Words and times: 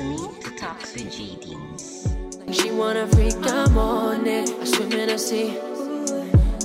listening 0.00 0.42
to 0.42 0.50
Talks 0.56 0.94
with 0.94 1.12
JDs. 1.12 2.54
She 2.54 2.70
wanna 2.70 3.06
freak, 3.08 3.34
I'm 3.42 3.76
on 3.76 4.26
it. 4.26 4.50
I 4.60 4.64
swim 4.64 4.92
in 4.92 5.08
the 5.08 5.18
sea. 5.18 5.58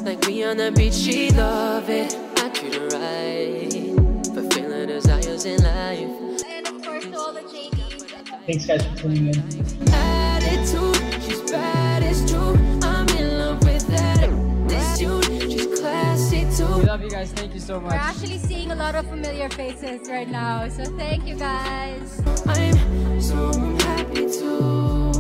Like 0.04 0.26
we 0.26 0.44
on 0.44 0.58
the 0.58 0.72
beach, 0.72 0.94
she 0.94 1.30
love 1.32 1.90
it. 1.90 2.16
I 2.38 2.50
treat 2.50 2.76
her 2.76 2.88
right. 2.88 4.26
Fulfilling 4.34 4.88
desires 4.88 5.46
in 5.46 5.64
life. 5.64 6.44
And 6.48 6.68
of 6.68 6.84
course, 6.84 7.06
all 7.14 7.34
the 7.34 7.42
JDs. 7.42 8.46
Thanks 8.46 8.66
guys 8.66 8.86
for 8.86 8.96
tuning 8.98 9.28
in. 9.28 9.94
Attitude, 9.94 11.24
she's 11.24 11.52
bad, 11.52 12.04
it's 12.04 12.30
true. 12.30 12.56
I'm 12.84 13.08
in 13.10 13.40
love 13.40 13.64
with 13.64 13.88
that 13.88 14.56
attitude. 14.96 15.52
She's 15.52 15.80
classy 15.80 16.46
We 16.46 16.56
too. 16.56 16.88
love 16.88 17.02
you 17.02 17.10
guys. 17.10 17.32
Thank 17.32 17.54
you 17.54 17.60
so 17.60 17.80
much. 17.80 17.92
We're 17.92 17.98
actually 17.98 18.38
seeing 18.38 18.72
a 18.72 18.76
lot 18.76 18.96
of 18.96 19.08
familiar 19.08 19.50
faces 19.50 20.10
right 20.10 20.30
now. 20.30 20.68
So 20.70 20.84
thank 20.98 21.26
you 21.28 21.36
guys. 21.36 22.22
I'm 22.46 22.85
so 23.28 23.52
happy 23.80 24.26
too. 24.30 25.12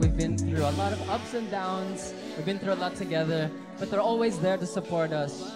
We've 0.00 0.16
been 0.16 0.36
through 0.38 0.64
a 0.64 0.74
lot 0.80 0.92
of 0.92 1.10
ups 1.10 1.34
and 1.34 1.50
downs. 1.50 2.14
We've 2.36 2.46
been 2.46 2.58
through 2.58 2.72
a 2.72 2.80
lot 2.84 2.94
together, 2.96 3.50
but 3.78 3.90
they're 3.90 4.08
always 4.12 4.38
there 4.38 4.56
to 4.56 4.66
support 4.66 5.12
us. 5.12 5.52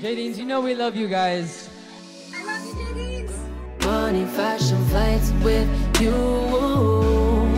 JDs, 0.00 0.38
you 0.38 0.46
know 0.46 0.60
we 0.60 0.74
love 0.74 0.96
you 0.96 1.08
guys. 1.08 1.68
I 2.34 2.44
love 2.44 2.64
you. 2.64 2.80
Money, 3.84 4.24
fashion, 4.24 4.78
flights 4.86 5.30
with 5.42 5.68
you. 6.00 6.16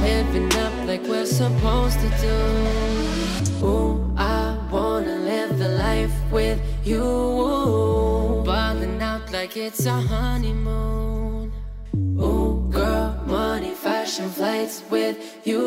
Living 0.02 0.52
up 0.64 0.74
like 0.86 1.02
we're 1.02 1.26
supposed 1.26 1.98
to 2.00 2.08
do. 2.26 3.66
Ooh, 3.66 4.14
I 4.16 4.58
wanna 4.70 5.16
live 5.30 5.58
the 5.58 5.68
life 5.68 6.14
with 6.32 6.60
you. 6.84 7.02
Balling 8.46 9.00
out 9.02 9.30
like 9.30 9.56
it's 9.56 9.86
a 9.86 9.92
honeymoon. 9.92 11.52
Ooh, 12.18 12.51
money, 13.32 13.72
fashion, 13.72 14.28
flights 14.28 14.82
with 14.90 15.16
you. 15.46 15.58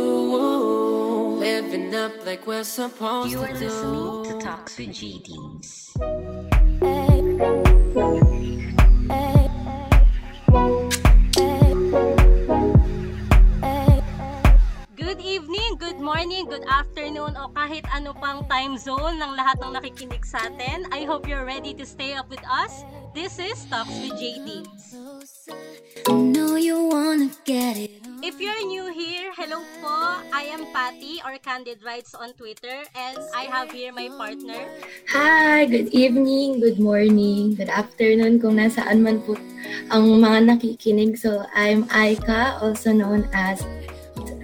Living 1.41 1.95
up 1.95 2.13
like 2.25 2.45
we're 2.45 2.63
supposed 2.63 3.31
You 3.31 3.41
are 3.41 3.47
to 3.47 3.59
do. 3.59 3.65
listening 3.65 4.23
to 4.25 4.45
Talks 4.45 4.77
with 4.77 4.89
JDs. 4.89 5.97
Good 14.95 15.21
evening, 15.21 15.77
good 15.77 15.99
morning, 15.99 16.45
good 16.45 16.65
afternoon, 16.69 17.33
o 17.33 17.49
kahit 17.53 17.85
ano 17.89 18.13
pang 18.13 18.45
time 18.45 18.77
zone 18.77 19.17
ng 19.17 19.31
lahat 19.33 19.57
ng 19.61 19.73
nakikinig 19.73 20.21
sa 20.21 20.49
atin. 20.49 20.85
I 20.93 21.05
hope 21.05 21.25
you're 21.25 21.45
ready 21.45 21.73
to 21.77 21.85
stay 21.85 22.13
up 22.13 22.29
with 22.29 22.41
us. 22.45 22.85
This 23.15 23.39
is 23.39 23.63
Talks 23.71 23.95
with 24.03 24.19
JD. 24.19 24.67
know 26.11 26.59
you 26.59 26.91
wanna 26.91 27.31
get 27.47 27.79
it. 27.79 28.03
If 28.19 28.43
you're 28.43 28.59
new 28.67 28.91
here, 28.91 29.31
hello 29.39 29.63
po. 29.79 30.19
I 30.35 30.51
am 30.51 30.67
Patty 30.75 31.23
or 31.23 31.39
Candid 31.39 31.79
Rights 31.79 32.11
on 32.11 32.35
Twitter 32.35 32.83
and 32.91 33.15
I 33.31 33.47
have 33.47 33.71
here 33.71 33.95
my 33.95 34.11
partner. 34.11 34.67
Hi, 35.15 35.63
good 35.63 35.95
evening, 35.95 36.59
good 36.59 36.75
morning, 36.75 37.55
good 37.55 37.71
afternoon 37.71 38.43
kung 38.43 38.59
nasaan 38.59 38.99
man 38.99 39.23
po 39.23 39.39
ang 39.95 40.19
mga 40.19 40.51
nakikinig. 40.51 41.15
So, 41.15 41.47
I'm 41.55 41.87
Aika, 41.95 42.59
also 42.59 42.91
known 42.91 43.31
as 43.31 43.63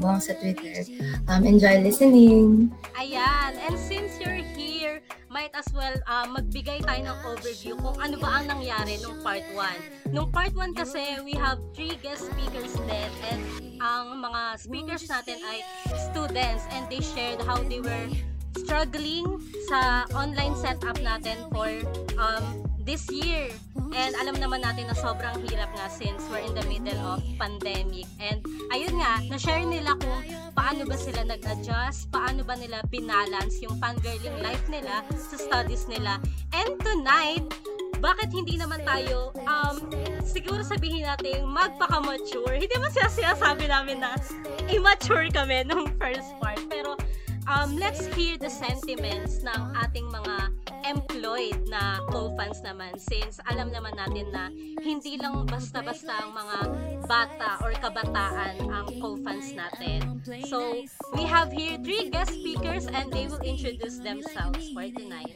Wong 0.02 0.17
sa 0.17 0.33
Twitter. 0.33 0.81
Um, 1.30 1.45
enjoy 1.45 1.77
listening. 1.86 2.73
Ayan, 2.97 3.53
and 3.61 3.77
since 3.77 4.17
you're 4.17 4.41
might 5.32 5.56
as 5.56 5.66
well 5.72 5.96
uh, 6.12 6.28
magbigay 6.28 6.84
tayo 6.84 7.08
ng 7.08 7.18
overview 7.24 7.74
kung 7.80 7.96
ano 8.04 8.20
ba 8.20 8.44
ang 8.44 8.52
nangyari 8.52 9.00
nung 9.00 9.24
part 9.24 9.48
1. 9.56 10.12
Nung 10.12 10.28
part 10.28 10.52
1 10.52 10.76
kasi, 10.76 11.23
we 11.23 11.32
have 11.39 11.55
three 11.72 11.95
guest 12.04 12.28
speakers 12.28 12.76
din 12.83 13.11
and 13.32 13.42
ang 13.80 14.20
mga 14.20 14.60
speakers 14.60 15.08
natin 15.08 15.39
ay 15.48 15.64
students 16.11 16.67
and 16.76 16.83
they 16.92 17.00
shared 17.00 17.39
how 17.48 17.55
they 17.64 17.80
were 17.80 18.11
struggling 18.60 19.39
sa 19.72 20.04
online 20.11 20.52
setup 20.60 21.00
natin 21.00 21.48
for 21.55 21.72
um, 22.20 22.44
this 22.83 23.08
year. 23.11 23.49
And 23.93 24.14
alam 24.17 24.39
naman 24.39 24.65
natin 24.65 24.89
na 24.89 24.95
sobrang 24.97 25.43
hirap 25.47 25.71
nga 25.75 25.87
since 25.92 26.23
we're 26.31 26.43
in 26.43 26.55
the 26.55 26.65
middle 26.67 26.99
of 27.02 27.21
pandemic. 27.37 28.08
And 28.17 28.42
ayun 28.73 28.97
nga, 28.97 29.21
na-share 29.27 29.64
nila 29.65 29.95
kung 29.99 30.21
paano 30.55 30.87
ba 30.87 30.97
sila 30.97 31.23
nag-adjust, 31.27 32.11
paano 32.11 32.43
ba 32.43 32.58
nila 32.58 32.83
binalance 32.89 33.61
yung 33.64 33.77
fangirling 33.77 34.37
life 34.42 34.65
nila 34.67 35.05
sa 35.11 35.36
studies 35.37 35.86
nila. 35.87 36.17
And 36.52 36.75
tonight, 36.81 37.45
bakit 38.02 38.33
hindi 38.33 38.58
naman 38.58 38.81
tayo, 38.81 39.30
um, 39.45 39.77
siguro 40.25 40.65
sabihin 40.65 41.05
natin, 41.05 41.45
magpaka-mature. 41.45 42.58
Hindi 42.58 42.75
man 42.81 42.89
siya 42.89 43.08
sinasabi 43.08 43.69
namin 43.69 44.02
na 44.02 44.17
immature 44.73 45.30
kami 45.30 45.61
nung 45.69 45.86
first 46.02 46.33
part. 46.42 46.58
Pero, 46.65 46.98
um, 47.52 47.76
let's 47.76 48.08
hear 48.16 48.38
the 48.39 48.50
sentiments 48.50 49.44
ng 49.44 49.62
ating 49.84 50.08
mga 50.08 50.36
employed 50.88 51.60
na 51.67 52.00
co-fans 52.10 52.64
naman 52.64 52.95
since 52.95 53.44
alam 53.52 53.70
naman 53.70 53.92
natin 54.00 54.32
na 54.32 54.48
hindi 54.80 55.20
lang 55.20 55.44
basta-basta 55.45 56.10
ang 56.10 56.32
mga 56.32 56.58
bata 57.06 57.60
or 57.61 57.76
kabataan 57.76 58.56
ang 58.72 58.88
co-fans 59.04 59.52
natin. 59.52 60.23
So, 60.48 60.80
we 61.14 61.23
have 61.28 61.52
here 61.52 61.76
three 61.84 62.08
guest 62.08 62.32
speakers 62.32 62.88
and 62.88 63.11
they 63.11 63.28
will 63.28 63.44
introduce 63.44 64.00
themselves 64.00 64.72
for 64.72 64.88
tonight. 64.88 65.36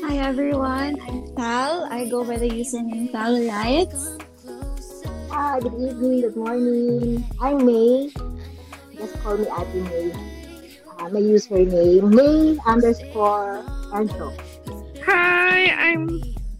Hi 0.00 0.14
everyone, 0.22 0.96
I'm 1.02 1.26
Tal. 1.34 1.90
I 1.90 2.06
go 2.06 2.22
by 2.22 2.38
the 2.38 2.48
username 2.48 3.10
Tal 3.10 3.34
Riots. 3.34 4.16
Hi, 5.34 5.58
good 5.58 5.74
evening, 5.74 6.22
good 6.22 6.38
morning. 6.38 7.26
I'm 7.42 7.66
May. 7.66 8.14
Just 8.94 9.18
call 9.20 9.36
me 9.36 9.50
Ate 9.50 9.74
May. 9.82 10.33
Uh, 11.04 11.10
my 11.10 11.20
username, 11.20 12.08
May 12.16 12.56
underscore 12.64 13.60
Ancho. 13.92 14.32
Hi, 15.04 15.68
I'm 15.76 16.08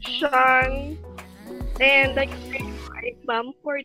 Sean, 0.05 1.01
and 1.81 2.13
I 2.13 2.29
I'm 2.29 3.17
mom 3.25 3.57
for. 3.65 3.81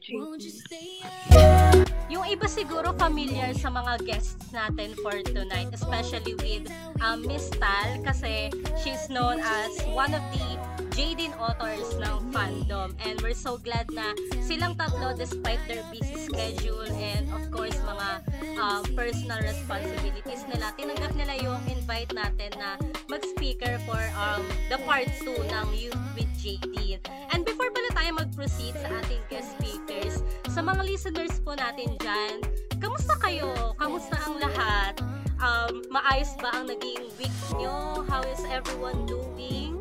Yung 2.11 2.25
iba 2.27 2.43
siguro 2.51 2.91
familiar 2.99 3.55
sa 3.55 3.71
mga 3.71 4.03
guests 4.03 4.51
natin 4.51 4.99
for 4.99 5.15
tonight, 5.31 5.71
especially 5.71 6.35
with 6.43 6.67
um, 6.99 7.23
Miss 7.23 7.47
Tal 7.55 8.03
kasi 8.03 8.51
she's 8.83 9.07
known 9.07 9.39
as 9.39 9.71
one 9.95 10.11
of 10.11 10.23
the 10.35 10.59
Jaden 10.99 11.31
authors 11.39 11.95
ng 11.95 12.35
fandom 12.35 12.91
and 13.07 13.15
we're 13.23 13.31
so 13.31 13.55
glad 13.55 13.87
na 13.95 14.11
silang 14.43 14.75
tatlo 14.75 15.15
despite 15.15 15.63
their 15.63 15.79
busy 15.95 16.27
schedule 16.27 16.83
and 16.99 17.23
of 17.31 17.39
course 17.55 17.79
mga 17.87 18.19
um, 18.59 18.83
personal 18.99 19.39
responsibilities 19.39 20.43
nila, 20.51 20.75
tinanggap 20.75 21.15
nila 21.15 21.39
yung 21.39 21.55
invite 21.71 22.11
natin 22.11 22.51
na 22.59 22.75
mag-speaker 23.07 23.79
for 23.87 23.95
um, 24.19 24.43
the 24.67 24.75
part 24.83 25.07
2 25.23 25.39
ng 25.47 25.67
Youth 25.71 26.03
with 26.19 26.27
JD. 26.35 26.99
And 27.31 27.47
before 27.47 27.71
pala 27.71 27.95
tayo 27.95 28.19
mag-proceed 28.19 28.75
sa 28.75 28.91
ating 28.99 29.23
guest 29.31 29.55
speakers, 29.55 30.19
sa 30.51 30.59
mga 30.59 30.83
listeners 30.83 31.39
po 31.39 31.55
natin 31.55 31.95
dyan, 31.95 32.43
kamusta 32.83 33.15
kayo? 33.23 33.71
Kamusta 33.79 34.19
ang 34.19 34.35
lahat? 34.43 34.99
Um, 35.39 35.79
maayos 35.87 36.35
ba 36.43 36.51
ang 36.59 36.67
naging 36.67 37.07
week 37.15 37.39
nyo? 37.55 38.03
How 38.11 38.19
is 38.27 38.43
everyone 38.51 39.07
doing? 39.07 39.79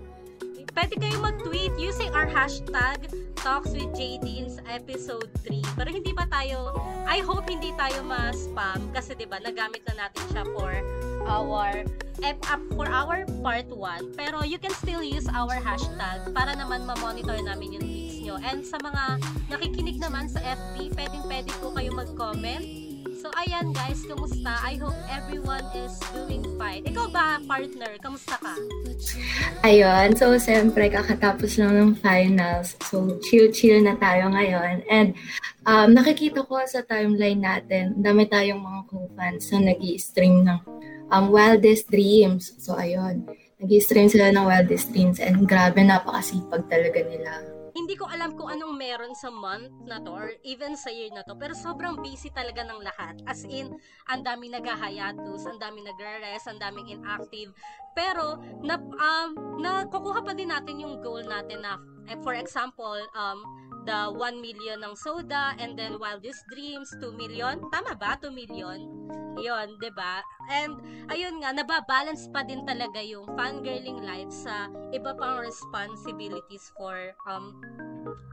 Pwede 0.73 0.95
kayo 1.01 1.17
mag-tweet 1.21 1.75
using 1.81 2.13
our 2.13 2.29
hashtag 2.29 3.09
Talks 3.39 3.71
with 3.71 3.95
JD's 3.95 4.59
episode 4.67 5.31
3. 5.47 5.63
Pero 5.79 5.89
hindi 5.95 6.11
ba 6.11 6.27
tayo, 6.27 6.75
I 7.07 7.23
hope 7.23 7.47
hindi 7.47 7.71
tayo 7.79 8.03
ma-spam 8.03 8.91
kasi 8.91 9.15
'di 9.15 9.31
ba 9.31 9.39
nagamit 9.39 9.87
na 9.87 10.07
natin 10.07 10.25
siya 10.35 10.43
for 10.53 10.75
our 11.31 11.87
ep- 12.27 12.47
up 12.51 12.63
for 12.75 12.91
our 12.91 13.23
part 13.47 13.71
1. 13.71 14.19
Pero 14.19 14.43
you 14.43 14.59
can 14.59 14.75
still 14.75 15.07
use 15.07 15.31
our 15.31 15.55
hashtag 15.55 16.35
para 16.35 16.59
naman 16.59 16.83
ma-monitor 16.83 17.39
namin 17.39 17.79
yung 17.79 17.85
tweets 17.87 18.19
nyo. 18.27 18.37
And 18.43 18.67
sa 18.67 18.83
mga 18.83 19.23
nakikinig 19.55 20.03
naman 20.03 20.27
sa 20.27 20.43
FB, 20.43 20.99
pwedeng-pwede 20.99 21.51
po 21.63 21.71
kayo 21.79 21.95
mag-comment 21.95 22.88
So, 23.19 23.35
ayan 23.35 23.75
guys, 23.75 23.99
kamusta? 24.07 24.63
I 24.63 24.79
hope 24.79 24.95
everyone 25.11 25.67
is 25.75 25.99
doing 26.15 26.47
fine. 26.55 26.87
Ikaw 26.87 27.11
ba, 27.11 27.43
partner? 27.43 27.99
Kamusta 27.99 28.39
ka? 28.39 28.55
Ayun, 29.67 30.15
so 30.15 30.39
siyempre 30.39 30.87
kakatapos 30.87 31.59
lang 31.59 31.75
ng 31.75 31.93
finals. 31.99 32.79
So 32.87 33.19
chill-chill 33.27 33.83
na 33.83 33.99
tayo 33.99 34.31
ngayon. 34.31 34.87
And 34.87 35.19
um, 35.67 35.99
nakikita 35.99 36.47
ko 36.47 36.63
sa 36.63 36.87
timeline 36.87 37.43
natin, 37.43 37.99
dami 37.99 38.31
tayong 38.31 38.63
mga 38.63 38.81
co-fans 38.87 39.51
na 39.51 39.75
nag 39.75 39.83
stream 39.99 40.47
ng 40.47 40.61
um, 41.11 41.35
Wildest 41.35 41.91
Dreams. 41.91 42.55
So 42.63 42.79
ayun, 42.79 43.27
nag 43.59 43.71
stream 43.83 44.07
sila 44.07 44.31
ng 44.31 44.47
Wildest 44.47 44.95
Dreams 44.95 45.19
and 45.19 45.43
grabe 45.43 45.83
napakasipag 45.83 46.71
talaga 46.71 47.03
nila. 47.03 47.58
Hindi 47.79 47.95
ko 47.95 48.11
alam 48.11 48.35
kung 48.35 48.51
anong 48.51 48.75
meron 48.75 49.15
sa 49.15 49.31
month 49.31 49.71
na 49.87 50.03
to 50.03 50.11
or 50.11 50.35
even 50.43 50.75
sa 50.75 50.91
year 50.91 51.15
na 51.15 51.23
to 51.23 51.39
pero 51.39 51.55
sobrang 51.55 52.03
busy 52.03 52.27
talaga 52.35 52.67
ng 52.67 52.83
lahat. 52.83 53.23
As 53.31 53.47
in, 53.47 53.71
ang 54.11 54.27
daming 54.27 54.59
naghahayatus, 54.59 55.47
ang 55.47 55.63
daming 55.63 55.87
nagre-rest, 55.87 56.51
ang 56.51 56.59
daming 56.59 56.91
inactive. 56.91 57.55
Pero, 57.95 58.43
na, 58.67 58.83
um, 58.83 59.29
nakukuha 59.63 60.27
pa 60.27 60.35
din 60.35 60.51
natin 60.51 60.83
yung 60.83 60.99
goal 60.99 61.23
natin 61.23 61.63
na, 61.63 61.79
eh, 62.11 62.19
for 62.27 62.35
example, 62.35 62.99
um, 63.15 63.39
the 63.89 64.13
1 64.13 64.45
million 64.45 64.85
ng 64.85 64.93
soda 64.93 65.57
and 65.57 65.73
then 65.81 65.97
Wildest 65.97 66.45
Dreams 66.53 66.93
2 67.01 67.17
million. 67.17 67.57
Tama 67.73 67.97
ba? 67.97 68.21
2 68.21 68.29
million. 68.29 68.85
Yun, 69.39 69.79
'di 69.79 69.95
ba? 69.95 70.21
And 70.51 70.83
ayun 71.09 71.41
nga, 71.41 71.55
nababalance 71.55 72.27
pa 72.35 72.43
din 72.43 72.67
talaga 72.67 72.99
yung 72.99 73.25
fangirling 73.39 74.03
life 74.03 74.35
sa 74.35 74.67
iba 74.91 75.15
pang 75.15 75.39
responsibilities 75.39 76.75
for 76.75 77.15
um 77.25 77.55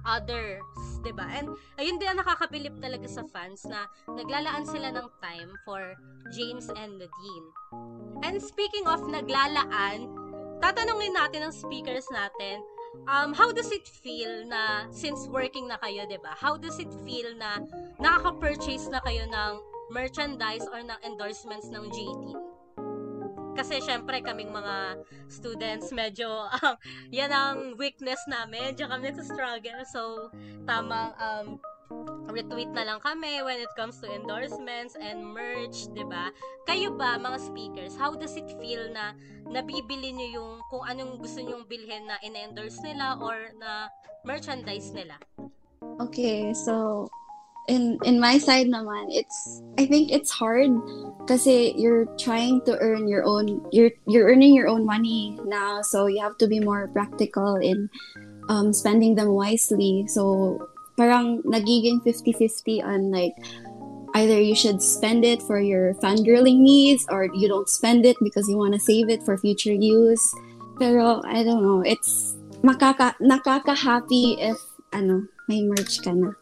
others, 0.01 0.65
'di 1.05 1.13
ba? 1.13 1.29
And 1.29 1.53
ayun 1.77 2.01
din 2.01 2.09
ang 2.09 2.19
nakakabilib 2.25 2.81
talaga 2.81 3.05
sa 3.05 3.21
fans 3.29 3.63
na 3.69 3.85
naglalaan 4.09 4.65
sila 4.65 4.89
ng 4.91 5.07
time 5.21 5.53
for 5.61 5.93
James 6.33 6.73
and 6.73 6.97
Nadine. 6.97 7.47
And 8.25 8.41
speaking 8.41 8.89
of 8.89 9.05
naglalaan, 9.05 10.09
tatanungin 10.57 11.13
natin 11.13 11.45
ang 11.45 11.53
speakers 11.53 12.09
natin, 12.09 12.65
um, 13.07 13.33
how 13.33 13.51
does 13.51 13.71
it 13.71 13.87
feel 13.87 14.45
na 14.47 14.89
since 14.91 15.27
working 15.27 15.67
na 15.67 15.77
kayo, 15.79 16.07
'di 16.07 16.19
ba? 16.21 16.33
How 16.35 16.57
does 16.57 16.79
it 16.79 16.91
feel 17.03 17.33
na 17.37 17.61
nakaka-purchase 18.01 18.89
na 18.89 19.03
kayo 19.03 19.27
ng 19.29 19.53
merchandise 19.93 20.65
or 20.71 20.81
ng 20.81 20.99
endorsements 21.05 21.69
ng 21.69 21.85
JD? 21.91 22.23
Kasi 23.55 23.79
syempre 23.79 24.19
kaming 24.19 24.51
mga 24.51 24.99
students 25.31 25.95
medyo 25.95 26.27
um, 26.59 26.75
yan 27.07 27.31
ang 27.31 27.79
weakness 27.79 28.19
namin. 28.27 28.75
Diyan 28.75 28.91
kami 28.91 29.15
sa 29.15 29.23
struggle. 29.23 29.81
So 29.87 30.01
tamang 30.67 31.15
um, 31.15 31.47
retweet 32.35 32.71
na 32.75 32.83
lang 32.83 32.99
kami 32.99 33.39
when 33.45 33.61
it 33.63 33.71
comes 33.79 34.01
to 34.03 34.07
endorsements 34.11 34.99
and 34.99 35.23
merch, 35.23 35.87
'di 35.95 36.03
ba? 36.05 36.33
Kayo 36.67 36.91
ba 36.91 37.15
mga 37.15 37.39
speakers, 37.39 37.93
how 37.95 38.11
does 38.11 38.35
it 38.35 38.49
feel 38.59 38.91
na 38.91 39.15
nabibili 39.47 40.11
niyo 40.11 40.41
yung 40.41 40.51
kung 40.67 40.83
anong 40.83 41.21
gusto 41.21 41.39
niyo 41.39 41.63
bilhin 41.63 42.09
na 42.09 42.19
in-endorse 42.25 42.81
nila 42.83 43.15
or 43.23 43.55
na 43.55 43.87
merchandise 44.27 44.91
nila? 44.91 45.15
Okay, 46.03 46.51
so 46.51 47.07
in 47.71 47.97
in 48.03 48.19
my 48.19 48.37
side 48.37 48.67
naman, 48.67 49.07
it's 49.09 49.63
I 49.79 49.87
think 49.87 50.11
it's 50.11 50.29
hard 50.29 50.75
kasi 51.25 51.73
you're 51.79 52.05
trying 52.19 52.61
to 52.67 52.77
earn 52.83 53.07
your 53.07 53.23
own 53.23 53.63
you're 53.71 53.95
you're 54.05 54.27
earning 54.27 54.53
your 54.53 54.67
own 54.67 54.83
money 54.83 55.39
now, 55.47 55.81
so 55.81 56.05
you 56.11 56.19
have 56.19 56.37
to 56.43 56.47
be 56.51 56.59
more 56.59 56.91
practical 56.91 57.55
in 57.57 57.89
um, 58.49 58.73
spending 58.73 59.15
them 59.15 59.33
wisely. 59.33 60.05
So 60.11 60.59
parang 60.95 61.43
nagiging 61.43 62.01
50-50 62.03 62.83
on 62.83 63.11
like 63.11 63.35
either 64.15 64.39
you 64.39 64.55
should 64.55 64.81
spend 64.81 65.27
it 65.27 65.43
for 65.43 65.59
your 65.59 65.93
fangirling 65.99 66.63
needs 66.63 67.05
or 67.11 67.27
you 67.35 67.47
don't 67.47 67.67
spend 67.67 68.05
it 68.05 68.15
because 68.23 68.47
you 68.47 68.57
want 68.57 68.73
to 68.73 68.79
save 68.79 69.09
it 69.09 69.21
for 69.23 69.37
future 69.37 69.75
use. 69.75 70.23
Pero 70.79 71.21
I 71.27 71.43
don't 71.43 71.63
know, 71.63 71.83
it's 71.83 72.35
makaka 72.63 73.15
nakaka-happy 73.19 74.39
if 74.39 74.59
ano, 74.95 75.27
may 75.51 75.61
merch 75.67 75.99
ka 75.99 76.15
na. 76.15 76.31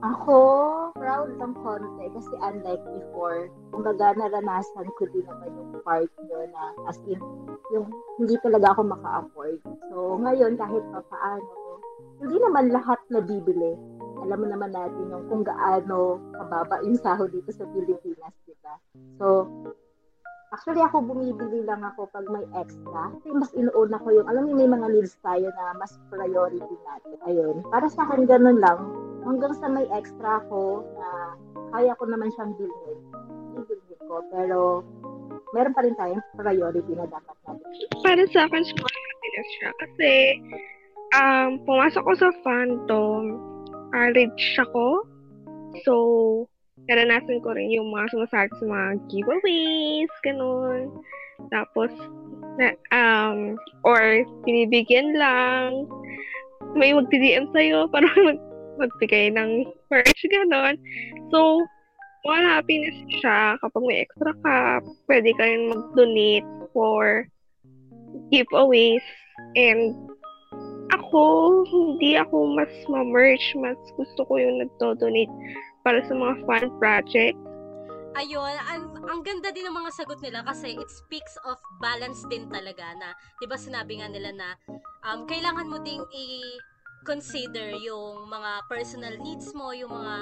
Ako, 0.00 0.38
proud 0.96 1.36
ng 1.36 1.54
konti 1.60 2.06
kasi 2.14 2.32
unlike 2.40 2.80
before, 2.88 3.52
kumbaga 3.68 4.16
naranasan 4.16 4.88
ko 4.96 5.04
din 5.12 5.24
naman 5.28 5.52
yung 5.52 5.72
part 5.84 6.08
nyo 6.24 6.40
na 6.48 6.62
as 6.88 6.96
in, 7.04 7.20
yung 7.74 7.84
hindi 8.16 8.36
talaga 8.40 8.72
ako 8.72 8.80
maka-afford. 8.88 9.60
So, 9.92 10.16
ngayon 10.24 10.56
kahit 10.56 10.84
pa 10.88 11.00
paano, 11.04 11.67
hindi 12.18 12.36
naman 12.42 12.74
lahat 12.74 13.00
na 13.10 13.22
bibili. 13.22 13.78
Alam 14.18 14.38
mo 14.44 14.46
naman 14.50 14.74
natin 14.74 15.04
yung 15.08 15.24
kung 15.30 15.42
gaano 15.46 16.18
kababa 16.34 16.82
yung 16.82 16.98
sahod 16.98 17.30
dito 17.30 17.54
sa 17.54 17.64
Pilipinas, 17.70 18.34
di 18.44 18.54
ba? 18.60 18.74
So, 19.22 19.46
actually 20.50 20.82
ako 20.82 21.04
bumibili 21.04 21.62
lang 21.62 21.84
ako 21.84 22.10
pag 22.10 22.26
may 22.28 22.44
extra. 22.58 23.14
Kasi 23.14 23.28
mas 23.30 23.52
inuuna 23.54 24.00
ko 24.02 24.08
yung, 24.10 24.26
alam 24.26 24.50
mo 24.50 24.58
may 24.58 24.68
mga 24.68 24.86
needs 24.90 25.14
tayo 25.22 25.48
na 25.54 25.76
mas 25.78 25.94
priority 26.10 26.76
natin. 26.82 27.16
Ayun. 27.28 27.56
Para 27.70 27.86
sa 27.86 28.08
akin, 28.08 28.26
ganun 28.26 28.58
lang. 28.58 28.80
Hanggang 29.22 29.54
sa 29.60 29.68
may 29.68 29.86
extra 29.92 30.40
ko 30.48 30.82
na 30.96 31.36
kaya 31.70 31.92
ko 32.00 32.04
naman 32.08 32.32
siyang 32.34 32.52
bilhin. 32.56 32.98
Bibilhin 33.54 34.00
ko. 34.08 34.24
Pero, 34.32 34.58
meron 35.52 35.76
pa 35.76 35.84
rin 35.84 35.96
tayong 35.96 36.24
priority 36.34 36.92
na 36.96 37.06
dapat 37.06 37.36
natin. 37.44 37.68
Para 38.00 38.24
sa 38.32 38.48
akin, 38.48 38.62
small 38.64 38.96
happiness 38.96 39.48
siya. 39.60 39.70
Kasi, 39.84 40.10
um, 41.14 41.60
pumasok 41.64 42.02
ko 42.04 42.12
sa 42.16 42.30
fandom, 42.44 43.22
college 43.92 44.44
ako. 44.60 45.04
So, 45.84 45.94
naranasan 46.88 47.44
ko 47.44 47.52
rin 47.52 47.72
yung 47.72 47.92
mga 47.92 48.12
sumasali 48.12 48.50
sa 48.56 48.64
mga 48.64 48.88
giveaways, 49.12 50.12
ganun. 50.24 50.92
Tapos, 51.52 51.92
na, 52.58 52.74
um, 52.90 53.54
or 53.86 54.24
binibigyan 54.42 55.14
lang. 55.14 55.86
May 56.74 56.92
magti-DM 56.92 57.48
sa'yo 57.54 57.86
para 57.94 58.08
mag 58.20 58.40
magbigay 58.78 59.34
ng 59.34 59.66
merch, 59.90 60.22
ganun. 60.30 60.78
So, 61.34 61.66
small 62.22 62.44
happiness 62.46 62.94
siya 63.18 63.58
kapag 63.58 63.82
may 63.82 64.06
extra 64.06 64.30
ka, 64.46 64.58
pwede 65.10 65.34
ka 65.34 65.42
rin 65.42 65.66
mag-donate 65.66 66.46
for 66.70 67.26
giveaways. 68.30 69.02
And 69.58 69.98
ako, 70.92 71.64
hindi 71.68 72.16
ako 72.16 72.56
mas 72.56 72.72
ma-merch. 72.88 73.56
Mas 73.58 73.78
gusto 73.96 74.24
ko 74.28 74.32
yung 74.40 74.62
nagdo-donate 74.62 75.32
para 75.82 76.04
sa 76.04 76.14
mga 76.14 76.34
fun 76.44 76.68
project. 76.76 77.38
Ayun, 78.18 78.56
ang, 78.66 78.98
ang 79.06 79.20
ganda 79.22 79.54
din 79.54 79.68
ng 79.68 79.76
mga 79.78 79.94
sagot 79.94 80.18
nila 80.18 80.42
kasi 80.42 80.74
it 80.74 80.90
speaks 80.90 81.38
of 81.46 81.54
balance 81.78 82.24
din 82.26 82.50
talaga 82.50 82.90
na, 82.98 83.14
'di 83.38 83.46
ba 83.46 83.54
sinabi 83.54 84.02
nga 84.02 84.10
nila 84.10 84.34
na 84.34 84.48
um, 85.06 85.22
kailangan 85.28 85.70
mo 85.70 85.78
ding 85.78 86.02
i 86.10 86.42
consider 87.06 87.78
yung 87.78 88.26
mga 88.26 88.66
personal 88.66 89.14
needs 89.22 89.54
mo, 89.54 89.70
yung 89.70 89.92
mga 89.92 90.16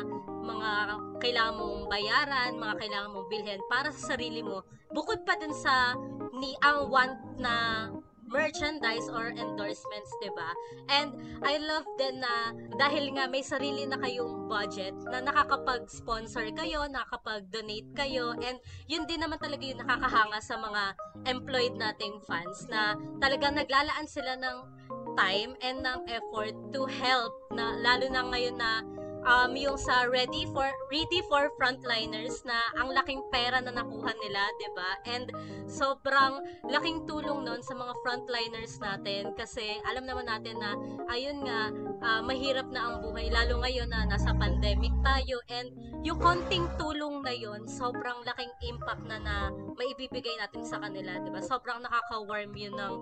mga 0.44 0.70
kailangan 1.18 1.56
mong 1.56 1.78
bayaran, 1.88 2.50
mga 2.54 2.74
kailangan 2.78 3.10
mong 3.16 3.28
bilhin 3.32 3.62
para 3.66 3.88
sa 3.90 4.14
sarili 4.14 4.44
mo. 4.44 4.60
Bukod 4.92 5.24
pa 5.24 5.40
dun 5.40 5.56
sa 5.56 5.96
ni 6.36 6.52
ang 6.60 6.92
want 6.92 7.16
na 7.40 7.88
merchandise 8.26 9.06
or 9.10 9.30
endorsements, 9.32 10.10
'di 10.18 10.30
ba? 10.34 10.50
And 10.90 11.14
I 11.42 11.58
love 11.62 11.86
din 11.96 12.20
na 12.20 12.52
dahil 12.76 13.14
nga 13.14 13.30
may 13.30 13.42
sarili 13.42 13.86
na 13.86 13.98
kayong 13.98 14.50
budget 14.50 14.94
na 15.08 15.22
nakakapag-sponsor 15.22 16.50
kayo, 16.54 16.86
nakakapag-donate 16.90 17.90
kayo 17.94 18.34
and 18.38 18.58
yun 18.90 19.06
din 19.06 19.22
naman 19.22 19.38
talaga 19.38 19.62
yung 19.62 19.80
nakakahanga 19.80 20.38
sa 20.42 20.58
mga 20.58 20.82
employed 21.26 21.74
nating 21.78 22.18
fans 22.26 22.66
na 22.70 22.94
talagang 23.22 23.54
naglalaan 23.54 24.06
sila 24.06 24.34
ng 24.38 24.58
time 25.16 25.56
and 25.64 25.80
ng 25.80 26.00
effort 26.12 26.52
to 26.70 26.84
help 26.84 27.32
na 27.56 27.72
lalo 27.80 28.04
na 28.12 28.22
ngayon 28.28 28.56
na 28.60 28.84
um, 29.26 29.52
yung 29.58 29.76
sa 29.76 30.06
ready 30.06 30.46
for 30.54 30.64
ready 30.88 31.20
for 31.26 31.50
frontliners 31.58 32.40
na 32.46 32.56
ang 32.78 32.94
laking 32.94 33.20
pera 33.34 33.58
na 33.58 33.74
nakuha 33.74 34.14
nila, 34.22 34.42
'di 34.56 34.68
ba? 34.72 34.90
And 35.10 35.26
sobrang 35.66 36.46
laking 36.70 37.04
tulong 37.10 37.42
noon 37.42 37.60
sa 37.60 37.74
mga 37.74 37.92
frontliners 38.06 38.78
natin 38.78 39.34
kasi 39.34 39.82
alam 39.84 40.06
naman 40.06 40.30
natin 40.30 40.56
na 40.62 40.78
ayun 41.10 41.42
nga 41.42 41.74
uh, 42.00 42.20
mahirap 42.22 42.70
na 42.70 42.80
ang 42.86 42.96
buhay 43.02 43.28
lalo 43.28 43.60
ngayon 43.60 43.90
na 43.90 44.06
nasa 44.06 44.30
pandemic 44.32 44.94
tayo 45.02 45.42
and 45.50 45.74
yung 46.06 46.22
konting 46.22 46.70
tulong 46.78 47.20
na 47.26 47.34
yon 47.34 47.66
sobrang 47.66 48.22
laking 48.22 48.52
impact 48.62 49.02
na 49.10 49.18
na 49.18 49.36
maibibigay 49.74 50.38
natin 50.38 50.62
sa 50.62 50.78
kanila, 50.78 51.18
'di 51.18 51.34
ba? 51.34 51.42
Sobrang 51.42 51.82
nakaka-warm 51.82 52.54
yun 52.54 52.78
ng 52.78 52.94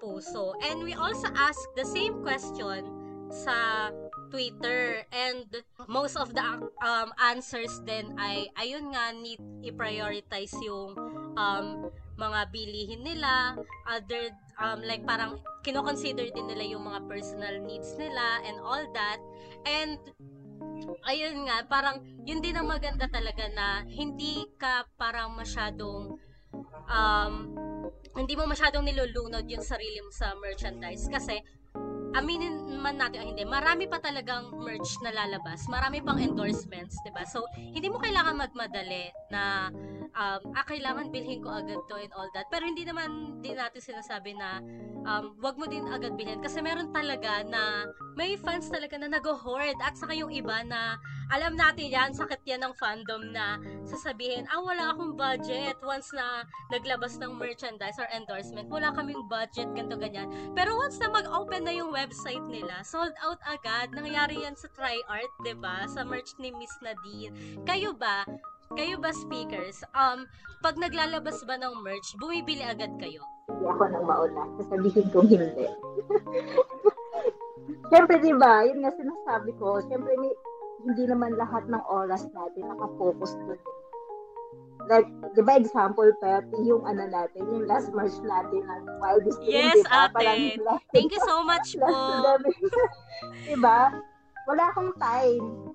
puso. 0.00 0.56
And 0.64 0.80
we 0.80 0.96
also 0.96 1.28
ask 1.36 1.60
the 1.76 1.84
same 1.84 2.24
question 2.24 2.88
sa 3.28 3.90
Twitter. 4.36 5.00
And 5.16 5.48
most 5.88 6.20
of 6.20 6.36
the 6.36 6.44
um, 6.84 7.08
answers 7.16 7.80
din 7.88 8.12
ay 8.20 8.52
ayun 8.60 8.92
nga 8.92 9.16
need 9.16 9.40
i-prioritize 9.64 10.52
yung 10.60 10.92
um, 11.40 11.88
mga 12.20 12.52
bilihin 12.52 13.00
nila. 13.00 13.56
Other 13.88 14.36
um, 14.60 14.84
like 14.84 15.08
parang 15.08 15.40
kino-consider 15.64 16.28
din 16.36 16.52
nila 16.52 16.68
yung 16.68 16.84
mga 16.84 17.08
personal 17.08 17.56
needs 17.64 17.96
nila 17.96 18.44
and 18.44 18.60
all 18.60 18.84
that. 18.92 19.24
And 19.64 19.96
ayun 21.08 21.48
nga 21.48 21.64
parang 21.64 22.04
yun 22.28 22.44
din 22.44 22.60
ang 22.60 22.68
maganda 22.68 23.08
talaga 23.08 23.48
na 23.48 23.88
hindi 23.88 24.44
ka 24.60 24.84
parang 25.00 25.32
masyadong 25.32 26.20
um, 26.92 27.34
hindi 28.16 28.32
mo 28.36 28.44
masyadong 28.48 28.84
nilulunod 28.84 29.48
yung 29.48 29.64
sarili 29.64 30.00
mo 30.04 30.12
sa 30.12 30.36
merchandise. 30.36 31.08
Kasi 31.08 31.40
aminin 32.16 32.80
man 32.80 32.96
natin 32.96 33.20
o 33.20 33.28
hindi, 33.28 33.44
marami 33.44 33.84
pa 33.84 34.00
talagang 34.00 34.48
merch 34.56 34.96
na 35.04 35.12
lalabas, 35.12 35.68
marami 35.68 36.00
pang 36.00 36.16
endorsements, 36.16 36.96
'di 37.04 37.12
ba? 37.12 37.28
So, 37.28 37.44
hindi 37.54 37.92
mo 37.92 38.00
kailangan 38.00 38.40
magmadali 38.40 39.12
na 39.28 39.68
um, 40.16 40.40
ah, 40.56 40.64
kailangan 40.64 41.12
bilhin 41.12 41.44
ko 41.44 41.52
agad 41.52 41.80
to 41.86 41.94
and 42.00 42.12
all 42.16 42.28
that. 42.32 42.48
Pero 42.48 42.64
hindi 42.64 42.82
naman 42.88 43.40
din 43.44 43.60
natin 43.60 43.80
sinasabi 43.84 44.32
na 44.34 44.64
um, 45.04 45.36
wag 45.44 45.60
mo 45.60 45.68
din 45.68 45.84
agad 45.92 46.16
bilhin. 46.16 46.40
Kasi 46.40 46.64
meron 46.64 46.90
talaga 46.90 47.44
na 47.44 47.86
may 48.16 48.34
fans 48.40 48.72
talaga 48.72 48.96
na 48.96 49.12
nag-hoard. 49.12 49.76
At 49.84 49.94
saka 49.94 50.16
yung 50.16 50.32
iba 50.32 50.64
na 50.64 50.96
alam 51.28 51.58
natin 51.58 51.92
yan, 51.92 52.10
sakit 52.16 52.42
yan 52.48 52.64
ng 52.64 52.74
fandom 52.78 53.34
na 53.34 53.60
sasabihin, 53.84 54.48
ah, 54.48 54.62
wala 54.62 54.94
akong 54.96 55.14
budget. 55.14 55.76
Once 55.84 56.10
na 56.16 56.46
naglabas 56.72 57.20
ng 57.20 57.36
merchandise 57.36 58.00
or 58.00 58.08
endorsement, 58.14 58.70
wala 58.72 58.90
kaming 58.96 59.20
budget, 59.28 59.68
ganto 59.76 59.98
ganyan. 60.00 60.30
Pero 60.56 60.74
once 60.78 60.96
na 61.02 61.12
mag-open 61.12 61.66
na 61.66 61.74
yung 61.76 61.92
website 62.06 62.46
nila, 62.46 62.86
sold 62.86 63.10
out 63.18 63.42
agad. 63.42 63.90
Nangyari 63.90 64.46
yan 64.46 64.54
sa 64.54 64.70
TryArt, 64.78 65.32
'di 65.42 65.58
ba 65.58 65.90
Sa 65.90 66.06
merch 66.06 66.38
ni 66.38 66.54
Miss 66.54 66.70
Nadine. 66.78 67.34
Kayo 67.66 67.98
ba, 67.98 68.22
kayo 68.78 69.02
ba 69.02 69.10
speakers, 69.10 69.82
um, 69.90 70.22
pag 70.62 70.78
naglalabas 70.78 71.42
ba 71.42 71.58
ng 71.58 71.82
merch, 71.82 72.14
bumibili 72.22 72.62
agad 72.62 72.94
kayo? 73.02 73.26
Hindi 73.50 73.66
ako 73.66 73.82
nang 73.90 74.06
mauna. 74.06 74.42
Sasabihin 74.62 75.06
kong 75.10 75.28
hindi. 75.30 75.66
Siyempre, 77.90 78.18
di 78.22 78.34
ba, 78.34 78.66
yun 78.66 78.82
nga 78.82 78.94
sinasabi 78.94 79.50
ko, 79.62 79.78
siyempre, 79.86 80.10
hindi 80.82 81.04
naman 81.06 81.38
lahat 81.38 81.66
ng 81.70 81.84
oras 81.86 82.26
natin 82.30 82.66
nakafocus 82.66 83.38
doon. 83.46 83.60
Like, 84.86 85.08
di 85.34 85.42
ba, 85.42 85.58
example, 85.58 86.06
Pep, 86.22 86.46
yung 86.62 86.86
ano 86.86 87.10
natin, 87.10 87.42
yung 87.50 87.66
last 87.66 87.90
merch 87.90 88.14
natin 88.22 88.62
ng 88.62 88.82
Wildest 89.02 89.42
Yes, 89.42 89.82
diba? 89.82 90.06
ate. 90.14 90.62
Thank 90.94 91.10
you 91.10 91.22
so 91.26 91.42
much 91.50 91.74
po. 91.74 91.90
di 93.50 93.56
ba? 93.58 93.90
Wala 94.46 94.64
akong 94.70 94.94
time. 95.02 95.74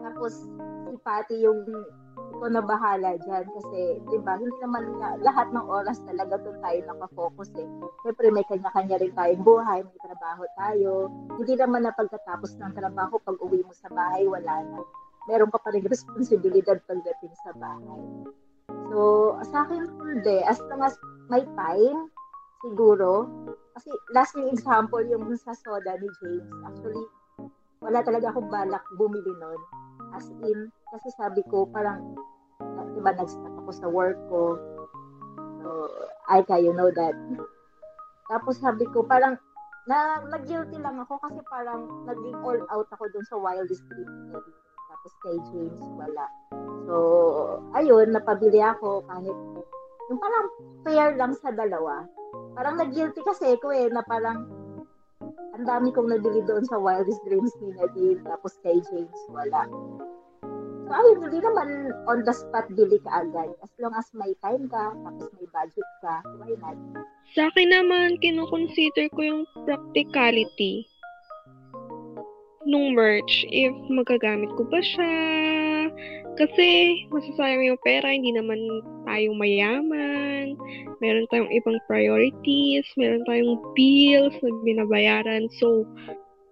Tapos, 0.00 0.32
si 0.88 0.96
Patty 1.04 1.44
yung 1.44 1.60
ikaw 2.32 2.48
na 2.48 2.64
bahala 2.64 3.20
dyan 3.20 3.44
kasi, 3.52 4.00
di 4.00 4.18
ba, 4.24 4.40
hindi 4.40 4.56
naman 4.64 4.96
nga, 4.96 5.20
lahat 5.20 5.52
ng 5.52 5.66
oras 5.68 6.00
talaga 6.08 6.40
doon 6.40 6.58
tayo 6.64 6.78
nakafocus 6.88 7.52
eh. 7.60 7.68
Siyempre, 8.00 8.32
may 8.32 8.44
kanya-kanya 8.48 8.96
rin 8.96 9.12
tayong 9.12 9.44
buhay, 9.44 9.84
may 9.84 10.00
trabaho 10.00 10.42
tayo. 10.56 10.90
Hindi 11.36 11.54
naman 11.60 11.84
na 11.84 11.92
pagkatapos 11.92 12.56
ng 12.56 12.72
trabaho, 12.72 13.20
pag 13.20 13.36
uwi 13.44 13.60
mo 13.60 13.76
sa 13.76 13.92
bahay, 13.92 14.24
wala 14.24 14.64
na. 14.64 14.80
Meron 15.30 15.50
pa 15.50 15.62
pa 15.62 15.70
rin 15.70 15.86
responsibilidad 15.86 16.78
pagdating 16.86 17.34
sa 17.46 17.54
bahay. 17.54 18.02
So, 18.90 19.32
sa 19.48 19.64
akin, 19.64 19.86
hindi. 20.02 20.42
As 20.44 20.58
long 20.68 20.82
as 20.82 20.98
may 21.30 21.46
time, 21.56 22.10
siguro, 22.62 23.30
kasi 23.78 23.90
last 24.12 24.36
yung 24.36 24.50
example, 24.52 25.02
yung 25.06 25.24
sa 25.38 25.56
soda 25.56 25.96
ni 25.96 26.08
James, 26.20 26.50
actually, 26.66 27.06
wala 27.82 28.04
talaga 28.04 28.30
akong 28.30 28.50
balak 28.52 28.84
bumili 29.00 29.32
nun. 29.40 29.60
As 30.14 30.28
in, 30.44 30.70
kasi 30.92 31.08
sabi 31.16 31.42
ko, 31.48 31.66
parang, 31.70 32.14
diba, 32.94 33.16
nag-start 33.16 33.54
ako 33.64 33.70
sa 33.72 33.88
work 33.88 34.18
ko. 34.28 34.60
So, 35.62 35.68
Aika, 36.30 36.60
you 36.60 36.76
know 36.76 36.92
that. 36.92 37.16
Tapos 38.30 38.60
sabi 38.60 38.86
ko, 38.92 39.02
parang, 39.02 39.40
na, 39.90 40.22
nag-guilty 40.30 40.78
lang 40.78 41.02
ako 41.02 41.18
kasi 41.18 41.42
parang 41.50 42.06
naging 42.06 42.38
all 42.44 42.60
out 42.70 42.86
ako 42.94 43.10
dun 43.10 43.26
sa 43.26 43.40
wildest 43.40 43.82
dream. 43.90 44.10
Kay 45.22 45.38
James, 45.50 45.82
wala. 45.98 46.26
So, 46.90 46.96
ayun, 47.78 48.10
napabili 48.10 48.58
ako 48.58 49.06
kahit, 49.06 49.36
yung 50.10 50.18
parang 50.18 50.46
fair 50.82 51.14
lang 51.14 51.32
sa 51.38 51.54
dalawa. 51.54 52.06
Parang 52.58 52.74
nag-guilty 52.74 53.22
kasi 53.22 53.54
ko 53.62 53.70
eh, 53.70 53.86
na 53.86 54.02
parang, 54.02 54.50
ang 55.54 55.62
dami 55.62 55.94
kong 55.94 56.10
nabili 56.10 56.42
doon 56.42 56.66
sa 56.66 56.78
Wildest 56.78 57.22
Dreams 57.22 57.54
ni 57.62 57.70
Nadine, 57.78 58.18
tapos 58.26 58.58
kay 58.66 58.82
James, 58.90 59.20
wala. 59.30 59.62
So, 60.86 60.90
ayun, 60.90 61.18
hindi 61.22 61.38
naman 61.38 61.94
on 62.10 62.26
the 62.26 62.34
spot 62.34 62.66
bili 62.74 62.98
ka 63.06 63.22
agad. 63.22 63.54
As 63.62 63.70
long 63.78 63.94
as 63.94 64.10
may 64.18 64.34
time 64.42 64.66
ka, 64.66 64.90
tapos 64.90 65.30
may 65.38 65.46
budget 65.54 65.88
ka, 66.02 66.18
why 66.42 66.50
not? 66.58 66.78
Sa 67.38 67.46
akin 67.46 67.70
naman, 67.70 68.18
kinukonsider 68.18 69.06
ko 69.14 69.20
yung 69.22 69.42
practicality 69.62 70.82
nung 72.66 72.94
merch. 72.94 73.44
If 73.50 73.72
magagamit 73.90 74.50
ko 74.54 74.62
ba 74.68 74.80
siya, 74.80 75.14
kasi 76.40 76.68
masasayang 77.12 77.74
yung 77.74 77.82
pera, 77.84 78.08
hindi 78.08 78.32
naman 78.32 78.58
tayo 79.04 79.36
mayaman, 79.36 80.56
meron 81.04 81.28
tayong 81.28 81.52
ibang 81.52 81.76
priorities, 81.84 82.86
meron 82.96 83.20
tayong 83.28 83.60
bills 83.76 84.32
na 84.40 84.50
binabayaran. 84.64 85.44
So, 85.60 85.84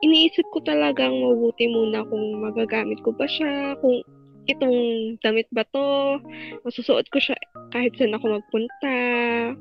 iniisip 0.04 0.44
ko 0.52 0.60
talagang 0.64 1.16
mabuti 1.24 1.64
muna 1.68 2.04
kung 2.04 2.44
magagamit 2.44 3.00
ko 3.00 3.16
ba 3.16 3.24
siya, 3.24 3.76
kung 3.80 4.04
itong 4.52 4.78
damit 5.22 5.46
ba 5.54 5.62
to, 5.70 6.18
masusuot 6.66 7.06
ko 7.10 7.18
siya 7.22 7.38
kahit 7.70 7.94
saan 7.96 8.14
ako 8.14 8.38
magpunta, 8.38 8.94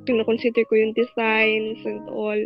kinoconsider 0.10 0.66
ko 0.66 0.74
yung 0.74 0.98
designs 0.98 1.80
and 1.86 2.10
all. 2.10 2.40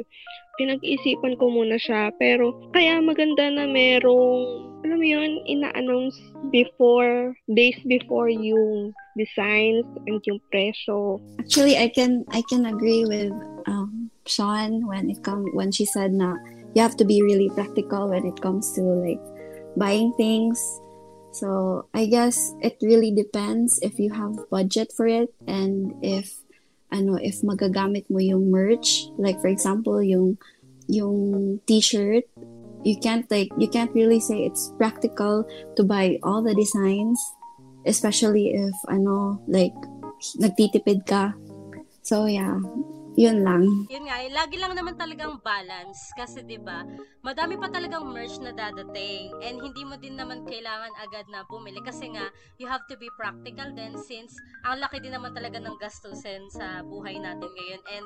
Pinag-isipan 0.59 1.39
ko 1.41 1.49
muna 1.49 1.81
siya, 1.81 2.13
pero 2.21 2.53
kaya 2.75 3.01
maganda 3.01 3.49
na 3.49 3.65
merong, 3.65 4.69
alam 4.85 4.97
mo 5.01 5.07
yun, 5.07 5.41
ina-announce 5.49 6.19
before, 6.53 7.33
days 7.49 7.79
before 7.89 8.29
yung 8.29 8.93
designs 9.17 9.87
and 10.05 10.21
yung 10.29 10.37
presyo. 10.53 11.17
Actually, 11.41 11.77
I 11.77 11.89
can 11.89 12.25
I 12.29 12.45
can 12.45 12.69
agree 12.69 13.05
with 13.05 13.33
um, 13.65 14.09
Sean 14.25 14.85
when 14.85 15.09
it 15.09 15.23
come 15.25 15.49
when 15.57 15.71
she 15.71 15.85
said 15.85 16.13
na 16.13 16.37
you 16.73 16.81
have 16.81 16.97
to 16.97 17.05
be 17.05 17.21
really 17.21 17.49
practical 17.53 18.09
when 18.09 18.25
it 18.25 18.37
comes 18.41 18.73
to 18.73 18.81
like 18.81 19.21
buying 19.77 20.13
things 20.17 20.57
So 21.33 21.89
I 21.93 22.05
guess 22.05 22.53
it 22.61 22.77
really 22.81 23.09
depends 23.09 23.81
if 23.81 23.97
you 23.97 24.13
have 24.13 24.49
budget 24.53 24.93
for 24.93 25.09
it 25.09 25.33
and 25.49 25.97
if 26.05 26.29
ano 26.93 27.17
if 27.17 27.41
magagamit 27.41 28.05
mo 28.13 28.21
yung 28.21 28.53
merch. 28.53 29.09
Like 29.17 29.41
for 29.41 29.49
example 29.49 29.97
yung 29.97 30.37
yung 30.85 31.57
t-shirt 31.65 32.27
you 32.83 32.99
can't 32.99 33.25
like 33.31 33.47
you 33.57 33.71
can't 33.71 33.95
really 33.95 34.19
say 34.19 34.43
it's 34.43 34.75
practical 34.77 35.47
to 35.79 35.81
buy 35.81 36.19
all 36.21 36.43
the 36.43 36.51
designs 36.53 37.17
especially 37.87 38.51
if 38.51 38.75
ano 38.91 39.41
like 39.49 39.73
nagtitipid 40.37 41.07
ka. 41.09 41.33
So 42.05 42.29
yeah 42.29 42.61
yun 43.13 43.45
lang. 43.45 43.63
Yun 43.89 44.09
nga, 44.09 44.17
eh, 44.25 44.29
lagi 44.33 44.57
lang 44.57 44.73
naman 44.73 44.97
talagang 44.97 45.37
balance 45.45 46.13
kasi 46.17 46.41
'di 46.41 46.57
ba? 46.61 46.81
Madami 47.21 47.55
pa 47.61 47.69
talagang 47.69 48.09
merch 48.09 48.41
na 48.41 48.51
dadating 48.51 49.31
and 49.45 49.61
hindi 49.61 49.85
mo 49.85 49.95
din 49.95 50.17
naman 50.17 50.43
kailangan 50.43 50.91
agad 50.97 51.29
na 51.29 51.45
bumili 51.45 51.79
kasi 51.85 52.09
nga 52.11 52.27
you 52.57 52.65
have 52.65 52.83
to 52.89 52.97
be 52.97 53.07
practical 53.15 53.69
then 53.77 53.93
since 54.09 54.33
ang 54.65 54.81
laki 54.81 54.99
din 54.99 55.13
naman 55.13 55.31
talaga 55.31 55.61
ng 55.61 55.77
gastusin 55.77 56.49
sa 56.49 56.81
buhay 56.83 57.15
natin 57.21 57.47
ngayon 57.47 57.81
and 57.93 58.05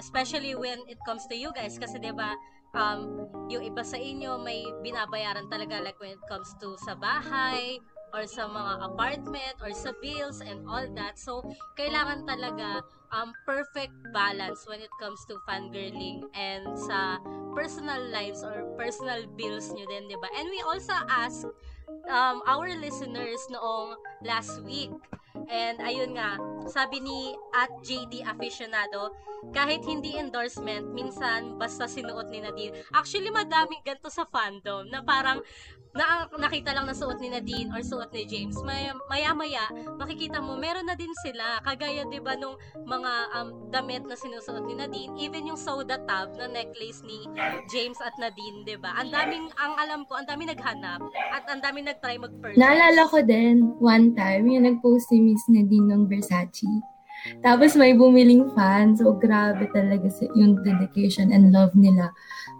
especially 0.00 0.54
when 0.54 0.80
it 0.88 0.98
comes 1.04 1.26
to 1.28 1.36
you 1.36 1.50
guys 1.52 1.76
kasi 1.76 1.98
'di 1.98 2.14
ba 2.14 2.32
um, 2.74 3.26
yung 3.48 3.62
iba 3.62 3.82
sa 3.86 3.96
inyo 3.96 4.40
may 4.42 4.66
binabayaran 4.82 5.46
talaga 5.46 5.78
like 5.80 5.98
when 6.02 6.14
it 6.14 6.24
comes 6.26 6.50
to 6.58 6.74
sa 6.82 6.98
bahay 6.98 7.78
or 8.14 8.30
sa 8.30 8.46
mga 8.46 8.86
apartment 8.86 9.56
or 9.58 9.74
sa 9.74 9.90
bills 9.98 10.38
and 10.38 10.62
all 10.70 10.86
that. 10.94 11.18
So, 11.18 11.42
kailangan 11.74 12.30
talaga 12.30 12.86
um, 13.10 13.34
perfect 13.42 13.92
balance 14.14 14.62
when 14.70 14.78
it 14.78 14.92
comes 15.02 15.18
to 15.26 15.34
fangirling 15.50 16.22
and 16.38 16.62
sa 16.78 17.18
personal 17.58 17.98
lives 18.14 18.46
or 18.46 18.62
personal 18.78 19.26
bills 19.34 19.66
nyo 19.74 19.82
din, 19.90 20.06
di 20.06 20.14
ba? 20.14 20.30
And 20.38 20.46
we 20.46 20.62
also 20.62 20.94
ask 21.10 21.42
um, 22.06 22.38
our 22.46 22.70
listeners 22.78 23.42
noong 23.50 23.98
last 24.22 24.62
week. 24.62 24.94
And 25.34 25.82
ayun 25.82 26.14
nga, 26.14 26.38
sabi 26.70 27.02
ni 27.02 27.34
at 27.52 27.70
JD 27.82 28.22
Aficionado, 28.22 29.10
kahit 29.50 29.82
hindi 29.84 30.14
endorsement, 30.16 30.94
minsan 30.94 31.58
basta 31.58 31.90
sinuot 31.90 32.30
ni 32.30 32.40
Nadine. 32.40 32.72
Actually, 32.94 33.34
madaming 33.34 33.82
ganto 33.82 34.08
sa 34.08 34.24
fandom 34.30 34.88
na 34.88 35.02
parang 35.02 35.42
na 35.94 36.26
nakita 36.42 36.74
lang 36.74 36.90
na 36.90 36.94
suot 36.94 37.22
ni 37.22 37.30
Nadine 37.30 37.70
or 37.70 37.78
suot 37.78 38.10
ni 38.10 38.26
James, 38.26 38.58
may, 38.66 38.90
maya-maya, 39.06 39.70
makikita 39.94 40.42
mo, 40.42 40.58
meron 40.58 40.90
na 40.90 40.98
din 40.98 41.10
sila. 41.22 41.62
Kagaya, 41.62 42.02
di 42.10 42.18
ba, 42.18 42.34
nung 42.34 42.58
mga 42.82 43.12
um, 43.38 43.70
damit 43.70 44.02
na 44.02 44.18
sinusuot 44.18 44.66
ni 44.66 44.74
Nadine, 44.74 45.14
even 45.22 45.46
yung 45.46 45.58
soda 45.58 46.02
tab 46.02 46.34
na 46.34 46.50
necklace 46.50 46.98
ni 47.06 47.30
James 47.70 47.94
at 48.02 48.10
Nadine, 48.18 48.66
di 48.66 48.74
ba? 48.74 48.90
Ang 48.98 49.14
daming, 49.14 49.46
ang 49.54 49.78
alam 49.78 50.02
ko, 50.10 50.18
ang 50.18 50.26
daming 50.26 50.50
naghanap 50.50 50.98
at 51.30 51.46
ang 51.46 51.62
daming 51.62 51.86
nagtry 51.86 52.18
mag-purchase. 52.18 52.58
Naalala 52.58 53.06
ko 53.06 53.22
din, 53.22 53.70
one 53.78 54.18
time, 54.18 54.50
yung 54.50 54.66
nag-post 54.66 55.14
si 55.14 55.22
Miss 55.24 55.40
Nadine 55.48 55.88
ng 55.88 56.04
Versace. 56.04 56.68
Tapos 57.40 57.72
may 57.72 57.96
bumiling 57.96 58.52
fan. 58.52 58.92
So, 59.00 59.16
grabe 59.16 59.64
talaga 59.72 60.12
yung 60.36 60.60
dedication 60.60 61.32
and 61.32 61.48
love 61.56 61.72
nila 61.72 62.12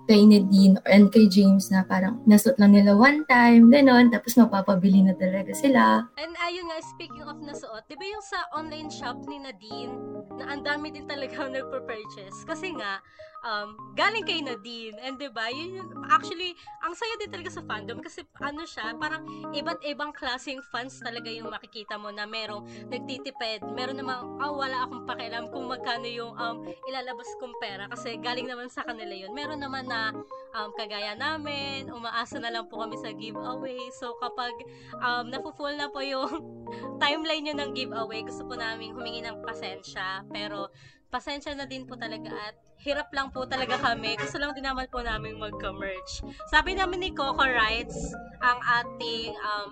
kay 0.05 0.25
Nadine 0.25 0.77
and 0.89 1.09
kay 1.09 1.29
James 1.29 1.73
na 1.73 1.85
parang 1.85 2.21
nasot 2.29 2.57
lang 2.61 2.77
nila 2.77 2.93
one 2.93 3.25
time, 3.25 3.73
gano'n, 3.73 4.13
tapos 4.13 4.37
mapapabili 4.37 5.01
na 5.01 5.17
talaga 5.17 5.53
sila. 5.57 6.05
And 6.21 6.37
ayun 6.45 6.69
nga, 6.69 6.79
speaking 6.85 7.25
of 7.25 7.41
nasuot, 7.41 7.89
di 7.89 7.97
ba 7.97 8.05
yung 8.05 8.25
sa 8.25 8.41
online 8.53 8.93
shop 8.93 9.25
ni 9.25 9.41
Nadine, 9.41 10.14
na 10.39 10.45
ang 10.55 10.63
dami 10.65 10.91
din 10.91 11.05
talaga 11.05 11.47
nagpo-purchase? 11.47 12.45
Kasi 12.49 12.75
nga, 12.77 13.01
um, 13.45 13.77
galing 13.93 14.25
kay 14.25 14.41
Nadine. 14.41 14.97
And 15.05 15.21
'di 15.21 15.31
ba? 15.31 15.53
Yun 15.53 15.85
actually 16.09 16.57
ang 16.81 16.97
saya 16.97 17.15
din 17.21 17.31
talaga 17.31 17.53
sa 17.53 17.63
fandom 17.63 18.01
kasi 18.01 18.25
ano 18.41 18.65
siya, 18.65 18.97
parang 18.97 19.23
iba't 19.53 19.85
ibang 19.85 20.11
klaseng 20.17 20.65
fans 20.73 20.99
talaga 20.99 21.29
yung 21.29 21.53
makikita 21.53 22.01
mo 22.01 22.09
na 22.11 22.25
merong 22.25 22.65
nagtitipid, 22.89 23.63
meron 23.77 24.01
namang 24.01 24.41
ah, 24.41 24.51
wala 24.51 24.89
akong 24.89 25.05
pakialam 25.05 25.45
kung 25.53 25.69
magkano 25.69 26.09
yung 26.09 26.33
um, 26.35 26.65
ilalabas 26.89 27.29
kong 27.39 27.55
pera 27.61 27.87
kasi 27.93 28.17
galing 28.19 28.49
naman 28.49 28.73
sa 28.73 28.83
kanila 28.83 29.13
yun. 29.13 29.31
Meron 29.37 29.61
naman 29.61 29.87
na 29.87 30.17
um, 30.55 30.71
kagaya 30.79 31.19
namin, 31.19 31.91
umaasa 31.91 32.39
na 32.39 32.49
lang 32.49 32.71
po 32.71 32.81
kami 32.81 32.95
sa 32.97 33.11
giveaway. 33.11 33.79
So 33.99 34.15
kapag 34.23 34.55
um, 35.03 35.29
nafu-full 35.29 35.75
na 35.75 35.91
po 35.91 36.01
yung 36.01 36.31
timeline 37.03 37.51
nyo 37.51 37.55
ng 37.59 37.71
giveaway, 37.75 38.23
gusto 38.23 38.47
po 38.47 38.55
namin 38.55 38.95
humingi 38.95 39.21
ng 39.27 39.43
pasensya. 39.43 40.23
Pero 40.31 40.71
pasensya 41.11 41.55
na 41.55 41.67
din 41.67 41.87
po 41.87 41.99
talaga 41.99 42.31
at 42.31 42.57
hirap 42.83 43.11
lang 43.15 43.31
po 43.35 43.47
talaga 43.47 43.79
kami. 43.79 44.19
Gusto 44.19 44.39
lang 44.39 44.55
din 44.55 44.67
naman 44.67 44.87
po 44.91 45.03
namin 45.03 45.39
magka-merch. 45.39 46.23
Sabi 46.51 46.79
namin 46.79 47.03
ni 47.03 47.11
Coco 47.15 47.45
Rights, 47.45 48.15
ang 48.43 48.59
ating 48.63 49.35
um, 49.39 49.69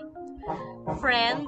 friend, 0.98 1.46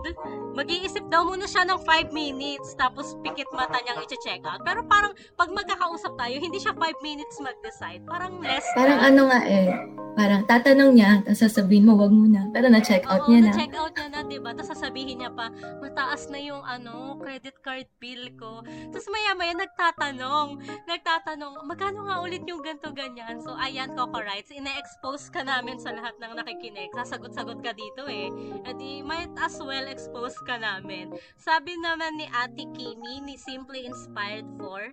mag-iisip 0.55 1.03
daw 1.11 1.27
muna 1.27 1.45
siya 1.45 1.67
ng 1.67 1.81
5 1.83 2.15
minutes, 2.15 2.79
tapos 2.79 3.19
pikit 3.27 3.49
mata 3.53 3.83
niyang 3.83 4.01
i-check 4.07 4.43
out. 4.47 4.63
Pero 4.63 4.87
parang, 4.87 5.13
pag 5.35 5.51
magkakausap 5.51 6.15
tayo, 6.15 6.37
hindi 6.39 6.59
siya 6.63 6.73
5 6.73 6.81
minutes 7.03 7.37
mag-decide. 7.43 8.03
Parang 8.07 8.39
less 8.41 8.65
Parang 8.73 9.03
than. 9.03 9.09
ano 9.15 9.23
nga 9.31 9.41
eh, 9.45 9.69
parang 10.15 10.43
tatanong 10.47 10.95
niya, 10.95 11.11
tapos 11.27 11.43
sasabihin 11.43 11.91
mo, 11.91 11.99
wag 11.99 12.15
muna. 12.15 12.47
Pero 12.55 12.71
na-check 12.71 13.03
out 13.11 13.27
Oo, 13.27 13.35
niya 13.35 13.41
na. 13.43 13.51
na-check 13.51 13.75
out 13.75 13.93
niya 13.99 14.09
na, 14.15 14.21
diba? 14.23 14.51
Tapos 14.55 14.71
sasabihin 14.71 15.17
niya 15.21 15.31
pa, 15.35 15.51
mataas 15.83 16.31
na 16.31 16.39
yung 16.39 16.63
ano, 16.63 17.19
credit 17.19 17.59
card 17.67 17.91
bill 17.99 18.31
ko. 18.39 18.63
Tapos 18.95 19.11
maya-maya 19.11 19.59
nagtatanong, 19.59 20.63
nagtatanong, 20.87 21.67
magkano 21.67 22.07
nga 22.07 22.23
ulit 22.23 22.47
yung 22.47 22.63
ganto 22.63 22.95
ganyan? 22.95 23.43
So, 23.43 23.59
ayan, 23.59 23.99
Coco 23.99 24.23
Rights, 24.23 24.55
ina-expose 24.55 25.35
ka 25.35 25.43
namin 25.43 25.83
sa 25.83 25.91
lahat 25.91 26.15
ng 26.23 26.39
nakikinig. 26.39 26.95
Sasagot-sagot 26.95 27.59
ka 27.59 27.75
dito 27.75 28.07
eh. 28.07 28.31
At 28.63 28.79
di, 28.85 29.00
might 29.00 29.33
as 29.41 29.57
well 29.57 29.88
expose 29.88 30.37
ka 30.45 30.61
namin. 30.61 31.17
Sabi 31.41 31.73
naman 31.81 32.21
ni 32.21 32.29
Ate 32.29 32.69
Kimi, 32.76 33.25
ni 33.25 33.41
Simply 33.41 33.88
Inspired 33.88 34.45
for, 34.61 34.93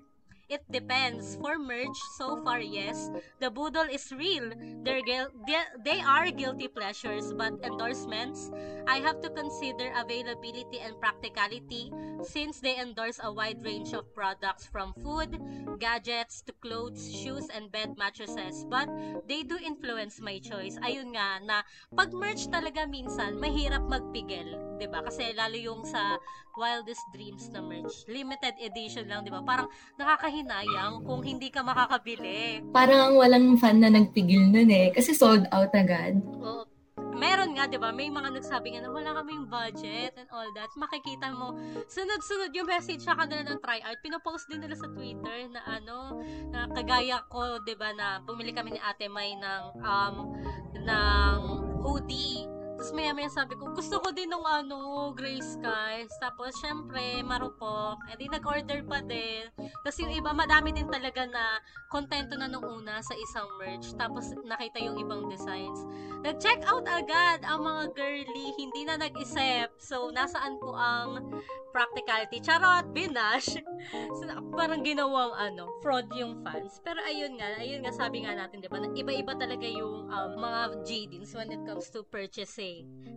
It 0.52 0.68
depends. 0.68 1.40
For 1.40 1.56
merch, 1.56 1.96
so 2.20 2.36
far, 2.44 2.60
yes. 2.60 3.08
The 3.40 3.48
Boodle 3.48 3.88
is 3.88 4.12
real. 4.12 4.52
They're 4.84 5.00
guil- 5.00 5.32
they, 5.48 5.64
they 5.80 6.00
are 6.04 6.28
guilty 6.28 6.68
pleasures, 6.68 7.32
but 7.32 7.56
endorsements, 7.64 8.52
I 8.84 9.00
have 9.00 9.24
to 9.24 9.32
consider 9.32 9.96
availability 9.96 10.84
and 10.84 11.00
practicality 11.00 11.88
since 12.28 12.60
they 12.60 12.76
endorse 12.76 13.24
a 13.24 13.32
wide 13.32 13.64
range 13.64 13.94
of 13.94 14.12
products 14.14 14.68
from 14.68 14.92
food, 15.00 15.40
gadgets, 15.80 16.44
to 16.44 16.54
clothes, 16.60 17.08
shoes, 17.08 17.48
and 17.48 17.72
bed 17.72 17.96
mattresses. 17.96 18.68
But 18.68 18.92
they 19.32 19.48
do 19.48 19.56
influence 19.56 20.20
my 20.20 20.44
choice. 20.44 20.76
Ayun 20.84 21.16
nga, 21.16 21.40
na 21.48 21.64
pag 21.96 22.12
merch 22.12 22.52
talaga 22.52 22.84
minsan, 22.84 23.40
mahirap 23.40 23.88
magpigil. 23.88 24.60
ba 24.92 25.06
Kasi 25.06 25.32
lalo 25.38 25.56
yung 25.56 25.86
sa 25.86 26.18
Wildest 26.58 27.06
Dreams 27.14 27.48
na 27.54 27.62
merch. 27.62 28.04
Limited 28.10 28.58
edition 28.60 29.08
lang, 29.08 29.24
ba 29.30 29.40
Parang 29.46 29.70
nakakahinayang 30.42 31.06
kung 31.06 31.22
hindi 31.22 31.48
ka 31.54 31.62
makakabili. 31.62 32.62
Parang 32.74 33.18
walang 33.18 33.58
fan 33.58 33.82
na 33.82 33.90
nagpigil 33.90 34.50
nun 34.50 34.70
eh, 34.70 34.90
kasi 34.94 35.14
sold 35.14 35.46
out 35.54 35.72
agad. 35.74 36.18
Oo. 36.42 36.66
Meron 37.12 37.54
nga, 37.54 37.70
'di 37.70 37.78
ba? 37.78 37.94
May 37.94 38.10
mga 38.10 38.34
nagsabi 38.34 38.74
nga 38.74 38.82
na 38.82 38.90
wala 38.90 39.14
kaming 39.22 39.46
budget 39.46 40.18
and 40.18 40.26
all 40.34 40.50
that. 40.58 40.74
Makikita 40.74 41.30
mo, 41.30 41.54
sunod-sunod 41.86 42.50
yung 42.58 42.66
message 42.66 43.06
sa 43.06 43.14
kanila 43.14 43.46
ng 43.46 43.62
try 43.62 43.78
art. 43.86 44.02
Pinopost 44.02 44.50
din 44.50 44.58
nila 44.58 44.74
sa 44.74 44.90
Twitter 44.90 45.46
na 45.54 45.62
ano, 45.70 46.18
na 46.50 46.66
kagaya 46.66 47.22
ko, 47.30 47.62
'di 47.62 47.78
ba, 47.78 47.94
na 47.94 48.26
bumili 48.26 48.50
kami 48.50 48.74
ni 48.74 48.82
Ate 48.82 49.06
May 49.06 49.38
ng 49.38 49.64
um 49.86 50.16
ng 50.82 51.40
hoodie. 51.86 52.61
Tapos 52.82 52.98
maya 52.98 53.14
maya 53.14 53.30
sabi 53.30 53.54
ko, 53.62 53.70
gusto 53.78 54.02
ko 54.02 54.10
din 54.10 54.34
ng 54.34 54.42
ano, 54.42 55.14
gray 55.14 55.38
skies. 55.38 56.10
Tapos 56.18 56.50
syempre, 56.66 57.22
marupok. 57.22 58.02
E 58.10 58.18
di 58.18 58.26
nag-order 58.26 58.82
pa 58.90 59.06
din. 59.06 59.46
Tapos 59.86 60.02
yung 60.02 60.10
iba, 60.10 60.34
madami 60.34 60.74
din 60.74 60.90
talaga 60.90 61.30
na 61.30 61.62
kontento 61.94 62.34
na 62.42 62.50
nung 62.50 62.66
una 62.66 62.98
sa 63.06 63.14
isang 63.14 63.46
merch. 63.62 63.94
Tapos 64.02 64.34
nakita 64.34 64.82
yung 64.82 64.98
ibang 64.98 65.30
designs. 65.30 65.86
Nag-check 66.26 66.66
out 66.66 66.90
agad 66.90 67.46
ang 67.46 67.62
mga 67.62 67.94
girly. 67.94 68.50
Hindi 68.58 68.90
na 68.90 68.98
nag-isip. 68.98 69.78
So, 69.78 70.10
nasaan 70.10 70.58
po 70.58 70.74
ang 70.74 71.38
practicality? 71.70 72.42
Charot, 72.42 72.90
binash. 72.94 73.62
so, 74.18 74.24
parang 74.54 74.86
ginawang 74.86 75.34
ano, 75.34 75.70
fraud 75.82 76.12
yung 76.14 76.44
fans. 76.46 76.78
Pero 76.84 77.02
ayun 77.02 77.40
nga, 77.40 77.58
ayun 77.58 77.82
nga 77.82 77.94
sabi 77.96 78.22
nga 78.22 78.36
natin, 78.38 78.62
'di 78.62 78.70
ba? 78.70 78.78
Iba-iba 78.84 79.34
talaga 79.34 79.66
yung 79.66 80.12
um, 80.12 80.32
mga 80.38 80.86
JDs 80.86 81.32
when 81.34 81.50
it 81.50 81.64
comes 81.66 81.90
to 81.90 82.06
purchasing. 82.06 82.71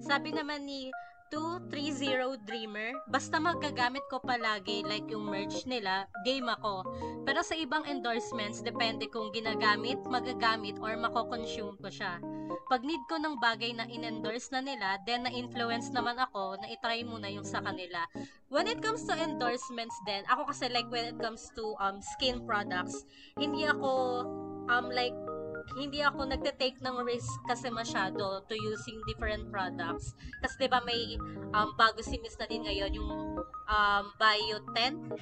Sabi 0.04 0.34
naman 0.34 0.68
ni 0.68 0.92
230 1.34 2.46
Dreamer, 2.46 2.94
basta 3.10 3.42
magagamit 3.42 4.06
ko 4.06 4.22
palagi 4.22 4.86
like 4.86 5.10
yung 5.10 5.26
merch 5.26 5.66
nila, 5.66 6.06
game 6.22 6.46
ako. 6.46 6.86
Pero 7.26 7.42
sa 7.42 7.58
ibang 7.58 7.82
endorsements, 7.90 8.62
depende 8.62 9.10
kung 9.10 9.34
ginagamit, 9.34 9.98
magagamit, 10.06 10.78
or 10.78 10.94
mako-consume 10.94 11.74
ko 11.82 11.88
siya. 11.90 12.22
Pag 12.70 12.86
need 12.86 13.02
ko 13.10 13.18
ng 13.18 13.42
bagay 13.42 13.74
na 13.74 13.88
in-endorse 13.90 14.54
na 14.54 14.62
nila, 14.62 15.00
then 15.08 15.26
na-influence 15.26 15.90
naman 15.90 16.20
ako 16.22 16.54
na 16.62 16.70
itry 16.70 17.02
muna 17.02 17.26
yung 17.26 17.44
sa 17.44 17.58
kanila. 17.58 18.06
When 18.46 18.70
it 18.70 18.78
comes 18.78 19.02
to 19.10 19.18
endorsements 19.18 19.96
then, 20.06 20.22
ako 20.30 20.54
kasi 20.54 20.70
like 20.70 20.86
when 20.86 21.10
it 21.10 21.18
comes 21.18 21.50
to 21.58 21.74
um 21.82 21.98
skin 21.98 22.46
products, 22.46 23.02
hindi 23.34 23.66
ako 23.66 24.22
um 24.70 24.86
like 24.92 25.16
hindi 25.74 26.04
ako 26.04 26.28
nagte-take 26.28 26.78
ng 26.84 26.96
risk 27.02 27.32
kasi 27.48 27.72
masyado 27.72 28.44
to 28.46 28.54
using 28.54 29.00
different 29.08 29.48
products. 29.48 30.12
Kasi 30.44 30.54
'di 30.64 30.68
ba 30.68 30.84
may 30.84 31.16
um, 31.56 31.72
bago 31.74 32.04
si 32.04 32.20
Miss 32.20 32.36
na 32.36 32.46
din 32.46 32.62
ngayon 32.62 32.92
yung 32.94 33.10
um, 33.68 34.04
Bio 34.20 34.58
10. 34.76 35.16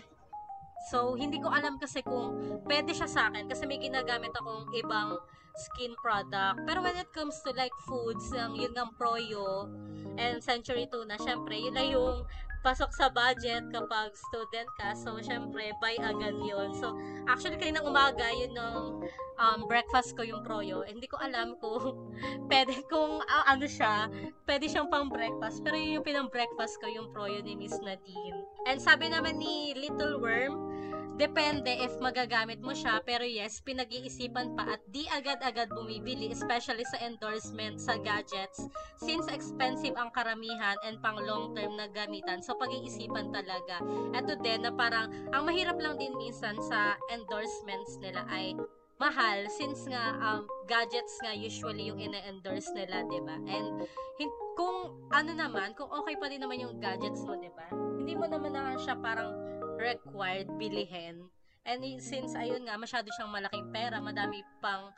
So, 0.91 1.15
hindi 1.15 1.39
ko 1.39 1.47
alam 1.47 1.79
kasi 1.79 2.03
kung 2.03 2.59
pwede 2.67 2.91
siya 2.91 3.07
sa 3.07 3.31
akin 3.31 3.47
kasi 3.47 3.71
may 3.71 3.79
ginagamit 3.79 4.35
akong 4.35 4.67
ibang 4.75 5.15
skin 5.55 5.93
product. 6.01 6.65
Pero 6.65 6.83
when 6.83 6.97
it 6.97 7.07
comes 7.13 7.39
to 7.45 7.53
like 7.55 7.75
foods, 7.87 8.25
yung 8.33 8.57
yun 8.57 8.73
ng 8.75 8.91
Proyo 8.97 9.69
and 10.17 10.43
Century 10.43 10.89
Tuna, 10.89 11.21
syempre, 11.21 11.55
yun 11.61 11.77
na 11.77 11.85
yung 11.85 12.25
pasok 12.63 12.95
sa 12.95 13.11
budget 13.11 13.67
kapag 13.75 14.15
student 14.15 14.71
ka. 14.79 14.95
So, 14.95 15.19
syempre, 15.19 15.75
buy 15.83 15.99
agad 15.99 16.39
yun. 16.41 16.73
So, 16.79 16.95
actually, 17.27 17.59
kaninang 17.59 17.85
umaga, 17.85 18.31
yun 18.31 18.55
ng 18.55 19.03
um, 19.37 19.61
breakfast 19.67 20.15
ko 20.15 20.23
yung 20.23 20.47
proyo. 20.47 20.87
Hindi 20.87 21.11
ko 21.11 21.19
alam 21.19 21.59
kung 21.59 21.99
pwede, 22.51 22.87
kung 22.87 23.21
uh, 23.21 23.45
ano 23.51 23.67
siya, 23.67 24.07
pwede 24.47 24.71
siyang 24.71 24.89
pang 24.89 25.11
breakfast. 25.11 25.61
Pero 25.67 25.75
yun 25.75 26.01
yung 26.01 26.07
pinang 26.07 26.31
breakfast 26.31 26.79
ko, 26.79 26.87
yung 26.89 27.11
proyo 27.11 27.43
ni 27.43 27.59
Miss 27.59 27.77
Nadine. 27.83 28.47
And 28.71 28.79
sabi 28.79 29.11
naman 29.11 29.43
ni 29.43 29.75
Little 29.75 30.23
Worm, 30.23 30.72
Depende 31.13 31.69
if 31.77 31.93
magagamit 32.01 32.65
mo 32.65 32.73
siya, 32.73 33.05
pero 33.05 33.23
yes, 33.23 33.61
pinag-iisipan 33.61 34.57
pa 34.57 34.75
at 34.75 34.81
di 34.89 35.05
agad-agad 35.13 35.69
bumibili, 35.69 36.33
especially 36.33 36.83
sa 36.89 36.99
endorsement 37.05 37.77
sa 37.77 38.01
gadgets, 38.01 38.65
since 38.97 39.29
expensive 39.29 39.93
ang 40.01 40.09
karamihan 40.17 40.75
and 40.89 40.97
pang 41.05 41.21
long-term 41.21 41.77
na 41.77 41.85
gamitan. 41.93 42.41
So, 42.41 42.57
pag-iisipan 42.57 43.29
talaga. 43.29 43.85
Ito 44.17 44.41
din 44.41 44.65
na 44.65 44.73
parang, 44.73 45.13
ang 45.37 45.45
mahirap 45.45 45.77
lang 45.77 46.01
din 46.01 46.17
minsan 46.17 46.57
sa 46.65 46.97
endorsements 47.13 48.01
nila 48.01 48.25
ay 48.33 48.57
mahal 49.03 49.51
since 49.51 49.83
nga 49.91 50.15
um, 50.23 50.47
gadgets 50.71 51.19
nga 51.27 51.35
usually 51.35 51.91
yung 51.91 51.99
ina-endorse 51.99 52.71
nila, 52.71 53.03
'di 53.11 53.19
ba? 53.27 53.35
And 53.51 53.83
hin- 54.15 54.39
kung 54.55 54.95
ano 55.11 55.31
naman, 55.35 55.75
kung 55.75 55.91
okay 55.91 56.15
pa 56.15 56.31
din 56.31 56.39
naman 56.39 56.63
yung 56.63 56.79
gadgets 56.79 57.27
mo, 57.27 57.35
'di 57.35 57.51
ba? 57.51 57.67
Hindi 57.99 58.15
mo 58.15 58.31
naman 58.31 58.55
na 58.55 58.79
siya 58.79 58.95
parang 58.95 59.52
required 59.83 60.47
bilihin. 60.57 61.27
And 61.67 61.83
since 62.03 62.35
ayun 62.35 62.67
nga 62.67 62.79
masyado 62.79 63.11
siyang 63.15 63.31
malaking 63.31 63.71
pera, 63.71 63.99
madami 64.03 64.43
pang 64.59 64.91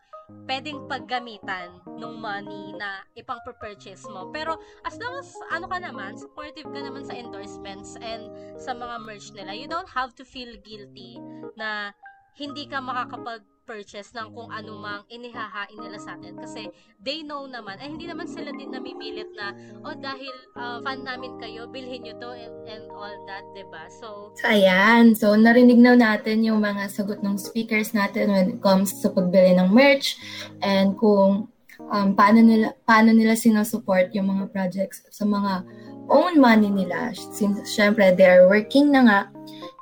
pwedeng 0.49 0.89
paggamitan 0.89 1.85
ng 1.85 2.15
money 2.17 2.73
na 2.77 3.05
ipang 3.13 3.41
purchase 3.45 4.09
mo. 4.09 4.33
Pero 4.33 4.57
as 4.89 4.97
long 4.97 5.21
as 5.21 5.29
ano 5.53 5.69
ka 5.69 5.77
naman, 5.77 6.17
supportive 6.17 6.69
ka 6.73 6.81
naman 6.81 7.05
sa 7.05 7.13
endorsements 7.13 8.01
and 8.01 8.33
sa 8.57 8.73
mga 8.73 8.97
merch 9.05 9.29
nila, 9.37 9.53
you 9.53 9.69
don't 9.69 9.89
have 9.93 10.17
to 10.17 10.25
feel 10.25 10.49
guilty 10.65 11.21
na 11.61 11.93
hindi 12.35 12.65
ka 12.65 12.81
makakapag 12.81 13.45
mag-purchase 13.65 14.13
ng 14.13 14.29
kung 14.37 14.53
ano 14.53 14.77
mang 14.77 15.09
inihahain 15.09 15.81
nila 15.81 15.97
sa 15.97 16.21
atin. 16.21 16.37
Kasi 16.37 16.69
they 17.01 17.25
know 17.25 17.49
naman 17.49 17.81
ay 17.81 17.97
hindi 17.97 18.05
naman 18.05 18.29
sila 18.29 18.53
din 18.53 18.69
namimilit 18.69 19.33
na 19.33 19.57
oh 19.81 19.97
dahil 19.97 20.33
uh, 20.61 20.85
fan 20.85 21.01
namin 21.01 21.41
kayo 21.41 21.65
bilhin 21.73 22.05
nyo 22.05 22.13
to 22.21 22.37
and, 22.37 22.53
and 22.69 22.85
all 22.93 23.17
that 23.25 23.41
'di 23.57 23.65
ba? 23.73 23.89
So 23.89 24.37
So 24.37 24.53
ayan, 24.53 25.17
so 25.17 25.33
narinig 25.33 25.81
na 25.81 25.97
natin 25.97 26.45
yung 26.45 26.61
mga 26.61 26.93
sagot 26.93 27.25
ng 27.25 27.41
speakers 27.41 27.97
natin 27.97 28.29
when 28.29 28.47
it 28.53 28.61
comes 28.61 28.93
sa 29.01 29.09
pagbili 29.09 29.57
ng 29.57 29.73
merch 29.73 30.21
and 30.61 30.93
kung 31.01 31.49
um, 31.89 32.09
paano 32.13 32.45
nila 32.45 32.77
paano 32.85 33.17
nila 33.17 33.33
sinusupport 33.33 34.13
yung 34.13 34.29
mga 34.29 34.53
projects 34.53 35.09
sa 35.09 35.25
mga 35.25 35.65
own 36.13 36.37
money 36.37 36.69
nila. 36.69 37.17
Since 37.17 37.65
syempre 37.73 38.13
they're 38.13 38.45
working 38.45 38.93
na 38.93 39.01
nga. 39.09 39.21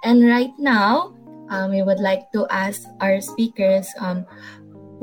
And 0.06 0.22
right 0.22 0.54
now 0.54 1.18
um, 1.52 1.68
we 1.70 1.84
would 1.84 2.00
like 2.00 2.32
to 2.32 2.48
ask 2.48 2.88
our 3.04 3.20
speakers 3.20 3.84
um, 4.00 4.24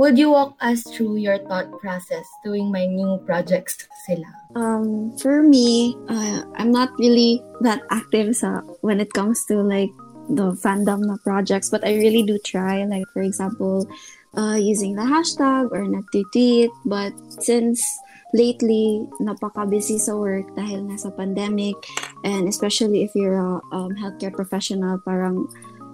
would 0.01 0.17
you 0.17 0.33
walk 0.33 0.57
us 0.59 0.81
through 0.95 1.21
your 1.21 1.37
thought 1.45 1.69
process 1.77 2.25
doing 2.41 2.73
my 2.73 2.89
new 2.89 3.21
projects 3.29 3.85
sila 4.07 4.39
Um, 4.57 5.13
for 5.21 5.45
me, 5.45 5.93
uh, 6.09 6.41
I'm 6.57 6.73
not 6.73 6.89
really 6.97 7.43
that 7.61 7.85
active 7.93 8.33
when 8.81 8.97
it 8.97 9.13
comes 9.13 9.45
to 9.45 9.61
like 9.61 9.93
the 10.25 10.57
fandom 10.57 11.05
na 11.05 11.21
projects, 11.21 11.69
but 11.69 11.85
I 11.85 11.93
really 12.01 12.25
do 12.25 12.41
try. 12.41 12.81
Like 12.85 13.05
for 13.13 13.21
example, 13.21 13.85
uh, 14.33 14.57
using 14.57 14.97
the 14.97 15.05
hashtag 15.05 15.69
or 15.69 15.85
nag-tweet. 15.85 16.73
But 16.85 17.13
since 17.45 17.85
lately, 18.33 19.05
napaka-busy 19.21 20.01
sa 20.01 20.17
work 20.17 20.49
dahil 20.57 20.89
nasa 20.89 21.13
pandemic, 21.13 21.77
and 22.25 22.49
especially 22.49 23.05
if 23.05 23.13
you're 23.13 23.37
a 23.37 23.61
um, 23.69 23.93
healthcare 24.01 24.33
professional, 24.33 24.97
parang 25.05 25.45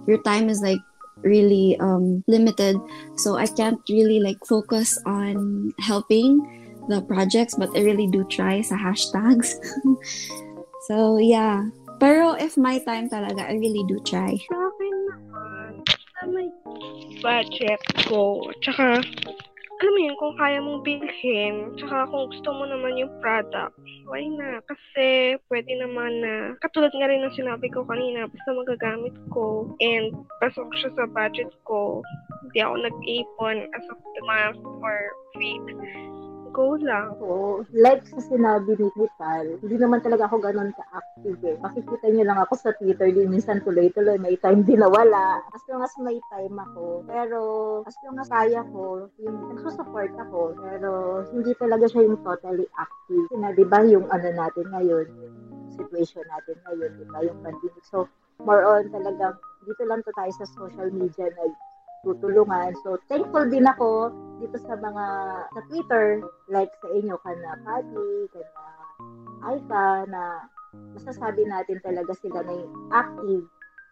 your 0.07 0.21
time 0.23 0.49
is 0.49 0.61
like 0.61 0.79
really 1.21 1.77
um, 1.79 2.23
limited. 2.27 2.77
So 3.17 3.37
I 3.37 3.47
can't 3.47 3.81
really 3.89 4.19
like 4.19 4.37
focus 4.45 4.99
on 5.05 5.73
helping 5.79 6.39
the 6.87 7.01
projects, 7.01 7.55
but 7.55 7.69
I 7.75 7.81
really 7.81 8.07
do 8.07 8.23
try 8.25 8.61
sa 8.61 8.75
hashtags. 8.75 9.57
so 10.87 11.17
yeah. 11.17 11.69
Pero 11.99 12.35
if 12.35 12.57
my 12.57 12.79
time 12.83 13.09
talaga, 13.09 13.47
I 13.47 13.55
really 13.55 13.83
do 13.87 14.03
try. 14.03 14.35
Sa 14.51 14.57
akin 14.67 14.95
naman, 15.07 15.71
sa 15.87 16.21
may 16.27 16.51
budget 17.23 17.79
ko, 18.03 18.51
tsaka, 18.59 18.99
alam 19.85 19.93
mo 19.93 20.01
yun, 20.01 20.17
kung 20.17 20.33
kaya 20.41 20.57
mong 20.65 20.81
bilhin, 20.81 21.77
tsaka 21.77 22.09
kung 22.09 22.25
gusto 22.33 22.49
mo 22.57 22.65
naman 22.65 22.97
yung 22.97 23.13
product, 23.21 23.77
why 24.09 24.25
na? 24.33 24.57
Kasi 24.65 25.37
pwede 25.45 25.77
naman 25.77 26.25
na, 26.25 26.33
katulad 26.57 26.89
nga 26.89 27.05
rin 27.05 27.21
ng 27.21 27.37
sinabi 27.37 27.69
ko 27.69 27.85
kanina, 27.85 28.25
basta 28.25 28.49
magagamit 28.49 29.13
ko 29.29 29.69
and 29.77 30.09
pasok 30.41 30.73
siya 30.81 30.89
sa 30.97 31.05
budget 31.05 31.53
ko, 31.69 32.01
hindi 32.49 32.65
ako 32.65 32.81
nag-ipon 32.81 33.57
as 33.77 33.85
of 33.93 34.01
the 34.01 34.23
month 34.25 34.57
or 34.81 35.13
week 35.37 35.61
go 36.55 36.79
lang. 36.79 37.11
So, 37.19 37.61
like 37.75 38.07
sa 38.07 38.23
sinabi 38.23 38.79
ni 38.79 38.87
Vital, 38.95 39.59
hindi 39.59 39.75
naman 39.75 39.99
talaga 39.99 40.31
ako 40.31 40.39
ganun 40.39 40.71
ka-active 40.71 41.39
eh. 41.43 41.59
Makikita 41.59 42.07
niyo 42.07 42.23
lang 42.23 42.39
ako 42.39 42.55
sa 42.55 42.71
Twitter, 42.79 43.11
din 43.11 43.27
minsan 43.27 43.59
tuloy-tuloy, 43.67 44.15
may 44.15 44.39
time 44.39 44.63
din 44.63 44.79
na 44.79 44.87
wala. 44.87 45.43
As 45.51 45.63
long 45.67 45.83
as 45.83 45.91
may 45.99 46.15
time 46.31 46.55
ako. 46.55 47.03
Pero, 47.11 47.39
as 47.83 47.95
long 48.07 48.15
as 48.23 48.31
kaya 48.31 48.63
ko, 48.71 49.11
yung 49.19 49.37
nagsusupport 49.51 50.15
ako. 50.15 50.55
Pero, 50.55 50.89
hindi 51.35 51.51
talaga 51.59 51.85
siya 51.91 52.07
yung 52.07 52.23
totally 52.23 52.65
active. 52.79 53.27
Na, 53.35 53.51
di 53.51 53.67
ba, 53.67 53.83
yung 53.83 54.07
ano 54.07 54.31
natin 54.31 54.65
ngayon, 54.71 55.05
situation 55.75 56.23
natin 56.31 56.55
ngayon, 56.63 56.91
di 56.95 57.05
ba, 57.11 57.19
yung 57.27 57.39
pandemic. 57.43 57.83
So, 57.83 58.07
more 58.39 58.63
on 58.63 58.87
talagang, 58.95 59.35
dito 59.67 59.83
lang 59.83 59.99
to 60.07 60.15
tayo 60.15 60.31
sa 60.39 60.47
social 60.55 60.87
media 60.95 61.27
nag 61.35 61.53
tutulungan. 62.05 62.77
So, 62.85 63.01
thankful 63.09 63.49
din 63.49 63.65
ako 63.65 64.13
dito 64.37 64.61
sa 64.61 64.77
mga 64.77 65.05
sa 65.49 65.61
Twitter, 65.67 66.21
like 66.47 66.71
sa 66.79 66.89
inyo, 66.93 67.17
kana 67.25 67.57
Pati, 67.65 68.09
kana 68.29 68.63
Aika, 69.45 70.07
na 70.09 70.45
masasabi 70.95 71.45
natin 71.45 71.77
talaga 71.83 72.13
sila 72.17 72.41
na 72.45 72.55
active. 72.93 73.45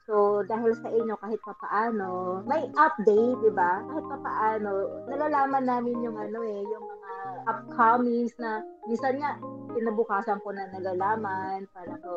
So, 0.04 0.44
dahil 0.44 0.76
sa 0.84 0.92
inyo, 0.92 1.16
kahit 1.16 1.40
papaano, 1.48 2.44
may 2.44 2.68
update, 2.76 3.40
di 3.40 3.52
ba? 3.56 3.80
Kahit 3.88 4.06
papaano, 4.12 4.72
nalalaman 5.08 5.64
namin 5.64 6.04
yung 6.04 6.20
ano 6.20 6.44
eh, 6.44 6.60
yung 6.60 6.84
mga 6.84 7.12
upcomings 7.48 8.36
na 8.36 8.60
minsan 8.84 9.16
nga, 9.16 9.40
kinabukasan 9.72 10.44
ko 10.44 10.52
na 10.52 10.68
nalalaman. 10.76 11.64
Para 11.72 11.96
so, 12.04 12.12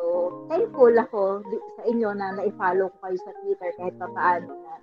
thankful 0.51 0.91
ako 0.99 1.47
sa 1.79 1.83
inyo 1.87 2.11
na 2.11 2.35
na-follow 2.35 2.91
ko 2.91 2.97
kayo 3.07 3.17
sa 3.23 3.31
Twitter 3.39 3.71
kahit 3.79 3.95
papaano 3.95 4.51
na 4.51 4.73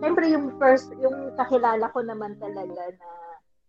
Siyempre, 0.00 0.32
yung 0.32 0.56
first, 0.56 0.88
yung 0.96 1.36
kakilala 1.36 1.92
ko 1.92 2.00
naman 2.00 2.32
talaga 2.40 2.88
na 2.96 3.08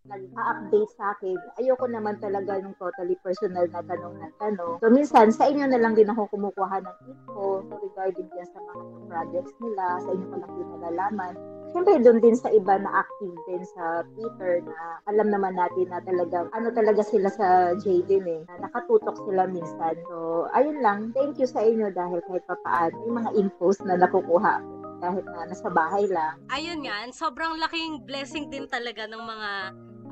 nag-update 0.02 0.92
sa 0.98 1.14
akin, 1.14 1.38
ayoko 1.62 1.86
naman 1.86 2.18
talaga 2.18 2.58
ng 2.58 2.74
totally 2.74 3.14
personal 3.22 3.68
na 3.70 3.84
tanong 3.86 4.18
na 4.18 4.28
tanong. 4.40 4.82
So, 4.82 4.90
minsan, 4.90 5.30
sa 5.30 5.46
inyo 5.46 5.68
na 5.70 5.78
lang 5.78 5.94
din 5.94 6.10
ako 6.10 6.26
kumukuha 6.32 6.82
ng 6.82 6.96
info 7.06 7.62
regarding 7.70 8.26
dyan 8.34 8.48
sa 8.50 8.58
mga 8.58 8.82
projects 9.06 9.54
nila, 9.62 9.84
sa 10.02 10.10
inyo 10.10 10.26
ko 10.26 10.36
lang 10.42 10.52
din 10.58 10.68
nalalaman. 10.74 11.34
Siyempre, 11.72 11.92
doon 12.02 12.18
din 12.18 12.36
sa 12.36 12.50
iba 12.50 12.74
na 12.82 12.90
active 13.06 13.36
din 13.46 13.62
sa 13.78 14.02
Twitter 14.16 14.66
na 14.66 14.76
alam 15.06 15.28
naman 15.30 15.54
natin 15.54 15.86
na 15.86 16.02
talaga, 16.02 16.50
ano 16.50 16.68
talaga 16.74 17.02
sila 17.06 17.28
sa 17.30 17.76
Jaden 17.78 18.26
eh, 18.26 18.42
na 18.50 18.66
nakatutok 18.66 19.16
sila 19.22 19.46
minsan. 19.46 19.94
So, 20.10 20.48
ayun 20.50 20.82
lang. 20.82 21.14
Thank 21.14 21.38
you 21.38 21.46
sa 21.46 21.62
inyo 21.62 21.94
dahil 21.94 22.18
kahit 22.26 22.44
papaano, 22.50 22.96
yung 23.06 23.16
mga 23.22 23.30
infos 23.38 23.78
na 23.86 23.94
nakukuha 23.94 24.81
kahit 25.02 25.26
na 25.26 25.50
nasa 25.50 25.66
bahay 25.66 26.06
lang. 26.06 26.38
Ayun 26.54 26.86
nga, 26.86 27.02
sobrang 27.10 27.58
laking 27.58 28.06
blessing 28.06 28.46
din 28.46 28.70
talaga 28.70 29.10
ng 29.10 29.18
mga 29.18 29.50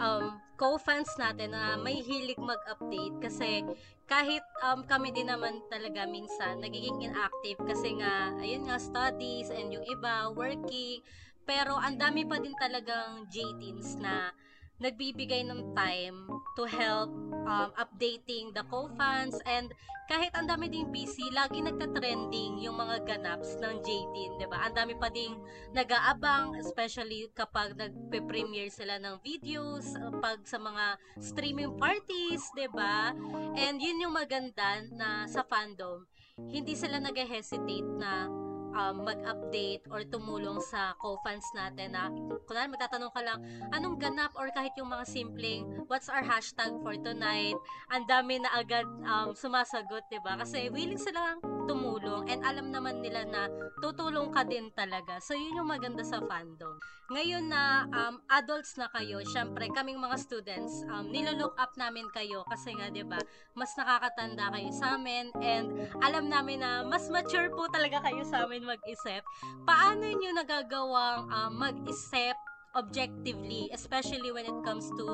um, 0.02 0.24
co-fans 0.58 1.08
natin 1.14 1.54
na 1.54 1.78
may 1.78 2.02
hilig 2.02 2.36
mag-update 2.36 3.16
kasi 3.22 3.62
kahit 4.10 4.42
um, 4.66 4.82
kami 4.82 5.14
din 5.14 5.30
naman 5.30 5.62
talaga 5.70 6.04
minsan 6.10 6.58
nagiging 6.58 7.06
inactive 7.06 7.56
kasi 7.62 7.94
nga, 8.02 8.34
ayun 8.42 8.66
nga, 8.66 8.76
studies 8.82 9.48
and 9.54 9.70
yung 9.70 9.86
iba, 9.86 10.34
working, 10.34 10.98
pero 11.46 11.78
ang 11.78 11.94
dami 11.94 12.26
pa 12.26 12.42
din 12.42 12.52
talagang 12.58 13.30
J-teens 13.30 13.96
na 14.02 14.34
nagbibigay 14.80 15.44
ng 15.44 15.76
time 15.76 16.26
to 16.56 16.64
help 16.64 17.12
um, 17.46 17.70
updating 17.76 18.50
the 18.56 18.64
co-fans 18.72 19.36
and 19.44 19.70
kahit 20.10 20.34
ang 20.34 20.50
dami 20.50 20.66
ding 20.66 20.90
busy, 20.90 21.30
lagi 21.30 21.62
nagta-trending 21.62 22.58
yung 22.58 22.74
mga 22.74 23.06
ganaps 23.06 23.54
ng 23.62 23.78
J-Teen, 23.78 24.42
'di 24.42 24.50
ba? 24.50 24.66
Ang 24.66 24.74
dami 24.74 24.98
pa 24.98 25.06
ding 25.06 25.38
nag-aabang 25.70 26.58
especially 26.58 27.30
kapag 27.30 27.78
nagpe-premiere 27.78 28.74
sila 28.74 28.98
ng 28.98 29.22
videos, 29.22 29.94
pag 30.18 30.42
sa 30.42 30.58
mga 30.58 30.98
streaming 31.22 31.78
parties, 31.78 32.42
'di 32.58 32.66
ba? 32.74 33.14
And 33.54 33.78
yun 33.78 34.02
yung 34.02 34.18
maganda 34.18 34.82
na 34.90 35.30
sa 35.30 35.46
fandom, 35.46 36.10
hindi 36.50 36.74
sila 36.74 36.98
nag-hesitate 36.98 37.86
na 37.94 38.26
um, 38.74 39.06
mag-update 39.06 39.84
or 39.90 40.02
tumulong 40.06 40.58
sa 40.62 40.94
co-fans 40.98 41.46
natin 41.54 41.94
na 41.94 42.10
kunwari 42.46 42.70
magtatanong 42.70 43.12
ka 43.12 43.22
lang 43.22 43.38
anong 43.74 43.96
ganap? 43.98 44.32
or 44.40 44.48
kahit 44.54 44.72
yung 44.80 44.88
mga 44.88 45.04
simpleng 45.04 45.64
what's 45.86 46.08
our 46.08 46.24
hashtag 46.24 46.72
for 46.80 46.96
tonight? 46.96 47.56
Ang 47.92 48.04
dami 48.08 48.40
na 48.40 48.50
agad 48.56 48.86
um, 49.04 49.36
sumasagot 49.36 50.06
ba? 50.24 50.40
Kasi 50.40 50.72
willing 50.72 51.00
silang 51.00 51.42
tumulong 51.68 52.26
and 52.26 52.42
alam 52.42 52.72
naman 52.74 52.98
nila 53.04 53.22
na 53.28 53.46
tutulong 53.78 54.32
ka 54.34 54.42
din 54.42 54.72
talaga. 54.74 55.22
So 55.22 55.38
yun 55.38 55.60
yung 55.62 55.70
maganda 55.70 56.02
sa 56.02 56.18
fandom. 56.24 56.80
Ngayon 57.10 57.50
na 57.50 57.90
um, 57.90 58.22
adults 58.30 58.78
na 58.78 58.86
kayo 58.94 59.18
syempre 59.26 59.66
kaming 59.74 59.98
mga 59.98 60.14
students 60.18 60.86
um, 60.94 61.10
nilolook 61.10 61.58
up 61.58 61.74
namin 61.74 62.06
kayo 62.14 62.46
kasi 62.46 62.70
nga 62.74 62.86
ba 63.02 63.18
mas 63.58 63.74
nakakatanda 63.74 64.46
kayo 64.54 64.70
sa 64.70 64.94
amin 64.94 65.34
and 65.42 65.74
alam 65.98 66.30
namin 66.30 66.62
na 66.62 66.86
mas 66.86 67.10
mature 67.10 67.50
po 67.50 67.66
talaga 67.66 67.98
kayo 68.06 68.22
sa 68.22 68.46
amin 68.46 68.59
mag-isip, 68.64 69.22
paano 69.64 70.04
nyo 70.06 70.30
nagagawang 70.36 71.20
um, 71.28 71.52
mag-isip 71.56 72.36
objectively, 72.74 73.66
especially 73.74 74.30
when 74.30 74.46
it 74.46 74.58
comes 74.62 74.86
to 74.94 75.06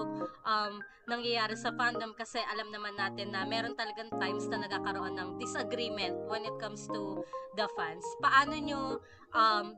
um, 0.45 0.85
nangyayari 1.09 1.57
sa 1.57 1.73
fandom 1.73 2.13
kasi 2.13 2.37
alam 2.53 2.69
naman 2.69 2.93
natin 3.01 3.33
na 3.33 3.49
meron 3.49 3.73
talagang 3.73 4.13
times 4.21 4.45
na 4.53 4.61
nagkakaroon 4.61 5.17
ng 5.17 5.41
disagreement 5.41 6.13
when 6.29 6.45
it 6.45 6.53
comes 6.61 6.85
to 6.93 7.25
the 7.57 7.65
fans. 7.73 8.05
Paano 8.21 8.55
nyo 8.61 9.01
um, 9.35 9.75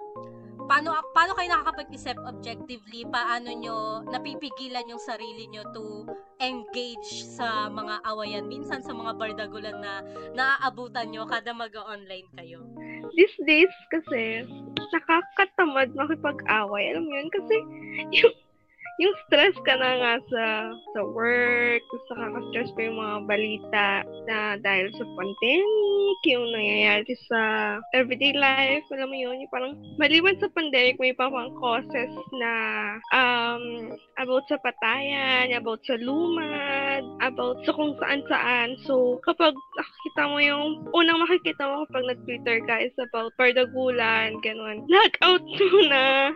paano 0.68 0.92
paano 1.16 1.32
kayo 1.38 1.48
nakakapag-isip 1.54 2.18
objectively? 2.28 3.08
Paano 3.08 3.48
nyo 3.54 4.04
napipigilan 4.04 4.90
yung 4.90 5.00
sarili 5.00 5.48
nyo 5.48 5.64
to 5.72 6.04
engage 6.42 7.24
sa 7.24 7.72
mga 7.72 8.04
awayan? 8.04 8.44
Minsan 8.50 8.84
sa 8.84 8.92
mga 8.92 9.16
bardagulan 9.16 9.78
na 9.80 10.04
naaabutan 10.36 11.08
nyo 11.08 11.24
kada 11.24 11.56
mag-online 11.56 12.28
kayo. 12.36 12.60
These 13.16 13.36
days 13.48 13.72
kasi, 13.88 14.44
nakakatamad 14.92 15.96
makipag-away. 15.96 16.92
Alam 16.92 17.08
mo 17.08 17.12
yun? 17.16 17.28
Kasi, 17.32 17.56
yung, 18.20 18.34
yung 18.98 19.14
stress 19.26 19.54
ka 19.62 19.78
na 19.78 19.90
nga 20.02 20.14
sa, 20.26 20.44
sa 20.74 21.00
work, 21.14 21.82
sa 22.10 22.18
kaka-stress 22.18 22.74
pa 22.74 22.80
yung 22.82 22.98
mga 22.98 23.18
balita 23.30 23.86
na 24.26 24.38
dahil 24.58 24.90
sa 24.98 25.06
pandemic, 25.14 26.18
yung 26.26 26.50
nangyayari 26.50 27.14
sa 27.30 27.40
everyday 27.94 28.34
life, 28.34 28.82
alam 28.90 29.06
mo 29.06 29.14
yun, 29.14 29.38
yung 29.38 29.52
parang 29.54 29.78
maliban 30.02 30.34
sa 30.42 30.50
pandemic, 30.50 30.98
may 30.98 31.14
pa 31.14 31.30
pang 31.30 31.54
causes 31.62 32.10
na 32.42 32.52
um, 33.14 33.94
about 34.18 34.42
sa 34.50 34.58
patayan, 34.58 35.54
about 35.54 35.78
sa 35.86 35.94
lumad, 36.02 37.06
about 37.22 37.62
sa 37.62 37.70
kung 37.78 37.94
saan-saan. 38.02 38.74
So, 38.82 39.22
kapag 39.22 39.54
nakikita 39.78 40.22
mo 40.26 40.38
yung, 40.42 40.90
unang 40.90 41.22
makikita 41.22 41.70
mo 41.70 41.86
kapag 41.86 42.18
nag-Twitter 42.18 42.58
ka 42.66 42.82
is 42.82 42.96
about 42.98 43.30
pardagulan, 43.38 44.42
ganun. 44.42 44.82
Log 44.90 45.14
out 45.22 45.46
mo 45.46 45.80
na. 45.86 46.34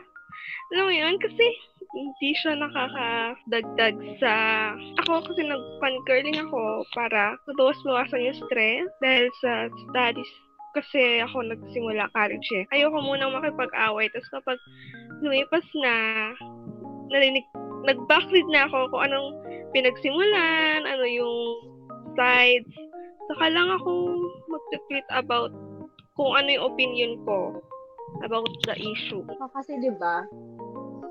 Alam 0.72 0.84
mo 0.88 0.92
yun? 0.94 1.14
Kasi 1.20 1.44
hindi 1.92 2.30
siya 2.40 2.56
nakakadagdag 2.56 3.96
sa... 4.22 4.32
Ako 5.04 5.26
kasi 5.28 5.42
nag-fangirling 5.44 6.40
ako 6.48 6.86
para 6.96 7.36
mabawas-bawasan 7.50 8.26
yung 8.26 8.38
stress 8.48 8.88
dahil 9.04 9.26
sa 9.44 9.68
studies 9.88 10.32
kasi 10.72 11.20
ako 11.20 11.44
nagsimula 11.44 12.08
college 12.16 12.48
eh. 12.56 12.64
Ayoko 12.72 12.96
munang 13.04 13.36
makipag-away. 13.36 14.08
Tapos 14.08 14.30
kapag 14.32 14.58
lumipas 15.20 15.64
na, 15.84 15.94
narinig, 17.12 17.44
nag-backread 17.84 18.48
na 18.48 18.64
ako 18.66 18.88
kung 18.88 19.02
anong 19.12 19.28
pinagsimulan, 19.76 20.88
ano 20.88 21.04
yung 21.04 21.36
sides. 22.16 22.72
Saka 23.28 23.52
lang 23.52 23.68
ako 23.68 24.16
mag-tweet 24.48 25.06
about 25.12 25.52
kung 26.16 26.32
ano 26.36 26.48
yung 26.48 26.66
opinion 26.72 27.20
ko 27.24 27.60
about 28.20 28.52
the 28.68 28.76
issue. 28.76 29.24
So, 29.24 29.48
kasi 29.48 29.80
'di 29.80 29.96
ba, 29.96 30.28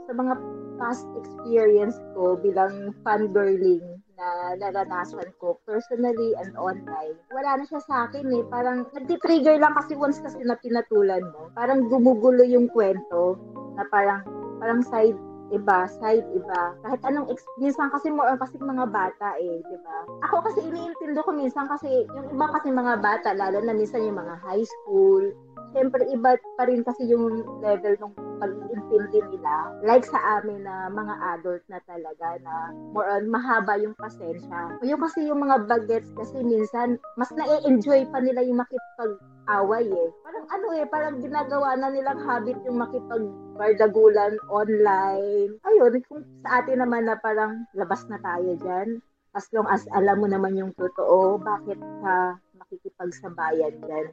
sa 0.05 0.11
mga 0.13 0.33
past 0.81 1.05
experience 1.17 1.97
ko 2.17 2.37
bilang 2.41 2.93
fangirling 3.05 3.85
na 4.17 4.57
naranasan 4.57 5.29
ko 5.41 5.57
personally 5.65 6.33
and 6.41 6.53
online, 6.57 7.17
wala 7.33 7.61
na 7.61 7.65
siya 7.65 7.81
sa 7.85 8.09
akin 8.09 8.25
eh. 8.33 8.43
Parang 8.49 8.85
nagti-trigger 8.93 9.57
lang 9.61 9.73
kasi 9.77 9.97
once 9.97 10.21
kasi 10.21 10.41
na 10.41 10.57
pinatulan 10.57 11.25
mo. 11.33 11.49
Parang 11.53 11.85
gumugulo 11.89 12.41
yung 12.45 12.69
kwento 12.69 13.37
na 13.77 13.85
parang 13.89 14.21
parang 14.61 14.81
side 14.85 15.17
iba, 15.51 15.85
side 15.99 16.23
iba. 16.31 16.73
Kahit 16.81 17.01
anong 17.03 17.27
ex- 17.27 17.55
minsan 17.59 17.91
kasi 17.91 18.07
more 18.07 18.31
on 18.31 18.39
kasi 18.39 18.55
mga 18.57 18.87
bata 18.87 19.35
eh, 19.37 19.59
di 19.59 19.77
ba? 19.83 20.07
Ako 20.25 20.47
kasi 20.47 20.59
iniintindi 20.63 21.19
ko 21.21 21.31
minsan 21.35 21.67
kasi 21.67 22.07
yung 22.07 22.27
iba 22.31 22.47
kasi 22.55 22.71
mga 22.71 23.03
bata, 23.03 23.35
lalo 23.35 23.59
na 23.59 23.75
minsan 23.75 24.01
yung 24.01 24.17
mga 24.17 24.39
high 24.41 24.63
school, 24.63 25.27
syempre 25.71 26.01
iba 26.09 26.35
pa 26.57 26.63
rin 26.67 26.81
kasi 26.83 27.07
yung 27.09 27.45
level 27.61 27.95
ng 27.97 28.13
pag-intindi 28.41 29.19
nila. 29.29 29.53
Like 29.85 30.03
sa 30.05 30.17
amin 30.39 30.65
na 30.65 30.89
mga 30.89 31.15
adult 31.37 31.63
na 31.69 31.79
talaga 31.85 32.41
na 32.41 32.73
more 32.91 33.07
on 33.07 33.29
mahaba 33.29 33.77
yung 33.77 33.93
pasensya. 33.95 34.75
Yung 34.81 35.01
kasi 35.01 35.29
yung 35.29 35.45
mga 35.45 35.69
bagets 35.69 36.09
kasi 36.17 36.41
minsan 36.41 36.97
mas 37.15 37.29
na-enjoy 37.37 38.09
pa 38.09 38.19
nila 38.19 38.41
yung 38.41 38.59
makipag-away 38.59 39.85
eh. 39.85 40.09
Parang 40.25 40.45
ano 40.49 40.67
eh, 40.73 40.85
parang 40.89 41.15
ginagawa 41.21 41.77
na 41.77 41.93
nilang 41.93 42.19
habit 42.25 42.57
yung 42.65 42.81
makipag 42.81 43.23
bardagulan 43.61 44.33
online. 44.49 45.53
Ayun, 45.69 46.01
kung 46.09 46.25
sa 46.41 46.65
atin 46.65 46.81
naman 46.81 47.05
na 47.05 47.15
parang 47.21 47.61
labas 47.77 48.01
na 48.09 48.17
tayo 48.25 48.57
dyan. 48.57 48.97
As 49.31 49.47
long 49.55 49.69
as 49.71 49.87
alam 49.95 50.19
mo 50.19 50.27
naman 50.27 50.59
yung 50.59 50.73
totoo, 50.75 51.39
bakit 51.39 51.79
ka 52.03 52.35
makikipagsabayan 52.57 53.79
dyan? 53.79 54.11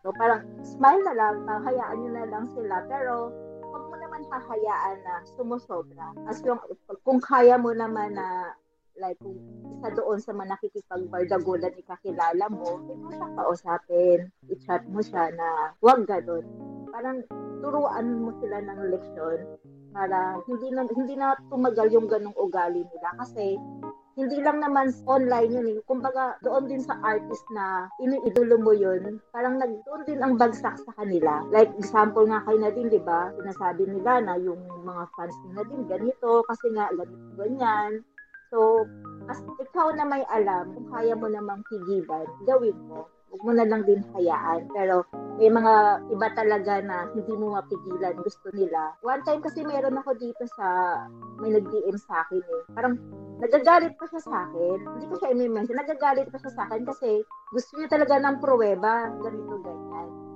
So 0.00 0.12
parang 0.16 0.48
smile 0.64 1.02
na 1.04 1.14
lang, 1.16 1.44
hayaan 1.44 1.96
nyo 2.00 2.10
na 2.16 2.26
lang 2.28 2.44
sila. 2.56 2.84
Pero 2.88 3.32
huwag 3.68 3.84
mo 3.92 3.96
naman 4.00 4.24
hahayaan 4.32 4.98
na 5.04 5.14
sumusobra. 5.36 6.16
As 6.24 6.40
long, 6.42 6.60
kung 7.04 7.20
kaya 7.20 7.60
mo 7.60 7.70
naman 7.76 8.16
na 8.16 8.56
like 8.98 9.16
kung 9.20 9.36
isa 9.80 9.88
doon 9.96 10.20
sa 10.20 10.36
mga 10.36 10.56
nakikipagbardagulan 10.56 11.72
ikakilala 11.78 12.44
mo, 12.52 12.80
hindi 12.84 12.94
mo 13.00 13.08
siya 13.12 13.28
kausapin. 13.36 14.20
I-chat 14.48 14.82
mo 14.88 15.00
siya 15.00 15.32
na 15.36 15.76
huwag 15.80 16.04
ganun. 16.08 16.44
Parang 16.90 17.24
turuan 17.60 18.06
mo 18.20 18.32
sila 18.40 18.60
ng 18.60 18.80
leksyon 18.92 19.38
para 19.90 20.38
hindi 20.46 20.68
na 20.70 20.86
hindi 20.86 21.14
na 21.18 21.34
tumagal 21.50 21.90
yung 21.90 22.06
ganong 22.06 22.36
ugali 22.38 22.86
nila 22.86 23.10
kasi 23.20 23.58
hindi 24.18 24.42
lang 24.42 24.58
naman 24.58 24.90
online 25.06 25.50
yun 25.54 25.68
eh. 25.70 25.78
Kumbaga, 25.86 26.34
doon 26.42 26.66
din 26.66 26.82
sa 26.82 26.98
artist 27.02 27.46
na 27.54 27.86
iniidolo 28.02 28.58
mo 28.58 28.74
yun, 28.74 29.22
parang 29.30 29.58
nag, 29.60 29.70
doon 29.86 30.02
din 30.06 30.18
ang 30.18 30.34
bagsak 30.34 30.76
sa 30.82 30.92
kanila. 30.98 31.46
Like, 31.54 31.70
example 31.78 32.26
nga 32.26 32.42
kay 32.42 32.58
Nadine, 32.58 32.90
di 32.90 33.02
ba? 33.02 33.30
Sinasabi 33.38 33.86
nila 33.86 34.18
na 34.24 34.34
yung 34.40 34.58
mga 34.82 35.04
fans 35.14 35.36
ni 35.46 35.50
Nadine, 35.54 35.86
ganito, 35.86 36.42
kasi 36.50 36.66
nga, 36.74 36.90
ganito, 36.90 37.26
ganyan. 37.38 38.02
So, 38.50 38.82
as 39.30 39.38
ikaw 39.62 39.94
na 39.94 40.02
may 40.02 40.26
alam, 40.26 40.74
kung 40.74 40.90
kaya 40.90 41.14
mo 41.14 41.30
namang 41.30 41.62
pigilan, 41.70 42.26
gawin 42.50 42.74
mo. 42.90 43.06
Huwag 43.30 43.42
mo 43.46 43.52
na 43.54 43.66
lang 43.66 43.82
din 43.86 44.02
hayaan. 44.14 44.66
Pero 44.74 45.06
may 45.38 45.50
mga 45.50 45.74
iba 46.10 46.28
talaga 46.34 46.82
na 46.82 47.06
hindi 47.14 47.34
mo 47.34 47.54
mapigilan. 47.54 48.18
Gusto 48.20 48.50
nila. 48.52 48.94
One 49.06 49.22
time 49.22 49.40
kasi 49.40 49.62
meron 49.62 49.98
ako 50.02 50.18
dito 50.18 50.44
sa, 50.54 50.98
may 51.38 51.54
nag-DM 51.54 51.96
sa 51.96 52.26
akin 52.26 52.42
eh. 52.42 52.62
Parang 52.74 52.94
nagagalit 53.38 53.94
pa 53.96 54.06
siya 54.10 54.22
sa 54.22 54.36
akin. 54.50 54.78
Hindi 54.98 55.06
ko 55.08 55.14
siya 55.18 55.32
i-mention. 55.32 55.78
Nagagalit 55.78 56.28
pa 56.28 56.38
siya 56.42 56.52
sa 56.52 56.62
akin 56.68 56.82
kasi 56.84 57.22
gusto 57.54 57.70
niya 57.78 57.88
talaga 57.88 58.18
ng 58.18 58.36
pruweba. 58.42 59.08
Ganito, 59.22 59.54
ganyan 59.62 60.29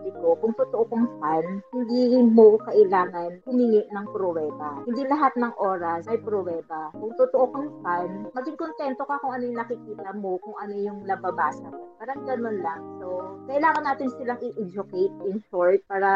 sabi 0.00 0.16
ko, 0.16 0.32
kung 0.40 0.56
totoo 0.56 0.88
kong 0.88 1.06
fan, 1.20 1.60
hindi 1.76 2.24
mo 2.24 2.56
kailangan 2.64 3.44
humingi 3.44 3.84
ng 3.84 4.06
pruweba. 4.08 4.80
Hindi 4.88 5.04
lahat 5.04 5.36
ng 5.36 5.52
oras 5.60 6.08
ay 6.08 6.16
pruweba. 6.24 6.88
Kung 6.96 7.12
totoo 7.20 7.44
kang 7.52 7.68
fan, 7.84 8.08
maging 8.32 8.56
kontento 8.56 9.04
ka 9.04 9.20
kung 9.20 9.36
ano 9.36 9.44
yung 9.44 9.60
nakikita 9.60 10.16
mo, 10.16 10.40
kung 10.40 10.56
ano 10.56 10.72
yung 10.72 11.04
nababasa 11.04 11.68
mo. 11.68 11.92
Parang 12.00 12.24
ganun 12.24 12.64
lang. 12.64 12.80
So, 12.96 13.36
kailangan 13.44 13.84
natin 13.84 14.08
silang 14.16 14.40
i-educate 14.40 15.12
in 15.28 15.36
short 15.52 15.84
para 15.84 16.08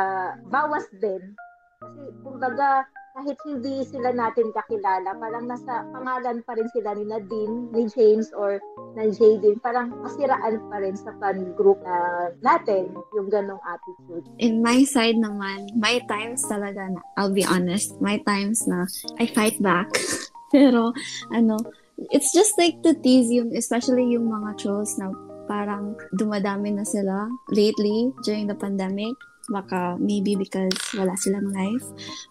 bawas 0.48 0.88
din. 0.96 1.36
Kasi, 1.84 2.08
kumbaga, 2.24 2.88
kahit 3.14 3.38
hindi 3.46 3.86
sila 3.86 4.10
natin 4.10 4.50
kakilala, 4.50 5.14
parang 5.14 5.46
nasa 5.46 5.86
pangalan 5.94 6.42
pa 6.42 6.58
rin 6.58 6.66
sila 6.74 6.98
ni 6.98 7.06
Nadine, 7.06 7.70
ni 7.70 7.86
James, 7.86 8.34
or 8.34 8.58
na 8.98 9.06
Jaden. 9.06 9.62
Parang 9.62 9.94
kasiraan 10.02 10.58
pa 10.66 10.76
rin 10.82 10.98
sa 10.98 11.14
fan 11.22 11.54
group 11.54 11.78
na 11.86 12.28
natin 12.42 12.90
yung 13.14 13.30
ganong 13.30 13.62
attitude. 13.62 14.26
In 14.42 14.58
my 14.58 14.82
side 14.82 15.14
naman, 15.14 15.70
my 15.78 16.02
times 16.10 16.42
talaga 16.50 16.90
na, 16.90 16.98
I'll 17.14 17.30
be 17.30 17.46
honest, 17.46 17.94
my 18.02 18.18
times 18.26 18.66
na 18.66 18.90
I 19.22 19.30
fight 19.30 19.62
back. 19.62 19.94
Pero, 20.54 20.90
ano, 21.30 21.62
it's 22.10 22.34
just 22.34 22.58
like 22.58 22.82
to 22.82 22.98
tease 22.98 23.30
yung, 23.30 23.54
especially 23.54 24.10
yung 24.10 24.26
mga 24.26 24.58
trolls 24.58 24.98
na 24.98 25.14
parang 25.46 25.94
dumadami 26.18 26.74
na 26.74 26.82
sila 26.82 27.30
lately 27.54 28.10
during 28.26 28.50
the 28.50 28.58
pandemic 28.58 29.14
baka 29.50 29.96
maybe 30.00 30.36
because 30.36 30.74
wala 30.96 31.16
silang 31.16 31.50
life. 31.52 31.84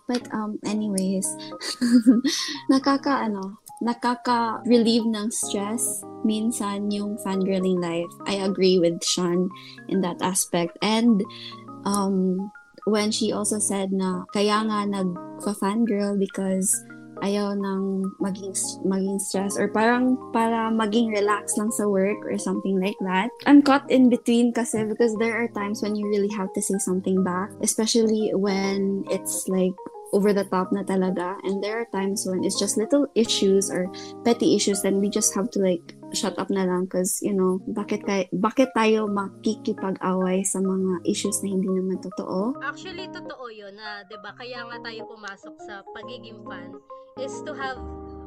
But 0.07 0.25
um 0.33 0.59
anyways, 0.65 1.27
nakaka 2.71 3.29
ano, 3.29 3.59
nakaka-relieve 3.83 5.07
ng 5.07 5.27
stress 5.33 6.03
minsan 6.23 6.87
yung 6.89 7.19
fangirling 7.19 7.83
life. 7.83 8.11
I 8.25 8.39
agree 8.43 8.79
with 8.79 9.03
Sean 9.03 9.51
in 9.91 10.01
that 10.01 10.21
aspect. 10.23 10.77
And 10.81 11.19
um 11.83 12.51
when 12.85 13.11
she 13.11 13.31
also 13.31 13.59
said 13.59 13.91
na 13.91 14.27
kaya 14.35 14.63
nga 14.67 14.83
nag-fangirl 14.87 16.19
because 16.19 16.71
ayaw 17.21 17.53
nang 17.53 18.15
maging 18.17 18.55
maging 18.87 19.19
stress 19.19 19.59
or 19.59 19.69
parang 19.69 20.17
para 20.33 20.73
maging 20.73 21.13
relax 21.13 21.53
lang 21.59 21.69
sa 21.69 21.85
work 21.85 22.17
or 22.25 22.39
something 22.39 22.79
like 22.81 22.97
that. 23.05 23.29
I'm 23.45 23.61
caught 23.61 23.85
in 23.91 24.09
between 24.09 24.55
kasi 24.55 24.87
because 24.87 25.13
there 25.21 25.37
are 25.37 25.51
times 25.51 25.83
when 25.83 25.93
you 25.93 26.09
really 26.09 26.31
have 26.33 26.49
to 26.57 26.61
say 26.61 26.79
something 26.81 27.21
back, 27.21 27.53
especially 27.61 28.33
when 28.33 29.05
it's 29.11 29.45
like 29.45 29.75
over 30.13 30.31
the 30.31 30.45
top 30.45 30.69
na 30.69 30.85
talaga. 30.85 31.35
And 31.43 31.59
there 31.59 31.81
are 31.81 31.89
times 31.89 32.23
when 32.29 32.45
it's 32.45 32.57
just 32.57 32.77
little 32.77 33.09
issues 33.17 33.73
or 33.73 33.89
petty 34.23 34.55
issues 34.55 34.85
then 34.85 35.01
we 35.01 35.09
just 35.09 35.33
have 35.33 35.49
to 35.57 35.59
like 35.59 35.97
shut 36.13 36.37
up 36.37 36.53
na 36.53 36.63
lang 36.63 36.85
because 36.85 37.19
you 37.25 37.33
know 37.33 37.57
bakit 37.73 38.05
kay 38.05 38.29
bakit 38.29 38.69
tayo 38.77 39.09
makikipag-away 39.09 40.45
sa 40.45 40.61
mga 40.61 41.01
issues 41.09 41.41
na 41.41 41.49
hindi 41.49 41.67
naman 41.73 41.97
totoo? 41.99 42.53
Actually, 42.61 43.09
totoo 43.09 43.49
yun 43.49 43.73
na, 43.73 44.05
'di 44.05 44.21
ba? 44.21 44.37
Kaya 44.37 44.61
nga 44.69 44.77
tayo 44.85 45.09
pumasok 45.09 45.55
sa 45.65 45.81
pagiging 45.97 46.45
fan 46.45 46.77
is 47.19 47.41
to 47.45 47.53
have 47.53 47.77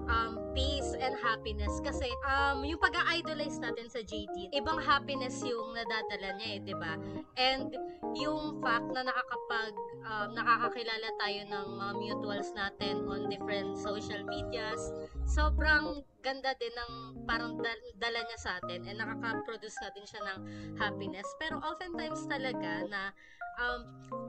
um, 0.06 0.38
peace 0.54 0.94
and 0.96 1.14
happiness 1.18 1.82
kasi 1.82 2.06
um, 2.24 2.62
yung 2.62 2.78
pag-idolize 2.78 3.58
natin 3.58 3.90
sa 3.90 4.00
JD, 4.00 4.54
ibang 4.54 4.78
happiness 4.78 5.42
yung 5.42 5.74
nadadala 5.74 6.38
niya 6.38 6.48
eh, 6.56 6.58
'di 6.62 6.74
ba? 6.78 6.94
And 7.36 7.74
yung 8.16 8.62
fact 8.62 8.88
na 8.94 9.04
nakakapag 9.04 9.74
um, 10.06 10.28
nakakakilala 10.32 11.08
tayo 11.20 11.40
ng 11.44 11.66
mga 11.76 11.92
mutuals 11.98 12.48
natin 12.54 13.04
on 13.10 13.28
different 13.28 13.76
social 13.76 14.22
medias, 14.24 14.80
sobrang 15.28 16.00
ganda 16.24 16.54
din 16.58 16.74
ng 16.74 17.22
parang 17.22 17.54
dal- 17.62 17.94
dala 18.02 18.18
niya 18.26 18.38
sa 18.40 18.50
atin 18.58 18.82
and 18.86 18.98
nakaka-produce 18.98 19.78
na 19.78 19.90
din 19.94 20.06
siya 20.06 20.22
ng 20.26 20.38
happiness. 20.80 21.26
Pero 21.38 21.62
oftentimes 21.62 22.26
talaga 22.26 22.82
na 22.90 23.14
um, 23.60 23.80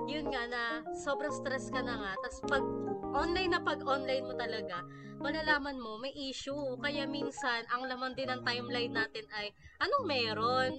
yun 0.07 0.31
nga 0.31 0.43
na 0.47 0.63
sobrang 0.95 1.31
stress 1.31 1.67
ka 1.69 1.83
na 1.83 1.95
nga. 1.99 2.11
Tapos 2.23 2.39
pag 2.47 2.65
online 3.11 3.51
na 3.55 3.61
pag 3.61 3.83
online 3.83 4.23
mo 4.23 4.33
talaga, 4.35 4.83
malalaman 5.19 5.77
mo 5.77 5.99
may 5.99 6.13
issue. 6.15 6.77
Kaya 6.79 7.05
minsan, 7.09 7.67
ang 7.73 7.85
laman 7.87 8.15
din 8.15 8.29
ng 8.31 8.41
timeline 8.45 8.93
natin 8.93 9.25
ay, 9.35 9.51
anong 9.83 10.05
meron? 10.07 10.71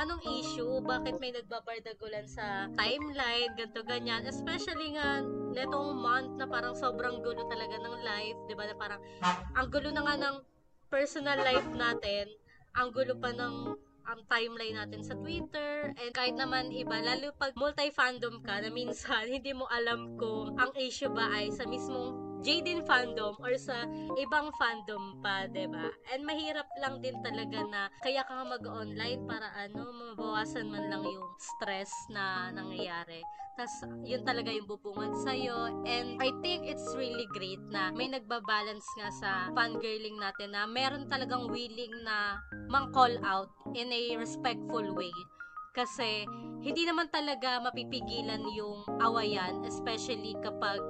Anong 0.00 0.24
issue? 0.24 0.80
Bakit 0.82 1.20
may 1.20 1.32
nagbabardagulan 1.36 2.26
sa 2.26 2.66
timeline? 2.74 3.52
Ganto 3.54 3.84
ganyan. 3.84 4.24
Especially 4.24 4.96
nga, 4.96 5.22
netong 5.52 5.96
month 6.00 6.36
na 6.40 6.48
parang 6.48 6.74
sobrang 6.74 7.20
gulo 7.20 7.44
talaga 7.46 7.76
ng 7.80 7.96
life. 8.02 8.38
ba 8.56 8.64
Na 8.66 8.76
parang, 8.76 9.00
ang 9.54 9.66
gulo 9.68 9.92
na 9.92 10.02
nga 10.04 10.16
ng 10.16 10.36
personal 10.88 11.38
life 11.44 11.68
natin, 11.76 12.28
ang 12.76 12.92
gulo 12.92 13.16
pa 13.16 13.32
ng 13.32 13.85
ang 14.06 14.22
timeline 14.30 14.78
natin 14.78 15.02
sa 15.02 15.14
Twitter. 15.18 15.94
And 15.94 16.10
kahit 16.14 16.34
naman 16.38 16.70
iba 16.74 16.98
lalo 17.02 17.34
pag 17.38 17.54
multi-fandom 17.58 18.42
ka 18.42 18.62
na 18.62 18.70
minsan 18.70 19.26
hindi 19.34 19.54
mo 19.54 19.66
alam 19.70 20.14
kung 20.18 20.54
ang 20.58 20.74
issue 20.78 21.10
ba 21.10 21.30
ay 21.30 21.50
sa 21.54 21.66
mismong 21.66 22.25
Jaden 22.44 22.84
fandom 22.84 23.36
or 23.40 23.54
sa 23.56 23.86
ibang 24.18 24.52
fandom 24.56 25.20
pa, 25.24 25.48
ba? 25.48 25.88
And 26.12 26.24
mahirap 26.24 26.68
lang 26.80 27.00
din 27.00 27.16
talaga 27.24 27.64
na 27.66 27.88
kaya 28.02 28.22
ka 28.24 28.44
mag-online 28.44 29.24
para 29.24 29.52
ano, 29.56 29.88
mabawasan 29.92 30.68
man 30.68 30.88
lang 30.90 31.04
yung 31.04 31.28
stress 31.38 31.90
na 32.12 32.52
nangyayari. 32.52 33.24
Tas 33.56 33.72
yun 34.04 34.20
talaga 34.20 34.52
yung 34.52 34.68
bubungad 34.68 35.16
sa 35.24 35.32
iyo 35.32 35.80
and 35.88 36.20
I 36.20 36.28
think 36.44 36.68
it's 36.68 36.92
really 36.92 37.24
great 37.32 37.64
na 37.72 37.88
may 37.88 38.04
nagba-balance 38.04 38.84
nga 39.00 39.08
sa 39.08 39.30
fangirling 39.56 40.20
natin 40.20 40.52
na 40.52 40.68
meron 40.68 41.08
talagang 41.08 41.48
willing 41.48 42.04
na 42.04 42.36
mang-call 42.68 43.16
out 43.24 43.48
in 43.72 43.88
a 43.88 44.20
respectful 44.20 44.84
way 44.92 45.14
kasi 45.72 46.28
hindi 46.60 46.84
naman 46.84 47.08
talaga 47.08 47.56
mapipigilan 47.64 48.44
yung 48.52 48.84
awayan 49.00 49.64
especially 49.64 50.36
kapag 50.44 50.80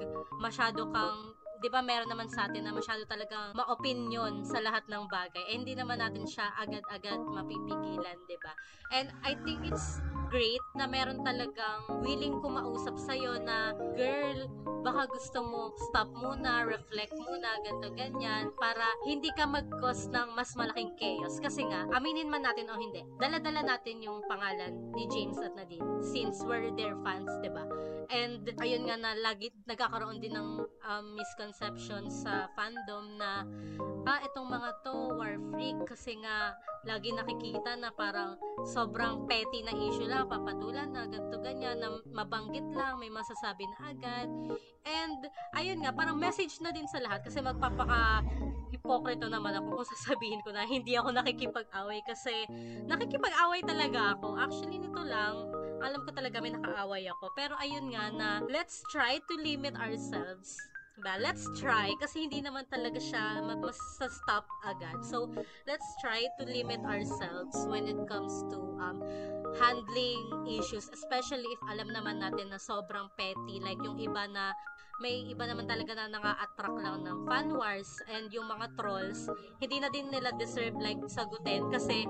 masyado 0.42 0.90
kang 0.90 1.35
'di 1.60 1.68
ba 1.72 1.80
meron 1.80 2.08
naman 2.10 2.28
sa 2.28 2.48
atin 2.48 2.68
na 2.68 2.72
masyado 2.72 3.02
talagang 3.08 3.56
ma-opinion 3.56 4.44
sa 4.44 4.60
lahat 4.60 4.84
ng 4.88 5.04
bagay. 5.08 5.44
Eh, 5.52 5.56
hindi 5.56 5.72
naman 5.72 6.00
natin 6.00 6.28
siya 6.28 6.52
agad-agad 6.60 7.20
mapipigilan, 7.22 8.18
'di 8.28 8.38
ba? 8.40 8.52
And 8.92 9.10
I 9.24 9.34
think 9.42 9.66
it's 9.66 10.00
great 10.28 10.62
na 10.74 10.90
meron 10.90 11.22
talagang 11.22 12.02
willing 12.02 12.42
kumausap 12.42 12.98
sa 12.98 13.14
iyo 13.14 13.38
na 13.38 13.72
girl, 13.94 14.50
baka 14.82 15.06
gusto 15.10 15.38
mo 15.42 15.70
stop 15.90 16.10
muna, 16.14 16.66
reflect 16.66 17.14
muna, 17.14 17.58
ganto 17.62 17.90
ganyan 17.94 18.50
para 18.58 18.86
hindi 19.06 19.30
ka 19.34 19.46
mag-cause 19.46 20.10
ng 20.10 20.34
mas 20.34 20.54
malaking 20.58 20.94
chaos 20.98 21.38
kasi 21.38 21.62
nga 21.66 21.86
aminin 21.94 22.30
man 22.30 22.42
natin 22.42 22.70
o 22.70 22.78
hindi. 22.78 23.02
Dala-dala 23.18 23.62
natin 23.62 24.02
yung 24.02 24.22
pangalan 24.26 24.74
ni 24.94 25.06
James 25.10 25.38
at 25.38 25.54
Nadine 25.54 26.02
since 26.02 26.42
we're 26.42 26.74
their 26.74 26.98
fans, 27.06 27.30
'di 27.42 27.50
ba? 27.50 27.64
And 28.10 28.46
ayun 28.62 28.86
nga 28.86 28.96
na 28.98 29.18
lagi 29.18 29.50
nagkakaroon 29.66 30.22
din 30.22 30.34
ng 30.34 30.48
um, 30.62 31.06
misconception 31.14 31.45
sa 31.52 32.48
fandom 32.54 33.18
na 33.18 33.42
ah 34.06 34.20
itong 34.22 34.48
mga 34.48 34.70
to 34.86 34.94
war 35.18 35.34
freak 35.50 35.78
kasi 35.86 36.16
nga 36.22 36.54
lagi 36.86 37.10
nakikita 37.10 37.74
na 37.74 37.90
parang 37.90 38.38
sobrang 38.70 39.26
petty 39.26 39.66
na 39.66 39.74
issue 39.74 40.06
lang, 40.06 40.30
papatulan 40.30 40.86
na, 40.94 41.10
ganito 41.10 41.42
ganyan, 41.42 41.82
na 41.82 41.98
mabanggit 42.14 42.62
lang, 42.72 43.02
may 43.02 43.10
masasabi 43.10 43.66
na 43.74 43.90
agad. 43.90 44.30
And, 44.86 45.26
ayun 45.58 45.82
nga, 45.82 45.90
parang 45.90 46.14
message 46.14 46.62
na 46.62 46.70
din 46.70 46.86
sa 46.86 47.02
lahat 47.02 47.26
kasi 47.26 47.42
magpapaka 47.42 48.22
hipokrito 48.70 49.26
naman 49.26 49.58
ako 49.58 49.82
kung 49.82 49.90
sasabihin 49.98 50.40
ko 50.46 50.54
na 50.54 50.62
hindi 50.62 50.94
ako 50.94 51.10
nakikipag-away 51.10 52.06
kasi 52.06 52.46
nakikipag-away 52.86 53.66
talaga 53.66 54.14
ako. 54.14 54.38
Actually, 54.38 54.78
nito 54.78 55.02
lang, 55.02 55.50
alam 55.82 56.00
ko 56.06 56.10
talaga 56.14 56.38
may 56.38 56.54
nakaaway 56.54 57.02
ako. 57.10 57.34
Pero 57.34 57.58
ayun 57.58 57.90
nga 57.90 58.14
na, 58.14 58.28
let's 58.46 58.86
try 58.94 59.18
to 59.26 59.34
limit 59.42 59.74
ourselves 59.74 60.54
Diba? 60.96 61.20
Let's 61.20 61.44
try 61.60 61.92
kasi 62.00 62.24
hindi 62.24 62.40
naman 62.40 62.64
talaga 62.72 62.96
siya 62.96 63.44
mas-stop 63.44 64.48
agad. 64.64 65.04
So, 65.04 65.28
let's 65.68 65.84
try 66.00 66.24
to 66.40 66.42
limit 66.48 66.80
ourselves 66.88 67.52
when 67.68 67.84
it 67.84 68.00
comes 68.08 68.32
to 68.48 68.58
um, 68.80 69.04
handling 69.60 70.24
issues, 70.48 70.88
especially 70.88 71.44
if 71.52 71.60
alam 71.68 71.92
naman 71.92 72.24
natin 72.24 72.48
na 72.48 72.56
sobrang 72.56 73.12
petty. 73.20 73.60
Like 73.60 73.76
yung 73.84 74.00
iba 74.00 74.24
na 74.24 74.56
may 74.96 75.28
iba 75.28 75.44
naman 75.44 75.68
talaga 75.68 75.92
na 75.92 76.08
nanga-attract 76.08 76.78
lang 76.80 77.04
ng 77.04 77.28
fan 77.28 77.52
wars 77.52 78.00
and 78.08 78.32
yung 78.32 78.48
mga 78.48 78.72
trolls, 78.80 79.28
hindi 79.60 79.76
na 79.76 79.92
din 79.92 80.08
nila 80.08 80.32
deserve 80.40 80.72
like 80.80 80.96
sagutin 81.12 81.68
kasi 81.68 82.08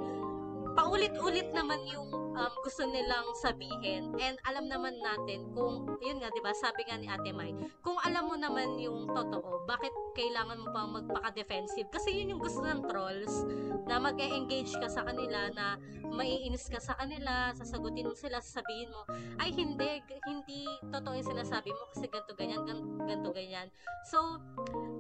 paulit-ulit 0.77 1.49
naman 1.57 1.81
yung 1.89 2.27
um, 2.37 2.53
gusto 2.61 2.85
nilang 2.85 3.33
sabihin. 3.41 4.13
And 4.21 4.37
alam 4.45 4.69
naman 4.69 5.01
natin 5.01 5.49
kung, 5.57 5.97
yun 6.05 6.21
nga, 6.21 6.29
di 6.31 6.41
ba 6.45 6.53
sabi 6.53 6.85
nga 6.85 7.01
ni 7.01 7.09
Ate 7.09 7.33
Mai, 7.33 7.57
kung 7.81 7.97
alam 8.05 8.29
mo 8.29 8.37
naman 8.37 8.77
yung 8.77 9.09
totoo, 9.09 9.65
bakit 9.65 9.91
kailangan 10.13 10.61
mo 10.61 10.69
pang 10.71 10.93
magpaka-defensive? 10.93 11.89
Kasi 11.89 12.13
yun 12.13 12.37
yung 12.37 12.43
gusto 12.45 12.61
ng 12.63 12.85
trolls, 12.87 13.49
na 13.89 13.97
mag-engage 13.97 14.77
ka 14.77 14.87
sa 14.93 15.03
kanila, 15.03 15.49
na 15.57 15.81
maiinis 16.05 16.69
ka 16.69 16.79
sa 16.79 16.95
kanila, 17.01 17.57
sasagutin 17.57 18.07
mo 18.07 18.15
sila, 18.15 18.39
sasabihin 18.45 18.93
mo, 18.93 19.09
ay 19.41 19.51
hindi, 19.57 20.05
hindi 20.29 20.69
totoo 20.93 21.17
yung 21.17 21.31
sinasabi 21.33 21.73
mo 21.73 21.83
kasi 21.95 22.07
ganto 22.13 22.37
ganyan, 22.37 22.63
ganto 23.09 23.31
ganyan. 23.33 23.73
So, 24.13 24.39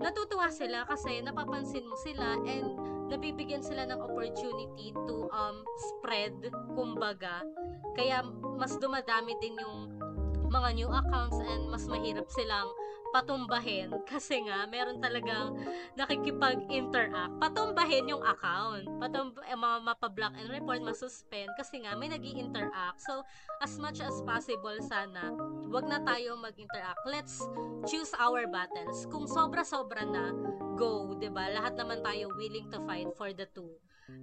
natutuwa 0.00 0.48
sila 0.48 0.88
kasi 0.88 1.20
napapansin 1.20 1.84
mo 1.84 1.94
sila 2.00 2.40
and 2.48 2.95
nabibigyan 3.06 3.62
sila 3.62 3.86
ng 3.86 3.98
opportunity 4.02 4.90
to 5.06 5.30
um, 5.30 5.62
spread, 5.92 6.34
kumbaga. 6.74 7.42
Kaya 7.94 8.26
mas 8.58 8.74
dumadami 8.78 9.34
din 9.40 9.56
yung 9.58 9.96
mga 10.50 10.68
new 10.78 10.90
accounts 10.90 11.38
and 11.42 11.66
mas 11.68 11.84
mahirap 11.90 12.26
silang 12.30 12.70
patumbahin 13.14 13.90
kasi 14.10 14.42
nga 14.46 14.66
meron 14.68 14.98
talagang 15.00 15.56
nakikipag-interact. 15.94 17.32
Patumbahin 17.38 18.10
yung 18.10 18.22
account. 18.22 18.86
Patum 19.00 19.32
eh, 19.46 19.56
mga 19.56 19.76
mapa-block 19.82 20.34
and 20.36 20.50
report, 20.50 20.82
masuspend 20.82 21.50
kasi 21.56 21.82
nga 21.82 21.94
may 21.96 22.10
nag 22.10 22.22
interact 22.22 22.98
So, 23.06 23.22
as 23.62 23.78
much 23.78 24.02
as 24.02 24.20
possible 24.26 24.76
sana, 24.84 25.32
wag 25.70 25.86
na 25.86 26.02
tayo 26.02 26.36
mag-interact. 26.36 27.00
Let's 27.06 27.40
choose 27.86 28.12
our 28.18 28.44
battles. 28.50 29.06
Kung 29.08 29.24
sobra-sobra 29.30 30.04
na, 30.04 30.34
go, 30.76 31.16
'di 31.16 31.32
ba? 31.32 31.48
Lahat 31.50 31.74
naman 31.74 32.04
tayo 32.04 32.30
willing 32.36 32.68
to 32.70 32.78
fight 32.84 33.08
for 33.16 33.32
the 33.32 33.48
two. 33.56 33.72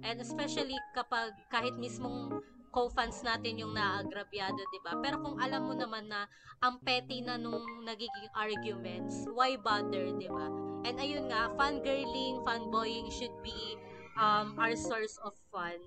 And 0.06 0.22
especially 0.22 0.78
kapag 0.96 1.36
kahit 1.52 1.76
mismong 1.76 2.40
co-fans 2.74 3.22
natin 3.22 3.60
yung 3.60 3.76
naagrabyado, 3.76 4.58
'di 4.58 4.80
ba? 4.82 4.98
Pero 4.98 5.20
kung 5.20 5.36
alam 5.38 5.68
mo 5.68 5.74
naman 5.76 6.08
na 6.08 6.26
ang 6.64 6.80
petty 6.82 7.20
na 7.20 7.38
nung 7.38 7.62
nagiging 7.84 8.30
arguments, 8.34 9.26
why 9.30 9.54
bother, 9.58 10.10
'di 10.14 10.30
ba? 10.30 10.46
And 10.84 10.96
ayun 11.00 11.32
nga, 11.32 11.52
fangirling, 11.56 12.44
fanboying 12.44 13.08
should 13.08 13.34
be 13.40 13.76
um, 14.20 14.54
our 14.60 14.76
source 14.76 15.16
of 15.24 15.32
fun. 15.48 15.80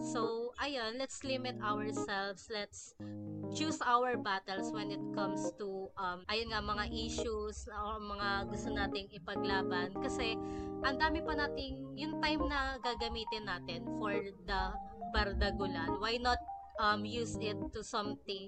So, 0.00 0.52
ayun, 0.62 0.96
let's 0.96 1.20
limit 1.20 1.58
ourselves. 1.60 2.48
Let's 2.48 2.94
choose 3.54 3.80
our 3.84 4.16
battles 4.20 4.72
when 4.72 4.92
it 4.92 5.02
comes 5.16 5.40
to 5.56 5.88
um, 5.96 6.24
ayun 6.28 6.52
nga 6.52 6.60
mga 6.60 6.84
issues 6.92 7.68
o 7.72 7.96
mga 7.96 8.48
gusto 8.52 8.68
nating 8.72 9.08
ipaglaban 9.14 9.92
kasi 10.04 10.36
ang 10.84 10.96
dami 11.00 11.18
pa 11.24 11.34
nating 11.34 11.82
yung 11.98 12.22
time 12.22 12.42
na 12.46 12.78
gagamitin 12.78 13.48
natin 13.48 13.82
for 13.98 14.14
the 14.46 14.62
bardagulan, 15.10 15.98
why 15.98 16.20
not 16.20 16.38
um, 16.78 17.02
use 17.02 17.34
it 17.40 17.58
to 17.74 17.82
something 17.82 18.46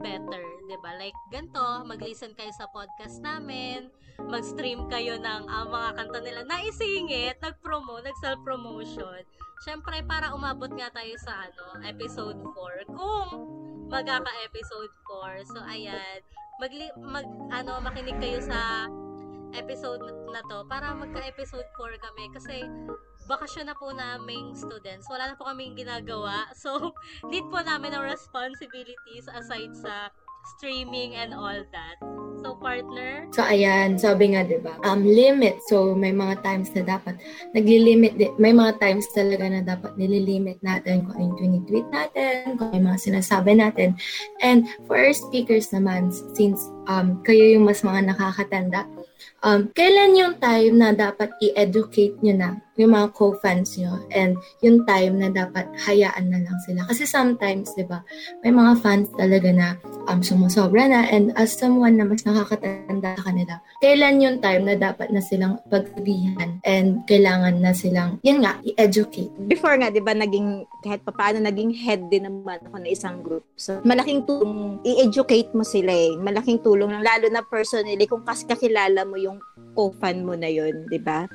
better, 0.00 0.44
'di 0.66 0.76
ba? 0.80 0.96
Like 0.96 1.16
ganto, 1.30 1.84
mag-listen 1.84 2.32
kayo 2.34 2.50
sa 2.56 2.66
podcast 2.72 3.20
namin, 3.20 3.92
mag-stream 4.18 4.88
kayo 4.88 5.20
ng 5.20 5.42
uh, 5.46 5.66
mga 5.68 5.90
kanta 5.94 6.18
nila 6.24 6.42
na 6.48 6.64
isingit, 6.64 7.38
nag-promo, 7.44 8.00
nag-self-promotion. 8.00 9.22
Syempre 9.62 10.00
para 10.02 10.32
umabot 10.32 10.72
nga 10.72 10.88
tayo 10.88 11.14
sa 11.20 11.46
ano, 11.46 11.84
episode 11.84 12.40
4 12.40 12.96
kung 12.96 13.28
magaka-episode 13.90 14.94
4. 15.04 15.50
So 15.50 15.58
ayan, 15.66 16.22
mag, 16.62 16.72
mag 17.02 17.26
ano 17.50 17.82
makinig 17.82 18.16
kayo 18.22 18.38
sa 18.38 18.86
episode 19.58 20.06
na 20.30 20.40
to 20.46 20.62
para 20.70 20.94
magka-episode 20.94 21.66
4 21.74 21.98
kami 21.98 22.24
kasi 22.30 22.62
bakasyon 23.26 23.66
na 23.66 23.74
po 23.74 23.90
naming 23.90 24.54
students. 24.54 25.10
Wala 25.10 25.30
na 25.30 25.38
po 25.38 25.46
kaming 25.46 25.74
ginagawa. 25.74 26.46
So, 26.60 26.94
need 27.30 27.46
po 27.48 27.62
namin 27.62 27.94
ng 27.94 28.04
responsibilities 28.04 29.26
aside 29.30 29.74
sa 29.74 30.10
streaming 30.56 31.18
and 31.18 31.34
all 31.34 31.62
that. 31.74 31.96
So, 32.40 32.56
partner? 32.56 33.28
So, 33.36 33.44
ayan. 33.44 34.00
Sabi 34.00 34.32
nga, 34.32 34.48
di 34.48 34.56
ba? 34.56 34.80
Um, 34.80 35.04
limit. 35.04 35.60
So, 35.68 35.92
may 35.92 36.08
mga 36.08 36.40
times 36.40 36.72
na 36.72 36.88
dapat 36.88 37.20
nagli-limit. 37.52 38.16
May 38.40 38.56
mga 38.56 38.80
times 38.80 39.04
talaga 39.12 39.44
na 39.44 39.60
dapat 39.60 39.92
nililimit 40.00 40.56
natin 40.64 41.04
kung 41.04 41.36
yung 41.36 41.68
tweet 41.68 41.84
natin, 41.92 42.56
kung 42.56 42.72
yung 42.72 42.88
mga 42.88 43.00
sinasabi 43.00 43.60
natin. 43.60 43.92
And 44.40 44.64
for 44.88 44.96
our 44.96 45.12
speakers 45.12 45.68
naman, 45.68 46.16
since 46.32 46.64
um, 46.88 47.20
kayo 47.28 47.60
yung 47.60 47.68
mas 47.68 47.84
mga 47.84 48.08
nakakatanda, 48.08 48.88
um, 49.44 49.68
kailan 49.72 50.16
yung 50.16 50.34
time 50.40 50.74
na 50.76 50.92
dapat 50.92 51.32
i-educate 51.40 52.16
nyo 52.20 52.34
na 52.36 52.48
yung 52.80 52.96
mga 52.96 53.12
co-fans 53.12 53.76
nyo 53.76 54.00
and 54.16 54.40
yung 54.64 54.88
time 54.88 55.20
na 55.20 55.28
dapat 55.28 55.68
hayaan 55.84 56.32
na 56.32 56.40
lang 56.40 56.56
sila. 56.64 56.88
Kasi 56.88 57.04
sometimes, 57.04 57.76
di 57.76 57.84
ba, 57.84 58.00
may 58.40 58.48
mga 58.48 58.80
fans 58.80 59.12
talaga 59.20 59.52
na 59.52 59.76
um, 60.08 60.24
sumusobra 60.24 60.88
na 60.88 61.04
and 61.12 61.36
as 61.36 61.52
someone 61.52 62.00
na 62.00 62.08
mas 62.08 62.24
nakakatanda 62.24 63.20
sa 63.20 63.24
kanila, 63.28 63.54
kailan 63.84 64.24
yung 64.24 64.40
time 64.40 64.64
na 64.64 64.80
dapat 64.80 65.12
na 65.12 65.20
silang 65.20 65.60
pagsabihan 65.68 66.56
and 66.64 67.04
kailangan 67.04 67.60
na 67.60 67.76
silang, 67.76 68.16
yun 68.24 68.40
nga, 68.40 68.56
i-educate. 68.64 69.28
Before 69.44 69.76
nga, 69.76 69.92
di 69.92 70.00
ba, 70.00 70.16
naging, 70.16 70.64
kahit 70.80 71.04
pa 71.04 71.12
paano, 71.12 71.44
naging 71.44 71.76
head 71.76 72.08
din 72.08 72.24
naman 72.24 72.64
ako 72.64 72.80
na 72.80 72.88
isang 72.88 73.20
group. 73.20 73.44
So, 73.60 73.84
malaking 73.84 74.24
tulong, 74.24 74.80
i-educate 74.88 75.52
mo 75.52 75.68
sila 75.68 75.92
eh. 75.92 76.16
Malaking 76.16 76.64
tulong, 76.64 77.04
lalo 77.04 77.28
na 77.28 77.44
personally, 77.44 78.08
kung 78.08 78.24
kakilala 78.24 79.04
mo 79.04 79.20
yung 79.20 79.29
co-fan 79.76 80.24
mo 80.26 80.34
na 80.34 80.50
yun, 80.50 80.88
di 80.90 80.98
ba? 80.98 81.30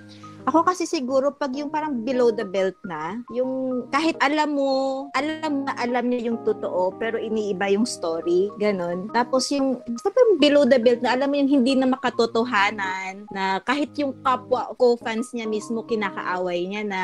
Ako 0.46 0.62
kasi 0.62 0.86
siguro 0.86 1.34
pag 1.34 1.50
yung 1.58 1.74
parang 1.74 2.06
below 2.06 2.30
the 2.30 2.46
belt 2.46 2.78
na, 2.86 3.18
yung 3.34 3.86
kahit 3.90 4.14
alam 4.22 4.54
mo, 4.54 5.10
alam 5.18 5.66
na 5.66 5.74
alam 5.74 6.06
niya 6.06 6.30
yung 6.30 6.46
totoo, 6.46 6.94
pero 7.02 7.18
iniiba 7.18 7.74
yung 7.74 7.86
story, 7.86 8.54
ganon. 8.62 9.10
Tapos 9.10 9.50
yung, 9.50 9.82
basta 9.90 10.14
parang 10.14 10.38
below 10.38 10.64
the 10.70 10.78
belt 10.78 11.02
na, 11.02 11.18
alam 11.18 11.34
mo 11.34 11.36
yung 11.42 11.50
hindi 11.50 11.74
na 11.74 11.90
makatotohanan, 11.90 13.26
na 13.34 13.58
kahit 13.66 13.90
yung 13.98 14.14
kapwa 14.22 14.70
co-fans 14.78 15.34
niya 15.34 15.50
mismo 15.50 15.82
kinakaaway 15.82 16.62
niya 16.62 16.84
na 16.86 17.02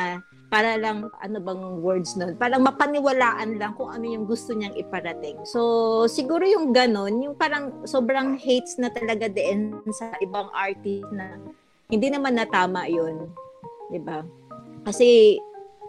para 0.52 0.76
lang 0.76 1.08
ano 1.24 1.38
bang 1.40 1.62
words 1.80 2.12
nun 2.20 2.36
parang 2.36 2.60
mapaniwalaan 2.60 3.56
lang 3.56 3.72
kung 3.72 3.88
ano 3.88 4.04
yung 4.04 4.28
gusto 4.28 4.52
niyang 4.52 4.76
iparating 4.76 5.40
so 5.48 6.04
siguro 6.04 6.44
yung 6.44 6.76
ganon 6.76 7.24
yung 7.24 7.32
parang 7.32 7.88
sobrang 7.88 8.36
hates 8.36 8.76
na 8.76 8.92
talaga 8.92 9.32
din 9.32 9.72
sa 9.96 10.12
ibang 10.20 10.52
artist 10.52 11.08
na 11.08 11.40
hindi 11.92 12.08
naman 12.08 12.32
natama 12.32 12.88
yun. 12.88 13.28
ba? 14.00 14.24
Kasi 14.88 15.36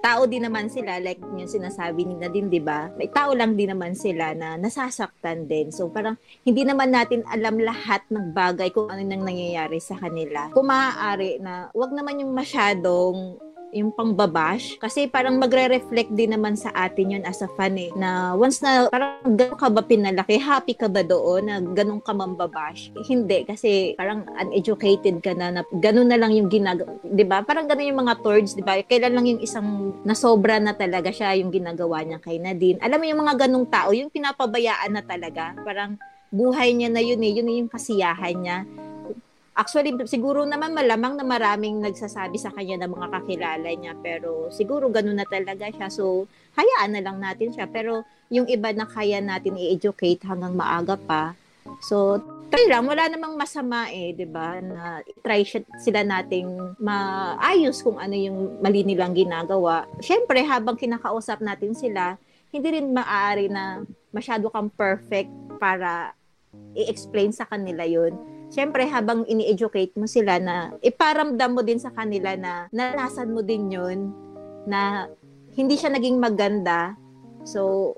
tao 0.03 0.28
din 0.28 0.43
naman 0.43 0.68
sila, 0.68 0.99
like 0.99 1.24
yung 1.24 1.47
sinasabi 1.47 2.03
nila 2.03 2.28
din, 2.28 2.51
di 2.51 2.59
ba? 2.59 2.91
May 2.99 3.07
tao 3.07 3.32
lang 3.32 3.55
din 3.55 3.72
naman 3.72 3.95
sila 3.95 4.36
na 4.36 4.59
nasasaktan 4.59 5.47
din. 5.47 5.72
So, 5.72 5.88
parang 5.88 6.20
hindi 6.43 6.68
naman 6.68 6.91
natin 6.91 7.24
alam 7.32 7.55
lahat 7.55 8.03
ng 8.11 8.36
bagay 8.36 8.76
kung 8.76 8.91
ano 8.91 8.99
nang 8.99 9.24
nangyayari 9.24 9.80
sa 9.80 9.95
kanila. 9.95 10.51
Kung 10.51 10.68
maaari 10.68 11.39
na, 11.39 11.72
wag 11.72 11.95
naman 11.95 12.20
yung 12.20 12.36
masyadong 12.36 13.39
yung 13.74 13.91
pangbabash. 13.91 14.78
Kasi 14.78 15.09
parang 15.09 15.41
magre-reflect 15.41 16.13
din 16.13 16.38
naman 16.38 16.53
sa 16.53 16.69
atin 16.71 17.19
yun 17.19 17.24
as 17.26 17.41
a 17.41 17.49
fan 17.57 17.76
eh. 17.76 17.89
Na 17.97 18.38
once 18.38 18.61
na 18.61 18.88
parang 18.88 19.19
gano'n 19.26 19.57
ka 19.57 19.67
ba 19.74 19.82
pinalaki, 19.82 20.38
happy 20.38 20.78
ka 20.78 20.88
ba 20.88 21.01
doon 21.01 21.49
na 21.49 21.57
gano'n 21.59 21.99
ka 21.99 22.13
mambabash? 22.13 22.93
Hindi, 23.09 23.43
kasi 23.43 23.97
parang 23.97 24.30
uneducated 24.38 25.19
ka 25.19 25.34
na, 25.34 25.49
na 25.49 25.61
gano'n 25.67 26.07
na 26.07 26.17
lang 26.21 26.32
yung 26.32 26.47
ginagawa. 26.47 26.93
ba 27.01 27.15
diba? 27.17 27.38
Parang 27.41 27.65
gano'n 27.65 27.89
yung 27.89 28.01
mga 28.05 28.15
di 28.53 28.63
ba? 28.63 28.78
Kailan 28.80 29.13
lang 29.17 29.26
yung 29.28 29.41
isang 29.41 29.97
nasobra 30.05 30.61
na 30.61 30.78
talaga 30.78 31.09
siya 31.09 31.36
yung 31.41 31.49
ginagawa 31.49 32.05
niya 32.05 32.21
kay 32.21 32.38
Nadine. 32.38 32.80
Alam 32.80 33.01
mo 33.01 33.05
yung 33.09 33.21
mga 33.26 33.36
ganong 33.49 33.67
tao, 33.67 33.89
yung 33.91 34.13
pinapabayaan 34.13 34.93
na 34.93 35.03
talaga. 35.03 35.57
Parang 35.65 35.97
buhay 36.30 36.74
niya 36.74 36.89
na 36.93 37.01
yun 37.01 37.21
eh. 37.21 37.32
Yun 37.34 37.49
yung 37.65 37.71
kasiyahan 37.74 38.38
niya 38.38 38.59
Actually, 39.53 39.93
siguro 40.09 40.49
naman 40.49 40.73
malamang 40.73 41.13
na 41.13 41.21
maraming 41.21 41.77
nagsasabi 41.77 42.41
sa 42.41 42.49
kanya 42.49 42.81
ng 42.81 42.91
mga 42.97 43.07
kakilala 43.13 43.69
niya, 43.69 43.93
pero 44.01 44.49
siguro 44.49 44.89
ganun 44.89 45.21
na 45.21 45.29
talaga 45.29 45.69
siya. 45.69 45.93
So, 45.93 46.25
hayaan 46.57 46.97
na 46.97 47.05
lang 47.05 47.21
natin 47.21 47.53
siya. 47.53 47.69
Pero 47.69 48.01
yung 48.33 48.49
iba 48.49 48.73
na 48.73 48.89
kaya 48.89 49.21
natin 49.21 49.53
i-educate 49.53 50.25
hanggang 50.25 50.57
maaga 50.57 50.97
pa, 50.97 51.37
so, 51.85 52.17
try 52.49 52.65
lang. 52.65 52.89
Wala 52.89 53.13
namang 53.13 53.37
masama 53.37 53.93
eh, 53.93 54.17
di 54.17 54.25
ba? 54.25 54.57
Na 54.57 55.05
try 55.21 55.45
sila 55.77 56.01
nating 56.01 56.77
maayos 56.81 57.85
kung 57.85 58.01
ano 58.01 58.17
yung 58.17 58.57
mali 58.57 58.81
nilang 58.81 59.13
ginagawa. 59.13 59.85
Siyempre, 60.01 60.41
habang 60.41 60.81
kinakausap 60.81 61.45
natin 61.45 61.77
sila, 61.77 62.17
hindi 62.49 62.73
rin 62.73 62.89
maaari 62.89 63.53
na 63.53 63.85
masyado 64.09 64.49
kang 64.49 64.73
perfect 64.73 65.29
para 65.61 66.17
i-explain 66.73 67.29
sa 67.29 67.45
kanila 67.45 67.85
yun 67.85 68.17
syempre 68.53 68.85
habang 68.85 69.25
ini-educate 69.25 69.97
mo 69.97 70.05
sila 70.05 70.37
na 70.37 70.77
iparamdam 70.85 71.57
mo 71.57 71.65
din 71.65 71.81
sa 71.81 71.89
kanila 71.89 72.37
na 72.37 72.69
nalasan 72.69 73.33
mo 73.33 73.41
din 73.41 73.73
yun 73.73 74.13
na 74.69 75.09
hindi 75.57 75.73
siya 75.73 75.89
naging 75.89 76.21
maganda. 76.21 76.93
So, 77.43 77.93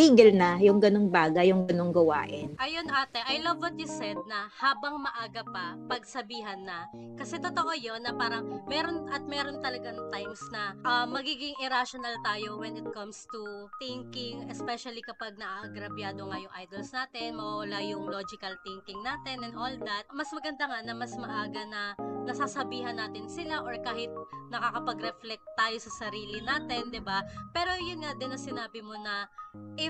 tigil 0.00 0.32
na 0.32 0.56
yung 0.56 0.80
ganong 0.80 1.12
bagay, 1.12 1.52
yung 1.52 1.68
ganong 1.68 1.92
gawain. 1.92 2.56
Ayun 2.56 2.88
ate, 2.88 3.20
I 3.20 3.44
love 3.44 3.60
what 3.60 3.76
you 3.76 3.84
said 3.84 4.16
na 4.24 4.48
habang 4.56 4.96
maaga 4.96 5.44
pa, 5.44 5.76
pagsabihan 5.92 6.56
na. 6.64 6.88
Kasi 7.20 7.36
totoo 7.36 7.76
yon 7.76 8.00
na 8.00 8.16
parang 8.16 8.64
meron 8.64 9.04
at 9.12 9.20
meron 9.28 9.60
talagang 9.60 10.00
times 10.08 10.40
na 10.56 10.72
uh, 10.88 11.04
magiging 11.04 11.52
irrational 11.60 12.16
tayo 12.24 12.56
when 12.56 12.80
it 12.80 12.88
comes 12.96 13.28
to 13.28 13.68
thinking, 13.76 14.48
especially 14.48 15.04
kapag 15.04 15.36
naaagrabyado 15.36 16.24
nga 16.32 16.38
yung 16.48 16.54
idols 16.56 16.96
natin, 16.96 17.36
mawala 17.36 17.84
yung 17.84 18.08
logical 18.08 18.56
thinking 18.64 19.04
natin 19.04 19.44
and 19.44 19.52
all 19.52 19.76
that. 19.84 20.08
Mas 20.16 20.32
maganda 20.32 20.64
nga 20.64 20.80
na 20.80 20.96
mas 20.96 21.12
maaga 21.20 21.60
na 21.68 21.92
nasasabihan 22.24 22.96
natin 22.96 23.28
sila 23.28 23.60
or 23.60 23.76
kahit 23.84 24.08
nakakapag-reflect 24.48 25.44
tayo 25.60 25.76
sa 25.76 26.08
sarili 26.08 26.40
natin, 26.40 26.88
'di 26.88 27.04
ba? 27.04 27.20
Pero 27.54 27.76
yun 27.80 28.00
nga 28.00 28.16
din 28.16 28.32
na 28.32 28.40
sinabi 28.40 28.80
mo 28.82 28.96
na 28.98 29.30
if 29.78 29.89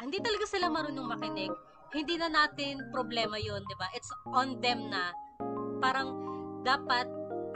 hindi 0.00 0.18
talaga 0.20 0.44
sila 0.48 0.72
marunong 0.72 1.06
makinig, 1.06 1.52
hindi 1.90 2.14
na 2.16 2.30
natin 2.30 2.80
problema 2.94 3.36
yon 3.36 3.62
di 3.66 3.76
ba? 3.76 3.86
It's 3.94 4.10
on 4.30 4.62
them 4.62 4.90
na. 4.90 5.10
Parang 5.82 6.14
dapat 6.62 7.08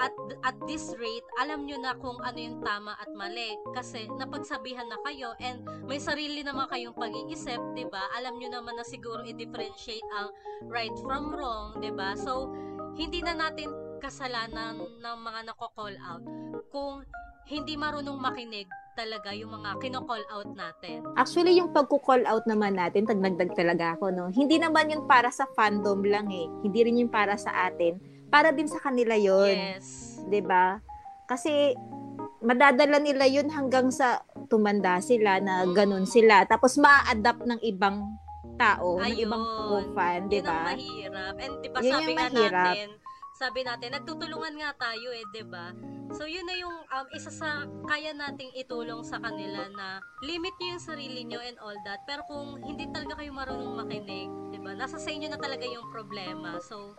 at 0.03 0.14
at 0.43 0.57
this 0.66 0.91
rate, 0.99 1.26
alam 1.39 1.70
nyo 1.70 1.78
na 1.78 1.95
kung 1.95 2.18
ano 2.18 2.39
yung 2.39 2.59
tama 2.66 2.99
at 2.99 3.07
mali 3.14 3.55
kasi 3.78 4.11
napagsabihan 4.18 4.91
na 4.91 4.99
kayo 5.07 5.39
and 5.39 5.62
may 5.87 6.03
sarili 6.03 6.43
naman 6.43 6.66
kayong 6.66 6.97
pag-iisip, 6.99 7.62
'di 7.78 7.87
ba? 7.91 8.03
Alam 8.18 8.43
nyo 8.43 8.59
naman 8.59 8.74
na 8.74 8.82
siguro 8.82 9.22
i-differentiate 9.22 10.05
ang 10.18 10.35
right 10.66 10.95
from 10.99 11.30
wrong, 11.30 11.78
'di 11.78 11.95
ba? 11.95 12.18
So 12.18 12.51
hindi 12.99 13.22
na 13.22 13.39
natin 13.39 13.70
kasalanan 14.05 14.76
ng 15.00 15.18
mga 15.24 15.40
nako-call 15.48 15.96
out 16.05 16.20
kung 16.68 17.09
hindi 17.48 17.72
marunong 17.72 18.20
makinig 18.20 18.68
talaga 18.92 19.32
yung 19.32 19.48
mga 19.48 19.80
kino-call 19.80 20.20
out 20.28 20.48
natin. 20.52 21.02
Actually, 21.16 21.57
yung 21.57 21.72
pagko-call 21.72 22.28
out 22.28 22.44
naman 22.44 22.76
natin, 22.76 23.09
tagnagdag 23.09 23.57
talaga 23.57 23.96
ako, 23.96 24.12
no? 24.12 24.28
Hindi 24.28 24.61
naman 24.61 24.92
yun 24.92 25.09
para 25.09 25.32
sa 25.32 25.48
fandom 25.57 26.05
lang 26.05 26.28
eh. 26.30 26.46
Hindi 26.62 26.78
rin 26.84 27.00
yun 27.00 27.11
para 27.11 27.34
sa 27.40 27.68
atin. 27.68 27.96
Para 28.28 28.52
din 28.52 28.68
sa 28.68 28.78
kanila 28.78 29.16
yun. 29.16 29.57
Yes. 29.57 30.20
ba 30.20 30.28
diba? 30.30 30.66
Kasi, 31.26 31.74
madadala 32.44 33.00
nila 33.00 33.24
yun 33.24 33.48
hanggang 33.50 33.88
sa 33.88 34.22
tumanda 34.46 35.00
sila 35.00 35.40
na 35.40 35.64
ganun 35.72 36.07
sila. 36.07 36.44
Tapos, 36.46 36.76
ma-adapt 36.78 37.44
ng 37.44 37.61
ibang 37.66 38.14
tao, 38.55 39.02
Ayun. 39.02 39.11
ng 39.11 39.16
ibang 39.26 39.44
fan, 39.96 40.20
di 40.30 40.40
ba? 40.44 40.44
Yun 40.44 40.55
ang 40.55 40.68
mahirap. 40.70 41.34
And 41.40 41.55
di 41.59 41.68
ba 41.72 41.78
sabi 41.82 42.11
nga 42.14 42.28
natin, 42.30 42.88
sabi 43.35 43.66
natin, 43.66 43.99
nagtutulungan 43.99 44.55
nga 44.62 44.70
tayo 44.78 45.11
eh, 45.11 45.26
di 45.35 45.43
ba? 45.43 45.74
So, 46.14 46.30
yun 46.30 46.47
na 46.47 46.55
yung 46.55 46.76
um, 46.87 47.07
isa 47.11 47.32
sa 47.35 47.66
kaya 47.91 48.14
nating 48.14 48.55
itulong 48.55 49.03
sa 49.03 49.18
kanila 49.18 49.66
na 49.74 49.99
limit 50.22 50.55
nyo 50.62 50.78
yung 50.78 50.85
sarili 50.85 51.26
nyo 51.26 51.43
and 51.43 51.59
all 51.59 51.74
that. 51.82 52.07
Pero 52.07 52.22
kung 52.30 52.62
hindi 52.62 52.87
talaga 52.95 53.18
kayo 53.18 53.35
marunong 53.35 53.74
makinig, 53.74 54.30
di 54.55 54.59
ba? 54.62 54.78
Nasa 54.78 55.03
sa 55.03 55.11
inyo 55.11 55.26
na 55.26 55.41
talaga 55.41 55.66
yung 55.66 55.91
problema. 55.91 56.62
So, 56.62 56.95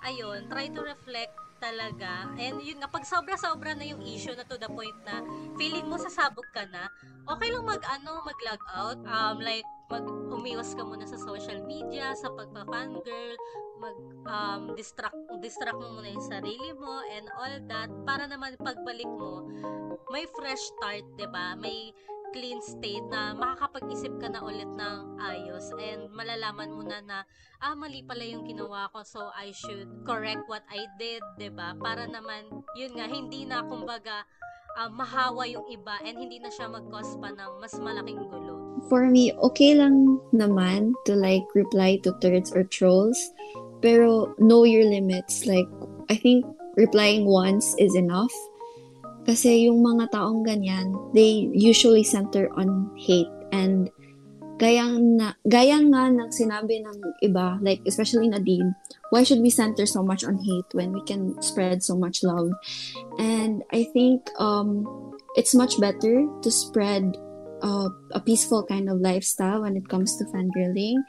ayun, 0.00 0.48
try 0.48 0.72
to 0.72 0.80
reflect 0.80 1.36
talaga. 1.60 2.32
And 2.40 2.64
yun 2.64 2.80
nga, 2.80 2.88
pag 2.88 3.04
sobra-sobra 3.04 3.76
na 3.76 3.84
yung 3.84 4.00
issue 4.04 4.32
na 4.32 4.48
to 4.48 4.56
the 4.56 4.68
point 4.72 4.96
na 5.04 5.20
feeling 5.60 5.84
mo 5.84 6.00
sasabog 6.00 6.48
ka 6.56 6.64
na, 6.72 6.88
okay 7.28 7.48
lang 7.52 7.64
mag, 7.64 7.84
ano, 7.84 8.24
mag-log 8.24 8.62
out. 8.72 9.00
Um, 9.04 9.36
like, 9.44 9.64
mag 9.92 10.04
umiwas 10.32 10.72
ka 10.72 10.82
muna 10.82 11.04
sa 11.04 11.20
social 11.20 11.60
media, 11.64 12.16
sa 12.16 12.32
pagpa-fangirl, 12.32 13.36
mag 13.78 13.96
um, 14.24 14.62
distract 14.78 15.16
distract 15.44 15.76
mo 15.76 16.00
muna 16.00 16.08
yung 16.08 16.24
sarili 16.24 16.70
mo 16.72 17.04
and 17.12 17.26
all 17.36 17.54
that 17.68 17.90
para 18.08 18.24
naman 18.24 18.56
pagbalik 18.62 19.08
mo 19.08 19.44
may 20.08 20.24
fresh 20.30 20.62
start 20.72 21.04
'di 21.18 21.26
ba 21.28 21.58
may 21.58 21.92
clean 22.34 22.58
state 22.58 23.04
na 23.14 23.30
makakapag-isip 23.30 24.10
ka 24.18 24.26
na 24.26 24.42
ulit 24.42 24.66
ng 24.66 24.98
ayos 25.22 25.70
and 25.78 26.10
malalaman 26.10 26.70
mo 26.74 26.82
na 26.82 26.98
na 26.98 27.18
ah 27.62 27.78
mali 27.78 28.02
pala 28.02 28.26
yung 28.26 28.42
ginawa 28.42 28.90
ko 28.90 29.06
so 29.06 29.30
I 29.30 29.54
should 29.54 29.86
correct 30.02 30.42
what 30.50 30.66
I 30.66 30.82
did 30.98 31.22
'di 31.38 31.54
ba 31.54 31.78
para 31.78 32.10
naman 32.10 32.50
yun 32.74 32.98
nga 32.98 33.06
hindi 33.06 33.46
na 33.46 33.62
kumbaga 33.62 34.26
uh, 34.78 34.90
mahawa 34.90 35.46
yung 35.46 35.66
iba 35.70 35.98
and 36.02 36.18
hindi 36.18 36.42
na 36.42 36.50
siya 36.50 36.66
mag-cause 36.66 37.14
pa 37.22 37.30
ng 37.30 37.62
mas 37.62 37.74
malaking 37.78 38.26
gulo. 38.26 38.43
For 38.88 39.08
me, 39.08 39.32
okay 39.40 39.74
lang 39.74 40.20
naman 40.32 40.92
to 41.08 41.16
like 41.16 41.44
reply 41.56 41.96
to 42.04 42.12
thirds 42.20 42.52
or 42.52 42.64
trolls 42.68 43.16
Pero 43.84 44.32
know 44.40 44.64
your 44.64 44.88
limits. 44.88 45.44
Like, 45.44 45.68
I 46.08 46.16
think 46.16 46.48
replying 46.72 47.28
once 47.28 47.76
is 47.76 47.92
enough. 47.92 48.32
Kasi 49.28 49.68
yung 49.68 49.84
mga 49.84 50.08
taong 50.08 50.40
ganyan, 50.40 50.96
they 51.12 51.52
usually 51.52 52.00
center 52.00 52.48
on 52.56 52.88
hate. 52.96 53.28
And 53.52 53.92
gaya, 54.56 54.88
na, 54.88 55.36
gaya 55.44 55.84
nga 55.84 56.08
ng 56.08 56.32
sinabi 56.32 56.80
ng 56.80 56.96
iba, 57.20 57.60
like 57.60 57.84
especially 57.84 58.32
Nadine, 58.32 58.72
why 59.12 59.20
should 59.20 59.44
we 59.44 59.52
center 59.52 59.84
so 59.84 60.00
much 60.00 60.24
on 60.24 60.40
hate 60.40 60.72
when 60.72 60.96
we 60.96 61.04
can 61.04 61.36
spread 61.44 61.84
so 61.84 61.92
much 61.92 62.24
love? 62.24 62.56
And 63.20 63.68
I 63.68 63.84
think 63.92 64.32
um, 64.40 64.88
it's 65.36 65.52
much 65.52 65.76
better 65.76 66.24
to 66.40 66.48
spread 66.48 67.20
uh, 67.64 67.88
a 68.12 68.20
peaceful 68.20 68.62
kind 68.68 68.92
of 68.92 69.00
lifestyle 69.00 69.64
when 69.64 69.76
it 69.76 69.88
comes 69.88 70.16
to 70.20 70.28
fangirling. 70.28 71.00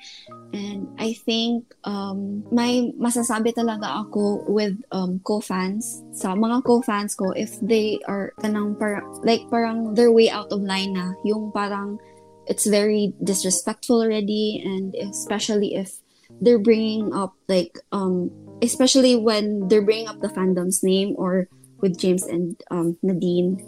And 0.56 0.88
I 0.98 1.12
think 1.12 1.68
um, 1.84 2.48
may 2.52 2.96
masasabi 2.96 3.52
talaga 3.52 4.08
ako 4.08 4.48
with 4.48 4.80
um, 4.96 5.20
co-fans, 5.28 6.00
sa 6.16 6.32
mga 6.32 6.64
co-fans 6.64 7.12
ko, 7.14 7.36
if 7.36 7.60
they 7.60 8.00
are 8.08 8.32
kanang 8.40 8.80
para, 8.80 9.04
like 9.28 9.44
parang 9.52 9.94
their 10.00 10.16
way 10.16 10.32
out 10.32 10.48
of 10.56 10.64
line 10.64 10.96
na, 10.96 11.12
yung 11.28 11.52
parang 11.52 12.00
it's 12.48 12.66
very 12.66 13.12
disrespectful 13.20 14.00
already 14.00 14.62
and 14.64 14.96
especially 15.02 15.76
if 15.76 16.00
they're 16.46 16.62
bringing 16.62 17.10
up 17.10 17.34
like 17.50 17.74
um 17.90 18.30
especially 18.62 19.18
when 19.18 19.68
they're 19.68 19.82
bringing 19.82 20.08
up 20.08 20.22
the 20.22 20.30
fandom's 20.30 20.86
name 20.86 21.18
or 21.18 21.50
with 21.82 22.00
James 22.00 22.24
and 22.24 22.56
um, 22.72 22.98
Nadine. 23.04 23.62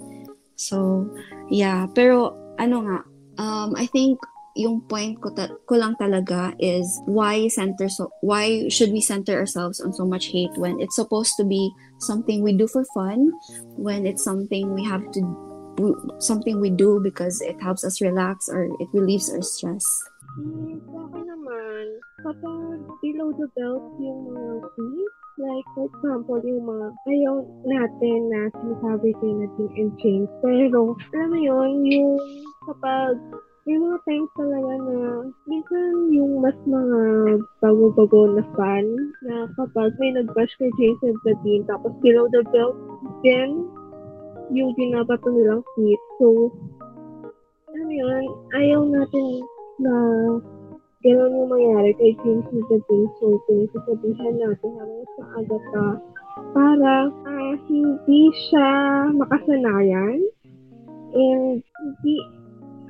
So, 0.56 1.06
yeah. 1.50 1.86
Pero, 1.94 2.34
ano 2.58 2.78
nga, 2.84 3.00
um, 3.38 3.74
I 3.78 3.86
think 3.88 4.20
yung 4.58 4.82
point 4.90 5.22
ko, 5.22 5.30
ta- 5.30 5.54
ko 5.70 5.78
lang 5.78 5.94
talaga 6.02 6.58
is 6.58 7.00
why 7.06 7.46
center 7.48 7.86
so 7.88 8.10
why 8.26 8.68
should 8.74 8.90
we 8.90 9.00
center 9.00 9.38
ourselves 9.38 9.78
on 9.80 9.94
so 9.94 10.02
much 10.02 10.34
hate 10.34 10.50
when 10.58 10.82
it's 10.82 10.98
supposed 10.98 11.38
to 11.38 11.46
be 11.46 11.70
something 12.02 12.42
we 12.42 12.58
do 12.58 12.66
for 12.66 12.82
fun 12.98 13.30
when 13.78 14.10
it's 14.10 14.26
something 14.26 14.74
we 14.74 14.82
have 14.82 15.06
to 15.14 15.22
something 16.18 16.60
we 16.60 16.74
do 16.74 17.00
because 17.04 17.40
it 17.42 17.62
helps 17.62 17.86
us 17.86 18.02
relax 18.02 18.50
or 18.50 18.66
it 18.82 18.90
relieves 18.94 19.30
our 19.30 19.46
stress. 19.46 19.86
Hmm, 20.38 20.82
sa 20.90 21.06
akin 21.06 21.26
naman, 21.30 21.86
kapag 22.26 22.78
below 23.02 23.30
the 23.38 23.48
belt 23.54 23.86
yung 24.02 24.34
mga 24.34 24.74
fees, 24.74 25.14
like 25.38 25.68
for 25.78 25.86
example, 25.86 26.42
yung 26.42 26.66
mga 26.66 26.88
ayaw 27.06 27.36
natin 27.66 28.20
na 28.34 28.42
sinasabi 28.58 29.14
kay 29.22 29.32
Nadine 29.38 29.74
and 29.78 29.94
James. 30.02 30.32
Pero, 30.42 30.98
alam 31.14 31.30
mo 31.30 31.38
yun, 31.38 31.72
yung 31.86 32.18
kapag 32.66 33.16
may 33.68 33.76
mga 33.76 33.98
times 34.08 34.32
talaga 34.40 34.74
na 34.80 34.98
minsan 35.44 35.92
yung 36.16 36.40
mas 36.40 36.56
mga 36.64 37.00
bago-bago 37.60 38.40
na 38.40 38.44
fan 38.56 38.86
na 39.28 39.44
kapag 39.60 39.92
may 40.00 40.16
nag-bash 40.16 40.56
kay 40.56 40.72
James 40.80 41.02
and 41.04 41.20
Nadine 41.28 41.68
tapos 41.68 41.92
below 42.00 42.32
the 42.32 42.48
belt, 42.56 42.80
then 43.28 43.68
yung 44.56 44.72
binabato 44.80 45.28
nilang 45.28 45.68
feet. 45.76 46.02
So, 46.16 46.48
ano 47.68 47.92
yun, 47.92 48.24
ayaw 48.56 48.82
natin 48.88 49.44
na 49.84 49.94
gano'n 51.06 51.38
yung 51.38 51.52
mangyari 51.52 51.92
kay 51.98 52.12
James 52.26 52.48
Nicotin. 52.50 53.04
So, 53.22 53.38
pinagsasabihan 53.46 54.36
natin 54.42 54.72
habang 54.82 55.06
sa 55.18 55.24
Agatha 55.38 55.88
para 56.54 56.94
uh, 57.10 57.54
hindi 57.70 58.22
siya 58.50 58.70
makasanayan 59.14 60.22
and 61.14 61.62
hindi 61.62 62.16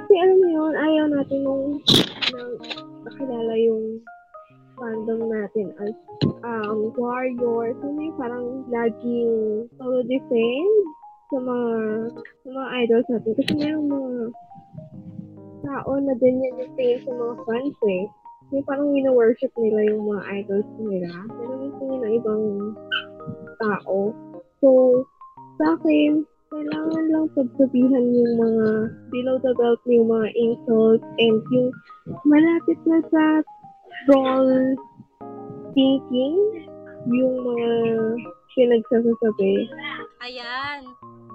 kasi 0.08 0.24
alam 0.24 0.38
mo 0.40 0.48
yun, 0.48 0.74
ayaw 0.80 1.06
natin 1.12 1.40
nung 1.44 1.84
nang 2.32 2.52
makilala 3.04 3.54
yung 3.60 4.00
fandom 4.80 5.20
natin 5.28 5.68
as 5.84 5.96
um, 6.48 6.96
warrior. 6.96 7.76
So, 7.84 7.92
may 7.92 8.08
parang 8.16 8.64
laging 8.72 9.68
solo 9.76 10.00
defend 10.08 10.76
sa 11.28 11.38
mga 11.44 11.72
sa 12.16 12.48
mga 12.56 12.68
idols 12.88 13.08
natin. 13.12 13.32
Kasi 13.36 13.52
mayroong 13.60 13.90
mga 13.92 14.12
tao 15.68 15.92
na 16.00 16.16
din 16.24 16.40
yan 16.40 16.64
yung 16.64 16.74
tingin 16.80 17.00
sa 17.04 17.12
mga 17.12 17.36
fans 17.44 17.80
eh. 17.92 18.04
Yung 18.56 18.64
parang 18.64 18.88
wino-worship 18.96 19.52
nila 19.60 19.92
yung 19.92 20.08
mga 20.08 20.24
idols 20.40 20.70
nila. 20.80 21.12
Pero 21.28 21.52
yung 21.60 21.76
tingin 21.76 22.00
ng 22.00 22.14
ibang 22.24 22.46
tao. 23.60 24.16
So, 24.64 24.70
sa 25.60 25.76
akin, 25.76 26.24
kailangan 26.48 27.06
lang 27.12 27.26
pagsabihan 27.36 28.06
yung 28.08 28.34
mga 28.40 28.68
below 29.12 29.36
the 29.44 29.52
belt 29.60 29.84
yung 29.84 30.08
mga 30.08 30.32
insults 30.32 31.08
and 31.20 31.44
yung 31.52 31.70
malapit 32.24 32.80
na 32.88 33.04
sa 33.12 33.24
troll 34.08 34.80
thinking 35.76 36.36
yung 37.12 37.36
mga 37.44 37.70
pinagsasasabi. 38.56 39.54
Ayan. 40.24 40.80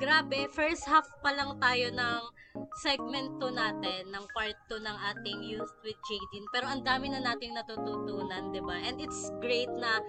Grabe, 0.01 0.51
first 0.51 0.89
half 0.89 1.07
pa 1.22 1.30
lang 1.30 1.55
tayo 1.62 1.87
ng 1.95 2.20
segment 2.80 3.40
2 3.40 3.53
natin, 3.53 4.12
ng 4.12 4.24
part 4.36 4.57
2 4.68 4.80
ng 4.80 4.96
ating 5.14 5.40
Youth 5.44 5.72
with 5.84 5.98
Jadine. 6.05 6.48
Pero 6.53 6.68
ang 6.68 6.84
dami 6.84 7.09
na 7.09 7.20
nating 7.20 7.57
natututunan, 7.57 8.53
di 8.53 8.61
ba? 8.61 8.76
And 8.82 9.00
it's 9.00 9.32
great 9.40 9.70
na 9.72 10.00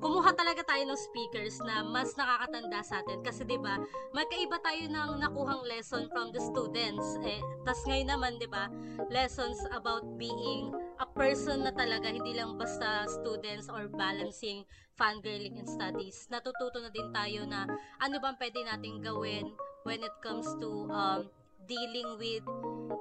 kumuha 0.00 0.32
talaga 0.32 0.64
tayo 0.64 0.80
ng 0.88 0.96
speakers 0.96 1.60
na 1.60 1.84
mas 1.84 2.16
nakakatanda 2.16 2.80
sa 2.80 3.04
atin 3.04 3.20
kasi 3.20 3.44
'di 3.44 3.60
ba 3.60 3.76
magkaiba 4.16 4.56
tayo 4.64 4.88
ng 4.88 5.20
nakuhang 5.20 5.60
lesson 5.68 6.08
from 6.08 6.32
the 6.32 6.40
students 6.40 7.20
eh 7.20 7.36
tas 7.68 7.84
ngayon 7.84 8.08
naman 8.08 8.32
'di 8.40 8.48
ba 8.48 8.72
lessons 9.12 9.60
about 9.76 10.00
being 10.16 10.72
a 11.04 11.06
person 11.12 11.68
na 11.68 11.72
talaga 11.76 12.08
hindi 12.08 12.32
lang 12.32 12.56
basta 12.56 13.04
students 13.12 13.68
or 13.68 13.92
balancing 13.92 14.64
fangirling 14.96 15.60
and 15.60 15.68
studies 15.68 16.24
natututo 16.32 16.80
na 16.80 16.88
din 16.88 17.12
tayo 17.12 17.44
na 17.44 17.68
ano 18.00 18.16
bang 18.24 18.36
pwede 18.40 18.58
nating 18.64 19.04
gawin 19.04 19.52
when 19.84 20.00
it 20.00 20.16
comes 20.24 20.48
to 20.56 20.88
um, 20.88 21.28
dealing 21.70 22.18
with 22.18 22.42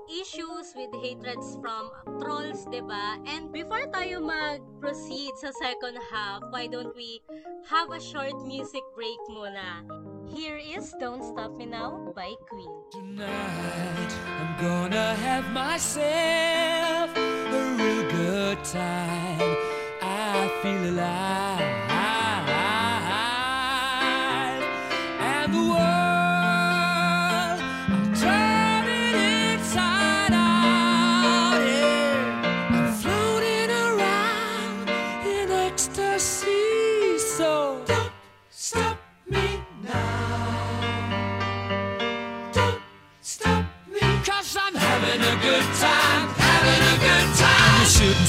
issues 0.06 0.78
with 0.78 0.94
hatreds 1.02 1.58
from 1.58 1.90
trolls, 2.22 2.70
ba? 2.70 3.18
And 3.26 3.50
before 3.50 3.90
tayo 3.90 4.22
mag-proceed 4.22 5.34
sa 5.42 5.50
second 5.58 5.98
half, 6.14 6.46
why 6.54 6.70
don't 6.70 6.94
we 6.94 7.26
have 7.66 7.90
a 7.90 7.98
short 7.98 8.38
music 8.46 8.86
break 8.94 9.18
muna? 9.34 9.82
Here 10.30 10.62
is 10.62 10.94
Don't 11.02 11.26
Stop 11.26 11.58
Me 11.58 11.66
Now 11.66 12.14
by 12.14 12.38
Queen. 12.46 12.70
Tonight, 12.94 14.14
I'm 14.38 14.54
gonna 14.62 15.18
have 15.18 15.50
myself 15.50 17.10
a 17.18 17.62
real 17.74 18.06
good 18.14 18.62
time. 18.62 19.50
I 19.98 20.46
feel 20.62 20.94
alive. 20.94 21.89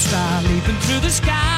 Star 0.01 0.41
leaping 0.41 0.75
through 0.77 0.99
the 0.99 1.09
sky 1.11 1.50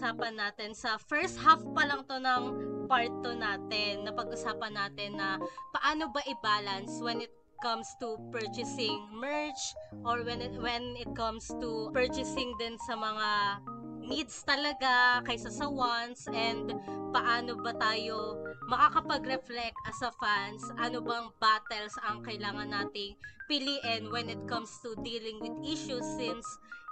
yung 0.00 0.16
napag-usapan 0.16 0.34
natin 0.40 0.70
sa 0.72 0.96
first 0.96 1.36
half 1.44 1.60
pa 1.76 1.84
lang 1.84 2.00
to 2.08 2.16
ng 2.16 2.44
part 2.88 3.12
2 3.20 3.36
natin. 3.36 4.08
Napag-usapan 4.08 4.72
natin 4.72 5.20
na 5.20 5.36
paano 5.76 6.08
ba 6.08 6.24
i-balance 6.24 7.04
when 7.04 7.20
it 7.20 7.28
comes 7.60 7.84
to 8.00 8.16
purchasing 8.32 8.96
merch 9.12 9.60
or 10.08 10.24
when 10.24 10.40
it, 10.40 10.56
when 10.56 10.96
it 10.96 11.12
comes 11.12 11.52
to 11.60 11.92
purchasing 11.92 12.56
din 12.56 12.80
sa 12.88 12.96
mga 12.96 13.60
needs 14.00 14.40
talaga 14.48 15.20
kaysa 15.28 15.52
sa 15.52 15.68
wants 15.68 16.24
and 16.32 16.72
paano 17.12 17.60
ba 17.60 17.76
tayo 17.76 18.40
makakapag-reflect 18.72 19.76
as 19.84 20.00
a 20.00 20.10
fans 20.16 20.64
ano 20.80 21.04
bang 21.04 21.28
battles 21.36 21.92
ang 22.08 22.24
kailangan 22.24 22.72
nating 22.72 23.12
piliin 23.44 24.08
when 24.08 24.32
it 24.32 24.40
comes 24.48 24.80
to 24.80 24.96
dealing 25.04 25.36
with 25.44 25.52
issues 25.68 26.02
since 26.16 26.48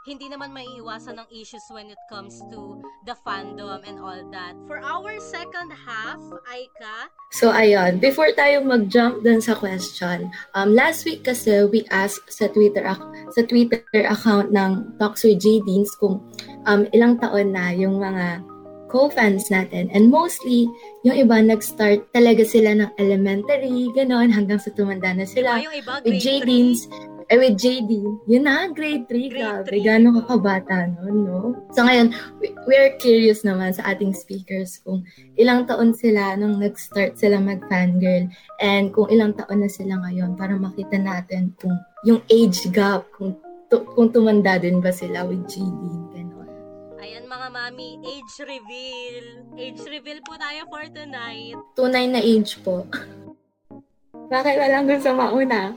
hindi 0.08 0.32
naman 0.32 0.56
maiiwasan 0.56 1.20
ng 1.20 1.28
issues 1.28 1.68
when 1.68 1.92
it 1.92 2.00
comes 2.08 2.40
to 2.48 2.80
the 3.04 3.12
fandom 3.28 3.84
and 3.84 4.00
all 4.00 4.16
that. 4.32 4.56
For 4.64 4.80
our 4.80 5.20
second 5.20 5.68
half, 5.76 6.16
Aika, 6.48 7.12
So, 7.28 7.52
ayun. 7.52 8.00
Before 8.00 8.32
tayo 8.32 8.64
mag-jump 8.64 9.20
dun 9.20 9.44
sa 9.44 9.52
question, 9.52 10.32
um, 10.56 10.72
last 10.72 11.04
week 11.04 11.28
kasi 11.28 11.68
we 11.68 11.84
asked 11.92 12.32
sa 12.32 12.48
Twitter 12.48 12.80
sa 13.36 13.44
Twitter 13.44 13.84
account 14.08 14.48
ng 14.48 14.96
Talks 14.96 15.28
with 15.28 15.44
J. 15.44 15.60
Deans 15.68 15.92
kung 16.00 16.24
um, 16.64 16.88
ilang 16.96 17.20
taon 17.20 17.52
na 17.52 17.76
yung 17.76 18.00
mga 18.00 18.40
co-fans 18.88 19.52
natin. 19.52 19.92
And 19.92 20.08
mostly, 20.08 20.64
yung 21.04 21.20
iba 21.20 21.36
nag-start 21.44 22.08
talaga 22.16 22.48
sila 22.48 22.72
ng 22.80 22.90
elementary, 22.96 23.92
ganon, 23.92 24.32
hanggang 24.32 24.56
sa 24.56 24.72
tumanda 24.72 25.12
na 25.12 25.28
sila. 25.28 25.60
Ah, 25.60 25.64
yung 25.68 25.76
iba, 25.76 26.00
with 26.00 26.16
grade 26.24 26.48
three. 26.48 26.72
Eh, 27.28 27.36
with 27.36 27.60
JD, 27.60 28.24
yun 28.24 28.48
na, 28.48 28.72
grade 28.72 29.04
3, 29.04 29.28
grabe. 29.28 29.68
Gano'ng 29.84 30.16
kakabata 30.24 30.88
nun, 30.88 31.28
no? 31.28 31.52
So 31.76 31.84
ngayon, 31.84 32.16
we, 32.40 32.56
we 32.64 32.72
are 32.72 32.96
curious 32.96 33.44
naman 33.44 33.76
sa 33.76 33.92
ating 33.92 34.16
speakers 34.16 34.80
kung 34.80 35.04
ilang 35.36 35.68
taon 35.68 35.92
sila 35.92 36.40
nung 36.40 36.56
nag-start 36.56 37.20
sila 37.20 37.36
mag-fangirl 37.36 38.32
and 38.64 38.96
kung 38.96 39.12
ilang 39.12 39.36
taon 39.36 39.60
na 39.60 39.68
sila 39.68 40.00
ngayon 40.08 40.40
para 40.40 40.56
makita 40.56 40.96
natin 40.96 41.52
kung 41.60 41.76
yung 42.08 42.24
age 42.32 42.64
gap, 42.72 43.04
kung, 43.12 43.36
tu- 43.68 43.84
kung 43.92 44.08
tumanda 44.08 44.56
din 44.56 44.80
ba 44.80 44.88
sila 44.88 45.28
with 45.28 45.44
JD, 45.52 45.82
gano'n. 46.16 46.48
ayan 46.96 47.28
mga 47.28 47.48
mami, 47.52 48.00
age 48.08 48.40
reveal. 48.40 49.44
Age 49.52 49.84
reveal 49.84 50.24
po 50.24 50.32
tayo 50.40 50.64
for 50.72 50.88
tonight. 50.96 51.60
Tunay 51.76 52.08
na 52.08 52.24
age 52.24 52.56
po. 52.64 52.88
Bakit 54.32 54.54
walang 54.56 54.88
sa 54.96 55.12
mauna? 55.12 55.76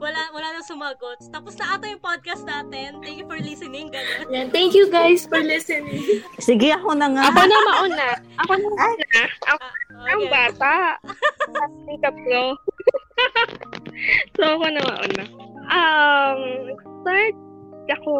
Wala, 0.00 0.32
wala 0.32 0.48
nang 0.56 0.64
sumagot. 0.64 1.20
Tapos 1.28 1.52
na 1.60 1.76
ata 1.76 1.84
yung 1.84 2.00
podcast 2.00 2.48
natin. 2.48 3.04
Thank 3.04 3.20
you 3.20 3.28
for 3.28 3.36
listening. 3.36 3.92
Ganun. 3.92 4.32
Yan, 4.32 4.48
thank 4.48 4.72
you 4.72 4.88
guys 4.88 5.28
for 5.28 5.44
listening. 5.44 6.24
Sige, 6.40 6.72
ako 6.72 6.96
na 6.96 7.12
nga. 7.12 7.28
Ako 7.28 7.40
na 7.44 7.58
mauna. 7.68 8.08
Ako 8.40 8.52
na 8.56 8.68
mauna. 8.72 9.20
Ako 9.44 9.64
ang 10.00 10.24
bata. 10.32 10.74
Ang 11.84 12.00
tatlo. 12.00 12.42
so, 14.40 14.42
ako 14.56 14.66
na 14.72 14.80
mauna. 14.88 15.24
Um, 15.68 16.40
start 17.04 17.36
ako 17.90 18.14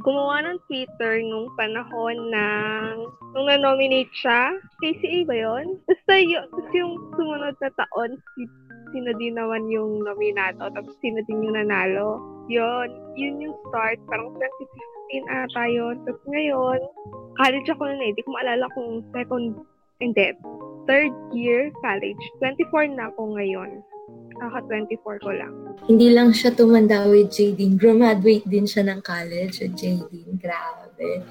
gumawa 0.00 0.40
ng 0.48 0.58
Twitter 0.64 1.20
nung 1.28 1.52
panahon 1.60 2.16
ng 2.32 2.94
nung 3.36 3.46
na-nominate 3.46 4.10
siya. 4.16 4.56
KCA 4.80 5.20
ba 5.28 5.36
yun? 5.36 5.66
Basta 5.84 6.14
yun, 6.16 6.46
tapos 6.48 6.72
yung 6.72 6.94
sumunod 7.12 7.56
na 7.60 7.70
taon, 7.76 8.10
si, 8.34 8.48
sino 8.94 9.10
din 9.18 9.34
naman 9.34 9.66
yung 9.66 10.06
nominato, 10.06 10.70
tapos 10.70 10.94
sino 11.02 11.18
din 11.26 11.42
yung 11.42 11.58
nanalo. 11.58 12.22
Yun, 12.46 12.88
yun 13.18 13.42
yung 13.42 13.56
start. 13.66 13.98
Parang 14.06 14.30
2015 15.10 15.26
ata 15.26 15.62
yun. 15.66 15.98
Tapos 16.06 16.24
ngayon, 16.30 16.78
college 17.34 17.68
ako 17.74 17.82
na 17.90 17.98
eh. 17.98 18.10
Hindi 18.14 18.22
ko 18.22 18.30
maalala 18.30 18.66
kung 18.78 19.02
second, 19.10 19.46
hindi, 19.98 20.26
third 20.86 21.14
year 21.34 21.74
college. 21.82 22.22
24 22.38 22.94
na 22.94 23.10
ako 23.10 23.34
ngayon. 23.34 23.70
Kaka-24 24.34 25.14
ko 25.22 25.30
lang. 25.30 25.52
Hindi 25.86 26.10
lang 26.10 26.34
siya 26.34 26.50
tumanda 26.54 27.06
with 27.06 27.30
JD, 27.30 27.78
graduate 27.78 28.46
din 28.46 28.66
siya 28.66 28.82
ng 28.90 29.00
college 29.00 29.62
with 29.62 29.74
JD. 29.78 30.10
Grabe. 30.42 31.22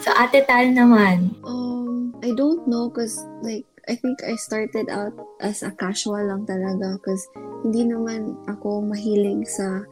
So, 0.00 0.08
Ate 0.16 0.40
Tal 0.48 0.72
naman. 0.72 1.36
Um, 1.44 2.16
I 2.24 2.32
don't 2.32 2.64
know 2.64 2.88
because 2.88 3.20
like 3.44 3.68
I 3.86 3.94
think 3.94 4.18
I 4.26 4.34
started 4.34 4.90
out 4.90 5.14
as 5.38 5.62
a 5.62 5.70
casual 5.70 6.26
lang 6.26 6.42
talaga 6.42 6.98
because 6.98 7.22
hindi 7.62 7.86
naman 7.86 8.34
ako 8.50 8.82
mahilig 8.82 9.46
sa 9.46 9.86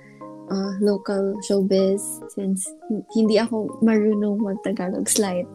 uh, 0.50 0.72
local 0.82 1.38
showbiz 1.46 2.02
since 2.34 2.66
hindi 3.14 3.38
ako 3.38 3.70
marunong 3.86 4.42
mag-Tagalog 4.42 5.06
slide. 5.06 5.46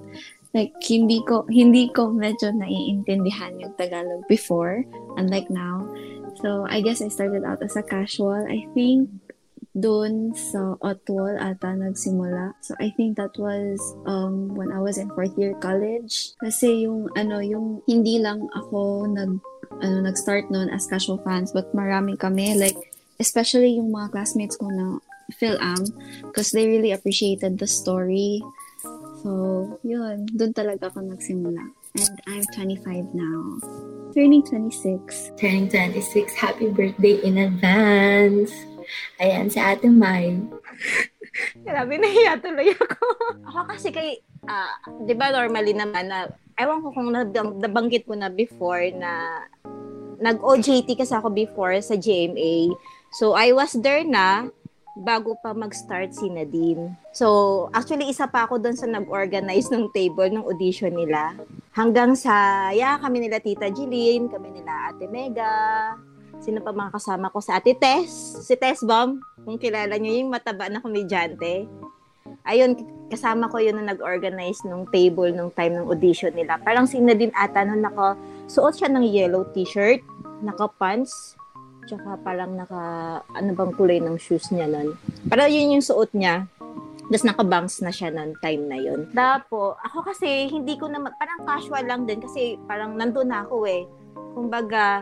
Like, 0.55 0.73
hindi 0.81 1.21
ko, 1.27 1.45
hindi 1.45 1.93
ko 1.93 2.09
medyo 2.09 2.49
naiintindihan 2.49 3.59
yung 3.61 3.75
Tagalog 3.77 4.25
before, 4.25 4.81
unlike 5.19 5.51
now. 5.51 5.85
So, 6.41 6.65
I 6.65 6.81
guess 6.81 7.03
I 7.05 7.11
started 7.11 7.45
out 7.45 7.61
as 7.61 7.77
a 7.77 7.85
casual. 7.85 8.47
I 8.49 8.65
think 8.73 9.13
doon 9.77 10.33
sa 10.33 10.75
Otwal 10.81 11.37
ata 11.37 11.77
nagsimula. 11.77 12.57
So, 12.61 12.73
I 12.81 12.89
think 12.97 13.17
that 13.17 13.37
was 13.37 13.77
um, 14.09 14.53
when 14.57 14.73
I 14.73 14.81
was 14.81 14.97
in 14.97 15.13
fourth 15.13 15.37
year 15.37 15.53
college. 15.61 16.33
Kasi 16.41 16.89
yung, 16.89 17.09
ano, 17.13 17.39
yung 17.39 17.81
hindi 17.85 18.17
lang 18.17 18.49
ako 18.57 19.05
nag, 19.09 19.37
ano, 19.81 19.95
nag-start 20.01 20.49
noon 20.49 20.73
as 20.73 20.89
casual 20.89 21.21
fans, 21.21 21.53
but 21.53 21.69
marami 21.77 22.17
kami, 22.17 22.57
like, 22.57 22.77
especially 23.21 23.77
yung 23.77 23.93
mga 23.93 24.11
classmates 24.11 24.57
ko 24.57 24.67
na 24.73 24.97
Phil-Am, 25.37 25.85
because 26.25 26.49
they 26.49 26.65
really 26.65 26.91
appreciated 26.91 27.61
the 27.61 27.69
story. 27.69 28.41
So, 29.21 29.77
yun, 29.85 30.25
doon 30.33 30.53
talaga 30.55 30.89
ako 30.89 31.05
nagsimula. 31.05 31.61
And 31.97 32.21
I'm 32.25 32.45
25 32.53 33.13
now. 33.13 33.59
Turning 34.13 34.41
26. 34.45 35.37
Turning 35.37 35.69
26. 35.69 36.33
Happy 36.33 36.69
birthday 36.69 37.21
in 37.21 37.37
advance. 37.37 38.53
Ayan, 39.21 39.51
si 39.51 39.59
Ate 39.61 39.87
Mai. 39.91 40.39
Grabe, 41.61 41.93
nahiya 41.95 42.41
tuloy 42.41 42.73
ako. 42.73 43.05
ako 43.47 43.59
kasi 43.69 43.89
kay, 43.93 44.19
ah, 44.49 44.73
di 45.05 45.13
ba 45.13 45.29
normally 45.29 45.75
naman 45.75 46.09
na, 46.09 46.27
ewan 46.59 46.81
ko 46.83 46.91
kung 46.91 47.09
nab- 47.13 47.59
nabanggit 47.59 48.03
ko 48.09 48.17
na 48.17 48.27
before 48.27 48.83
na 48.95 49.43
nag-OJT 50.19 50.99
kasi 50.99 51.15
ako 51.15 51.31
before 51.31 51.79
sa 51.79 51.95
GMA. 51.95 52.75
So, 53.15 53.33
I 53.33 53.55
was 53.55 53.73
there 53.79 54.03
na 54.03 54.51
bago 54.99 55.39
pa 55.39 55.55
mag-start 55.55 56.11
si 56.11 56.27
Nadine. 56.27 56.91
So, 57.15 57.67
actually, 57.71 58.11
isa 58.11 58.27
pa 58.27 58.43
ako 58.43 58.59
doon 58.59 58.75
sa 58.75 58.85
nag-organize 58.85 59.71
ng 59.71 59.95
table 59.95 60.27
ng 60.27 60.43
audition 60.43 60.91
nila. 60.91 61.39
Hanggang 61.71 62.19
sa, 62.19 62.67
yeah, 62.75 62.99
kami 62.99 63.23
nila 63.23 63.39
Tita 63.39 63.71
Jeline, 63.71 64.27
kami 64.27 64.59
nila 64.59 64.91
Ate 64.91 65.07
Mega, 65.07 65.95
sino 66.39 66.63
pa 66.63 66.71
mga 66.71 66.95
kasama 66.95 67.31
ko 67.31 67.39
sa 67.43 67.59
Ate 67.59 67.75
Tess, 67.75 68.39
si 68.43 68.55
Tess 68.55 68.83
Bomb, 68.83 69.19
kung 69.43 69.59
kilala 69.59 69.95
nyo 69.99 70.11
yung 70.11 70.31
mataba 70.31 70.71
na 70.71 70.83
komedyante. 70.83 71.67
Ayun, 72.47 72.79
kasama 73.11 73.51
ko 73.51 73.59
yun 73.59 73.77
na 73.77 73.93
nag-organize 73.93 74.63
nung 74.63 74.87
table 74.89 75.29
nung 75.35 75.51
time 75.51 75.75
ng 75.75 75.87
audition 75.91 76.31
nila. 76.31 76.57
Parang 76.63 76.87
si 76.87 76.97
Nadine 77.03 77.35
ata 77.35 77.67
nung 77.67 77.83
naka, 77.83 78.15
suot 78.47 78.79
siya 78.79 78.89
ng 78.89 79.05
yellow 79.05 79.43
t-shirt, 79.51 80.01
naka-pants, 80.41 81.35
tsaka 81.89 82.21
parang 82.21 82.55
naka, 82.55 82.81
ano 83.33 83.49
bang 83.57 83.71
kulay 83.75 83.99
ng 83.99 84.15
shoes 84.21 84.53
niya 84.53 84.69
nun. 84.69 84.95
Parang 85.27 85.49
yun 85.49 85.77
yung 85.77 85.85
suot 85.85 86.13
niya. 86.15 86.45
Tapos 87.09 87.25
nakabangs 87.25 87.81
na 87.81 87.89
siya 87.89 88.13
ng 88.13 88.37
time 88.37 88.63
na 88.69 88.77
yun. 88.77 89.09
Tapos, 89.17 89.73
ako 89.81 90.13
kasi, 90.13 90.45
hindi 90.53 90.77
ko 90.77 90.85
na, 90.85 91.01
parang 91.01 91.41
casual 91.41 91.81
lang 91.89 92.05
din 92.05 92.21
kasi 92.21 92.61
parang 92.69 92.93
nandun 92.93 93.33
na 93.33 93.41
ako 93.41 93.65
eh. 93.65 93.89
Kumbaga, 94.37 95.01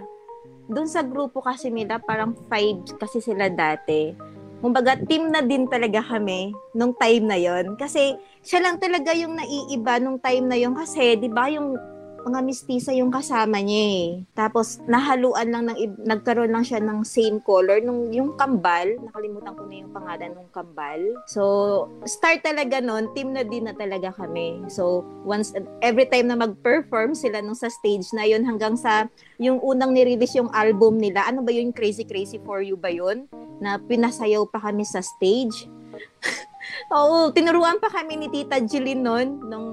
dun 0.68 0.88
sa 0.88 1.03
grupo 1.03 1.39
kasi 1.39 1.72
nila, 1.72 1.99
parang 1.99 2.36
five 2.51 2.84
kasi 2.99 3.24
sila 3.24 3.47
dati. 3.47 4.11
Kumbaga, 4.57 4.97
team 4.97 5.30
na 5.30 5.45
din 5.45 5.70
talaga 5.70 6.01
kami 6.01 6.49
nung 6.74 6.91
time 6.97 7.26
na 7.30 7.38
yon 7.38 7.78
Kasi, 7.78 8.18
siya 8.41 8.65
lang 8.65 8.82
talaga 8.82 9.13
yung 9.13 9.38
naiiba 9.38 10.01
nung 10.01 10.18
time 10.18 10.49
na 10.49 10.57
yon 10.57 10.74
Kasi, 10.74 11.13
di 11.15 11.30
ba, 11.30 11.45
yung 11.45 11.78
mga 12.24 12.39
mistisa 12.43 12.91
yung 12.95 13.13
kasama 13.13 13.61
niya 13.61 13.84
eh. 13.86 14.07
Tapos, 14.34 14.82
nahaluan 14.89 15.47
lang 15.49 15.63
ng, 15.70 15.78
nagkaroon 16.05 16.51
lang 16.51 16.65
siya 16.65 16.82
ng 16.82 17.05
same 17.05 17.38
color. 17.43 17.84
Nung, 17.84 18.09
yung 18.09 18.34
kambal, 18.39 18.97
nakalimutan 19.01 19.53
ko 19.53 19.63
na 19.68 19.76
yung 19.82 19.93
pangalan 19.93 20.32
ng 20.34 20.49
kambal. 20.49 21.01
So, 21.30 21.43
start 22.07 22.41
talaga 22.41 22.82
nun, 22.82 23.11
team 23.13 23.32
na 23.36 23.45
din 23.45 23.70
na 23.70 23.76
talaga 23.76 24.13
kami. 24.15 24.65
So, 24.72 25.05
once, 25.24 25.53
every 25.84 26.09
time 26.09 26.32
na 26.32 26.38
mag-perform 26.39 27.13
sila 27.13 27.43
nung 27.43 27.57
sa 27.57 27.70
stage 27.70 28.09
na 28.15 28.26
yun, 28.26 28.43
hanggang 28.47 28.74
sa, 28.74 29.05
yung 29.38 29.61
unang 29.61 29.93
nirelease 29.93 30.38
yung 30.38 30.51
album 30.51 30.97
nila, 30.97 31.26
ano 31.28 31.45
ba 31.45 31.53
yun, 31.53 31.70
Crazy 31.76 32.03
Crazy 32.03 32.41
For 32.41 32.63
You 32.63 32.80
ba 32.80 32.89
yun? 32.89 33.30
Na 33.61 33.78
pinasayaw 33.78 34.49
pa 34.49 34.61
kami 34.61 34.84
sa 34.86 35.01
stage. 35.01 35.70
Oo, 36.95 37.32
tinuruan 37.32 37.80
pa 37.80 37.89
kami 37.89 38.20
ni 38.20 38.28
Tita 38.30 38.59
Jeline 38.61 39.01
nun, 39.01 39.28
nung 39.47 39.68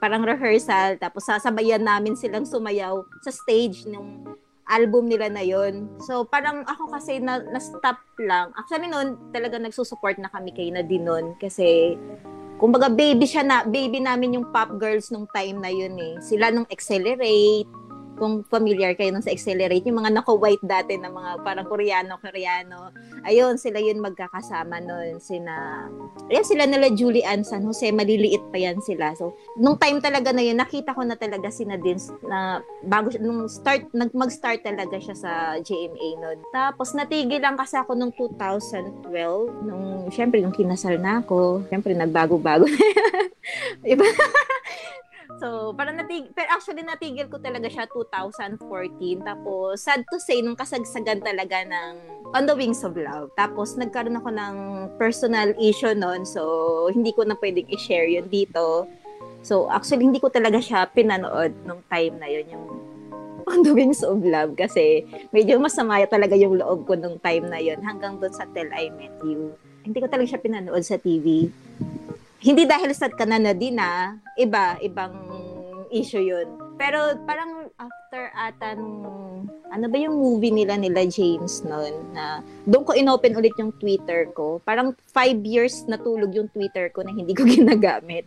parang 0.00 0.24
rehearsal, 0.24 0.96
tapos 0.96 1.28
sasabayan 1.28 1.84
namin 1.84 2.16
silang 2.16 2.48
sumayaw 2.48 3.04
sa 3.20 3.30
stage 3.30 3.84
nung 3.84 4.24
album 4.70 5.10
nila 5.10 5.26
na 5.26 5.42
yon. 5.42 5.90
So, 6.06 6.22
parang 6.24 6.62
ako 6.64 6.94
kasi 6.94 7.18
na, 7.18 7.42
na-stop 7.42 7.98
lang. 8.22 8.54
Actually, 8.54 8.86
noon, 8.86 9.18
talaga 9.34 9.58
nagsusupport 9.58 10.22
na 10.22 10.30
kami 10.30 10.54
kay 10.54 10.70
Nadine 10.70 11.04
noon. 11.04 11.26
Kasi, 11.42 11.98
kumbaga, 12.62 12.86
baby 12.86 13.26
siya 13.26 13.42
na, 13.42 13.66
baby 13.66 13.98
namin 13.98 14.38
yung 14.38 14.46
pop 14.54 14.78
girls 14.78 15.10
nung 15.10 15.26
time 15.34 15.58
na 15.58 15.74
yun 15.74 15.98
eh. 15.98 16.14
Sila 16.22 16.54
nung 16.54 16.70
Accelerate, 16.70 17.66
kung 18.20 18.44
familiar 18.44 18.92
kayo 18.92 19.08
nung 19.08 19.24
sa 19.24 19.32
Accelerate, 19.32 19.88
yung 19.88 20.04
mga 20.04 20.20
nako-white 20.20 20.60
dati 20.60 21.00
na 21.00 21.08
mga 21.08 21.40
parang 21.40 21.64
Koreano-Koreano. 21.64 22.92
Ayun, 23.24 23.56
sila 23.56 23.80
yun 23.80 24.04
magkakasama 24.04 24.84
noon. 24.84 25.16
Sina, 25.16 25.88
ayan 26.28 26.44
sila 26.44 26.68
nila 26.68 26.92
Julie 26.92 27.24
Ann 27.24 27.40
San 27.40 27.64
Jose, 27.64 27.88
maliliit 27.88 28.44
pa 28.52 28.60
yan 28.60 28.76
sila. 28.84 29.16
So, 29.16 29.32
nung 29.56 29.80
time 29.80 30.04
talaga 30.04 30.36
na 30.36 30.44
yun, 30.44 30.60
nakita 30.60 30.92
ko 30.92 31.00
na 31.00 31.16
talaga 31.16 31.48
si 31.48 31.64
Nadine 31.64 31.96
na 32.28 32.60
bago, 32.84 33.08
nung 33.16 33.48
start, 33.48 33.88
nag, 33.96 34.12
mag-start 34.12 34.60
talaga 34.60 35.00
siya 35.00 35.16
sa 35.16 35.32
JMA 35.64 36.20
noon. 36.20 36.38
Tapos, 36.52 36.92
natigil 36.92 37.40
lang 37.40 37.56
kasi 37.56 37.80
ako 37.80 37.96
nung 37.96 38.12
2012, 38.12 39.08
nung, 39.64 40.12
syempre, 40.12 40.44
nung 40.44 40.52
kinasal 40.52 41.00
na 41.00 41.24
ako, 41.24 41.64
syempre, 41.72 41.96
nagbago-bago 41.96 42.68
na 42.68 42.76
Iba. 43.92 44.04
So, 45.40 45.72
parang 45.72 45.96
natig 45.96 46.36
pero 46.36 46.52
actually 46.52 46.84
natigil 46.84 47.32
ko 47.32 47.40
talaga 47.40 47.64
siya 47.72 47.88
2014. 47.88 48.60
Tapos, 49.24 49.80
sad 49.80 50.04
to 50.12 50.20
say, 50.20 50.44
nung 50.44 50.52
kasagsagan 50.52 51.24
talaga 51.24 51.64
ng 51.64 51.92
On 52.36 52.44
the 52.44 52.52
Wings 52.52 52.84
of 52.84 52.92
Love. 52.92 53.32
Tapos, 53.40 53.72
nagkaroon 53.80 54.20
ako 54.20 54.30
ng 54.36 54.54
personal 55.00 55.56
issue 55.56 55.96
noon. 55.96 56.28
So, 56.28 56.92
hindi 56.92 57.16
ko 57.16 57.24
na 57.24 57.40
pwedeng 57.40 57.72
i-share 57.72 58.04
yun 58.04 58.28
dito. 58.28 58.84
So, 59.40 59.72
actually, 59.72 60.04
hindi 60.04 60.20
ko 60.20 60.28
talaga 60.28 60.60
siya 60.60 60.84
pinanood 60.92 61.56
nung 61.64 61.80
time 61.88 62.20
na 62.20 62.28
yun, 62.28 62.44
yung 62.52 62.66
On 63.48 63.64
the 63.64 63.72
Wings 63.72 64.04
of 64.04 64.20
Love. 64.20 64.60
Kasi, 64.60 65.08
medyo 65.32 65.56
masama 65.56 66.04
talaga 66.04 66.36
yung 66.36 66.60
loob 66.60 66.84
ko 66.84 67.00
nung 67.00 67.16
time 67.16 67.48
na 67.48 67.56
yun 67.56 67.80
hanggang 67.80 68.20
doon 68.20 68.30
sa 68.36 68.44
Till 68.52 68.68
I 68.76 68.92
Met 68.92 69.16
You. 69.24 69.56
Hindi 69.80 70.04
ko 70.04 70.06
talaga 70.12 70.36
siya 70.36 70.44
pinanood 70.44 70.84
sa 70.84 71.00
TV 71.00 71.48
hindi 72.40 72.64
dahil 72.64 72.90
sa 72.96 73.12
kanana 73.12 73.52
din 73.52 73.76
na 73.76 74.16
iba, 74.40 74.80
ibang 74.80 75.12
issue 75.92 76.24
yun. 76.24 76.48
Pero 76.80 77.12
parang 77.28 77.68
after 77.76 78.32
ata 78.32 78.72
nung, 78.80 79.44
ano 79.70 79.86
ba 79.86 79.96
yung 80.00 80.16
movie 80.16 80.50
nila 80.50 80.80
nila 80.80 81.04
James 81.04 81.60
noon 81.62 81.92
na 82.16 82.40
doon 82.64 82.82
ko 82.82 82.96
inopen 82.96 83.36
ulit 83.36 83.52
yung 83.60 83.76
Twitter 83.76 84.32
ko. 84.32 84.58
Parang 84.64 84.96
five 85.12 85.36
years 85.44 85.84
natulog 85.84 86.32
yung 86.32 86.48
Twitter 86.48 86.88
ko 86.88 87.04
na 87.04 87.12
hindi 87.12 87.36
ko 87.36 87.44
ginagamit. 87.60 88.24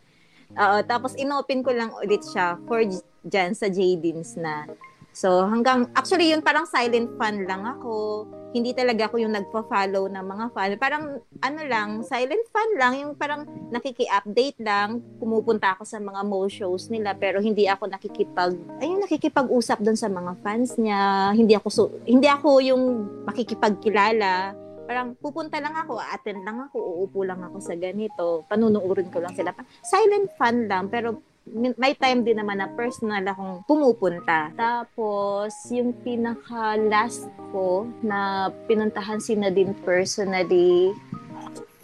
Uh, 0.54 0.86
tapos 0.86 1.18
inopen 1.18 1.66
ko 1.66 1.74
lang 1.74 1.90
ulit 1.98 2.22
siya 2.22 2.62
for 2.70 2.86
dyan 3.26 3.58
sa 3.58 3.66
Jadins 3.74 4.38
na. 4.38 4.70
So 5.14 5.46
hanggang, 5.46 5.94
actually 5.94 6.34
yun 6.34 6.42
parang 6.42 6.66
silent 6.66 7.14
fan 7.22 7.46
lang 7.46 7.64
ako 7.64 8.26
hindi 8.54 8.72
talaga 8.78 9.10
ako 9.10 9.18
yung 9.18 9.34
nagpa-follow 9.34 10.06
ng 10.14 10.26
mga 10.30 10.46
fan. 10.54 10.70
Parang 10.78 11.04
ano 11.42 11.62
lang, 11.66 12.06
silent 12.06 12.46
fan 12.54 12.70
lang, 12.78 12.94
yung 13.02 13.14
parang 13.18 13.50
nakiki-update 13.74 14.62
lang, 14.62 15.02
pumupunta 15.18 15.74
ako 15.74 15.84
sa 15.84 15.98
mga 15.98 16.22
mo 16.22 16.46
shows 16.46 16.94
nila 16.94 17.18
pero 17.18 17.42
hindi 17.42 17.66
ako 17.66 17.90
nakikipag 17.90 18.54
ayun 18.78 19.02
nakikipag-usap 19.02 19.82
doon 19.82 19.98
sa 19.98 20.08
mga 20.08 20.38
fans 20.46 20.78
niya. 20.78 21.34
Hindi 21.34 21.58
ako 21.58 21.68
so, 21.74 21.90
hindi 22.06 22.30
ako 22.30 22.62
yung 22.62 22.84
makikipagkilala. 23.26 24.54
Parang 24.86 25.18
pupunta 25.18 25.58
lang 25.58 25.74
ako, 25.74 25.98
attend 25.98 26.46
lang 26.46 26.62
ako, 26.70 26.78
uupo 26.78 27.26
lang 27.26 27.42
ako 27.42 27.58
sa 27.58 27.74
ganito, 27.74 28.46
panunuurin 28.46 29.10
ko 29.10 29.18
lang 29.18 29.34
sila. 29.34 29.50
Silent 29.82 30.30
fan 30.38 30.70
lang 30.70 30.94
pero 30.94 31.33
may 31.52 31.94
time 32.00 32.24
din 32.24 32.40
naman 32.40 32.64
na 32.64 32.72
personal 32.72 33.24
akong 33.28 33.68
pumupunta. 33.68 34.50
Tapos, 34.56 35.52
yung 35.70 35.92
pinaka-last 36.02 37.28
ko 37.52 37.88
na 38.00 38.48
pinuntahan 38.66 39.20
si 39.20 39.36
Nadine 39.36 39.76
personally, 39.84 40.96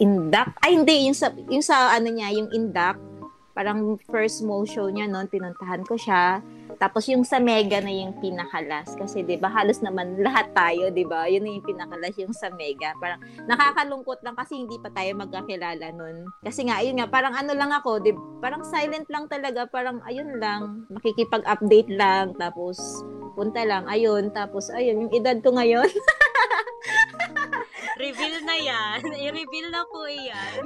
Indak. 0.00 0.56
Ay, 0.64 0.80
hindi. 0.80 1.12
Yung 1.12 1.16
sa, 1.16 1.28
yung 1.52 1.60
sa 1.60 1.92
ano 1.92 2.08
niya, 2.08 2.32
yung 2.32 2.48
Indak. 2.56 2.96
Parang 3.52 4.00
first 4.08 4.40
mo 4.40 4.64
show 4.64 4.88
niya 4.88 5.04
noon, 5.04 5.28
pinuntahan 5.28 5.84
ko 5.84 6.00
siya. 6.00 6.40
Tapos 6.80 7.04
yung 7.12 7.28
sa 7.28 7.36
Mega 7.36 7.84
na 7.84 7.92
yung 7.92 8.16
pinakalas. 8.24 8.96
Kasi 8.96 9.20
'di 9.20 9.36
ba 9.36 9.52
halos 9.52 9.84
naman 9.84 10.16
lahat 10.24 10.48
tayo, 10.56 10.88
'di 10.88 11.04
ba? 11.04 11.28
Yun 11.28 11.44
na 11.44 11.50
yung 11.60 11.66
pinakalas 11.68 12.16
yung 12.16 12.32
sa 12.32 12.48
Mega. 12.56 12.96
Parang 12.96 13.20
nakakalungkot 13.44 14.24
lang 14.24 14.32
kasi 14.32 14.64
hindi 14.64 14.80
pa 14.80 14.88
tayo 14.88 15.12
magkakilala 15.20 15.92
nun. 15.92 16.24
Kasi 16.40 16.64
nga, 16.64 16.80
ayun 16.80 16.96
nga, 16.96 17.12
parang 17.12 17.36
ano 17.36 17.52
lang 17.52 17.68
ako, 17.68 18.00
'di 18.00 18.16
parang 18.40 18.64
silent 18.64 19.04
lang 19.12 19.28
talaga, 19.28 19.68
parang 19.68 20.00
ayun 20.08 20.40
lang, 20.40 20.88
makikipag-update 20.88 21.92
lang, 21.92 22.32
tapos 22.40 22.80
punta 23.36 23.60
lang, 23.62 23.84
ayun, 23.86 24.32
tapos 24.32 24.72
ayun, 24.72 25.06
yung 25.06 25.12
edad 25.12 25.36
ko 25.44 25.52
ngayon. 25.52 25.86
Reveal 28.00 28.36
na 28.48 28.56
yan. 28.56 28.98
I-reveal 29.28 29.68
na 29.68 29.84
po 29.84 30.08
yan. 30.08 30.56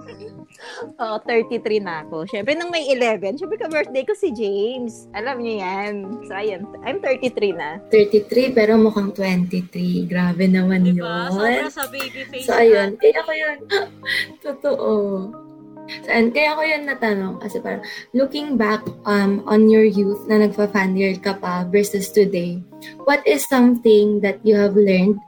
Oo, 1.02 1.16
33 1.26 1.82
na 1.82 2.06
ako. 2.06 2.30
Siyempre, 2.30 2.54
nung 2.54 2.70
may 2.70 2.86
11, 2.86 3.42
siyempre 3.42 3.58
ka-birthday 3.58 4.06
ko 4.06 4.14
si 4.14 4.30
James. 4.30 5.10
Alam 5.18 5.42
niyo 5.42 5.58
yan. 5.58 5.94
So, 6.30 6.32
ayun. 6.38 6.62
I'm 6.86 7.02
33 7.02 7.58
na. 7.58 7.82
33, 7.90 8.54
pero 8.54 8.78
mukhang 8.78 9.10
23. 9.10 10.06
Grabe 10.06 10.46
naman 10.46 10.86
diba? 10.86 11.26
yun. 11.26 11.34
Sobra 11.34 11.68
sa 11.74 11.84
baby 11.90 12.22
face. 12.30 12.46
So, 12.46 12.54
ayun. 12.54 12.94
Kaya 13.02 13.20
ko 13.26 13.32
yun. 13.34 13.58
Totoo. 14.46 14.92
So, 15.84 16.08
and 16.08 16.32
kaya 16.32 16.56
ko 16.56 16.62
yun 16.64 16.88
natanong 16.88 17.44
kasi 17.44 17.60
parang 17.60 17.84
looking 18.16 18.56
back 18.56 18.80
um, 19.04 19.44
on 19.44 19.68
your 19.68 19.84
youth 19.84 20.24
na 20.24 20.40
nagpa-fan 20.40 20.96
year 20.96 21.12
ka 21.20 21.36
pa 21.36 21.68
versus 21.68 22.08
today, 22.08 22.56
what 23.04 23.20
is 23.28 23.44
something 23.44 24.24
that 24.24 24.40
you 24.40 24.56
have 24.56 24.72
learned 24.80 25.20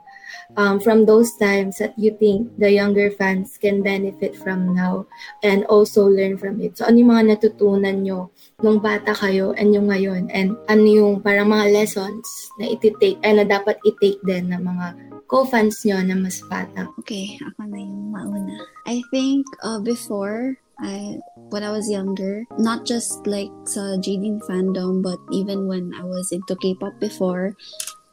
um, 0.57 0.81
from 0.81 1.05
those 1.05 1.37
times 1.37 1.77
that 1.77 1.93
you 1.95 2.11
think 2.17 2.49
the 2.57 2.73
younger 2.73 3.13
fans 3.13 3.55
can 3.61 3.85
benefit 3.85 4.35
from 4.35 4.73
now 4.73 5.05
and 5.45 5.63
also 5.69 6.03
learn 6.03 6.35
from 6.35 6.59
it. 6.59 6.75
So, 6.75 6.89
ano 6.89 6.97
yung 6.97 7.13
mga 7.13 7.37
natutunan 7.37 8.03
nyo 8.03 8.33
nung 8.59 8.81
bata 8.81 9.13
kayo 9.13 9.53
and 9.55 9.71
yung 9.71 9.87
ngayon? 9.87 10.33
And 10.33 10.57
ano 10.67 10.83
yung 10.83 11.13
parang 11.21 11.53
mga 11.53 11.71
lessons 11.71 12.25
na 12.57 12.73
iti-take, 12.73 13.21
ay 13.21 13.37
na 13.37 13.45
dapat 13.45 13.77
i-take 13.85 14.19
din 14.25 14.49
ng 14.49 14.65
mga 14.65 14.87
co-fans 15.29 15.85
nyo 15.85 16.01
na 16.01 16.17
mas 16.17 16.41
bata? 16.49 16.89
Okay, 16.99 17.37
ako 17.39 17.61
na 17.69 17.77
yung 17.77 18.11
mauna. 18.11 18.57
I 18.89 19.05
think 19.13 19.45
uh, 19.61 19.79
before, 19.79 20.57
I 20.77 21.17
when 21.49 21.65
I 21.65 21.73
was 21.73 21.89
younger, 21.89 22.45
not 22.61 22.85
just 22.85 23.25
like 23.25 23.49
sa 23.65 23.97
Jadine 23.97 24.41
fandom, 24.45 25.01
but 25.01 25.17
even 25.33 25.65
when 25.65 25.89
I 25.97 26.05
was 26.05 26.29
into 26.29 26.53
K-pop 26.53 27.01
before, 27.01 27.57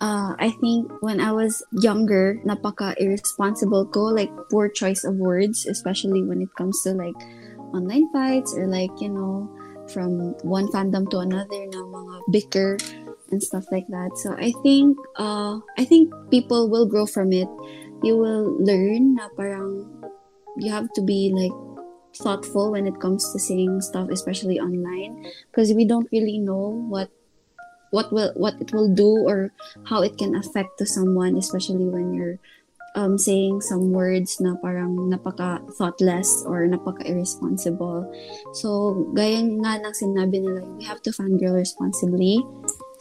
uh, 0.05 0.37
I 0.37 0.53
think 0.61 0.93
when 1.01 1.17
I 1.19 1.33
was 1.33 1.65
younger, 1.73 2.37
napaka 2.45 2.93
irresponsible 3.01 3.89
ko, 3.89 4.13
like 4.13 4.29
poor 4.53 4.69
choice 4.69 5.01
of 5.03 5.17
words, 5.17 5.65
especially 5.65 6.21
when 6.21 6.45
it 6.45 6.53
comes 6.61 6.85
to 6.85 6.93
like 6.93 7.17
online 7.73 8.13
fights 8.13 8.53
or 8.53 8.69
like, 8.69 8.93
you 9.01 9.09
know, 9.09 9.49
from 9.89 10.37
one 10.45 10.69
fandom 10.69 11.09
to 11.09 11.25
another 11.25 11.65
na 11.73 11.81
mga 11.81 12.17
bicker 12.29 12.77
and 13.33 13.41
stuff 13.41 13.65
like 13.73 13.89
that. 13.89 14.13
So 14.21 14.37
I 14.37 14.53
think 14.61 15.01
uh 15.17 15.65
I 15.81 15.89
think 15.89 16.13
people 16.29 16.69
will 16.69 16.85
grow 16.85 17.09
from 17.09 17.33
it. 17.33 17.49
You 18.05 18.21
will 18.21 18.61
learn 18.61 19.17
na 19.17 19.33
parang 19.33 19.89
you 20.61 20.69
have 20.69 20.93
to 21.01 21.03
be 21.03 21.33
like 21.33 21.57
thoughtful 22.15 22.77
when 22.77 22.87
it 22.87 23.01
comes 23.01 23.27
to 23.33 23.43
saying 23.43 23.81
stuff 23.81 24.07
especially 24.07 24.61
online 24.61 25.19
because 25.51 25.75
we 25.75 25.83
don't 25.83 26.07
really 26.15 26.39
know 26.39 26.79
what 26.87 27.11
what 27.95 28.11
will 28.11 28.35
what 28.35 28.59
it 28.59 28.75
will 28.75 28.91
do 28.91 29.23
or 29.23 29.55
how 29.87 30.03
it 30.03 30.19
can 30.19 30.35
affect 30.35 30.75
to 30.83 30.85
someone 30.85 31.39
especially 31.39 31.87
when 31.87 32.11
you're 32.11 32.43
um, 32.95 33.19
saying 33.19 33.61
some 33.61 33.91
words 33.91 34.39
na 34.43 34.55
parang 34.59 35.11
napaka 35.11 35.63
thoughtless 35.75 36.43
or 36.47 36.67
napaka 36.67 37.03
irresponsible. 37.07 38.07
So, 38.55 38.95
gaya 39.19 39.43
nga 39.43 39.83
ng 39.83 39.95
sinabi 39.95 40.43
nila, 40.43 40.63
we 40.79 40.87
have 40.87 41.03
to 41.03 41.11
fangirl 41.11 41.59
responsibly. 41.59 42.39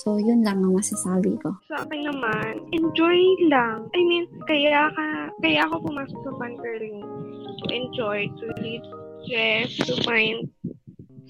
So, 0.01 0.17
yun 0.17 0.41
lang 0.41 0.65
ang 0.65 0.73
masasabi 0.73 1.37
ko. 1.39 1.55
Sa 1.69 1.85
akin 1.85 2.09
naman, 2.09 2.65
enjoy 2.73 3.21
lang. 3.47 3.87
I 3.93 4.01
mean, 4.01 4.25
kaya 4.49 4.89
ka, 4.91 5.07
kaya 5.39 5.63
ako 5.69 5.93
pumasok 5.93 6.19
sa 6.25 6.31
fangirling. 6.41 7.05
To 7.63 7.65
enjoy, 7.69 8.27
to 8.41 8.43
relieve 8.57 8.83
stress, 9.23 9.71
to 9.87 9.95
find 10.03 10.49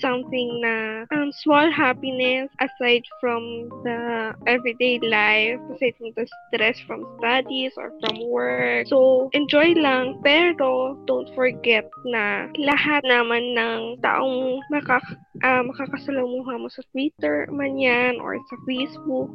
something 0.03 0.59
na 0.59 1.07
um, 1.15 1.31
small 1.31 1.71
happiness 1.71 2.51
aside 2.59 3.07
from 3.23 3.71
the 3.87 4.35
everyday 4.43 4.99
life, 4.99 5.55
aside 5.71 5.95
from 5.95 6.11
the 6.19 6.27
stress 6.51 6.75
from 6.83 7.07
studies 7.23 7.71
or 7.79 7.95
from 8.03 8.19
work. 8.27 8.83
So, 8.91 9.31
enjoy 9.31 9.79
lang. 9.79 10.19
Pero, 10.19 10.99
don't 11.07 11.31
forget 11.31 11.87
na 12.03 12.51
lahat 12.59 13.07
naman 13.07 13.55
ng 13.55 14.03
taong 14.03 14.59
makak 14.67 15.07
uh, 15.47 15.63
makakasalamuha 15.63 16.59
mo 16.59 16.67
sa 16.67 16.83
Twitter 16.91 17.47
man 17.47 17.79
yan 17.79 18.19
or 18.19 18.35
sa 18.51 18.59
Facebook, 18.67 19.31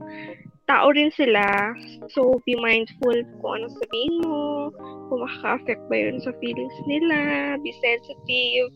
tao 0.68 0.92
rin 0.92 1.08
sila. 1.16 1.72
So, 2.12 2.44
be 2.44 2.52
mindful 2.60 3.24
kung 3.40 3.52
ano 3.64 3.66
sabihin 3.80 4.20
mo, 4.20 4.68
kung 5.08 5.24
makaka-affect 5.24 5.82
ba 5.88 5.96
yun 5.96 6.20
sa 6.20 6.36
feelings 6.38 6.76
nila, 6.84 7.56
be 7.64 7.72
sensitive, 7.80 8.68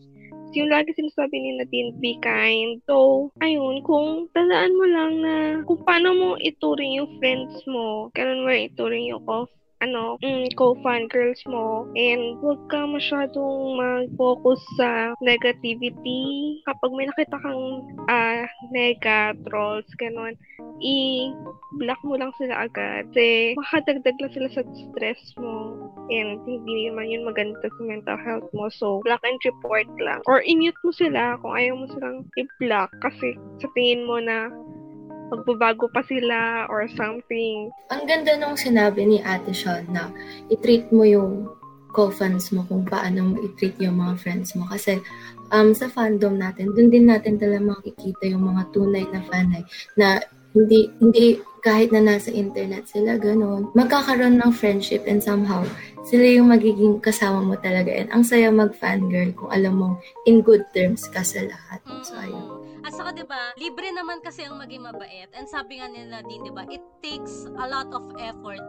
yung 0.53 0.69
lagi 0.69 0.93
sinasabi 0.93 1.35
ni 1.37 1.51
Nadine, 1.57 1.91
be 1.97 2.17
kind. 2.21 2.81
So, 2.85 3.29
ayun, 3.41 3.81
kung 3.81 4.29
tandaan 4.31 4.77
mo 4.77 4.85
lang 4.85 5.11
na 5.21 5.35
kung 5.65 5.81
paano 5.81 6.13
mo 6.13 6.29
ituring 6.37 7.01
yung 7.01 7.09
friends 7.17 7.57
mo, 7.65 8.13
ganun 8.13 8.45
mo 8.45 8.49
ituring 8.53 9.09
yung 9.09 9.23
off 9.25 9.49
ano, 9.83 10.15
mm, 10.23 10.55
co-fan 10.55 11.11
girls 11.11 11.43
mo 11.43 11.83
and 11.99 12.39
huwag 12.39 12.59
ka 12.71 12.87
masyadong 12.87 13.75
mag-focus 13.75 14.63
sa 14.79 15.11
negativity. 15.19 16.59
Kapag 16.63 16.91
may 16.95 17.05
nakita 17.11 17.35
kang 17.43 17.83
uh, 18.07 18.43
nega, 18.71 19.35
trolls, 19.43 19.87
ganun, 19.99 20.39
i-block 20.79 21.99
mo 22.07 22.15
lang 22.15 22.31
sila 22.39 22.65
agad. 22.65 23.07
Kasi 23.11 23.59
makadagdag 23.59 24.17
lang 24.19 24.33
sila 24.33 24.49
sa 24.55 24.63
stress 24.63 25.21
mo 25.35 25.75
and 26.07 26.39
hindi 26.47 26.89
naman 26.89 27.11
yun 27.11 27.27
maganda 27.27 27.67
sa 27.67 27.81
mental 27.83 28.19
health 28.19 28.47
mo. 28.55 28.71
So, 28.71 29.03
block 29.03 29.23
and 29.27 29.39
report 29.43 29.87
lang. 29.99 30.23
Or 30.25 30.43
i-mute 30.43 30.79
mo 30.83 30.91
sila 30.95 31.39
kung 31.43 31.53
ayaw 31.55 31.75
mo 31.75 31.85
silang 31.91 32.27
i-block 32.39 32.91
kasi 33.03 33.35
sa 33.59 33.67
tingin 33.75 34.07
mo 34.07 34.19
na 34.23 34.47
magbabago 35.31 35.87
pa 35.91 36.01
sila 36.03 36.67
or 36.67 36.87
something. 36.97 37.71
Ang 37.93 38.03
ganda 38.09 38.35
nung 38.35 38.59
sinabi 38.59 39.07
ni 39.07 39.17
Ate 39.23 39.53
Sean 39.55 39.87
na 39.91 40.11
i-treat 40.51 40.89
mo 40.91 41.07
yung 41.07 41.47
co-fans 41.93 42.49
mo 42.49 42.65
kung 42.65 42.83
paano 42.83 43.31
mo 43.31 43.35
i-treat 43.39 43.77
yung 43.79 44.01
mga 44.01 44.17
friends 44.19 44.57
mo. 44.57 44.65
Kasi 44.65 44.97
um, 45.53 45.71
sa 45.77 45.87
fandom 45.87 46.35
natin, 46.35 46.73
dun 46.73 46.89
din 46.89 47.07
natin 47.07 47.37
talaga 47.37 47.77
makikita 47.77 48.25
yung 48.27 48.49
mga 48.49 48.63
tunay 48.73 49.05
na 49.13 49.21
fanay 49.29 49.63
na 49.95 50.07
hindi 50.53 50.89
hindi 51.01 51.41
kahit 51.63 51.95
na 51.95 52.03
nasa 52.03 52.29
internet 52.29 52.91
sila 52.91 53.15
ganun, 53.15 53.71
magkakaroon 53.71 54.35
ng 54.35 54.51
friendship 54.51 55.07
and 55.07 55.23
somehow 55.23 55.63
sila 56.03 56.27
yung 56.27 56.51
magiging 56.51 56.99
kasama 56.99 57.39
mo 57.39 57.55
talaga. 57.55 57.89
And 57.95 58.11
ang 58.11 58.27
saya 58.27 58.51
mag-fangirl 58.51 59.31
kung 59.39 59.47
alam 59.47 59.79
mong 59.79 59.95
in 60.27 60.43
good 60.43 60.67
terms 60.75 61.07
ka 61.07 61.23
sa 61.23 61.39
lahat. 61.47 61.79
So, 62.03 62.19
ayun. 62.19 62.62
At 62.83 62.91
saka 62.91 63.15
'di 63.15 63.25
ba, 63.25 63.55
libre 63.55 63.89
naman 63.95 64.19
kasi 64.19 64.43
ang 64.43 64.59
maging 64.59 64.83
mabait. 64.83 65.31
And 65.31 65.47
sabi 65.47 65.79
nga 65.79 65.87
nila 65.87 66.19
din 66.27 66.43
'di 66.43 66.51
ba, 66.51 66.67
it 66.67 66.83
takes 66.99 67.47
a 67.47 67.65
lot 67.65 67.89
of 67.95 68.03
effort 68.19 68.61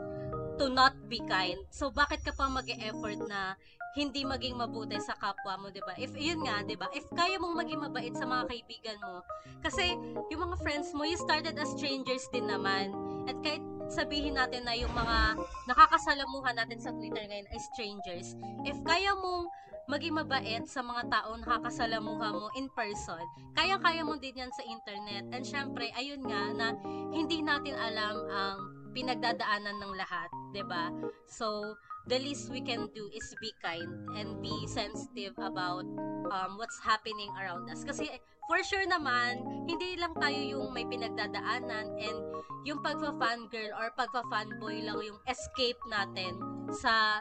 to 0.62 0.71
not 0.71 0.95
be 1.11 1.19
kind. 1.27 1.59
So 1.75 1.91
bakit 1.91 2.23
ka 2.23 2.31
pa 2.39 2.47
mag-e-effort 2.47 3.27
na 3.27 3.59
hindi 3.95 4.27
maging 4.27 4.59
mabuti 4.59 4.99
sa 4.99 5.15
kapwa 5.19 5.55
mo, 5.59 5.67
'di 5.71 5.83
ba? 5.83 5.95
If 5.99 6.15
yun 6.15 6.43
nga, 6.47 6.62
'di 6.62 6.79
ba? 6.79 6.91
If 6.95 7.07
kaya 7.15 7.39
mong 7.39 7.59
maging 7.59 7.81
mabait 7.83 8.15
sa 8.15 8.27
mga 8.27 8.51
kaibigan 8.51 8.99
mo, 9.03 9.23
kasi 9.62 9.95
yung 10.31 10.43
mga 10.51 10.57
friends 10.62 10.91
mo, 10.95 11.07
you 11.07 11.19
started 11.19 11.55
as 11.59 11.71
strangers 11.75 12.27
din 12.31 12.47
naman. 12.51 12.95
At 13.31 13.39
kahit 13.43 13.62
sabihin 13.91 14.35
natin 14.35 14.67
na 14.67 14.75
yung 14.75 14.91
mga 14.91 15.39
nakakasalamuhan 15.71 16.59
natin 16.59 16.83
sa 16.83 16.91
Twitter 16.91 17.23
ngayon 17.23 17.51
ay 17.51 17.61
strangers, 17.75 18.35
if 18.67 18.79
kaya 18.83 19.15
mong 19.15 19.47
maging 19.89 20.16
mabait 20.16 20.64
sa 20.64 20.80
mga 20.80 21.12
tao 21.12 21.37
nakakasalamuha 21.37 22.28
mo 22.32 22.49
in 22.57 22.68
person. 22.72 23.20
Kaya-kaya 23.53 24.01
mo 24.05 24.16
din 24.16 24.41
yan 24.41 24.53
sa 24.53 24.64
internet. 24.64 25.28
And 25.32 25.45
syempre, 25.45 25.93
ayun 25.93 26.24
nga 26.24 26.43
na 26.57 26.66
hindi 27.12 27.45
natin 27.45 27.76
alam 27.76 28.16
ang 28.32 28.59
pinagdadaanan 28.95 29.82
ng 29.82 29.93
lahat, 29.99 30.30
'di 30.55 30.62
ba? 30.70 30.89
So, 31.26 31.74
the 32.07 32.16
least 32.22 32.49
we 32.49 32.62
can 32.62 32.87
do 32.95 33.11
is 33.11 33.26
be 33.43 33.51
kind 33.59 33.91
and 34.14 34.39
be 34.39 34.55
sensitive 34.70 35.35
about 35.43 35.85
um, 36.30 36.57
what's 36.57 36.78
happening 36.78 37.28
around 37.35 37.66
us. 37.66 37.82
Kasi 37.82 38.07
for 38.47 38.62
sure 38.62 38.87
naman, 38.87 39.43
hindi 39.66 39.99
lang 39.99 40.14
tayo 40.16 40.39
yung 40.39 40.70
may 40.70 40.87
pinagdadaanan 40.87 41.99
and 41.99 42.18
yung 42.64 42.80
pagfa-fangirl 42.80 43.74
or 43.76 43.91
pagfa-fanboy 43.99 44.85
lang 44.87 44.97
yung 45.03 45.20
escape 45.26 45.80
natin 45.91 46.39
sa 46.72 47.20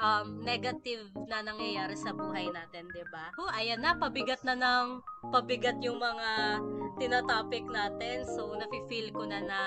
um, 0.00 0.42
negative 0.42 1.10
na 1.28 1.44
nangyayari 1.44 1.94
sa 1.94 2.14
buhay 2.14 2.50
natin, 2.50 2.88
'di 2.90 3.04
ba? 3.10 3.30
Oh, 3.38 3.50
ayan 3.50 3.82
na, 3.82 3.94
pabigat 3.94 4.42
na 4.42 4.54
ng 4.58 5.02
pabigat 5.30 5.78
yung 5.82 5.98
mga 5.98 6.60
tinatopic 6.98 7.66
natin. 7.66 8.22
So, 8.26 8.54
nafi-feel 8.54 9.10
ko 9.10 9.26
na 9.26 9.42
na 9.42 9.60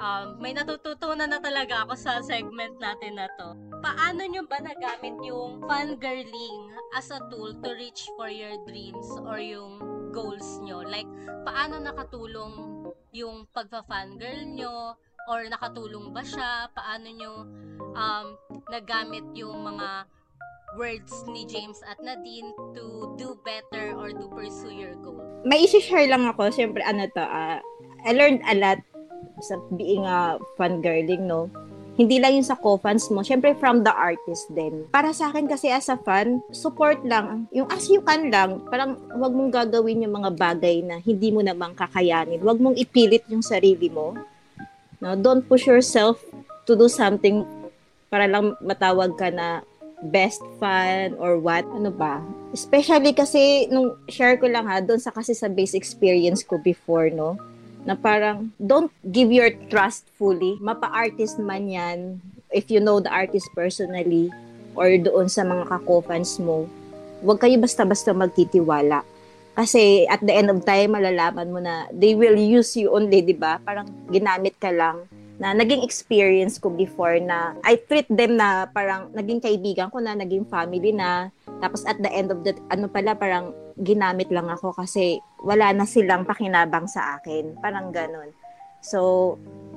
um, 0.00 0.38
may 0.38 0.54
natututunan 0.54 1.28
na 1.28 1.40
talaga 1.42 1.84
ako 1.84 1.94
sa 1.98 2.22
segment 2.22 2.78
natin 2.78 3.18
na 3.18 3.28
to. 3.36 3.54
Paano 3.82 4.24
nyo 4.24 4.42
ba 4.48 4.58
nagamit 4.62 5.16
yung 5.22 5.62
fangirling 5.68 6.72
as 6.96 7.12
a 7.12 7.20
tool 7.28 7.54
to 7.60 7.70
reach 7.76 8.08
for 8.16 8.30
your 8.30 8.56
dreams 8.64 9.06
or 9.26 9.38
yung 9.38 9.78
goals 10.10 10.58
nyo? 10.64 10.82
Like, 10.82 11.08
paano 11.44 11.78
nakatulong 11.82 12.54
yung 13.16 13.48
pagpa-fangirl 13.52 14.44
nyo 14.52 14.96
or 15.26 15.46
nakatulong 15.50 16.14
ba 16.14 16.22
siya? 16.22 16.70
Paano 16.72 17.06
nyo 17.10 17.32
um, 17.94 18.26
nagamit 18.70 19.26
yung 19.34 19.62
mga 19.62 20.06
words 20.78 21.24
ni 21.30 21.46
James 21.46 21.80
at 21.86 21.98
Nadine 22.02 22.52
to 22.74 23.14
do 23.18 23.38
better 23.42 23.94
or 23.96 24.10
to 24.10 24.26
pursue 24.30 24.74
your 24.74 24.94
goal? 25.02 25.22
May 25.46 25.66
isi-share 25.66 26.06
lang 26.10 26.26
ako. 26.26 26.50
Siyempre, 26.50 26.82
ano 26.82 27.06
to, 27.10 27.22
uh, 27.22 27.58
I 28.06 28.10
learned 28.14 28.42
a 28.46 28.54
lot 28.54 28.80
sa 29.42 29.58
being 29.74 30.06
a 30.06 30.40
fan 30.56 30.80
girling, 30.80 31.26
no? 31.26 31.50
Hindi 31.96 32.20
lang 32.20 32.36
yung 32.36 32.44
sa 32.44 32.60
co-fans 32.60 33.08
mo, 33.08 33.24
syempre 33.24 33.56
from 33.56 33.80
the 33.80 33.88
artist 33.88 34.52
din. 34.52 34.84
Para 34.92 35.16
sa 35.16 35.32
akin 35.32 35.48
kasi 35.48 35.72
as 35.72 35.88
a 35.88 35.96
fan, 35.96 36.44
support 36.52 37.00
lang. 37.08 37.48
Yung 37.56 37.64
as 37.72 37.88
you 37.88 38.04
can 38.04 38.28
lang, 38.28 38.60
parang 38.68 39.00
wag 39.16 39.32
mong 39.32 39.48
gagawin 39.48 40.04
yung 40.04 40.12
mga 40.12 40.36
bagay 40.36 40.84
na 40.84 41.00
hindi 41.00 41.32
mo 41.32 41.40
namang 41.40 41.72
kakayanin. 41.72 42.44
Wag 42.44 42.60
mong 42.60 42.76
ipilit 42.76 43.24
yung 43.32 43.40
sarili 43.40 43.88
mo 43.88 44.12
No? 45.06 45.14
Don't 45.14 45.46
push 45.46 45.70
yourself 45.70 46.18
to 46.66 46.74
do 46.74 46.90
something 46.90 47.46
para 48.10 48.26
lang 48.26 48.58
matawag 48.58 49.14
ka 49.14 49.30
na 49.30 49.62
best 50.10 50.42
fan 50.58 51.14
or 51.22 51.38
what, 51.38 51.62
ano 51.70 51.94
ba? 51.94 52.18
Especially 52.50 53.14
kasi 53.14 53.70
nung 53.70 53.94
share 54.10 54.34
ko 54.34 54.50
lang 54.50 54.66
ha, 54.66 54.82
doon 54.82 54.98
sa 54.98 55.14
kasi 55.14 55.30
sa 55.30 55.46
base 55.46 55.78
experience 55.78 56.42
ko 56.42 56.58
before, 56.58 57.06
no? 57.14 57.38
Na 57.86 57.94
parang 57.94 58.50
don't 58.58 58.90
give 59.14 59.30
your 59.30 59.54
trust 59.70 60.10
fully. 60.18 60.58
Mapa-artist 60.58 61.38
man 61.38 61.70
yan, 61.70 61.98
if 62.50 62.66
you 62.66 62.82
know 62.82 62.98
the 62.98 63.08
artist 63.08 63.46
personally 63.54 64.26
or 64.74 64.90
doon 64.98 65.30
sa 65.30 65.46
mga 65.46 65.70
kako-fans 65.70 66.36
mo, 66.42 66.66
huwag 67.22 67.38
kayo 67.38 67.56
basta-basta 67.62 68.10
magtitiwala. 68.10 69.06
Kasi 69.56 70.04
at 70.12 70.20
the 70.20 70.36
end 70.36 70.52
of 70.52 70.60
time, 70.68 70.92
malalaman 70.92 71.48
mo 71.48 71.58
na 71.64 71.88
they 71.88 72.12
will 72.12 72.36
use 72.36 72.76
you 72.76 72.92
only, 72.92 73.24
di 73.24 73.32
ba? 73.32 73.56
Parang 73.64 73.88
ginamit 74.12 74.60
ka 74.60 74.68
lang 74.68 75.08
na 75.36 75.52
naging 75.52 75.84
experience 75.84 76.56
ko 76.56 76.72
before 76.72 77.16
na 77.20 77.56
I 77.60 77.76
treat 77.76 78.08
them 78.08 78.40
na 78.40 78.68
parang 78.68 79.12
naging 79.12 79.40
kaibigan 79.40 79.92
ko 79.92 80.00
na, 80.00 80.16
naging 80.16 80.48
family 80.48 80.92
na. 80.92 81.32
Tapos 81.60 81.84
at 81.88 81.96
the 82.00 82.08
end 82.12 82.32
of 82.32 82.44
the, 82.44 82.56
ano 82.72 82.88
pala, 82.88 83.16
parang 83.16 83.52
ginamit 83.80 84.32
lang 84.32 84.48
ako 84.48 84.72
kasi 84.76 85.20
wala 85.40 85.72
na 85.72 85.84
silang 85.84 86.24
pakinabang 86.24 86.88
sa 86.88 87.20
akin. 87.20 87.56
Parang 87.60 87.92
ganun. 87.92 88.32
So, 88.80 89.34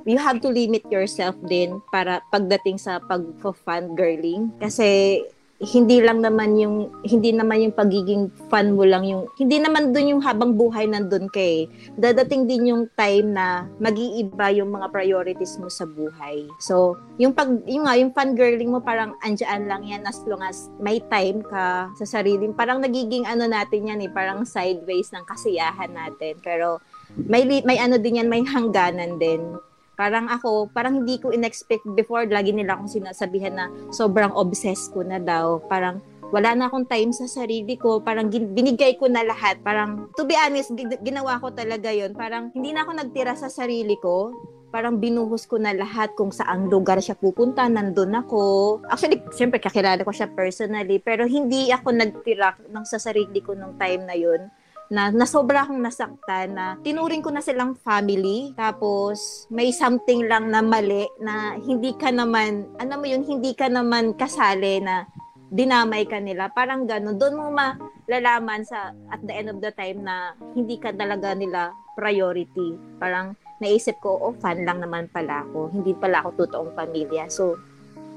you 0.08 0.16
have 0.16 0.40
to 0.40 0.48
limit 0.48 0.84
yourself 0.88 1.36
din 1.44 1.80
para 1.92 2.24
pagdating 2.32 2.80
sa 2.80 3.00
pag-fun 3.04 3.96
girling. 3.96 4.52
Kasi 4.60 5.20
hindi 5.60 6.00
lang 6.00 6.24
naman 6.24 6.56
yung 6.56 6.88
hindi 7.04 7.36
naman 7.36 7.60
yung 7.60 7.76
pagiging 7.76 8.32
fun 8.48 8.72
mo 8.72 8.88
lang 8.88 9.04
yung 9.04 9.28
hindi 9.36 9.60
naman 9.60 9.92
doon 9.92 10.16
yung 10.16 10.22
habang 10.24 10.56
buhay 10.56 10.88
nandun 10.88 11.28
kay 11.28 11.68
dadating 12.00 12.48
din 12.48 12.72
yung 12.72 12.88
time 12.96 13.36
na 13.36 13.68
mag-iiba 13.76 14.48
yung 14.56 14.72
mga 14.72 14.88
priorities 14.88 15.60
mo 15.60 15.68
sa 15.68 15.84
buhay. 15.84 16.48
So 16.64 16.96
yung 17.20 17.36
pag 17.36 17.52
yung 17.68 17.84
nga 17.84 18.00
yung 18.00 18.16
fun 18.16 18.32
girling 18.32 18.72
mo 18.72 18.80
parang 18.80 19.12
andyan 19.20 19.68
lang 19.68 19.84
yan 19.84 20.00
as 20.08 20.24
long 20.24 20.40
as 20.40 20.72
may 20.80 20.96
time 21.12 21.44
ka 21.44 21.92
sa 21.92 22.06
sarili. 22.08 22.48
Parang 22.56 22.80
nagiging 22.80 23.28
ano 23.28 23.44
natin 23.44 23.92
yan 23.92 24.00
eh 24.00 24.08
parang 24.08 24.48
sideways 24.48 25.12
ng 25.12 25.28
kasiyahan 25.28 25.92
natin. 25.92 26.40
Pero 26.40 26.80
may 27.28 27.44
may 27.44 27.76
ano 27.76 28.00
din 28.00 28.24
yan 28.24 28.32
may 28.32 28.40
hangganan 28.48 29.20
din 29.20 29.60
Parang 30.00 30.32
ako, 30.32 30.72
parang 30.72 31.04
hindi 31.04 31.20
ko 31.20 31.28
in-expect 31.28 31.84
before, 31.92 32.24
lagi 32.24 32.56
nila 32.56 32.72
akong 32.72 32.88
sinasabihan 32.88 33.52
na 33.52 33.68
sobrang 33.92 34.32
obsessed 34.32 34.96
ko 34.96 35.04
na 35.04 35.20
daw. 35.20 35.60
Parang 35.68 36.00
wala 36.32 36.56
na 36.56 36.72
akong 36.72 36.88
time 36.88 37.12
sa 37.12 37.28
sarili 37.28 37.76
ko. 37.76 38.00
Parang 38.00 38.32
binigay 38.32 38.96
ko 38.96 39.12
na 39.12 39.20
lahat. 39.20 39.60
Parang, 39.60 40.08
to 40.16 40.24
be 40.24 40.32
honest, 40.40 40.72
ginawa 41.04 41.36
ko 41.36 41.52
talaga 41.52 41.92
yon 41.92 42.16
Parang 42.16 42.48
hindi 42.56 42.72
na 42.72 42.88
ako 42.88 42.96
nagtira 42.96 43.36
sa 43.36 43.52
sarili 43.52 44.00
ko 44.00 44.32
parang 44.70 45.02
binuhos 45.02 45.50
ko 45.50 45.58
na 45.58 45.74
lahat 45.74 46.14
kung 46.14 46.30
saang 46.30 46.70
lugar 46.70 47.02
siya 47.02 47.18
pupunta, 47.18 47.66
nandun 47.66 48.14
ako. 48.14 48.78
Actually, 48.86 49.18
siyempre, 49.34 49.58
kakilala 49.58 50.06
ko 50.06 50.14
siya 50.14 50.30
personally, 50.30 51.02
pero 51.02 51.26
hindi 51.26 51.74
ako 51.74 51.90
nagtira 51.90 52.54
ng 52.70 52.86
sa 52.86 53.02
sarili 53.02 53.42
ko 53.42 53.58
nung 53.58 53.74
time 53.76 54.06
na 54.06 54.14
yun 54.14 54.46
na, 54.90 55.14
na 55.14 55.22
sobra 55.22 55.62
akong 55.62 55.78
nasaktan 55.78 56.58
na 56.58 56.74
tinuring 56.82 57.22
ko 57.22 57.30
na 57.30 57.40
silang 57.40 57.78
family. 57.78 58.50
Tapos 58.58 59.46
may 59.46 59.70
something 59.70 60.26
lang 60.26 60.50
na 60.50 60.60
mali 60.60 61.06
na 61.22 61.54
hindi 61.62 61.94
ka 61.94 62.10
naman 62.10 62.66
ano 62.82 62.98
mo 62.98 63.06
yun 63.06 63.22
hindi 63.22 63.54
ka 63.54 63.70
naman 63.70 64.18
kasali 64.18 64.82
na 64.82 65.06
dinamay 65.54 66.10
ka 66.10 66.18
nila. 66.18 66.50
Parang 66.50 66.90
gano'n 66.90 67.18
doon 67.18 67.38
mo 67.38 67.54
malalaman 67.54 68.66
sa 68.66 68.90
at 69.14 69.22
the 69.22 69.34
end 69.34 69.54
of 69.54 69.62
the 69.62 69.70
time 69.70 70.02
na 70.02 70.34
hindi 70.58 70.74
ka 70.76 70.90
talaga 70.90 71.38
nila 71.38 71.70
priority. 71.94 72.74
Parang 72.98 73.38
naisip 73.62 73.94
ko 74.02 74.18
oh 74.18 74.34
fan 74.42 74.66
lang 74.66 74.82
naman 74.82 75.06
pala 75.14 75.46
ako. 75.46 75.70
Hindi 75.70 75.94
pala 75.94 76.26
ako 76.26 76.46
totoong 76.46 76.74
pamilya. 76.74 77.30
So 77.30 77.54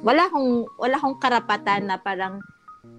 wala 0.01 0.25
akong 0.25 0.65
wala 0.81 0.97
akong 0.97 1.21
karapatan 1.21 1.85
na 1.85 2.01
parang 2.01 2.41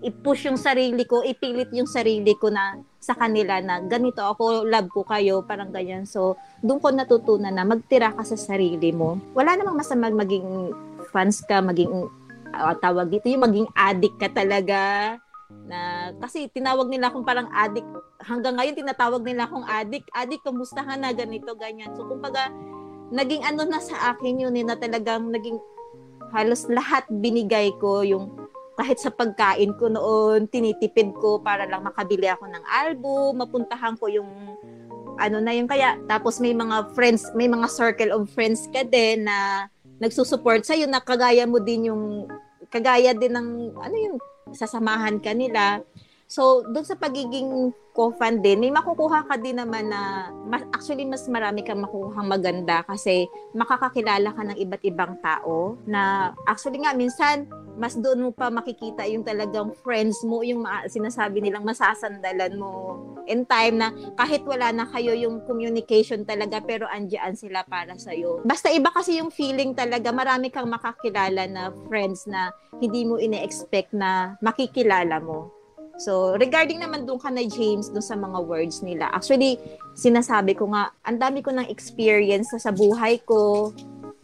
i-push 0.01 0.47
yung 0.49 0.61
sarili 0.61 1.05
ko, 1.05 1.27
ipilit 1.27 1.75
yung 1.75 1.89
sarili 1.89 2.33
ko 2.39 2.49
na 2.55 2.79
sa 3.05 3.13
kanila 3.13 3.61
na 3.61 3.85
ganito 3.85 4.25
ako, 4.25 4.65
love 4.65 4.89
ko 4.89 5.05
kayo, 5.05 5.45
parang 5.45 5.69
ganyan. 5.69 6.09
So, 6.09 6.41
doon 6.65 6.81
ko 6.81 6.89
natutunan 6.89 7.53
na 7.53 7.69
magtira 7.69 8.17
ka 8.17 8.25
sa 8.25 8.41
sarili 8.41 8.97
mo. 8.97 9.21
Wala 9.37 9.61
namang 9.61 9.77
masama 9.77 10.09
maging 10.09 10.73
fans 11.13 11.45
ka, 11.45 11.61
maging 11.61 12.09
uh, 12.57 12.75
tawag 12.81 13.13
dito, 13.13 13.29
yung 13.29 13.45
maging 13.45 13.69
addict 13.77 14.17
ka 14.17 14.33
talaga. 14.33 14.81
Na, 15.69 16.13
kasi 16.25 16.49
tinawag 16.49 16.89
nila 16.89 17.13
akong 17.13 17.29
parang 17.29 17.53
addict. 17.53 17.87
Hanggang 18.25 18.57
ngayon, 18.57 18.81
tinatawag 18.81 19.21
nila 19.21 19.45
akong 19.45 19.69
addict. 19.69 20.09
Addict, 20.17 20.41
kamusta 20.41 20.81
ka 20.81 20.97
na, 20.97 21.13
ganito, 21.13 21.53
ganyan. 21.53 21.93
So, 21.93 22.09
kumbaga, 22.09 22.49
naging 23.13 23.45
ano 23.45 23.69
na 23.69 23.85
sa 23.85 24.17
akin 24.17 24.49
yun, 24.49 24.57
eh, 24.57 24.65
na 24.65 24.81
talagang 24.81 25.29
naging 25.29 25.61
halos 26.33 26.67
lahat 26.67 27.07
binigay 27.13 27.71
ko 27.79 28.03
yung 28.03 28.44
kahit 28.75 28.99
sa 28.99 29.11
pagkain 29.15 29.71
ko 29.79 29.87
noon, 29.87 30.51
tinitipid 30.51 31.15
ko 31.19 31.39
para 31.39 31.67
lang 31.67 31.87
makabili 31.87 32.27
ako 32.27 32.51
ng 32.51 32.65
album, 32.67 33.39
mapuntahan 33.39 33.95
ko 33.95 34.11
yung 34.11 34.31
ano 35.15 35.39
na 35.39 35.55
yung 35.55 35.71
kaya 35.71 35.95
tapos 36.11 36.43
may 36.43 36.51
mga 36.51 36.91
friends, 36.91 37.31
may 37.39 37.47
mga 37.47 37.71
circle 37.71 38.11
of 38.11 38.27
friends 38.35 38.67
ka 38.75 38.83
din 38.83 39.27
na 39.27 39.71
nagsusupport 40.03 40.67
sa 40.67 40.75
iyo 40.75 40.91
na 40.91 40.99
kagaya 40.99 41.47
mo 41.47 41.63
din 41.63 41.95
yung 41.95 42.27
kagaya 42.67 43.15
din 43.15 43.31
ng 43.31 43.79
ano 43.79 43.95
yung 43.95 44.17
sasamahan 44.51 45.23
ka 45.23 45.31
nila. 45.31 45.83
So, 46.25 46.65
doon 46.65 46.87
sa 46.87 46.97
pagiging 46.97 47.71
co-fan 47.95 48.43
din, 48.43 48.59
may 48.59 48.73
makukuha 48.75 49.29
ka 49.29 49.39
din 49.39 49.61
naman 49.61 49.87
na, 49.87 50.33
actually, 50.75 51.07
mas 51.07 51.23
marami 51.31 51.63
kang 51.63 51.79
makukuhang 51.79 52.27
maganda 52.27 52.83
kasi 52.83 53.31
makakakilala 53.55 54.35
ka 54.35 54.43
ng 54.43 54.59
iba't 54.59 54.83
ibang 54.83 55.15
tao 55.23 55.79
na, 55.87 56.33
actually 56.49 56.83
nga, 56.83 56.97
minsan, 56.97 57.47
mas 57.75 57.99
doon 57.99 58.31
mo 58.31 58.31
pa 58.31 58.51
makikita 58.51 59.07
yung 59.07 59.27
talagang 59.27 59.75
friends 59.83 60.23
mo, 60.23 60.43
yung 60.47 60.63
ma- 60.63 60.87
sinasabi 60.87 61.43
nilang 61.43 61.67
masasandalan 61.67 62.55
mo 62.55 62.99
in 63.27 63.43
time 63.49 63.81
na 63.81 63.89
kahit 64.15 64.45
wala 64.45 64.71
na 64.71 64.85
kayo 64.87 65.17
yung 65.17 65.43
communication 65.49 66.23
talaga 66.23 66.61
pero 66.61 66.85
andiyan 66.87 67.35
sila 67.35 67.65
para 67.67 67.97
sa 67.99 68.13
iyo. 68.13 68.45
Basta 68.45 68.71
iba 68.71 68.93
kasi 68.93 69.19
yung 69.19 69.33
feeling 69.33 69.75
talaga, 69.75 70.13
marami 70.13 70.53
kang 70.53 70.69
makakilala 70.71 71.49
na 71.49 71.73
friends 71.89 72.29
na 72.29 72.53
hindi 72.79 73.03
mo 73.09 73.17
ine-expect 73.19 73.97
na 73.97 74.37
makikilala 74.45 75.19
mo. 75.19 75.64
So, 75.95 76.35
regarding 76.35 76.83
naman 76.83 77.07
doon 77.07 77.23
ka 77.23 77.31
na 77.31 77.47
James, 77.47 77.87
doon 77.87 78.03
sa 78.03 78.19
mga 78.19 78.39
words 78.43 78.83
nila. 78.83 79.11
Actually, 79.15 79.63
sinasabi 79.95 80.59
ko 80.59 80.67
nga, 80.75 80.91
ang 81.07 81.19
dami 81.23 81.39
ko 81.39 81.55
ng 81.55 81.71
experience 81.71 82.51
sa 82.51 82.75
buhay 82.75 83.23
ko, 83.23 83.71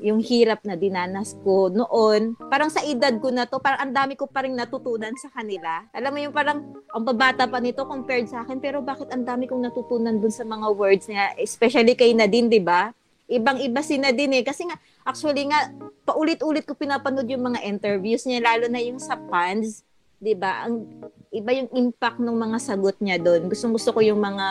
yung 0.01 0.19
hirap 0.25 0.65
na 0.65 0.75
dinanas 0.81 1.37
ko 1.45 1.69
noon, 1.69 2.35
parang 2.49 2.73
sa 2.73 2.81
edad 2.83 3.13
ko 3.21 3.29
na 3.29 3.45
to, 3.45 3.61
parang 3.61 3.87
ang 3.87 3.93
dami 3.93 4.17
ko 4.17 4.25
pa 4.25 4.43
rin 4.43 4.57
natutunan 4.57 5.13
sa 5.21 5.29
kanila. 5.29 5.85
Alam 5.93 6.11
mo 6.17 6.19
yung 6.25 6.35
parang, 6.35 6.59
ang 6.91 7.05
babata 7.05 7.45
pa 7.45 7.61
nito 7.61 7.85
compared 7.85 8.27
sa 8.27 8.43
akin, 8.43 8.59
pero 8.59 8.81
bakit 8.81 9.13
ang 9.13 9.23
dami 9.23 9.45
kong 9.45 9.61
natutunan 9.61 10.17
dun 10.17 10.33
sa 10.33 10.43
mga 10.43 10.67
words 10.73 11.07
niya, 11.07 11.37
especially 11.37 11.93
kay 11.95 12.17
Nadine, 12.17 12.49
di 12.49 12.65
ba? 12.65 12.91
Ibang-iba 13.31 13.79
si 13.85 14.01
Nadine 14.01 14.43
eh. 14.43 14.45
Kasi 14.45 14.67
nga, 14.67 14.75
actually 15.07 15.47
nga, 15.47 15.71
paulit-ulit 16.03 16.67
ko 16.67 16.75
pinapanood 16.75 17.29
yung 17.31 17.55
mga 17.55 17.63
interviews 17.63 18.27
niya, 18.27 18.43
lalo 18.43 18.67
na 18.67 18.83
yung 18.83 18.99
sa 18.99 19.15
fans, 19.31 19.87
'di 20.21 20.35
ba? 20.37 20.69
Ang 20.69 20.85
iba 21.31 21.51
yung 21.55 21.71
impact 21.73 22.19
ng 22.19 22.35
mga 22.35 22.59
sagot 22.59 22.99
niya 22.99 23.17
doon. 23.23 23.47
Gustong 23.47 23.75
gusto 23.75 23.95
ko 23.95 24.03
yung 24.03 24.19
mga 24.19 24.49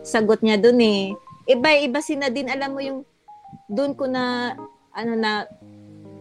sagot 0.00 0.40
niya 0.40 0.56
doon 0.56 0.80
eh. 0.80 1.02
Iba 1.46 1.76
iba 1.78 2.00
si 2.00 2.16
Nadine, 2.16 2.50
alam 2.50 2.72
mo 2.72 2.80
yung 2.80 3.04
doon 3.68 3.92
ko 3.92 4.08
na 4.08 4.56
ano 4.96 5.12
na 5.14 5.44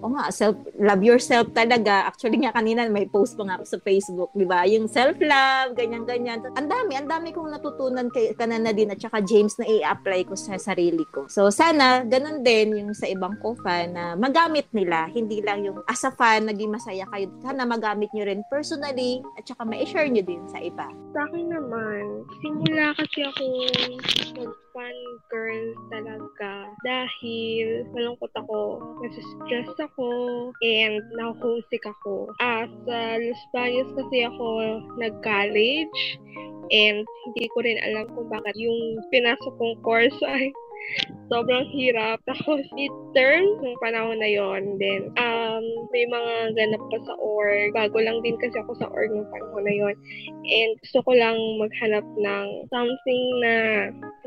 o 0.05 0.13
nga, 0.13 0.29
self, 0.29 0.53
love 0.77 1.01
yourself 1.01 1.49
talaga. 1.57 2.05
Actually 2.05 2.45
nga 2.45 2.53
kanina 2.53 2.85
may 2.85 3.09
post 3.09 3.33
pa 3.33 3.41
nga 3.49 3.57
ako 3.57 3.65
sa 3.65 3.79
Facebook, 3.81 4.29
di 4.37 4.45
ba? 4.45 4.61
Yung 4.69 4.85
self-love, 4.85 5.73
ganyan-ganyan. 5.73 6.45
Ang 6.53 6.69
dami, 6.69 6.93
ang 6.93 7.09
dami 7.09 7.33
kong 7.33 7.49
natutunan 7.49 8.13
kay 8.13 8.37
kanana 8.37 8.69
din 8.69 8.93
at 8.93 9.01
saka 9.01 9.25
James 9.25 9.57
na 9.57 9.65
i-apply 9.65 10.29
ko 10.29 10.37
sa 10.37 10.61
sarili 10.61 11.01
ko. 11.09 11.25
So 11.25 11.49
sana, 11.49 12.05
ganun 12.05 12.45
din 12.45 12.77
yung 12.77 12.93
sa 12.93 13.09
ibang 13.09 13.41
ko-fan 13.41 13.97
na 13.97 14.13
magamit 14.13 14.69
nila. 14.69 15.09
Hindi 15.09 15.41
lang 15.41 15.65
yung 15.65 15.81
as 15.89 16.05
a 16.05 16.13
fan, 16.13 16.45
naging 16.45 16.69
masaya 16.69 17.09
kayo. 17.09 17.33
Sana 17.41 17.65
magamit 17.65 18.13
nyo 18.13 18.29
rin 18.29 18.45
personally 18.53 19.25
at 19.33 19.49
saka 19.49 19.65
ma-share 19.65 20.05
nyo 20.05 20.21
din 20.21 20.45
sa 20.45 20.61
iba. 20.61 20.85
Sa 21.17 21.25
akin 21.25 21.49
naman, 21.49 22.29
simula 22.45 22.93
kasi 22.93 23.25
ako 23.25 23.43
mag-fan 24.75 24.99
girl 25.31 25.71
talaga 25.87 26.67
dahil 26.83 27.87
malungkot 27.95 28.31
ako, 28.35 28.83
nasa-stress 28.99 29.71
ako, 29.79 30.09
and 30.59 30.99
na-homesick 31.15 31.87
ako. 31.87 32.35
Ah, 32.43 32.67
sa 32.83 33.15
Los 33.15 33.39
Baños 33.55 33.87
kasi 33.95 34.27
ako 34.27 34.47
nag-college, 34.99 35.99
and 36.75 37.07
hindi 37.07 37.47
ko 37.55 37.63
rin 37.63 37.79
alam 37.87 38.11
kung 38.11 38.27
bakit 38.27 38.55
yung 38.59 38.99
pinasok 39.15 39.55
kong 39.55 39.79
course 39.79 40.19
ay 40.27 40.51
sobrang 41.29 41.65
hirap. 41.73 42.21
Tapos, 42.29 42.61
midterm, 42.73 43.45
nung 43.61 43.77
panahon 43.81 44.19
na 44.19 44.29
yon 44.29 44.77
Then, 44.77 45.09
um, 45.17 45.63
may 45.91 46.05
mga 46.05 46.55
ganap 46.55 46.83
pa 46.91 46.99
sa 47.05 47.13
org. 47.19 47.73
Bago 47.73 47.97
lang 48.01 48.21
din 48.21 48.37
kasi 48.37 48.55
ako 48.59 48.77
sa 48.77 48.89
org 48.91 49.09
nung 49.09 49.29
panahon 49.29 49.63
na 49.65 49.75
yon 49.75 49.95
And 50.45 50.71
gusto 50.81 51.01
ko 51.05 51.11
lang 51.15 51.37
maghanap 51.61 52.05
ng 52.05 52.47
something 52.69 53.25
na 53.41 53.53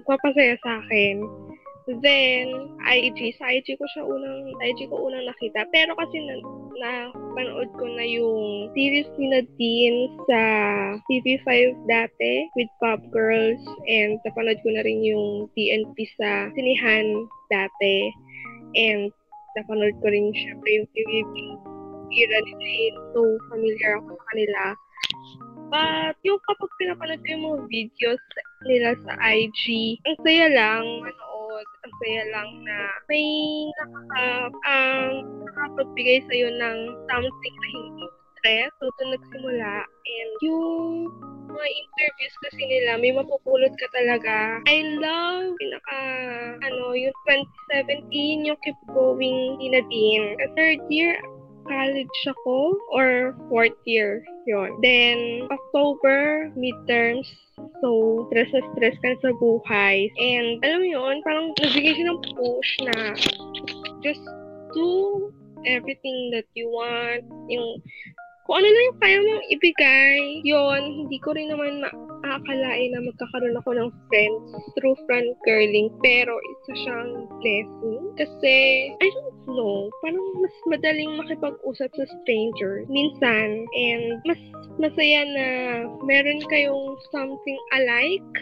magpapasaya 0.01 0.59
sa 0.63 0.83
akin. 0.85 1.23
Then, 1.89 2.77
IG. 2.85 3.41
Sa 3.41 3.49
IG 3.49 3.81
ko 3.81 3.85
siya 3.97 4.05
unang, 4.05 4.53
IG 4.61 4.93
ko 4.93 5.09
unang 5.09 5.25
nakita. 5.25 5.65
Pero 5.73 5.97
kasi 5.97 6.21
na, 6.21 6.37
napanood 6.77 7.73
ko 7.81 7.85
na 7.89 8.05
yung 8.05 8.69
series 8.77 9.09
ni 9.17 9.33
Nadine 9.33 10.13
sa 10.29 10.41
TV5 11.09 11.49
dati 11.89 12.53
with 12.61 12.69
Pop 12.77 13.01
Girls. 13.09 13.65
And 13.89 14.21
napanood 14.21 14.61
ko 14.61 14.69
na 14.77 14.85
rin 14.85 15.01
yung 15.01 15.49
TNP 15.57 15.97
sa 16.21 16.53
Sinihan 16.53 17.25
dati. 17.49 18.13
And 18.77 19.09
napanood 19.57 19.97
ko 20.05 20.13
rin 20.13 20.29
syempre 20.37 20.69
yung 20.85 20.89
TVP 20.93 21.35
era 22.09 22.37
ni 22.45 22.53
Jane. 22.61 22.99
So, 23.17 23.21
familiar 23.49 24.01
ako 24.01 24.13
sa 24.13 24.25
kanila. 24.33 24.61
But, 25.69 26.17
yung 26.25 26.41
kapag 26.49 26.71
pinapanood 26.81 27.21
ko 27.21 27.29
yung 27.29 27.45
mga 27.45 27.61
videos 27.69 28.23
nila 28.65 28.91
sa 29.05 29.13
IG, 29.21 29.61
ang 30.09 30.17
saya 30.25 30.47
lang, 30.49 30.85
ano. 31.05 31.25
Ang 31.59 31.95
saya 32.05 32.23
lang 32.31 32.51
na 32.63 32.79
may 33.11 33.27
nakaka, 33.83 34.25
um, 34.69 35.13
nakapagbigay 35.43 36.23
sa'yo 36.29 36.49
ng 36.55 36.79
something 37.09 37.55
na 37.57 37.69
hindi 37.75 38.07
stress. 38.39 38.71
So, 38.79 38.89
doon 39.01 39.19
nagsimula. 39.19 39.73
And 39.89 40.33
yung 40.45 40.69
mga 41.51 41.69
interviews 41.69 42.37
kasi 42.47 42.63
nila, 42.63 42.91
may 43.03 43.11
mapupulot 43.11 43.75
ka 43.75 43.89
talaga. 43.91 44.63
I 44.71 44.79
love, 45.03 45.57
pinaka, 45.59 46.01
ano, 46.63 46.95
yung 46.95 47.17
2017, 47.27 48.47
yung 48.47 48.59
Keep 48.63 48.79
Going 48.95 49.59
ni 49.59 49.75
Nadine. 49.75 50.39
Third 50.55 50.81
year, 50.93 51.19
college 51.69 52.19
ako 52.27 52.75
or 52.91 53.37
fourth 53.53 53.77
year 53.85 54.25
yon 54.49 54.81
Then, 54.81 55.47
October, 55.53 56.49
midterms. 56.57 57.29
So, 57.85 58.25
stress 58.33 58.49
na 58.57 58.65
stress 58.73 58.97
ka 59.05 59.13
sa 59.21 59.31
buhay. 59.37 60.09
And, 60.17 60.65
alam 60.65 60.81
mo 60.81 60.89
yun, 60.89 61.17
parang 61.21 61.53
nagbigay 61.61 61.93
siya 61.93 62.09
ng 62.09 62.21
push 62.33 62.71
na 62.89 62.97
just 64.01 64.25
do 64.73 65.29
everything 65.69 66.33
that 66.33 66.49
you 66.57 66.73
want. 66.73 67.29
Yung 67.53 67.85
kung 68.49 68.65
ano 68.65 68.69
lang 68.73 68.87
yung 68.89 69.01
kaya 69.05 69.19
mong 69.21 69.45
ibigay, 69.53 70.19
yon 70.41 70.83
hindi 71.05 71.21
ko 71.21 71.37
rin 71.37 71.53
naman 71.53 71.85
maakalain 72.25 72.97
na 72.97 73.05
magkakaroon 73.05 73.61
ako 73.61 73.77
ng 73.77 73.91
friends 74.09 74.49
through 74.73 74.97
friend 75.05 75.37
curling, 75.45 75.93
pero 76.01 76.33
isa 76.33 76.73
siyang 76.81 77.29
blessing. 77.45 78.01
Kasi, 78.17 78.57
I 78.97 79.09
don't 79.13 79.53
know, 79.53 79.93
parang 80.01 80.25
mas 80.41 80.57
madaling 80.65 81.21
makipag-usap 81.21 81.93
sa 81.93 82.05
stranger 82.25 82.89
minsan, 82.89 83.69
and 83.69 84.25
mas 84.25 84.41
masaya 84.81 85.29
na 85.29 85.47
meron 86.09 86.41
kayong 86.49 86.97
something 87.13 87.61
alike, 87.77 88.33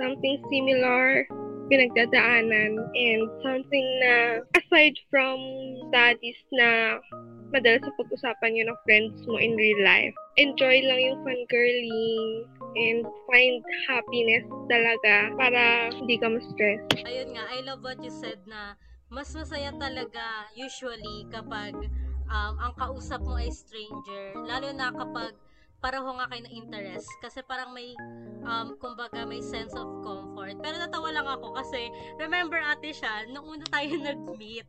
something 0.00 0.36
similar, 0.48 1.26
pinagdadaanan, 1.68 2.72
and 2.94 3.22
something 3.42 3.86
na 4.00 4.40
aside 4.56 4.96
from 5.10 5.38
studies 5.90 6.38
na 6.52 7.00
madalas 7.54 7.82
sa 7.82 7.92
pag-usapan 7.94 8.50
nyo 8.52 8.64
ng 8.70 8.78
friends 8.84 9.16
mo 9.26 9.38
in 9.38 9.54
real 9.54 9.80
life. 9.86 10.14
Enjoy 10.36 10.82
lang 10.84 11.00
yung 11.00 11.18
fangirling 11.22 12.44
and 12.76 12.98
find 13.30 13.62
happiness 13.88 14.44
talaga 14.68 15.32
para 15.38 15.88
hindi 15.94 16.18
ka 16.18 16.28
ma-stress. 16.28 16.82
Ayun 17.06 17.32
nga, 17.32 17.44
I 17.48 17.58
love 17.64 17.80
what 17.80 18.02
you 18.02 18.12
said 18.12 18.42
na 18.44 18.76
mas 19.08 19.30
masaya 19.32 19.70
talaga 19.78 20.50
usually 20.58 21.24
kapag 21.30 21.72
um, 22.26 22.54
ang 22.58 22.72
kausap 22.74 23.22
mo 23.22 23.38
ay 23.38 23.48
stranger. 23.54 24.34
Lalo 24.44 24.74
na 24.74 24.90
kapag 24.90 25.32
pareho 25.80 26.08
nga 26.16 26.26
kayo 26.30 26.42
na 26.44 26.52
interest 26.52 27.10
kasi 27.20 27.44
parang 27.44 27.70
may 27.76 27.92
um, 28.46 28.76
kumbaga 28.80 29.26
may 29.28 29.42
sense 29.42 29.74
of 29.76 29.86
comfort. 30.00 30.56
Pero 30.62 30.76
natawa 30.80 31.10
lang 31.12 31.28
ako 31.28 31.56
kasi 31.58 31.90
remember 32.16 32.58
ate 32.58 32.94
siya, 32.94 33.28
nung 33.30 33.46
una 33.46 33.66
tayo 33.68 33.92
nag-meet, 34.08 34.66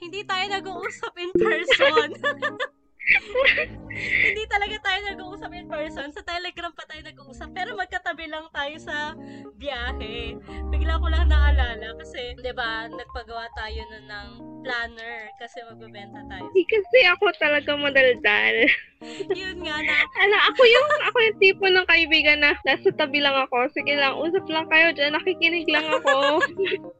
hindi 0.00 0.20
tayo 0.24 0.44
nag-uusap 0.50 1.12
in 1.20 1.32
person. 1.36 2.08
hindi 4.30 4.44
talaga 4.46 4.76
tayo 4.84 4.98
nag-uusap 5.12 5.50
in 5.56 5.66
person. 5.66 6.08
Sa 6.14 6.22
Telegram 6.22 6.70
pa 6.70 6.86
tayo 6.86 7.02
nag-uusap. 7.02 7.50
Pero 7.52 7.74
magkatabi 7.74 8.30
lang 8.30 8.46
tayo 8.54 8.76
sa 8.78 9.16
biyahe. 9.58 10.38
Bigla 10.70 11.00
ko 11.00 11.06
lang 11.10 11.26
naalala 11.32 11.96
kasi, 11.98 12.38
di 12.38 12.52
ba, 12.54 12.86
nagpagawa 12.86 13.50
tayo 13.58 13.80
nun 13.90 14.06
ng 14.06 14.28
planner 14.60 15.32
kasi 15.40 15.64
magbebenta 15.64 16.20
tayo. 16.28 16.44
Hindi 16.52 16.64
kasi 16.68 16.98
ako 17.08 17.24
talaga 17.40 17.70
madaldal. 17.74 18.56
Yun 19.40 19.58
nga 19.64 19.76
na. 19.80 19.96
Ano, 20.20 20.36
ako 20.52 20.62
yung, 20.68 20.88
ako 21.08 21.18
yung 21.24 21.38
tipo 21.40 21.64
ng 21.66 21.88
kaibigan 21.88 22.44
na 22.44 22.52
nasa 22.68 22.92
tabi 22.92 23.24
lang 23.24 23.34
ako. 23.48 23.72
Sige 23.72 23.96
lang, 23.96 24.20
usap 24.20 24.44
lang 24.52 24.68
kayo 24.68 24.92
dyan. 24.92 25.16
Nakikinig 25.16 25.66
lang 25.66 25.88
ako. 25.88 26.14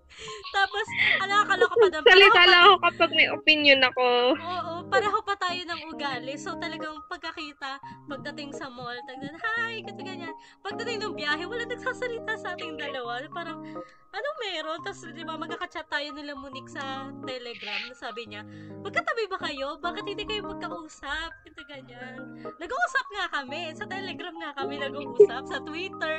Tapos, 0.50 0.86
ala, 1.22 1.34
akala 1.46 1.64
ko 1.70 1.74
pa 1.78 1.88
doon. 1.88 2.02
Salita 2.04 2.42
lang 2.46 2.62
ako 2.66 2.76
kapag 2.90 3.10
may 3.14 3.28
opinion 3.30 3.80
ako. 3.86 4.06
Oo, 4.36 4.72
pareho 4.90 5.18
pa 5.22 5.34
tayo 5.38 5.60
ng 5.64 5.80
ugali. 5.90 6.34
So, 6.36 6.58
talagang 6.58 6.98
pagkakita, 7.06 7.78
pagdating 8.10 8.50
sa 8.52 8.66
mall, 8.68 8.98
tagdan, 9.06 9.36
hi, 9.38 9.80
ganito 9.86 10.02
ganyan. 10.02 10.34
Pagdating 10.60 10.98
ng 11.00 11.14
biyahe, 11.14 11.44
wala 11.46 11.64
nagsasalita 11.64 12.32
sa 12.36 12.58
ating 12.58 12.76
dalawa. 12.76 13.22
Parang, 13.30 13.62
anong 14.10 14.38
meron? 14.40 14.78
Tapos, 14.82 15.02
di 15.06 15.22
ba, 15.22 15.34
magkakachat 15.34 15.86
tayo 15.86 16.08
nila 16.12 16.34
Monique 16.34 16.68
sa 16.68 17.08
Telegram. 17.22 17.82
Sabi 17.94 18.26
niya, 18.26 18.42
magkatabi 18.82 19.24
ba 19.26 19.38
kayo? 19.40 19.78
Bakit 19.78 20.04
hindi 20.04 20.24
kayo 20.24 20.42
magkausap? 20.46 21.30
Ganito 21.44 21.62
ganyan. 21.66 22.14
Nag-uusap 22.58 23.06
nga 23.10 23.26
kami. 23.32 23.70
Sa 23.72 23.86
Telegram 23.86 24.34
nga 24.34 24.50
kami 24.54 24.74
nag-uusap. 24.78 25.42
Sa 25.46 25.58
Twitter. 25.62 26.18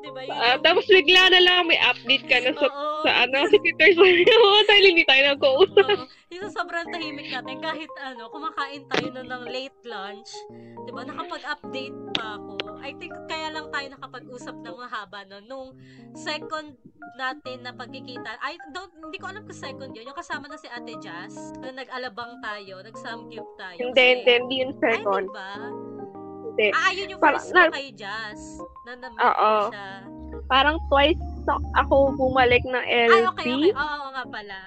Di 0.00 0.10
ba? 0.10 0.20
Yun, 0.24 0.38
Ah, 0.40 0.56
tapos 0.58 0.84
bigla 0.86 1.28
na 1.28 1.40
lang 1.40 1.68
may 1.68 1.78
update 1.78 2.24
ka 2.24 2.38
na 2.40 2.52
sa, 2.56 2.66
Oo. 2.66 3.04
sa 3.04 3.10
ano, 3.24 3.38
sa 3.46 3.56
Twitter 3.58 3.88
sa 3.96 4.02
Oo, 4.02 4.58
dahil 4.66 4.84
hindi 4.90 5.04
tayo 5.04 5.22
nag-uusap. 5.34 5.88
Oo. 5.98 6.06
Yung 6.30 6.46
sa 6.46 6.62
sobrang 6.62 6.86
tahimik 6.88 7.26
natin, 7.26 7.58
kahit 7.58 7.90
ano, 7.98 8.30
kumakain 8.30 8.86
tayo 8.86 9.06
nun 9.10 9.26
ng 9.26 9.44
late 9.50 9.80
lunch, 9.82 10.30
di 10.86 10.90
ba, 10.94 11.02
nakapag-update 11.02 11.96
pa 12.14 12.38
ako. 12.38 12.54
I 12.80 12.96
think 12.96 13.12
kaya 13.26 13.52
lang 13.52 13.68
tayo 13.68 13.86
nakapag-usap 13.92 14.56
ng 14.56 14.76
mahaba 14.78 15.20
no, 15.28 15.38
nung 15.44 15.68
second 16.16 16.78
natin 17.14 17.62
na 17.62 17.72
pagkikita. 17.72 18.38
I 18.40 18.54
don't, 18.70 18.90
hindi 18.92 19.16
ko 19.16 19.26
alam 19.26 19.42
kung 19.42 19.56
second 19.56 19.90
yun. 19.90 20.04
Yung 20.04 20.14
kasama 20.14 20.46
na 20.46 20.56
si 20.56 20.66
Ate 20.66 20.94
Jazz, 20.98 21.34
na 21.58 21.70
nag-alabang 21.72 22.38
tayo, 22.40 22.80
nag-samgyup 22.80 23.48
tayo. 23.56 23.78
Hindi, 23.78 23.94
Kasi- 23.94 24.14
hindi, 24.16 24.32
hindi 24.36 24.56
yun 24.58 24.72
second. 24.76 25.26
Ay, 25.26 25.26
di 25.26 25.34
ba? 25.34 25.50
Hindi. 26.42 26.66
Ah, 26.72 26.90
yun 26.90 27.08
yung 27.08 27.22
Parang- 27.22 27.40
first 27.40 27.52
na- 27.52 27.70
kay 27.70 27.88
Jazz. 27.92 28.40
Na 28.84 28.92
na 28.94 29.06
Oo. 29.10 29.54
siya. 29.70 29.88
Parang 30.46 30.76
twice 30.86 31.22
ako 31.76 32.14
bumalik 32.14 32.62
ng 32.62 32.84
Ay, 32.84 33.06
LP. 33.08 33.28
okay, 33.28 33.50
okay. 33.50 33.72
Oo, 33.72 33.94
oo 33.96 34.08
nga 34.10 34.24
pala. 34.26 34.58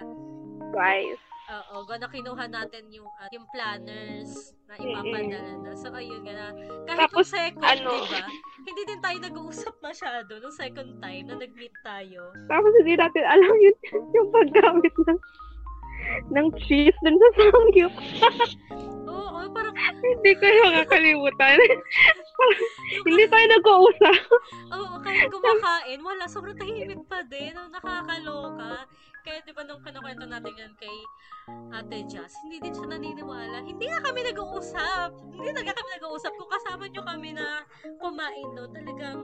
Twice. 0.72 1.22
Oo, 1.54 1.86
gana 1.86 2.10
kinuha 2.10 2.45
natin 2.49 2.89
yung 2.89 3.06
uh, 3.06 3.30
yung 3.30 3.45
planners 3.54 4.58
na 4.66 4.74
ipapadala 4.74 5.54
na. 5.62 5.72
So, 5.78 5.93
ayun 5.93 6.26
nga 6.26 6.34
na. 6.34 6.47
Kahit 6.89 6.99
Tapos, 7.06 7.26
second, 7.30 7.62
ano, 7.62 7.89
di 7.93 8.10
ba? 8.10 8.26
Hindi 8.64 8.82
din 8.89 8.99
tayo 9.04 9.18
nag-uusap 9.22 9.76
masyado 9.84 10.32
nung 10.41 10.56
second 10.56 10.97
time 10.97 11.26
na 11.30 11.36
nag-meet 11.38 11.76
tayo. 11.86 12.34
Tapos 12.49 12.72
hindi 12.82 12.97
natin 12.97 13.24
alam 13.28 13.54
yun, 13.62 13.78
yung 14.18 14.28
paggamit 14.34 14.93
ng 15.06 15.20
ng 16.34 16.47
cheese 16.66 16.97
dun 17.06 17.18
sa 17.22 17.30
samgyup. 17.38 17.93
Oo, 19.06 19.30
oo, 19.38 19.39
parang, 19.54 19.76
hindi 20.01 20.32
ko 20.34 20.43
yung 20.47 20.68
makakalimutan. 20.74 21.58
hindi 23.08 23.24
tayo 23.30 23.45
nag-uusap. 23.45 24.18
oo, 24.74 24.93
kahit 25.06 25.30
kumakain, 25.30 25.99
wala, 26.01 26.26
sobrang 26.26 26.58
tahimik 26.58 27.04
pa 27.06 27.22
din. 27.30 27.54
Nakakaloka. 27.54 28.89
Kaya 29.24 29.39
di 29.47 29.55
ba 29.55 29.63
nung 29.63 29.80
kinakwento 29.80 30.28
natin 30.28 30.53
yan 30.59 30.74
kay 30.76 30.97
Ate 31.71 32.03
Jazz, 32.11 32.36
hindi 32.43 32.59
din 32.59 32.76
siya 32.76 32.88
naniniwala. 32.91 33.63
Hindi 33.63 33.88
nga 33.88 34.03
kami 34.03 34.19
nag-uusap. 34.28 35.09
Hindi 35.32 35.47
talaga 35.55 35.74
kami 35.80 35.89
nag-uusap. 35.95 36.32
Kung 36.36 36.51
kasama 36.51 36.84
nyo 36.91 37.01
kami 37.07 37.30
na 37.32 37.63
kumain 38.03 38.49
no, 38.51 38.67
talagang 38.67 39.24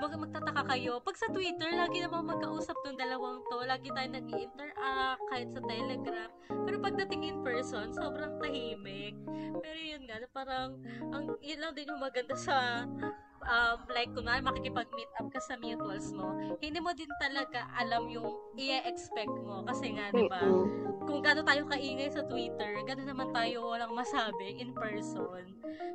mag 0.00 0.16
magtataka 0.16 0.62
kayo. 0.72 0.96
Pag 1.04 1.16
sa 1.20 1.28
Twitter, 1.28 1.76
lagi 1.76 2.00
namang 2.00 2.32
magkausap 2.32 2.72
tong 2.80 2.96
dalawang 2.96 3.44
to. 3.52 3.60
Lagi 3.68 3.92
tayo 3.92 4.08
nag 4.08 4.26
interact 4.32 5.20
kahit 5.28 5.48
sa 5.52 5.60
Telegram. 5.60 6.30
Pero 6.64 6.76
pagdating 6.80 7.22
in 7.28 7.38
person, 7.44 7.92
sobrang 7.92 8.40
tahimik. 8.40 9.12
Pero 9.60 9.76
yun 9.76 10.08
nga, 10.08 10.16
parang, 10.32 10.80
ang, 11.12 11.36
yun 11.44 11.60
lang 11.60 11.76
din 11.76 11.92
yung 11.92 12.00
maganda 12.00 12.32
sa 12.32 12.88
um, 13.44 13.78
like, 13.88 14.10
kunwari 14.12 14.40
makikipag-meet 14.44 15.10
up 15.16 15.28
ka 15.32 15.40
sa 15.40 15.56
mutuals 15.60 16.12
mo, 16.12 16.36
hindi 16.60 16.80
mo 16.80 16.92
din 16.92 17.10
talaga 17.20 17.64
alam 17.76 18.08
yung 18.12 18.28
i-expect 18.56 19.32
mo. 19.44 19.64
Kasi 19.64 19.96
nga, 19.96 20.12
di 20.12 20.24
ba, 20.28 20.40
kung 21.04 21.20
gano'n 21.24 21.46
tayo 21.46 21.62
kaingay 21.68 22.10
sa 22.12 22.24
Twitter, 22.26 22.72
gano'n 22.84 23.08
naman 23.08 23.28
tayo 23.32 23.72
walang 23.72 23.96
masabi 23.96 24.60
in 24.60 24.72
person. 24.76 25.42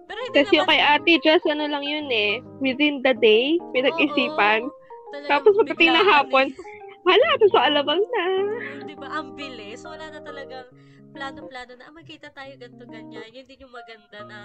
Pero 0.06 0.20
hindi 0.30 0.36
Kasi 0.42 0.54
yung 0.58 0.66
naman, 0.66 0.78
kay 0.78 0.82
Ate 0.82 1.14
Jess, 1.22 1.44
ano 1.50 1.66
lang 1.70 1.84
yun 1.86 2.08
eh. 2.10 2.42
Within 2.62 3.02
the 3.02 3.14
day, 3.18 3.58
pinag-isipan. 3.74 4.70
talagang 5.14 5.30
Tapos 5.30 5.54
pagdating 5.58 5.92
na 5.94 6.04
hapon, 6.06 6.46
eh. 6.50 6.58
hala, 7.10 7.28
ito 7.38 7.48
sa 7.54 7.70
alabang 7.70 8.02
na. 8.02 8.26
di 8.86 8.96
ba, 8.98 9.08
ang 9.14 9.38
bilis. 9.38 9.86
Wala 9.86 10.10
na 10.10 10.20
talagang 10.22 10.68
plano-plano 11.14 11.74
na, 11.78 11.88
ah, 11.88 11.94
magkita 11.94 12.34
tayo 12.34 12.52
ganito, 12.58 12.84
ganyan. 12.90 13.30
Yun 13.32 13.46
din 13.46 13.64
yung 13.64 13.74
maganda 13.74 14.20
na, 14.26 14.38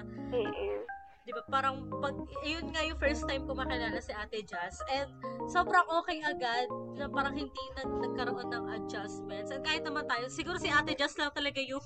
di 1.23 1.33
ba, 1.37 1.43
parang, 1.47 1.85
pag, 2.01 2.16
yun 2.43 2.73
nga 2.73 2.83
yung 2.83 2.97
first 2.97 3.29
time 3.29 3.45
ko 3.45 3.53
makilala 3.53 4.01
si 4.01 4.11
Ate 4.11 4.41
Jazz. 4.43 4.81
And, 4.89 5.09
sobrang 5.49 5.85
okay 6.01 6.25
agad, 6.25 6.66
na 6.97 7.07
parang 7.07 7.37
hindi 7.37 7.64
na 7.77 7.83
nagkaroon 7.87 8.49
ng 8.49 8.64
adjustments. 8.77 9.53
And 9.53 9.62
kahit 9.62 9.85
naman 9.85 10.09
tayo, 10.09 10.27
siguro 10.33 10.57
si 10.57 10.73
Ate 10.73 10.97
Jazz 10.97 11.16
lang 11.16 11.31
talaga 11.31 11.61
yung 11.61 11.85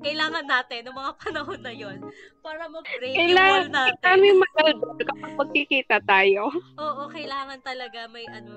kailangan 0.00 0.46
natin 0.46 0.86
ng 0.86 0.96
mga 0.96 1.12
panahon 1.18 1.60
na 1.60 1.72
yon 1.74 1.98
para 2.40 2.66
mag-break 2.66 3.14
yung 3.14 3.18
wall 3.18 3.26
Kailangan 3.34 3.68
natin. 3.74 4.02
kami 4.02 4.28
mag-album 4.32 4.94
kapag 5.02 5.32
magkikita 5.36 5.96
tayo. 6.06 6.42
Oo, 6.78 7.02
kailangan 7.10 7.58
talaga 7.62 8.06
may 8.10 8.26
ano, 8.30 8.54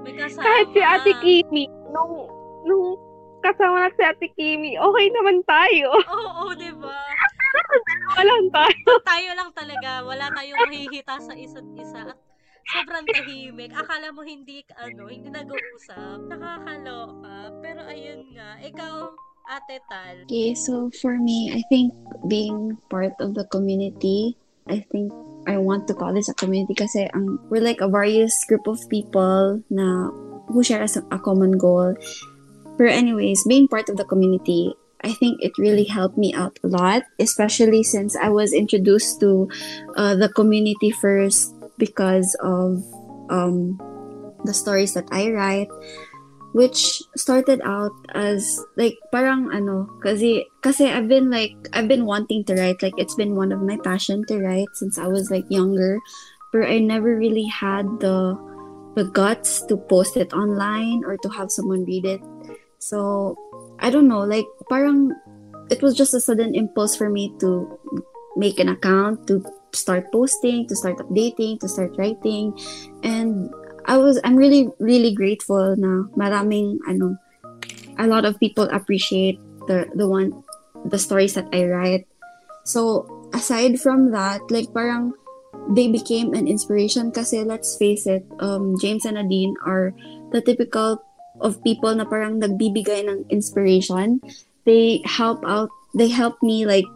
may 0.00 0.14
kasama. 0.16 0.44
Kahit 0.44 0.68
si 0.72 0.80
Ate 0.80 1.12
Kimi, 1.20 1.64
nung, 1.90 2.28
nung 2.64 2.96
kasama 3.42 3.88
natin 3.88 3.96
si 3.96 4.02
Ate 4.04 4.26
Kimi, 4.36 4.72
okay 4.76 5.06
naman 5.12 5.40
tayo. 5.44 5.88
Oo, 6.08 6.52
di 6.54 6.70
ba? 6.76 6.96
Walang 8.16 8.48
tayo. 8.52 8.90
tayo 9.04 9.30
lang 9.36 9.50
talaga, 9.56 9.90
wala 10.04 10.28
tayong 10.32 10.60
mahihita 10.68 11.14
sa 11.20 11.32
isa't 11.34 11.66
isa 11.76 12.14
at 12.14 12.18
sobrang 12.70 13.06
tahimik. 13.08 13.72
Akala 13.74 14.14
mo 14.14 14.22
hindi, 14.22 14.62
ano, 14.78 15.10
hindi 15.10 15.28
nag-uusap. 15.30 16.30
Nakakaloka. 16.30 17.36
Pero 17.64 17.80
ayun 17.86 18.30
nga, 18.34 18.58
ikaw, 18.62 19.10
Ate 19.50 19.82
Tal. 19.90 20.16
Okay, 20.30 20.54
so 20.54 20.94
for 21.02 21.18
me, 21.18 21.50
I 21.50 21.66
think 21.66 21.90
being 22.30 22.78
part 22.86 23.18
of 23.18 23.34
the 23.34 23.42
community, 23.50 24.38
I 24.70 24.86
think 24.94 25.10
I 25.50 25.58
want 25.58 25.88
to 25.90 25.94
call 25.98 26.14
this 26.14 26.30
a 26.30 26.36
community 26.36 26.78
kasi 26.78 27.10
ang, 27.10 27.42
we're 27.50 27.64
like 27.64 27.82
a 27.82 27.90
various 27.90 28.36
group 28.46 28.70
of 28.70 28.78
people 28.86 29.58
na 29.72 30.12
who 30.50 30.62
share 30.62 30.86
a, 30.86 30.90
a 31.10 31.18
common 31.18 31.58
goal. 31.58 31.94
But 32.80 32.96
anyways, 32.96 33.44
being 33.44 33.68
part 33.68 33.92
of 33.92 34.00
the 34.00 34.08
community, 34.08 34.72
I 35.04 35.12
think 35.12 35.44
it 35.44 35.52
really 35.60 35.84
helped 35.84 36.16
me 36.16 36.32
out 36.32 36.56
a 36.64 36.68
lot, 36.72 37.04
especially 37.20 37.84
since 37.84 38.16
I 38.16 38.32
was 38.32 38.56
introduced 38.56 39.20
to 39.20 39.52
uh, 40.00 40.16
the 40.16 40.32
community 40.32 40.88
first 40.88 41.52
because 41.76 42.32
of 42.40 42.80
um, 43.28 43.76
the 44.48 44.56
stories 44.56 44.96
that 44.96 45.04
I 45.12 45.28
write, 45.28 45.68
which 46.56 47.04
started 47.20 47.60
out 47.68 47.92
as 48.16 48.64
like 48.80 48.96
parang 49.12 49.52
ano, 49.52 49.84
kasi 50.00 50.48
kasi 50.64 50.88
I've 50.88 51.08
been 51.08 51.28
like 51.28 51.52
I've 51.76 51.88
been 51.88 52.08
wanting 52.08 52.48
to 52.48 52.56
write, 52.56 52.80
like 52.80 52.96
it's 52.96 53.14
been 53.14 53.36
one 53.36 53.52
of 53.52 53.60
my 53.60 53.76
passion 53.84 54.24
to 54.32 54.40
write 54.40 54.72
since 54.72 54.96
I 54.96 55.04
was 55.04 55.28
like 55.28 55.44
younger, 55.52 56.00
but 56.48 56.64
I 56.64 56.80
never 56.80 57.12
really 57.12 57.44
had 57.44 58.00
the 58.00 58.40
the 58.96 59.04
guts 59.04 59.62
to 59.66 59.76
post 59.76 60.16
it 60.16 60.32
online 60.32 61.04
or 61.04 61.16
to 61.18 61.28
have 61.28 61.50
someone 61.52 61.84
read 61.84 62.04
it. 62.04 62.20
So 62.80 63.36
I 63.78 63.90
don't 63.92 64.08
know, 64.08 64.24
like 64.24 64.48
parang 64.68 65.12
it 65.68 65.84
was 65.84 65.94
just 65.94 66.16
a 66.16 66.20
sudden 66.20 66.56
impulse 66.56 66.96
for 66.96 67.08
me 67.08 67.32
to 67.38 67.78
make 68.36 68.58
an 68.58 68.68
account, 68.68 69.28
to 69.28 69.44
start 69.72 70.10
posting, 70.10 70.66
to 70.66 70.74
start 70.74 70.96
updating, 70.96 71.60
to 71.60 71.68
start 71.68 71.94
writing. 71.96 72.56
And 73.04 73.52
I 73.84 74.00
was 74.00 74.18
I'm 74.24 74.34
really 74.34 74.68
really 74.80 75.12
grateful 75.12 75.76
na 75.76 76.08
maraming 76.16 76.80
ano 76.88 77.20
a 78.00 78.08
lot 78.08 78.24
of 78.24 78.40
people 78.40 78.64
appreciate 78.72 79.36
the 79.68 79.84
the 79.92 80.08
one 80.08 80.32
the 80.88 80.98
stories 80.98 81.36
that 81.36 81.52
I 81.52 81.68
write. 81.68 82.08
So 82.64 83.04
aside 83.36 83.76
from 83.76 84.10
that, 84.16 84.40
like 84.48 84.72
parang 84.72 85.12
they 85.76 85.92
became 85.92 86.32
an 86.32 86.48
inspiration 86.48 87.12
kasi 87.12 87.44
let's 87.44 87.76
face 87.76 88.08
it, 88.08 88.24
um, 88.40 88.80
James 88.80 89.04
and 89.04 89.20
Nadine 89.20 89.52
are 89.68 89.92
the 90.32 90.40
typical 90.40 91.04
of 91.40 91.62
people 91.64 91.92
na 91.94 92.04
parang 92.04 92.40
nagbibigay 92.40 93.08
ng 93.08 93.26
inspiration. 93.28 94.20
They 94.64 95.02
help 95.04 95.42
out, 95.44 95.70
they 95.96 96.08
help 96.08 96.40
me 96.42 96.64
like 96.64 96.86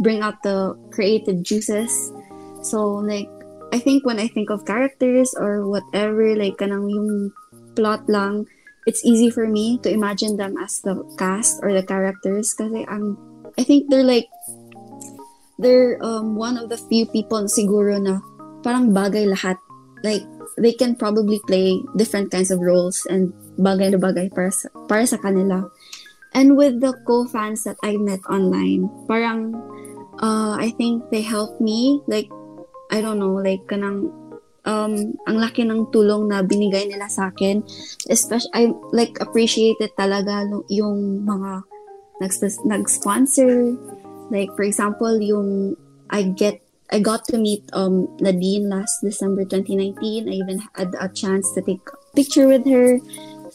bring 0.00 0.22
out 0.22 0.42
the 0.42 0.78
creative 0.90 1.42
juices. 1.42 1.90
So 2.62 3.02
like, 3.02 3.28
I 3.72 3.78
think 3.78 4.06
when 4.06 4.18
I 4.18 4.28
think 4.28 4.50
of 4.50 4.64
characters 4.64 5.34
or 5.34 5.66
whatever, 5.66 6.34
like 6.36 6.58
kanang 6.58 6.90
yung 6.90 7.32
plot 7.74 8.08
lang, 8.08 8.46
it's 8.86 9.04
easy 9.04 9.30
for 9.30 9.48
me 9.48 9.78
to 9.82 9.90
imagine 9.90 10.36
them 10.36 10.56
as 10.62 10.80
the 10.80 11.02
cast 11.18 11.58
or 11.62 11.74
the 11.74 11.82
characters 11.82 12.54
kasi 12.54 12.86
ang 12.86 13.18
I 13.58 13.64
think 13.64 13.90
they're 13.90 14.06
like 14.06 14.30
they're 15.58 15.98
um, 16.04 16.36
one 16.36 16.56
of 16.56 16.68
the 16.68 16.76
few 16.76 17.06
people 17.06 17.44
siguro 17.48 17.96
na 18.00 18.20
parang 18.60 18.92
bagay 18.92 19.28
lahat. 19.28 19.56
Like, 20.04 20.24
they 20.60 20.72
can 20.72 20.94
probably 20.94 21.40
play 21.48 21.80
different 21.96 22.30
kinds 22.30 22.50
of 22.50 22.60
roles 22.60 23.04
and 23.08 23.32
bagay 23.56 23.92
na 23.92 24.00
bagay 24.00 24.28
para 24.32 24.52
sa, 24.52 24.68
para 24.88 25.04
sa 25.04 25.18
kanila. 25.20 25.68
And 26.36 26.56
with 26.56 26.84
the 26.84 26.92
co-fans 27.08 27.64
that 27.64 27.80
I 27.80 27.96
met 27.96 28.20
online, 28.28 28.92
parang, 29.08 29.56
uh, 30.20 30.56
I 30.60 30.72
think 30.76 31.08
they 31.08 31.24
helped 31.24 31.60
me, 31.60 32.04
like, 32.04 32.28
I 32.92 33.00
don't 33.00 33.18
know, 33.18 33.40
like, 33.40 33.64
kanang, 33.66 34.12
um, 34.68 35.16
ang 35.24 35.36
laki 35.40 35.64
ng 35.64 35.88
tulong 35.88 36.28
na 36.28 36.44
binigay 36.44 36.92
nila 36.92 37.08
sa 37.08 37.32
akin. 37.32 37.64
Especially, 38.12 38.52
I, 38.52 38.62
like, 38.92 39.16
appreciate 39.24 39.80
it 39.80 39.96
talaga 39.96 40.44
yung 40.68 41.24
mga 41.24 41.64
nags- 42.20 42.64
nag-sponsor, 42.68 43.72
like, 44.28 44.52
for 44.56 44.62
example, 44.62 45.16
yung 45.16 45.76
I 46.10 46.22
get 46.22 46.62
I 46.90 47.00
got 47.02 47.26
to 47.34 47.38
meet 47.38 47.66
um 47.72 48.06
Nadine 48.20 48.70
last 48.70 49.02
December 49.02 49.42
2019. 49.42 50.28
I 50.28 50.32
even 50.38 50.62
had 50.74 50.94
a 51.00 51.08
chance 51.10 51.50
to 51.54 51.62
take 51.62 51.82
a 51.82 51.98
picture 52.14 52.46
with 52.46 52.66
her. 52.66 53.02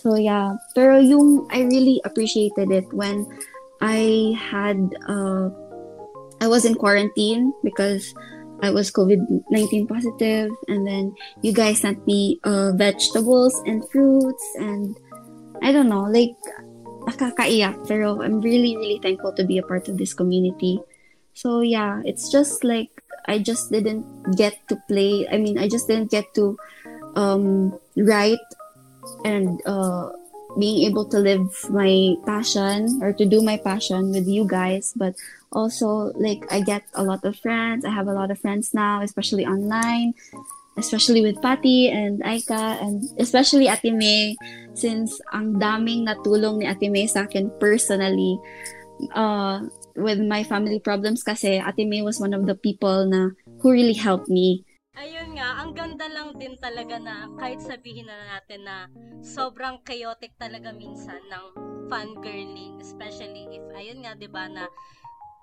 So 0.02 0.18
yeah, 0.18 0.58
pero 0.74 0.98
yung 0.98 1.46
I 1.54 1.62
really 1.62 2.02
appreciated 2.02 2.74
it 2.74 2.90
when 2.90 3.30
I 3.86 4.34
had 4.34 4.82
uh 5.06 5.54
I 6.42 6.50
was 6.50 6.66
in 6.66 6.74
quarantine 6.74 7.54
because 7.62 8.10
I 8.66 8.74
was 8.74 8.90
COVID-19 8.90 9.86
positive 9.86 10.50
and 10.66 10.90
then 10.90 11.14
you 11.46 11.54
guys 11.54 11.86
sent 11.86 12.02
me 12.10 12.42
uh 12.42 12.74
vegetables 12.74 13.54
and 13.70 13.86
fruits 13.94 14.46
and 14.58 14.98
I 15.62 15.70
don't 15.70 15.90
know, 15.90 16.10
like 16.10 16.34
nakakaiyak 17.06 17.86
pero 17.86 18.26
I'm 18.26 18.42
really 18.42 18.74
really 18.82 18.98
thankful 19.06 19.38
to 19.38 19.46
be 19.46 19.62
a 19.62 19.66
part 19.70 19.86
of 19.86 20.02
this 20.02 20.18
community. 20.18 20.82
So 21.38 21.62
yeah, 21.62 22.02
it's 22.10 22.34
just 22.34 22.66
like 22.66 22.90
I 23.30 23.38
just 23.38 23.70
didn't 23.70 24.34
get 24.34 24.58
to 24.74 24.82
play. 24.90 25.30
I 25.30 25.38
mean, 25.38 25.62
I 25.62 25.70
just 25.70 25.86
didn't 25.86 26.10
get 26.10 26.34
to 26.42 26.58
um, 27.14 27.78
write 27.94 28.42
and 29.26 29.62
uh, 29.66 30.12
being 30.58 30.88
able 30.90 31.06
to 31.06 31.20
live 31.20 31.48
my 31.70 32.16
passion 32.26 33.00
or 33.02 33.14
to 33.14 33.26
do 33.26 33.42
my 33.42 33.58
passion 33.58 34.12
with 34.12 34.28
you 34.28 34.48
guys. 34.48 34.94
But 34.96 35.16
also, 35.52 36.12
like, 36.16 36.44
I 36.52 36.62
get 36.62 36.84
a 36.94 37.04
lot 37.04 37.24
of 37.26 37.38
friends. 37.40 37.86
I 37.86 37.92
have 37.92 38.08
a 38.08 38.14
lot 38.14 38.32
of 38.32 38.40
friends 38.40 38.74
now, 38.74 39.02
especially 39.02 39.46
online, 39.46 40.14
especially 40.78 41.22
with 41.22 41.42
Patty 41.42 41.90
and 41.90 42.22
Aika, 42.24 42.82
and 42.82 43.04
especially 43.20 43.68
Ate 43.68 43.94
May, 43.94 44.36
since 44.74 45.20
ang 45.34 45.60
daming 45.60 46.08
natulong 46.08 46.60
ni 46.60 46.66
Ate 46.68 46.90
May 46.90 47.08
sa 47.08 47.28
akin 47.28 47.52
personally. 47.60 48.40
Uh, 49.16 49.66
with 49.96 50.22
my 50.22 50.44
family 50.44 50.80
problems 50.80 51.24
kasi 51.24 51.60
Ate 51.60 51.84
May 51.84 52.02
was 52.02 52.20
one 52.20 52.34
of 52.34 52.46
the 52.46 52.56
people 52.56 53.06
na 53.08 53.36
who 53.60 53.72
really 53.72 53.98
helped 53.98 54.30
me. 54.30 54.64
Ayun 54.92 55.40
nga, 55.40 55.64
ang 55.64 55.72
ganda 55.72 56.04
lang 56.12 56.36
din 56.36 56.60
talaga 56.60 57.00
na 57.00 57.32
kahit 57.40 57.64
sabihin 57.64 58.12
na 58.12 58.36
natin 58.36 58.68
na 58.68 58.92
sobrang 59.24 59.80
chaotic 59.88 60.36
talaga 60.36 60.76
minsan 60.76 61.24
ng 61.32 61.46
fangirling, 61.88 62.76
especially 62.84 63.48
if, 63.56 63.64
ayun 63.72 64.04
nga, 64.04 64.20
di 64.20 64.28
ba, 64.28 64.52
na 64.52 64.68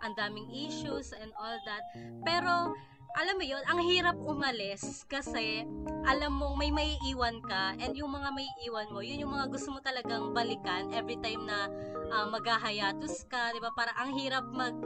ang 0.05 0.13
daming 0.21 0.53
issues 0.53 1.17
and 1.17 1.33
all 1.41 1.57
that. 1.65 1.81
Pero, 2.29 2.77
alam 3.17 3.41
mo 3.41 3.45
yun, 3.49 3.65
ang 3.65 3.81
hirap 3.81 4.21
umalis 4.21 5.09
kasi 5.09 5.65
alam 6.05 6.37
mong 6.37 6.61
may 6.61 6.69
maiiwan 6.69 7.41
ka 7.41 7.73
and 7.81 7.97
yung 7.97 8.13
mga 8.13 8.29
maiiwan 8.29 8.93
mo, 8.93 9.01
yun 9.01 9.25
yung 9.25 9.33
mga 9.33 9.49
gusto 9.49 9.73
mo 9.73 9.81
talagang 9.81 10.37
balikan 10.37 10.93
every 10.93 11.17
time 11.25 11.49
na 11.49 11.73
uh, 12.13 12.29
maghahayatus 12.29 13.25
ka, 13.33 13.57
di 13.57 13.65
ba? 13.65 13.73
Para 13.73 13.97
ang 13.97 14.13
hirap 14.13 14.45
mag 14.53 14.77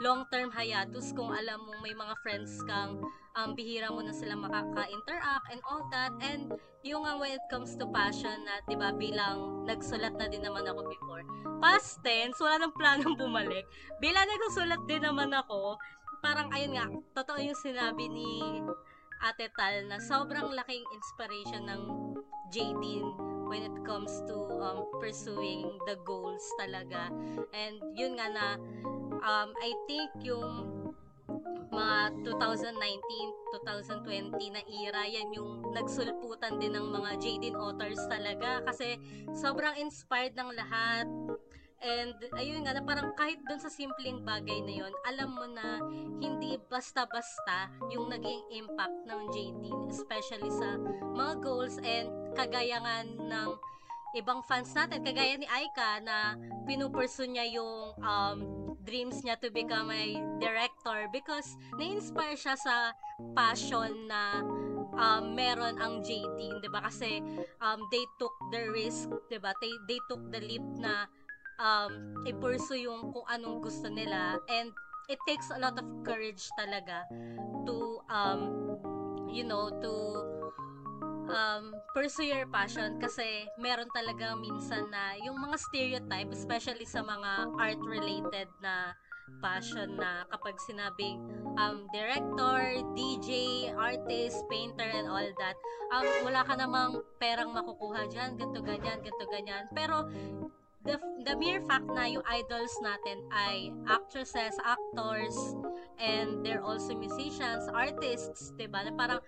long-term 0.00 0.48
hiatus 0.52 1.12
kung 1.12 1.28
alam 1.28 1.60
mong 1.60 1.80
may 1.84 1.92
mga 1.92 2.14
friends 2.24 2.56
kang 2.64 3.00
um, 3.36 3.54
bihira 3.54 3.90
mo 3.92 4.02
na 4.02 4.14
sila 4.14 4.34
makaka-interact 4.34 5.46
and 5.52 5.62
all 5.66 5.82
that. 5.90 6.10
And 6.22 6.54
yung 6.82 7.04
nga 7.04 7.18
when 7.20 7.36
it 7.36 7.44
comes 7.52 7.76
to 7.76 7.86
passion 7.90 8.44
na, 8.46 8.64
di 8.66 8.74
ba, 8.74 8.90
bilang 8.94 9.66
nagsulat 9.68 10.16
na 10.16 10.26
din 10.26 10.42
naman 10.42 10.66
ako 10.66 10.88
before. 10.88 11.22
Past 11.60 12.00
tense, 12.00 12.40
wala 12.40 12.66
nang 12.66 12.74
planong 12.74 13.16
bumalik. 13.20 13.66
Bilang 14.00 14.26
nagsulat 14.26 14.82
din 14.88 15.04
naman 15.04 15.30
ako, 15.34 15.76
parang 16.24 16.48
ayun 16.52 16.76
nga, 16.76 16.86
totoo 17.20 17.38
yung 17.40 17.58
sinabi 17.58 18.08
ni 18.08 18.60
Ate 19.20 19.52
Tal 19.52 19.84
na 19.88 20.00
sobrang 20.00 20.48
laking 20.56 20.84
inspiration 20.96 21.68
ng 21.68 21.82
Jadine 22.50 23.12
when 23.46 23.62
it 23.66 23.76
comes 23.84 24.10
to 24.24 24.34
um, 24.62 24.88
pursuing 24.98 25.68
the 25.84 25.98
goals 26.08 26.42
talaga. 26.56 27.12
And 27.52 27.76
yun 27.92 28.16
nga 28.16 28.32
na, 28.32 28.46
um, 29.20 29.52
I 29.60 29.70
think 29.84 30.08
yung 30.24 30.79
mga 31.70 31.98
2019, 32.26 32.74
2020 34.34 34.56
na 34.56 34.62
era, 34.66 35.02
yan 35.06 35.30
yung 35.34 35.70
nagsulputan 35.70 36.58
din 36.58 36.74
ng 36.74 36.86
mga 36.90 37.10
Jadine 37.22 37.58
authors 37.58 38.00
talaga. 38.10 38.62
Kasi 38.66 38.98
sobrang 39.34 39.78
inspired 39.78 40.34
ng 40.34 40.50
lahat. 40.54 41.06
And 41.80 42.12
ayun 42.36 42.60
nga 42.68 42.76
na 42.76 42.84
parang 42.84 43.16
kahit 43.16 43.40
doon 43.48 43.56
sa 43.56 43.72
simpleng 43.72 44.20
bagay 44.20 44.60
na 44.68 44.84
yon, 44.84 44.92
alam 45.08 45.32
mo 45.32 45.48
na 45.48 45.80
hindi 46.20 46.60
basta-basta 46.68 47.72
yung 47.88 48.12
naging 48.12 48.44
impact 48.52 49.08
ng 49.08 49.20
JD, 49.32 49.64
especially 49.88 50.52
sa 50.52 50.76
mga 51.16 51.40
goals 51.40 51.80
and 51.80 52.12
kagayangan 52.36 53.16
ng 53.16 53.48
ibang 54.12 54.44
fans 54.44 54.68
natin, 54.76 55.00
kagaya 55.00 55.40
ni 55.40 55.48
Aika 55.48 56.04
na 56.04 56.36
pinupursu 56.68 57.24
niya 57.24 57.48
yung 57.48 57.96
um, 57.96 58.38
dreams 58.84 59.20
niya 59.22 59.36
to 59.40 59.52
become 59.52 59.92
a 59.92 60.18
director 60.40 61.06
because 61.12 61.56
na-inspire 61.76 62.36
siya 62.36 62.56
sa 62.56 62.96
passion 63.36 64.08
na 64.08 64.40
um, 64.96 65.36
meron 65.36 65.76
ang 65.78 66.00
JD, 66.00 66.60
'di 66.60 66.68
ba? 66.72 66.84
Kasi 66.84 67.20
um, 67.60 67.84
they 67.92 68.04
took 68.18 68.32
the 68.50 68.70
risk, 68.72 69.10
'di 69.28 69.38
ba? 69.38 69.52
They, 69.60 69.72
they 69.86 70.00
took 70.08 70.22
the 70.32 70.40
leap 70.40 70.64
na 70.80 71.06
um, 71.60 72.24
i-pursue 72.24 72.88
yung 72.88 73.12
kung 73.12 73.26
anong 73.28 73.60
gusto 73.60 73.86
nila 73.92 74.40
and 74.48 74.72
it 75.12 75.18
takes 75.28 75.50
a 75.52 75.58
lot 75.58 75.76
of 75.76 75.86
courage 76.06 76.48
talaga 76.56 77.04
to 77.66 78.00
um, 78.08 78.76
you 79.28 79.44
know 79.44 79.68
to 79.82 79.92
um, 81.30 81.74
pursue 81.94 82.28
your 82.28 82.46
passion 82.50 82.98
kasi 82.98 83.46
meron 83.56 83.88
talaga 83.94 84.34
minsan 84.36 84.90
na 84.90 85.16
yung 85.22 85.38
mga 85.38 85.56
stereotype 85.56 86.30
especially 86.34 86.84
sa 86.84 87.00
mga 87.00 87.54
art 87.56 87.80
related 87.80 88.50
na 88.60 88.92
passion 89.38 89.94
na 89.94 90.26
kapag 90.34 90.58
sinabing 90.66 91.22
um, 91.54 91.86
director, 91.94 92.82
DJ, 92.98 93.30
artist, 93.78 94.42
painter, 94.50 94.90
and 94.90 95.06
all 95.06 95.30
that, 95.38 95.54
um, 95.94 96.06
wala 96.26 96.42
ka 96.42 96.58
namang 96.58 96.98
perang 97.22 97.54
makukuha 97.54 98.10
dyan, 98.10 98.34
ganto 98.34 98.58
ganyan, 98.58 98.98
ganto 98.98 99.24
ganyan. 99.30 99.70
Pero, 99.70 100.10
the, 100.82 100.98
the 101.22 101.34
mere 101.36 101.62
fact 101.70 101.86
na 101.92 102.10
yung 102.10 102.24
idols 102.26 102.74
natin 102.82 103.22
ay 103.30 103.70
actresses, 103.86 104.56
actors, 104.64 105.36
and 106.00 106.42
they're 106.42 106.64
also 106.64 106.96
musicians, 106.96 107.68
artists, 107.70 108.50
ba? 108.56 108.82
Na 108.88 108.92
parang 108.96 109.20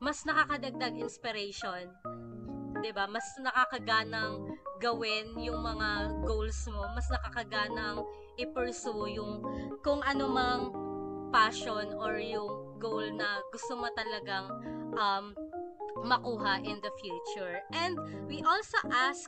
mas 0.00 0.22
nakakadagdag 0.28 0.94
inspiration 1.00 1.92
'di 2.80 2.90
ba? 2.92 3.08
Mas 3.08 3.26
nakakaganang 3.40 4.56
gawin 4.78 5.32
yung 5.40 5.60
mga 5.64 6.22
goals 6.22 6.60
mo, 6.68 6.84
mas 6.92 7.08
nakakaganang 7.08 8.04
i-pursue 8.36 9.16
yung 9.16 9.40
kung 9.80 10.04
ano 10.04 10.24
mang 10.28 10.62
passion 11.32 11.96
or 11.96 12.20
yung 12.20 12.78
goal 12.78 13.04
na 13.16 13.40
gusto 13.50 13.74
mo 13.74 13.88
talagang 13.96 14.46
um, 14.94 15.32
makuha 16.04 16.60
in 16.60 16.76
the 16.84 16.92
future. 17.00 17.64
And 17.72 17.96
we 18.28 18.44
also 18.44 18.76
ask 18.92 19.24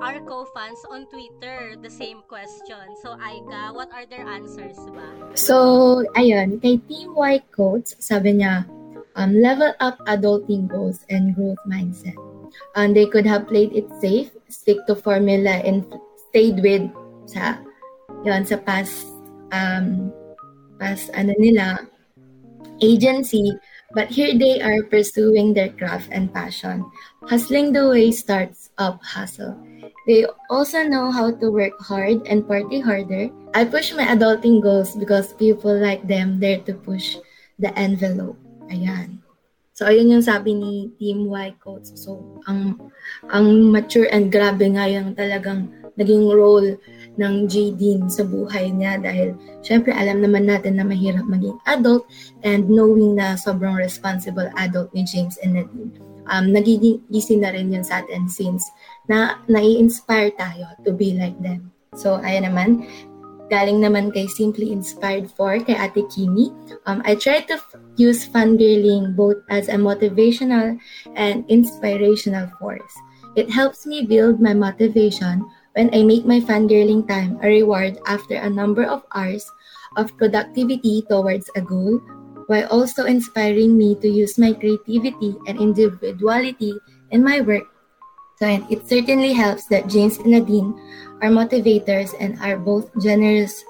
our 0.00 0.18
co-fans 0.24 0.80
on 0.88 1.04
Twitter 1.12 1.76
the 1.78 1.92
same 1.92 2.24
question. 2.24 2.96
So, 3.04 3.14
Aika, 3.20 3.76
what 3.76 3.92
are 3.92 4.08
their 4.08 4.24
answers 4.24 4.78
ba? 4.90 5.36
So, 5.36 6.00
ayun, 6.16 6.58
kay 6.64 6.80
Team 6.88 7.12
Y 7.12 7.44
Coach, 7.52 7.92
sabi 8.00 8.40
niya, 8.40 8.64
um, 9.18 9.34
level 9.34 9.74
up 9.82 9.98
adulting 10.06 10.70
goals 10.70 11.02
and 11.10 11.34
growth 11.34 11.58
mindset. 11.66 12.16
Um, 12.78 12.94
they 12.94 13.04
could 13.04 13.26
have 13.26 13.50
played 13.50 13.74
it 13.74 13.90
safe, 14.00 14.30
stick 14.48 14.78
to 14.86 14.94
formula, 14.94 15.58
and 15.66 15.84
stayed 16.30 16.62
with 16.62 16.86
sa, 17.26 17.58
yun, 18.24 18.46
sa 18.46 18.56
past, 18.62 19.10
um, 19.50 20.14
past, 20.78 21.10
ano 21.12 21.34
nila, 21.36 21.82
agency, 22.80 23.52
but 23.92 24.08
here 24.08 24.38
they 24.38 24.62
are 24.62 24.86
pursuing 24.86 25.52
their 25.52 25.74
craft 25.74 26.08
and 26.14 26.32
passion. 26.32 26.86
Hustling 27.26 27.74
the 27.74 27.90
way 27.90 28.14
starts 28.14 28.70
up 28.78 29.02
hustle. 29.02 29.58
They 30.06 30.24
also 30.48 30.86
know 30.86 31.10
how 31.10 31.36
to 31.36 31.50
work 31.50 31.76
hard 31.82 32.24
and 32.24 32.46
party 32.46 32.80
harder. 32.80 33.28
I 33.52 33.66
push 33.66 33.92
my 33.92 34.06
adulting 34.08 34.62
goals 34.62 34.96
because 34.96 35.34
people 35.34 35.74
like 35.74 36.06
them 36.06 36.40
dare 36.40 36.64
to 36.64 36.72
push 36.72 37.18
the 37.58 37.76
envelope. 37.76 38.38
Ayan. 38.68 39.20
So, 39.78 39.86
ayun 39.86 40.10
yung 40.10 40.26
sabi 40.26 40.58
ni 40.58 40.90
Team 40.98 41.30
Y 41.30 41.54
Coach. 41.62 41.94
So, 41.94 42.42
ang, 42.50 42.90
ang 43.30 43.70
mature 43.70 44.10
and 44.10 44.26
grabe 44.26 44.66
nga 44.74 44.90
yung 44.90 45.14
talagang 45.14 45.70
naging 45.94 46.26
role 46.30 46.74
ng 47.14 47.34
Jadine 47.46 48.10
sa 48.10 48.26
buhay 48.26 48.74
niya 48.74 48.98
dahil 48.98 49.38
syempre 49.62 49.94
alam 49.94 50.18
naman 50.18 50.50
natin 50.50 50.78
na 50.78 50.86
mahirap 50.86 51.26
maging 51.26 51.58
adult 51.66 52.06
and 52.42 52.66
knowing 52.66 53.18
na 53.18 53.34
sobrang 53.34 53.74
responsible 53.78 54.50
adult 54.58 54.90
ni 54.94 55.06
James 55.06 55.38
and 55.46 55.58
Nadine. 55.58 55.94
Um, 56.26 56.50
nagiging 56.50 57.02
easy 57.14 57.38
na 57.38 57.54
rin 57.54 57.70
yun 57.70 57.86
sa 57.86 58.02
atin 58.02 58.26
since 58.26 58.66
na 59.06 59.42
nai-inspire 59.46 60.34
tayo 60.34 60.74
to 60.82 60.90
be 60.90 61.14
like 61.14 61.38
them. 61.38 61.70
So, 61.94 62.18
ayan 62.18 62.50
naman. 62.50 62.82
Galing 63.48 63.80
naman 63.80 64.12
kay 64.12 64.28
Simply 64.28 64.74
Inspired 64.74 65.32
for 65.32 65.56
kay 65.62 65.72
Ate 65.72 66.04
Kimi. 66.12 66.52
Um, 66.84 67.00
I 67.08 67.16
try 67.16 67.40
to 67.48 67.56
use 67.98 68.26
fangirling 68.26 69.14
both 69.14 69.36
as 69.50 69.68
a 69.68 69.74
motivational 69.74 70.78
and 71.14 71.44
inspirational 71.50 72.48
force. 72.58 72.94
It 73.36 73.50
helps 73.50 73.84
me 73.86 74.06
build 74.06 74.40
my 74.40 74.54
motivation 74.54 75.44
when 75.74 75.94
I 75.94 76.02
make 76.02 76.24
my 76.24 76.40
fangirling 76.40 77.06
time 77.06 77.38
a 77.42 77.48
reward 77.48 77.98
after 78.06 78.34
a 78.34 78.50
number 78.50 78.82
of 78.82 79.04
hours 79.14 79.44
of 79.96 80.16
productivity 80.16 81.02
towards 81.10 81.50
a 81.54 81.60
goal, 81.60 81.98
while 82.46 82.66
also 82.70 83.04
inspiring 83.04 83.76
me 83.76 83.94
to 83.96 84.08
use 84.08 84.38
my 84.38 84.52
creativity 84.52 85.36
and 85.46 85.60
individuality 85.60 86.74
in 87.10 87.22
my 87.22 87.40
work. 87.40 87.66
So 88.38 88.46
and 88.46 88.64
it 88.70 88.88
certainly 88.88 89.32
helps 89.32 89.66
that 89.66 89.88
James 89.90 90.18
and 90.18 90.30
Nadine 90.30 90.74
are 91.22 91.30
motivators 91.30 92.14
and 92.18 92.38
are 92.38 92.56
both 92.56 92.90
generous 93.02 93.64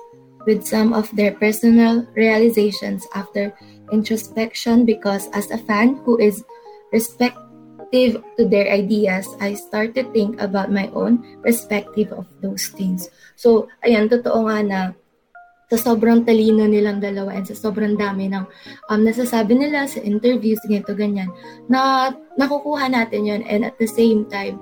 with 0.47 0.65
some 0.65 0.93
of 0.93 1.09
their 1.17 1.33
personal 1.33 2.07
realizations 2.15 3.07
after 3.15 3.53
introspection 3.93 4.85
because 4.85 5.28
as 5.32 5.51
a 5.51 5.59
fan 5.59 6.01
who 6.05 6.19
is 6.19 6.44
respective 6.93 8.20
to 8.36 8.43
their 8.44 8.69
ideas, 8.69 9.27
I 9.40 9.55
start 9.55 9.94
to 9.97 10.05
think 10.12 10.40
about 10.40 10.73
my 10.73 10.89
own 10.93 11.40
perspective 11.43 12.12
of 12.12 12.27
those 12.40 12.69
things. 12.69 13.09
So, 13.36 13.69
ayan, 13.85 14.12
totoo 14.12 14.48
nga 14.48 14.59
na 14.65 14.81
sa 15.69 15.93
sobrang 15.93 16.24
talino 16.24 16.65
nilang 16.65 17.01
dalawa 17.05 17.36
and 17.36 17.44
sa 17.44 17.52
sobrang 17.52 18.01
dami 18.01 18.32
ng 18.32 18.44
um, 18.89 19.01
nasasabi 19.05 19.52
nila 19.52 19.85
sa 19.85 20.01
interviews, 20.01 20.60
ganito, 20.65 20.97
ganyan, 20.97 21.28
na 21.69 22.12
nakukuha 22.40 22.89
natin 22.89 23.28
yon 23.28 23.43
and 23.44 23.69
at 23.69 23.77
the 23.77 23.89
same 23.89 24.24
time, 24.32 24.56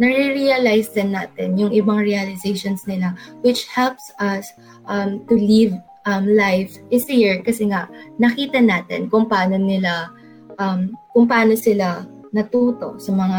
nare-realize 0.00 0.92
din 0.92 1.12
natin 1.12 1.56
yung 1.56 1.72
ibang 1.72 2.04
realizations 2.04 2.84
nila 2.84 3.16
which 3.40 3.64
helps 3.68 4.12
us 4.20 4.48
um, 4.88 5.24
to 5.28 5.36
live 5.36 5.72
um, 6.06 6.24
life 6.32 6.78
easier 6.88 7.42
kasi 7.42 7.68
nga 7.68 7.90
nakita 8.16 8.62
natin 8.62 9.10
kung 9.10 9.26
paano 9.26 9.58
nila 9.58 10.14
um, 10.56 10.94
kung 11.12 11.26
paano 11.28 11.58
sila 11.58 12.06
natuto 12.32 12.96
sa 12.96 13.12
mga 13.12 13.38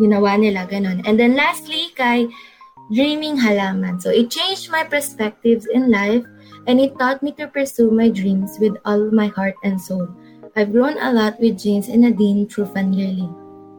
ginawa 0.00 0.36
nila 0.36 0.64
ganun. 0.68 1.04
And 1.04 1.20
then 1.20 1.36
lastly 1.36 1.92
kay 1.94 2.28
dreaming 2.92 3.36
halaman. 3.36 4.00
So 4.00 4.08
it 4.08 4.32
changed 4.32 4.72
my 4.72 4.84
perspectives 4.84 5.68
in 5.68 5.92
life 5.92 6.24
and 6.66 6.80
it 6.80 6.96
taught 6.96 7.22
me 7.22 7.32
to 7.36 7.48
pursue 7.48 7.92
my 7.92 8.08
dreams 8.08 8.56
with 8.60 8.76
all 8.84 9.12
my 9.12 9.28
heart 9.32 9.56
and 9.64 9.80
soul. 9.80 10.08
I've 10.56 10.72
grown 10.72 10.98
a 10.98 11.12
lot 11.12 11.38
with 11.38 11.60
James 11.60 11.88
and 11.88 12.02
Nadine 12.02 12.48
through 12.48 12.72
Fanyearly. 12.74 13.28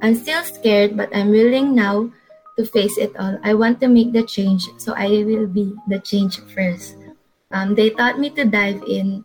I'm 0.02 0.16
still 0.16 0.44
scared, 0.44 0.96
but 0.96 1.12
I'm 1.12 1.30
willing 1.30 1.76
now 1.76 2.08
to 2.56 2.64
face 2.64 2.96
it 2.98 3.12
all. 3.20 3.36
I 3.44 3.54
want 3.54 3.82
to 3.82 3.88
make 3.88 4.14
the 4.14 4.24
change, 4.24 4.64
so 4.78 4.94
I 4.96 5.24
will 5.28 5.48
be 5.48 5.76
the 5.88 6.00
change 6.00 6.40
first. 6.56 6.99
Um, 7.52 7.74
they 7.74 7.90
taught 7.90 8.20
me 8.20 8.30
to 8.38 8.46
dive 8.46 8.84
in 8.86 9.24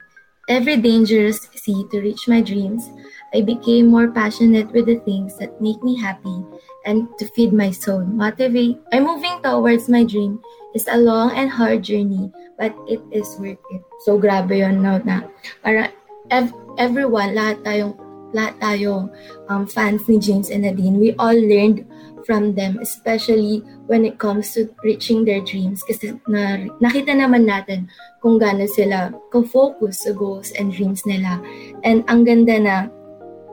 every 0.48 0.76
dangerous 0.76 1.48
sea 1.54 1.84
to 1.92 2.00
reach 2.00 2.28
my 2.28 2.40
dreams. 2.40 2.88
I 3.34 3.42
became 3.42 3.88
more 3.88 4.08
passionate 4.08 4.72
with 4.72 4.86
the 4.86 4.96
things 5.04 5.36
that 5.38 5.60
make 5.60 5.82
me 5.82 5.98
happy 6.00 6.44
and 6.86 7.08
to 7.18 7.26
feed 7.36 7.52
my 7.52 7.70
soul. 7.70 8.04
Motivate. 8.04 8.80
I'm 8.92 9.04
moving 9.04 9.42
towards 9.42 9.88
my 9.88 10.04
dream. 10.04 10.40
It's 10.72 10.88
a 10.88 10.96
long 10.96 11.32
and 11.36 11.50
hard 11.50 11.84
journey, 11.84 12.32
but 12.58 12.74
it 12.88 13.02
is 13.12 13.28
worth 13.38 13.60
it. 13.70 13.82
So 14.08 14.18
grabe 14.18 14.56
yon 14.56 14.82
no, 14.82 14.98
na 15.04 15.28
para 15.62 15.92
ev- 16.30 16.56
everyone, 16.78 17.36
lahat 17.36 17.62
tayong 17.62 17.94
lahat 18.34 18.58
tayong 18.58 19.06
um, 19.46 19.68
fans 19.70 20.02
ni 20.10 20.18
James 20.18 20.50
and 20.50 20.66
Nadine, 20.66 20.98
we 20.98 21.14
all 21.20 21.36
learned 21.36 21.86
from 22.26 22.56
them, 22.56 22.80
especially 22.80 23.62
when 23.86 24.04
it 24.04 24.18
comes 24.18 24.52
to 24.56 24.68
reaching 24.82 25.24
their 25.24 25.40
dreams. 25.44 25.84
Kasi 25.84 26.16
na, 26.28 26.68
nakita 26.80 27.12
naman 27.12 27.46
natin 27.48 27.88
kung 28.24 28.40
gaano 28.40 28.64
sila 28.68 29.12
ko-focus 29.30 30.08
sa 30.08 30.12
goals 30.12 30.50
and 30.56 30.72
dreams 30.72 31.04
nila. 31.04 31.40
And 31.84 32.02
ang 32.08 32.24
ganda 32.24 32.56
na 32.60 32.74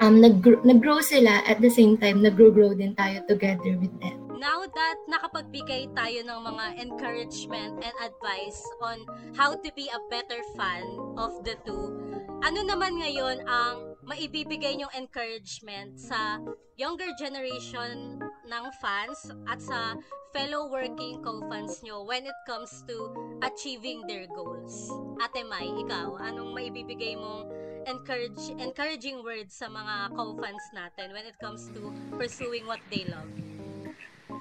um, 0.02 0.19
nag- 0.19 0.65
nag-grow 0.65 0.99
sila 0.99 1.45
at 1.45 1.61
the 1.61 1.69
same 1.69 1.95
time, 1.95 2.26
nag-grow 2.26 2.73
din 2.73 2.98
tayo 2.98 3.22
together 3.30 3.77
with 3.77 3.93
them. 4.02 4.18
Now 4.41 4.65
that 4.65 4.98
nakapagbigay 5.06 5.93
tayo 5.93 6.19
ng 6.26 6.39
mga 6.41 6.65
encouragement 6.81 7.77
and 7.77 7.95
advice 8.02 8.57
on 8.81 9.06
how 9.38 9.53
to 9.53 9.69
be 9.77 9.85
a 9.85 10.02
better 10.10 10.41
fan 10.57 10.81
of 11.14 11.45
the 11.45 11.53
two, 11.61 11.93
ano 12.41 12.65
naman 12.65 12.98
ngayon 12.98 13.45
ang 13.45 13.91
maibibigay 14.02 14.78
niyong 14.78 14.94
encouragement 14.98 15.94
sa 15.98 16.41
younger 16.78 17.10
generation 17.22 18.18
ng 18.49 18.65
fans 18.82 19.30
at 19.45 19.61
sa 19.61 19.94
fellow 20.34 20.72
working 20.72 21.22
co-fans 21.22 21.84
nyo 21.86 22.02
when 22.02 22.26
it 22.26 22.40
comes 22.49 22.82
to 22.90 23.14
achieving 23.45 24.02
their 24.10 24.26
goals? 24.32 24.90
Ate 25.22 25.45
Mai, 25.45 25.69
ikaw, 25.86 26.18
anong 26.18 26.57
maibibigay 26.57 27.14
mong 27.14 27.45
encourage, 27.86 28.41
encouraging 28.57 29.22
words 29.22 29.53
sa 29.53 29.69
mga 29.69 30.18
co-fans 30.18 30.65
natin 30.73 31.14
when 31.14 31.26
it 31.30 31.38
comes 31.38 31.69
to 31.69 31.94
pursuing 32.18 32.65
what 32.65 32.82
they 32.90 33.06
love? 33.06 33.30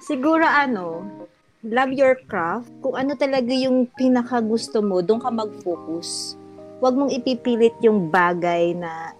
Siguro 0.01 0.41
ano, 0.41 1.05
love 1.61 1.93
your 1.93 2.17
craft. 2.25 2.73
Kung 2.81 2.97
ano 2.97 3.13
talaga 3.13 3.53
yung 3.53 3.85
pinaka 3.93 4.41
gusto 4.41 4.81
mo, 4.81 5.05
doon 5.05 5.21
ka 5.21 5.29
mag-focus. 5.29 6.33
Huwag 6.81 6.97
mong 6.97 7.13
ipipilit 7.13 7.77
yung 7.85 8.09
bagay 8.09 8.73
na 8.73 9.13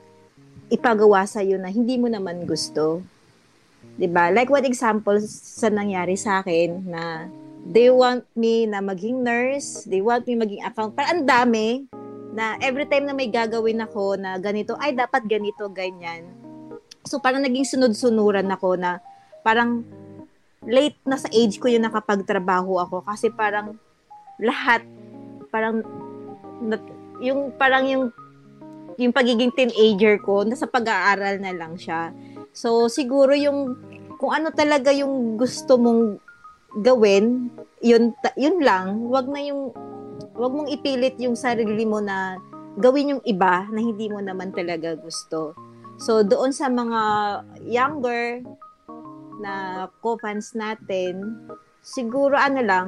ipagawa 0.71 1.27
sa 1.27 1.43
na 1.43 1.67
hindi 1.67 1.99
mo 1.99 2.07
naman 2.07 2.47
gusto. 2.47 3.03
'Di 3.99 4.07
ba? 4.07 4.31
Like 4.31 4.47
what 4.47 4.63
example 4.63 5.19
sa 5.27 5.67
nangyari 5.67 6.15
sa 6.15 6.39
akin 6.39 6.87
na 6.87 7.27
they 7.67 7.91
want 7.93 8.25
me 8.33 8.65
na 8.65 8.81
maging 8.81 9.21
nurse, 9.21 9.85
they 9.85 10.01
want 10.01 10.25
me 10.25 10.33
maging 10.39 10.63
account. 10.63 10.95
Parang 10.95 11.21
ang 11.21 11.23
dami 11.27 11.85
na 12.31 12.55
every 12.63 12.87
time 12.87 13.05
na 13.05 13.13
may 13.13 13.27
gagawin 13.27 13.83
ako 13.83 14.15
na 14.15 14.39
ganito, 14.39 14.79
ay 14.79 14.95
dapat 14.95 15.27
ganito, 15.27 15.67
ganyan. 15.67 16.25
So 17.03 17.19
parang 17.19 17.43
naging 17.43 17.67
sunod-sunuran 17.67 18.47
ako 18.49 18.79
na 18.79 19.03
parang 19.43 19.83
late 20.63 20.97
na 21.03 21.17
sa 21.17 21.27
age 21.33 21.57
ko 21.57 21.67
yung 21.67 21.83
nakapagtrabaho 21.85 22.77
ako 22.77 23.01
kasi 23.01 23.33
parang 23.33 23.81
lahat 24.37 24.85
parang 25.49 25.81
yung 27.21 27.49
parang 27.57 27.85
yung 27.89 28.03
yung 28.99 29.15
pagiging 29.15 29.53
teenager 29.55 30.19
ko, 30.19 30.43
nasa 30.43 30.67
pag-aaral 30.67 31.39
na 31.39 31.53
lang 31.55 31.77
siya. 31.79 32.11
So, 32.51 32.91
siguro 32.91 33.31
yung, 33.31 33.77
kung 34.19 34.31
ano 34.35 34.51
talaga 34.51 34.91
yung 34.91 35.39
gusto 35.39 35.79
mong 35.79 36.19
gawin, 36.83 37.51
yun, 37.83 38.15
yun 38.35 38.57
lang. 38.59 39.07
Wag 39.07 39.27
na 39.31 39.39
yung, 39.43 39.71
wag 40.35 40.51
mong 40.51 40.69
ipilit 40.71 41.15
yung 41.19 41.35
sarili 41.35 41.83
mo 41.87 41.99
na 42.03 42.39
gawin 42.79 43.17
yung 43.17 43.23
iba 43.27 43.67
na 43.67 43.79
hindi 43.83 44.07
mo 44.07 44.23
naman 44.23 44.55
talaga 44.55 44.95
gusto. 44.95 45.55
So, 46.01 46.23
doon 46.23 46.55
sa 46.55 46.71
mga 46.71 47.01
younger 47.67 48.41
na 49.41 49.85
co-fans 49.99 50.55
natin, 50.55 51.45
siguro 51.81 52.37
ano 52.37 52.61
lang, 52.63 52.87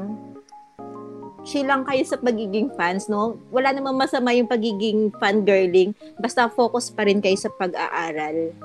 chill 1.44 1.68
lang 1.68 1.84
kayo 1.84 2.04
sa 2.08 2.20
pagiging 2.20 2.72
fans, 2.76 3.12
no? 3.12 3.40
Wala 3.52 3.76
namang 3.76 4.00
masama 4.00 4.32
yung 4.32 4.48
pagiging 4.48 5.12
fangirling. 5.20 5.92
Basta 6.16 6.48
focus 6.48 6.90
pa 6.90 7.04
rin 7.04 7.20
kayo 7.20 7.36
sa 7.36 7.52
pag-aaral. 7.52 8.56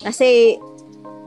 Kasi 0.00 0.60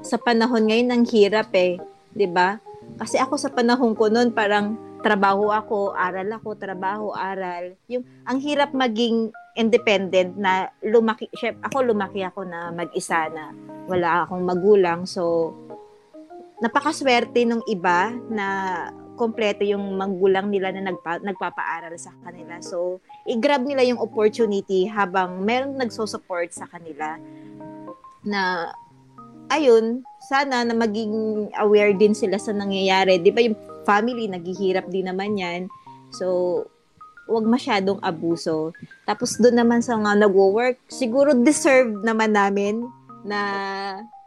sa 0.05 0.21
panahon 0.21 0.69
ngayon, 0.69 0.89
ang 0.93 1.03
hirap 1.09 1.49
eh. 1.57 1.81
ba? 2.29 2.61
Kasi 3.01 3.17
ako 3.17 3.35
sa 3.37 3.49
panahon 3.49 3.97
ko 3.97 4.07
noon, 4.13 4.29
parang 4.33 4.77
trabaho 4.99 5.49
ako, 5.49 5.95
aral 5.95 6.29
ako, 6.35 6.49
trabaho, 6.59 7.05
aral. 7.15 7.73
Yung, 7.87 8.03
ang 8.27 8.37
hirap 8.43 8.75
maging 8.75 9.31
independent 9.55 10.35
na 10.39 10.71
lumaki, 10.83 11.27
syem, 11.35 11.57
ako 11.63 11.91
lumaki 11.91 12.23
ako 12.23 12.45
na 12.47 12.71
mag-isa 12.71 13.27
na 13.31 13.51
wala 13.87 14.23
akong 14.27 14.43
magulang. 14.43 15.07
So, 15.07 15.55
napakaswerte 16.59 17.47
nung 17.47 17.63
iba 17.67 18.11
na 18.27 18.47
kompleto 19.19 19.67
yung 19.67 19.99
magulang 19.99 20.47
nila 20.47 20.71
na 20.71 20.95
nagpa, 20.95 21.19
nagpapaaral 21.19 21.91
sa 21.99 22.15
kanila. 22.23 22.63
So, 22.63 23.03
i-grab 23.27 23.67
nila 23.67 23.83
yung 23.83 23.99
opportunity 23.99 24.87
habang 24.87 25.43
meron 25.43 25.75
nagso-support 25.75 26.55
sa 26.55 26.63
kanila 26.71 27.19
na 28.23 28.71
ayun, 29.51 30.07
sana 30.31 30.63
na 30.63 30.71
maging 30.71 31.49
aware 31.59 31.91
din 31.91 32.15
sila 32.15 32.39
sa 32.39 32.55
nangyayari. 32.55 33.19
'Di 33.19 33.31
ba 33.35 33.41
yung 33.43 33.57
family 33.83 34.31
naghihirap 34.31 34.87
din 34.87 35.11
naman 35.11 35.35
'yan. 35.35 35.67
So, 36.15 36.63
wag 37.29 37.45
masyadong 37.45 38.01
abuso. 38.01 38.73
Tapos 39.05 39.37
doon 39.37 39.61
naman 39.61 39.85
sa 39.85 39.93
mga 39.93 40.25
nagwo-work, 40.25 40.81
siguro 40.89 41.37
deserve 41.37 41.93
naman 42.01 42.33
namin 42.33 42.81
na 43.21 43.41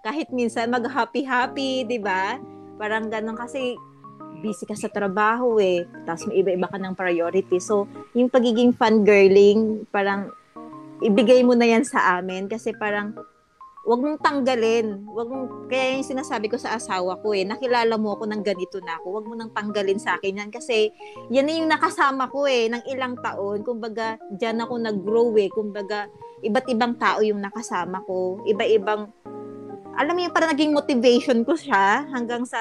kahit 0.07 0.31
minsan 0.31 0.71
mag-happy-happy, 0.71 1.87
'di 1.87 1.99
ba? 1.99 2.39
Parang 2.79 3.11
ganun 3.11 3.39
kasi 3.39 3.79
busy 4.43 4.67
ka 4.67 4.75
sa 4.75 4.91
trabaho 4.91 5.63
eh. 5.63 5.87
Tapos 6.03 6.27
may 6.27 6.43
iba-iba 6.43 6.67
ka 6.67 6.77
ng 6.83 6.99
priority. 6.99 7.63
So, 7.63 7.87
yung 8.19 8.29
pagiging 8.29 8.75
fangirling, 8.75 9.87
parang 9.95 10.35
ibigay 10.99 11.47
mo 11.47 11.55
na 11.55 11.71
yan 11.71 11.87
sa 11.87 12.19
amin 12.19 12.51
kasi 12.51 12.75
parang 12.75 13.15
wag 13.83 13.99
mong 13.99 14.23
tanggalin. 14.23 15.03
Wag 15.11 15.27
mong, 15.27 15.47
kaya 15.67 15.99
yung 15.99 16.07
sinasabi 16.07 16.47
ko 16.47 16.57
sa 16.59 16.79
asawa 16.79 17.19
ko 17.19 17.35
eh, 17.35 17.43
nakilala 17.43 17.99
mo 17.99 18.15
ako 18.15 18.31
ng 18.31 18.43
ganito 18.43 18.79
na 18.79 18.99
ako. 18.99 19.07
Wag 19.23 19.27
mo 19.27 19.35
nang 19.35 19.51
tanggalin 19.51 19.99
sa 19.99 20.19
akin 20.19 20.43
yan 20.47 20.51
kasi 20.55 20.95
yan 21.31 21.47
na 21.47 21.55
yung 21.59 21.71
nakasama 21.71 22.31
ko 22.31 22.47
eh, 22.47 22.71
ng 22.71 22.83
ilang 22.91 23.19
taon. 23.19 23.67
Kumbaga, 23.67 24.19
dyan 24.31 24.63
ako 24.63 24.75
nag-grow 24.79 25.35
eh. 25.39 25.51
Kumbaga, 25.51 26.07
iba't 26.43 26.67
ibang 26.71 26.95
tao 26.99 27.23
yung 27.27 27.43
nakasama 27.43 28.03
ko. 28.07 28.43
Iba-ibang, 28.47 29.11
alam 29.99 30.13
mo 30.15 30.21
yung 30.23 30.35
parang 30.35 30.55
naging 30.55 30.73
motivation 30.73 31.43
ko 31.43 31.59
siya 31.59 32.07
hanggang 32.15 32.47
sa 32.47 32.59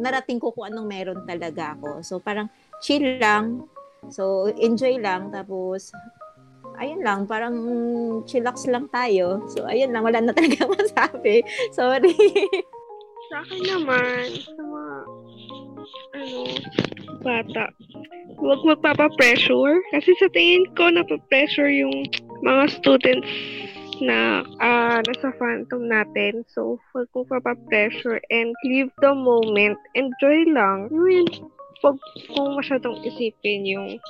narating 0.00 0.40
ko 0.40 0.50
kung 0.56 0.72
anong 0.72 0.88
meron 0.88 1.20
talaga 1.28 1.76
ako. 1.76 2.00
So, 2.00 2.18
parang 2.18 2.48
chill 2.80 3.20
lang. 3.20 3.68
So, 4.08 4.48
enjoy 4.56 4.96
lang. 4.96 5.28
Tapos, 5.28 5.92
ayun 6.80 7.04
lang, 7.04 7.28
parang 7.28 7.54
chillax 8.24 8.64
lang 8.72 8.88
tayo. 8.88 9.44
So, 9.52 9.68
ayun 9.68 9.92
lang, 9.92 10.02
wala 10.02 10.24
na 10.24 10.32
talaga 10.32 10.64
masabi. 10.72 11.44
Sorry. 11.76 12.16
Sa 13.30 13.44
akin 13.44 13.62
naman, 13.62 14.26
sa 14.42 14.62
mga, 14.64 14.94
ano, 16.16 16.38
bata, 17.20 17.64
huwag 18.40 18.60
magpapa-pressure. 18.64 19.76
Kasi 19.92 20.10
sa 20.16 20.28
tingin 20.32 20.64
ko, 20.74 20.88
napapressure 20.88 21.68
yung 21.68 22.08
mga 22.40 22.72
students 22.72 23.28
na 24.00 24.44
ah, 24.58 24.98
nasa 25.04 25.32
phantom 25.36 25.86
natin. 25.86 26.44
So, 26.50 26.80
huwag 26.92 27.08
mo 27.12 27.24
pressure 27.68 28.20
and 28.32 28.52
live 28.66 28.90
the 29.00 29.12
moment. 29.12 29.78
Enjoy 29.94 30.48
lang. 30.50 30.88
I 30.90 30.98
mean, 30.98 31.26
huwag 31.80 31.96
kong 32.32 32.60
masyadong 32.60 33.00
isipin 33.04 33.68
yung 33.68 34.00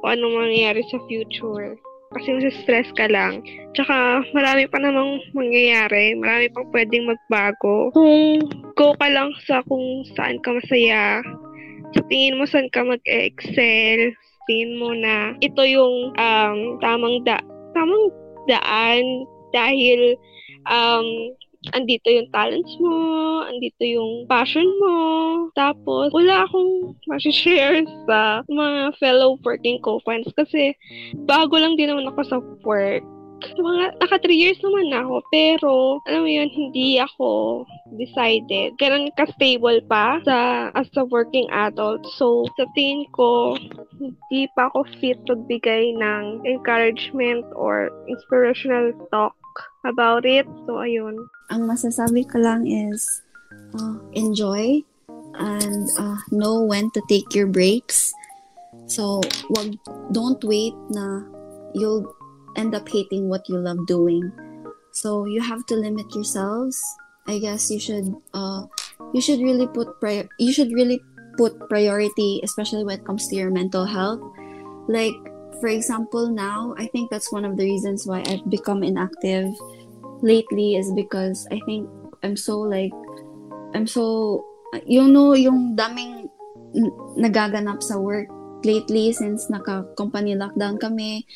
kung 0.00 0.08
anong 0.08 0.48
mangyayari 0.48 0.82
sa 0.88 1.00
future. 1.08 1.76
Kasi 2.14 2.46
stress 2.62 2.86
ka 2.94 3.10
lang. 3.10 3.42
Tsaka, 3.74 4.22
marami 4.30 4.70
pa 4.70 4.78
namang 4.78 5.18
mangyayari. 5.34 6.14
Marami 6.14 6.46
pang 6.54 6.70
pwedeng 6.70 7.10
magbago. 7.10 7.90
Kung 7.90 8.38
go 8.78 8.94
ka 8.94 9.08
lang 9.10 9.34
sa 9.42 9.66
kung 9.66 10.06
saan 10.14 10.38
ka 10.38 10.54
masaya, 10.54 11.26
sa 11.90 12.00
tingin 12.06 12.38
mo 12.38 12.46
saan 12.46 12.70
ka 12.70 12.86
mag-excel, 12.86 14.14
tingin 14.46 14.78
mo 14.78 14.94
na 14.94 15.34
ito 15.42 15.62
yung 15.66 16.14
um, 16.14 16.58
tamang 16.78 17.22
da 17.26 17.42
tamang 17.74 18.14
daan 18.48 19.28
dahil 19.54 20.18
um, 20.66 21.06
andito 21.72 22.12
yung 22.12 22.28
talents 22.28 22.74
mo, 22.76 22.96
andito 23.48 23.80
yung 23.80 24.28
passion 24.28 24.66
mo. 24.82 24.96
Tapos, 25.56 26.12
wala 26.12 26.44
akong 26.44 26.92
share 27.32 27.80
sa 28.04 28.44
mga 28.50 28.92
fellow 29.00 29.40
working 29.40 29.80
co-fans 29.80 30.28
kasi 30.36 30.76
bago 31.24 31.56
lang 31.56 31.78
din 31.80 31.88
naman 31.88 32.10
ako 32.12 32.20
sa 32.28 32.38
work. 32.66 33.04
Mga, 33.52 33.84
naka 34.00 34.16
3 34.22 34.32
years 34.32 34.58
naman 34.64 34.88
ako, 34.94 35.14
pero, 35.28 35.72
alam 36.08 36.24
mo 36.24 36.30
yun, 36.30 36.50
hindi 36.50 36.96
ako 36.98 37.62
decided. 37.96 38.74
Ganun 38.80 39.12
ka-stable 39.14 39.84
pa 39.86 40.20
sa, 40.24 40.68
as 40.72 40.88
a 40.96 41.04
working 41.06 41.46
adult. 41.52 42.02
So, 42.16 42.48
sa 42.56 42.64
tingin 42.72 43.04
ko, 43.12 43.60
hindi 44.00 44.48
pa 44.56 44.72
ako 44.72 44.88
fit 45.00 45.20
magbigay 45.28 45.96
ng 46.00 46.46
encouragement 46.48 47.44
or 47.54 47.92
inspirational 48.08 48.92
talk 49.12 49.36
about 49.84 50.24
it. 50.24 50.48
So, 50.66 50.80
ayun. 50.80 51.20
Ang 51.52 51.68
masasabi 51.68 52.24
ko 52.26 52.40
lang 52.40 52.64
is 52.64 53.22
uh, 53.76 54.00
enjoy 54.16 54.80
and 55.38 55.86
uh, 55.98 56.18
know 56.30 56.62
when 56.62 56.90
to 56.94 57.00
take 57.08 57.34
your 57.34 57.46
breaks. 57.46 58.14
So, 58.86 59.20
wag, 59.50 59.76
don't 60.12 60.42
wait 60.44 60.74
na 60.90 61.24
you'll 61.74 62.06
end 62.56 62.74
up 62.74 62.88
hating 62.88 63.28
what 63.28 63.48
you 63.48 63.58
love 63.58 63.86
doing. 63.86 64.32
So, 64.92 65.26
you 65.26 65.42
have 65.42 65.66
to 65.66 65.74
limit 65.74 66.14
yourselves. 66.14 66.80
I 67.26 67.38
guess 67.38 67.70
you 67.70 67.80
should 67.80 68.14
uh, 68.34 68.68
you 69.12 69.20
should 69.20 69.40
really 69.40 69.66
put 69.66 69.98
pri- 70.00 70.28
you 70.38 70.52
should 70.52 70.72
really 70.72 71.00
put 71.36 71.56
priority, 71.68 72.40
especially 72.44 72.84
when 72.84 73.00
it 73.00 73.06
comes 73.06 73.28
to 73.28 73.36
your 73.36 73.50
mental 73.50 73.84
health. 73.84 74.20
Like, 74.88 75.16
for 75.60 75.68
example, 75.68 76.28
now 76.28 76.74
I 76.76 76.86
think 76.88 77.10
that's 77.10 77.32
one 77.32 77.44
of 77.44 77.56
the 77.56 77.64
reasons 77.64 78.06
why 78.06 78.22
I've 78.28 78.44
become 78.50 78.84
inactive 78.84 79.48
lately 80.20 80.76
is 80.76 80.92
because 80.92 81.48
I 81.50 81.60
think 81.64 81.88
I'm 82.22 82.36
so 82.36 82.60
like 82.60 82.92
I'm 83.74 83.86
so 83.86 84.44
you 84.86 85.06
know 85.08 85.32
yung 85.32 85.76
daming 85.76 86.28
nagaganap 87.16 87.82
sa 87.82 87.98
work 87.98 88.26
lately 88.64 89.12
since 89.12 89.46
naka 89.52 89.84
company 89.94 90.34
lockdown 90.34 90.80
kami 90.80 91.28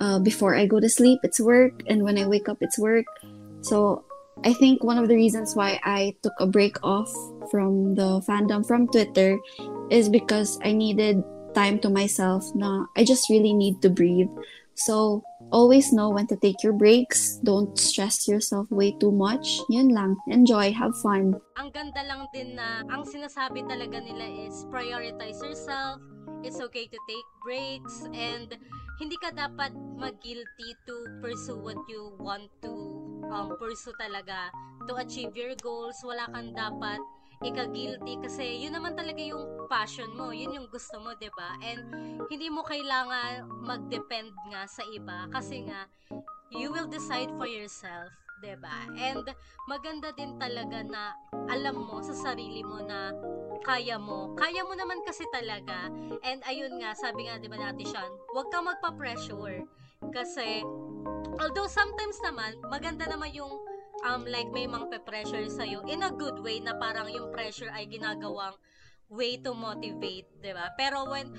uh, 0.00 0.18
before 0.18 0.54
I 0.54 0.66
go 0.66 0.80
to 0.80 0.88
sleep 0.88 1.20
it's 1.22 1.40
work 1.40 1.82
and 1.86 2.02
when 2.02 2.18
I 2.18 2.26
wake 2.26 2.48
up 2.48 2.58
it's 2.60 2.78
work 2.78 3.06
so 3.60 4.04
I 4.44 4.52
think 4.52 4.82
one 4.82 4.98
of 4.98 5.08
the 5.08 5.14
reasons 5.14 5.54
why 5.54 5.78
I 5.84 6.16
took 6.22 6.32
a 6.40 6.46
break 6.46 6.76
off 6.82 7.12
from 7.50 7.94
the 7.94 8.20
fandom 8.26 8.66
from 8.66 8.88
Twitter 8.88 9.38
is 9.90 10.08
because 10.08 10.58
I 10.64 10.72
needed 10.72 11.22
time 11.54 11.78
to 11.80 11.90
myself 11.90 12.44
na 12.54 12.86
I 12.96 13.04
just 13.04 13.28
really 13.28 13.52
need 13.52 13.82
to 13.82 13.90
breathe 13.90 14.32
so 14.74 15.22
always 15.52 15.92
know 15.92 16.08
when 16.08 16.26
to 16.28 16.36
take 16.36 16.62
your 16.64 16.72
breaks. 16.72 17.36
Don't 17.44 17.78
stress 17.78 18.26
yourself 18.26 18.70
way 18.70 18.96
too 18.98 19.12
much. 19.12 19.60
Yun 19.68 19.92
lang. 19.92 20.16
Enjoy. 20.28 20.72
Have 20.72 20.96
fun. 21.04 21.36
Ang 21.60 21.70
ganda 21.70 22.00
lang 22.08 22.26
din 22.32 22.56
na 22.56 22.82
ang 22.88 23.04
sinasabi 23.04 23.68
talaga 23.68 24.00
nila 24.00 24.48
is 24.48 24.64
prioritize 24.72 25.38
yourself. 25.44 26.00
It's 26.42 26.58
okay 26.58 26.88
to 26.88 26.98
take 27.06 27.28
breaks 27.44 28.08
and 28.16 28.56
hindi 29.02 29.18
ka 29.18 29.34
dapat 29.34 29.74
mag-guilty 29.98 30.78
to 30.86 31.10
pursue 31.18 31.58
what 31.58 31.82
you 31.90 32.14
want 32.22 32.46
to 32.62 32.70
um, 33.34 33.50
pursue 33.58 33.90
talaga 33.98 34.54
to 34.86 34.94
achieve 34.94 35.34
your 35.34 35.58
goals. 35.58 35.98
Wala 36.06 36.30
kang 36.30 36.54
dapat 36.54 37.02
ika-guilty 37.42 38.22
kasi 38.22 38.62
yun 38.62 38.78
naman 38.78 38.94
talaga 38.94 39.18
yung 39.18 39.66
passion 39.66 40.06
mo, 40.14 40.30
yun 40.30 40.54
yung 40.54 40.70
gusto 40.70 41.02
mo, 41.02 41.18
'di 41.18 41.34
ba? 41.34 41.58
And 41.58 41.82
hindi 42.30 42.46
mo 42.46 42.62
kailangan 42.62 43.50
mag-depend 43.66 44.30
nga 44.54 44.70
sa 44.70 44.86
iba 44.86 45.26
kasi 45.34 45.66
nga 45.66 45.90
you 46.54 46.70
will 46.70 46.86
decide 46.86 47.34
for 47.34 47.50
yourself 47.50 48.21
ba? 48.58 48.90
And 48.98 49.22
maganda 49.70 50.10
din 50.18 50.34
talaga 50.36 50.82
na 50.82 51.14
alam 51.46 51.78
mo 51.78 52.02
sa 52.02 52.14
sarili 52.14 52.66
mo 52.66 52.82
na 52.82 53.14
kaya 53.62 53.96
mo. 53.96 54.34
Kaya 54.34 54.66
mo 54.66 54.74
naman 54.74 55.00
kasi 55.06 55.22
talaga. 55.30 55.86
And 56.26 56.42
ayun 56.42 56.82
nga, 56.82 56.98
sabi 56.98 57.30
nga 57.30 57.38
'di 57.38 57.46
ba 57.46 57.58
natin 57.58 57.86
Sean, 57.86 58.12
huwag 58.34 58.50
kang 58.50 58.66
magpa-pressure 58.66 59.62
kasi 60.10 60.66
although 61.38 61.70
sometimes 61.70 62.18
naman 62.26 62.58
maganda 62.66 63.06
naman 63.06 63.30
yung 63.32 63.62
um 64.02 64.26
like 64.26 64.50
may 64.50 64.66
mang 64.66 64.90
pressure 64.90 65.46
sa 65.46 65.62
in 65.62 66.02
a 66.02 66.10
good 66.10 66.42
way 66.42 66.58
na 66.58 66.74
parang 66.74 67.06
yung 67.06 67.30
pressure 67.30 67.70
ay 67.70 67.86
ginagawang 67.86 68.58
way 69.12 69.38
to 69.38 69.54
motivate, 69.54 70.26
'di 70.42 70.52
ba? 70.56 70.74
Pero 70.74 71.06
when 71.06 71.30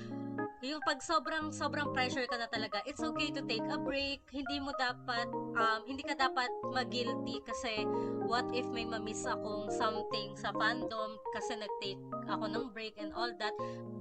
yung 0.62 0.82
pag 0.86 1.02
sobrang 1.02 1.50
sobrang 1.50 1.90
pressure 1.90 2.28
ka 2.30 2.38
na 2.38 2.46
talaga, 2.46 2.78
it's 2.86 3.02
okay 3.02 3.32
to 3.34 3.42
take 3.44 3.64
a 3.66 3.78
break. 3.80 4.22
Hindi 4.30 4.62
mo 4.62 4.70
dapat 4.76 5.26
um, 5.32 5.80
hindi 5.88 6.06
ka 6.06 6.14
dapat 6.14 6.50
mag-guilty 6.70 7.42
kasi 7.42 7.82
what 8.24 8.46
if 8.54 8.66
may 8.70 8.86
ma-miss 8.86 9.26
akong 9.26 9.68
something 9.74 10.36
sa 10.38 10.54
fandom 10.54 11.18
kasi 11.34 11.58
nag-take 11.58 12.00
ako 12.30 12.44
ng 12.46 12.64
break 12.70 12.94
and 13.00 13.10
all 13.16 13.30
that. 13.42 13.54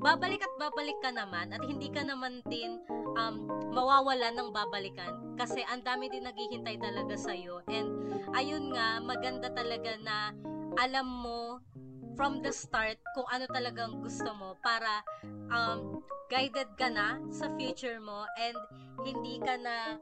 Babalik 0.04 0.44
at 0.44 0.54
babalik 0.60 0.98
ka 1.02 1.10
naman 1.10 1.52
at 1.56 1.64
hindi 1.66 1.90
ka 1.90 2.04
naman 2.06 2.44
din 2.52 2.80
um, 3.18 3.48
mawawala 3.74 4.30
ng 4.36 4.50
babalikan 4.54 5.34
kasi 5.40 5.66
ang 5.66 5.82
dami 5.82 6.12
din 6.12 6.28
naghihintay 6.28 6.78
talaga 6.78 7.16
sa 7.18 7.34
iyo. 7.34 7.64
And 7.72 8.22
ayun 8.38 8.72
nga, 8.72 9.02
maganda 9.02 9.50
talaga 9.50 9.98
na 10.02 10.32
alam 10.78 11.06
mo 11.06 11.62
from 12.14 12.42
the 12.42 12.54
start 12.54 12.98
kung 13.18 13.28
ano 13.30 13.46
talagang 13.50 14.00
gusto 14.02 14.30
mo 14.38 14.58
para 14.62 15.02
um, 15.50 16.02
guided 16.30 16.70
ka 16.78 16.90
na 16.90 17.22
sa 17.30 17.50
future 17.58 17.98
mo 18.02 18.26
and 18.38 18.58
hindi 19.06 19.38
ka 19.42 19.58
na 19.58 19.98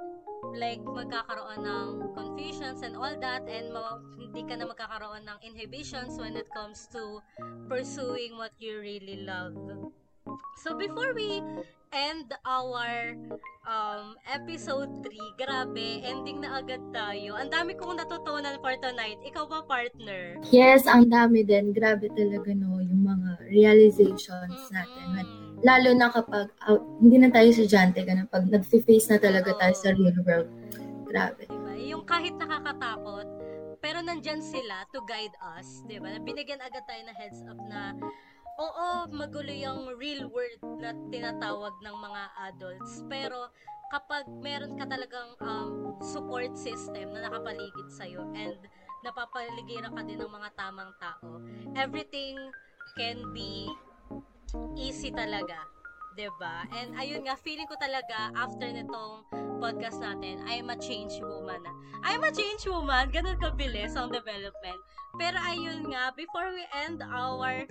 like 0.56 0.82
magkakaroon 0.82 1.62
ng 1.64 1.88
confusions 2.18 2.82
and 2.82 2.98
all 2.98 3.14
that 3.22 3.46
and 3.48 3.72
ma- 3.72 4.02
hindi 4.18 4.44
ka 4.44 4.58
na 4.58 4.66
magkakaroon 4.68 5.24
ng 5.24 5.38
inhibitions 5.46 6.18
when 6.18 6.36
it 6.36 6.50
comes 6.52 6.90
to 6.90 7.22
pursuing 7.70 8.36
what 8.36 8.52
you 8.60 8.82
really 8.82 9.24
love. 9.24 9.56
So 10.62 10.78
before 10.78 11.14
we 11.18 11.41
end 11.91 12.32
our 12.48 13.16
um, 13.68 14.16
episode 14.32 15.03
3, 15.03 15.12
grabe, 15.40 16.06
ending 16.08 16.40
na 16.40 16.64
agad 16.64 16.80
tayo. 16.95 17.36
Ang 17.36 17.52
dami 17.52 17.76
kong 17.76 17.99
natutunan 17.99 18.56
for 18.64 18.76
tonight. 18.80 19.20
Ikaw 19.28 19.44
ba, 19.48 19.60
partner? 19.68 20.40
Yes, 20.49 20.88
ang 20.88 21.12
dami 21.12 21.44
din. 21.44 21.76
Grabe 21.76 22.08
talaga 22.16 22.56
no, 22.56 22.80
yung 22.80 23.03
mga 23.03 23.30
realizations 23.52 24.56
mm-hmm. 24.72 24.76
natin. 24.76 25.26
Lalo 25.62 25.90
na 25.94 26.08
kapag 26.10 26.49
out, 26.66 26.82
hindi 27.03 27.22
na 27.22 27.30
tayo 27.30 27.53
estudyante 27.53 28.02
ka 28.02 28.14
na, 28.18 28.26
pag 28.26 28.48
nag-face 28.49 29.12
na 29.12 29.20
talaga 29.22 29.53
tayo 29.60 29.76
sa 29.78 29.94
real 29.94 30.18
world. 30.24 30.49
Grabe. 31.06 31.45
Diba? 31.45 31.74
Yung 31.76 32.03
kahit 32.08 32.34
nakakatakot, 32.40 33.28
pero 33.84 33.99
nandyan 33.99 34.40
sila 34.40 34.88
to 34.95 35.03
guide 35.06 35.36
us, 35.58 35.84
di 35.90 35.99
ba? 35.99 36.18
Binigyan 36.24 36.62
agad 36.64 36.88
tayo 36.88 37.02
na 37.03 37.14
heads 37.18 37.41
up 37.45 37.60
na 37.68 37.98
oo, 38.60 38.88
magulo 39.11 39.52
yung 39.52 39.95
real 39.95 40.28
world 40.28 40.61
na 40.80 40.91
tinatawag 41.11 41.76
ng 41.84 41.95
mga 41.95 42.23
adults. 42.52 43.03
Pero 43.07 43.52
kapag 43.91 44.28
meron 44.40 44.80
ka 44.80 44.88
talagang 44.88 45.36
um, 45.44 45.99
support 45.99 46.56
system 46.56 47.11
na 47.11 47.28
nakapaligid 47.28 47.88
sa'yo 47.91 48.23
and 48.36 48.57
napapaligiran 49.03 49.91
ka 49.91 50.02
din 50.07 50.19
ng 50.19 50.32
mga 50.32 50.49
tamang 50.56 50.91
tao, 50.99 51.44
everything 51.76 52.38
can 52.95 53.19
be 53.36 53.68
easy 54.76 55.11
talaga. 55.11 55.81
Ba? 56.40 56.68
And 56.76 56.96
ayun 57.00 57.26
nga, 57.28 57.40
feeling 57.40 57.68
ko 57.68 57.76
talaga 57.80 58.36
after 58.36 58.68
nitong 58.68 59.26
podcast 59.62 60.02
natin, 60.02 60.44
I 60.44 60.60
am 60.60 60.70
a 60.70 60.78
change 60.78 61.22
woman. 61.22 61.64
I 62.04 62.18
am 62.18 62.24
a 62.26 62.34
change 62.34 62.66
woman, 62.66 63.14
ganun 63.14 63.38
kabilis 63.40 63.94
ang 63.96 64.12
development. 64.12 64.80
Pero 65.16 65.38
ayun 65.40 65.92
nga, 65.94 66.12
before 66.16 66.52
we 66.52 66.66
end 66.74 67.06
our 67.06 67.64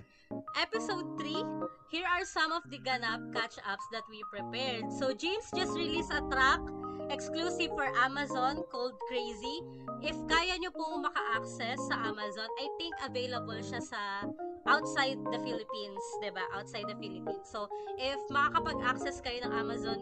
episode 0.57 1.19
3, 1.19 1.43
here 1.91 2.07
are 2.07 2.25
some 2.25 2.55
of 2.55 2.63
the 2.71 2.79
ganap 2.81 3.21
catch-ups 3.35 3.87
that 3.91 4.07
we 4.09 4.23
prepared. 4.31 4.87
So, 4.95 5.11
James 5.13 5.51
just 5.53 5.75
released 5.75 6.15
a 6.15 6.23
track 6.31 6.63
exclusive 7.11 7.75
for 7.75 7.91
Amazon 7.99 8.63
called 8.71 8.95
Crazy. 9.11 9.61
If 10.01 10.17
kaya 10.31 10.57
nyo 10.63 10.71
pong 10.73 11.05
maka-access 11.05 11.77
sa 11.91 11.97
Amazon, 12.07 12.49
I 12.57 12.67
think 12.79 12.95
available 13.05 13.59
siya 13.61 13.83
sa 13.83 14.25
outside 14.71 15.19
the 15.35 15.41
Philippines, 15.43 16.05
ba? 16.23 16.47
Outside 16.55 16.87
the 16.89 16.97
Philippines. 16.97 17.45
So, 17.45 17.69
if 17.99 18.17
makakapag-access 18.31 19.21
kayo 19.21 19.45
ng 19.45 19.53
Amazon 19.53 19.99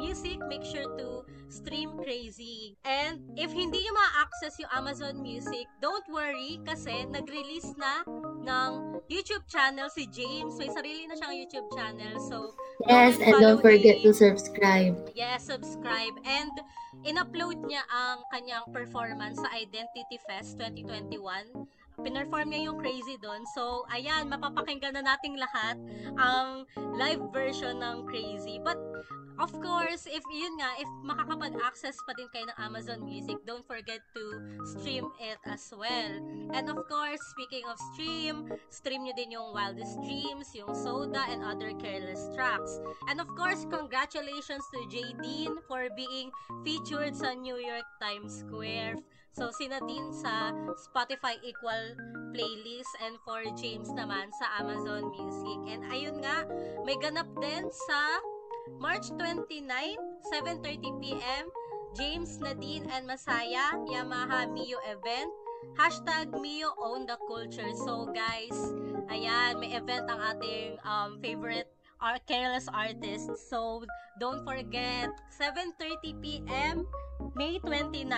Music, 0.00 0.40
make 0.48 0.64
sure 0.64 0.88
to 0.96 1.28
stream 1.52 1.92
Crazy. 2.00 2.72
And 2.88 3.20
if 3.36 3.52
hindi 3.52 3.84
nyo 3.84 3.92
ma-access 3.92 4.56
yung 4.56 4.72
Amazon 4.72 5.20
Music, 5.20 5.68
don't 5.84 6.06
worry 6.08 6.56
kasi 6.64 7.04
nag-release 7.04 7.76
na 7.76 8.00
ng 8.40 8.70
YouTube 9.12 9.44
channel 9.44 9.92
si 9.92 10.08
James. 10.08 10.56
May 10.56 10.72
sarili 10.72 11.04
na 11.04 11.20
siyang 11.20 11.36
YouTube 11.36 11.68
channel. 11.76 12.16
So, 12.24 12.56
Yes, 12.88 13.20
and 13.20 13.36
don't 13.36 13.60
forget 13.60 14.00
him. 14.00 14.08
to 14.08 14.10
subscribe. 14.16 14.96
Yes, 15.12 15.44
subscribe. 15.44 16.16
And 16.24 16.48
in-upload 17.04 17.60
niya 17.68 17.84
ang 17.92 18.24
kanyang 18.32 18.72
performance 18.72 19.36
sa 19.36 19.52
Identity 19.52 20.16
Fest 20.24 20.56
2021 20.56 21.68
pinerform 22.02 22.50
niya 22.50 22.72
yung 22.72 22.78
Crazy 22.80 23.16
doon. 23.20 23.44
So, 23.52 23.84
ayan, 23.92 24.28
mapapakinggan 24.32 24.96
na 24.96 25.04
nating 25.04 25.36
lahat 25.36 25.76
ang 26.16 26.64
live 26.96 27.22
version 27.32 27.80
ng 27.80 28.08
Crazy. 28.08 28.60
But, 28.60 28.80
of 29.40 29.52
course, 29.56 30.04
if 30.04 30.20
yun 30.28 30.60
nga, 30.60 30.70
if 30.76 30.88
makakapag-access 31.00 31.96
pa 32.04 32.12
din 32.16 32.28
kayo 32.28 32.44
ng 32.52 32.58
Amazon 32.60 33.00
Music, 33.04 33.40
don't 33.48 33.64
forget 33.64 34.04
to 34.12 34.24
stream 34.76 35.08
it 35.16 35.40
as 35.48 35.72
well. 35.72 36.12
And 36.52 36.68
of 36.68 36.84
course, 36.88 37.20
speaking 37.32 37.64
of 37.64 37.80
stream, 37.94 38.52
stream 38.68 39.08
nyo 39.08 39.14
din 39.16 39.32
yung 39.32 39.56
Wildest 39.56 39.96
Dreams, 40.04 40.52
yung 40.52 40.76
Soda, 40.76 41.24
and 41.32 41.40
other 41.40 41.72
careless 41.80 42.20
tracks. 42.36 42.80
And 43.08 43.16
of 43.16 43.32
course, 43.32 43.64
congratulations 43.68 44.64
to 44.76 44.78
Jadine 44.92 45.56
for 45.64 45.88
being 45.96 46.28
featured 46.64 47.16
sa 47.16 47.32
New 47.32 47.56
York 47.56 47.88
Times 47.96 48.44
Square 48.44 49.00
So, 49.40 49.48
sina 49.56 49.80
din 49.88 50.12
sa 50.12 50.52
Spotify 50.76 51.40
Equal 51.40 51.96
playlist 52.36 52.92
and 53.00 53.16
for 53.24 53.40
James 53.56 53.88
naman 53.88 54.28
sa 54.36 54.60
Amazon 54.60 55.08
Music. 55.16 55.58
And 55.64 55.80
ayun 55.88 56.20
nga, 56.20 56.44
may 56.84 56.92
ganap 57.00 57.24
din 57.40 57.64
sa 57.88 58.20
March 58.76 59.08
29, 59.16 59.64
7.30pm, 60.28 61.48
James, 61.96 62.36
Nadine, 62.36 62.84
and 62.92 63.08
Masaya, 63.08 63.80
Yamaha 63.88 64.44
Mio 64.44 64.76
event. 64.84 65.32
Hashtag 65.72 66.36
Mio 66.36 66.76
own 66.76 67.08
the 67.08 67.16
culture. 67.24 67.72
So 67.88 68.12
guys, 68.12 68.52
ayan, 69.08 69.56
may 69.56 69.72
event 69.72 70.04
ang 70.04 70.36
ating 70.36 70.76
um, 70.84 71.16
favorite 71.24 71.72
our 72.02 72.18
careless 72.26 72.66
artists. 72.72 73.48
So, 73.48 73.84
don't 74.18 74.44
forget, 74.44 75.08
7.30pm, 75.36 76.84
May 77.36 77.60
29. 77.60 78.08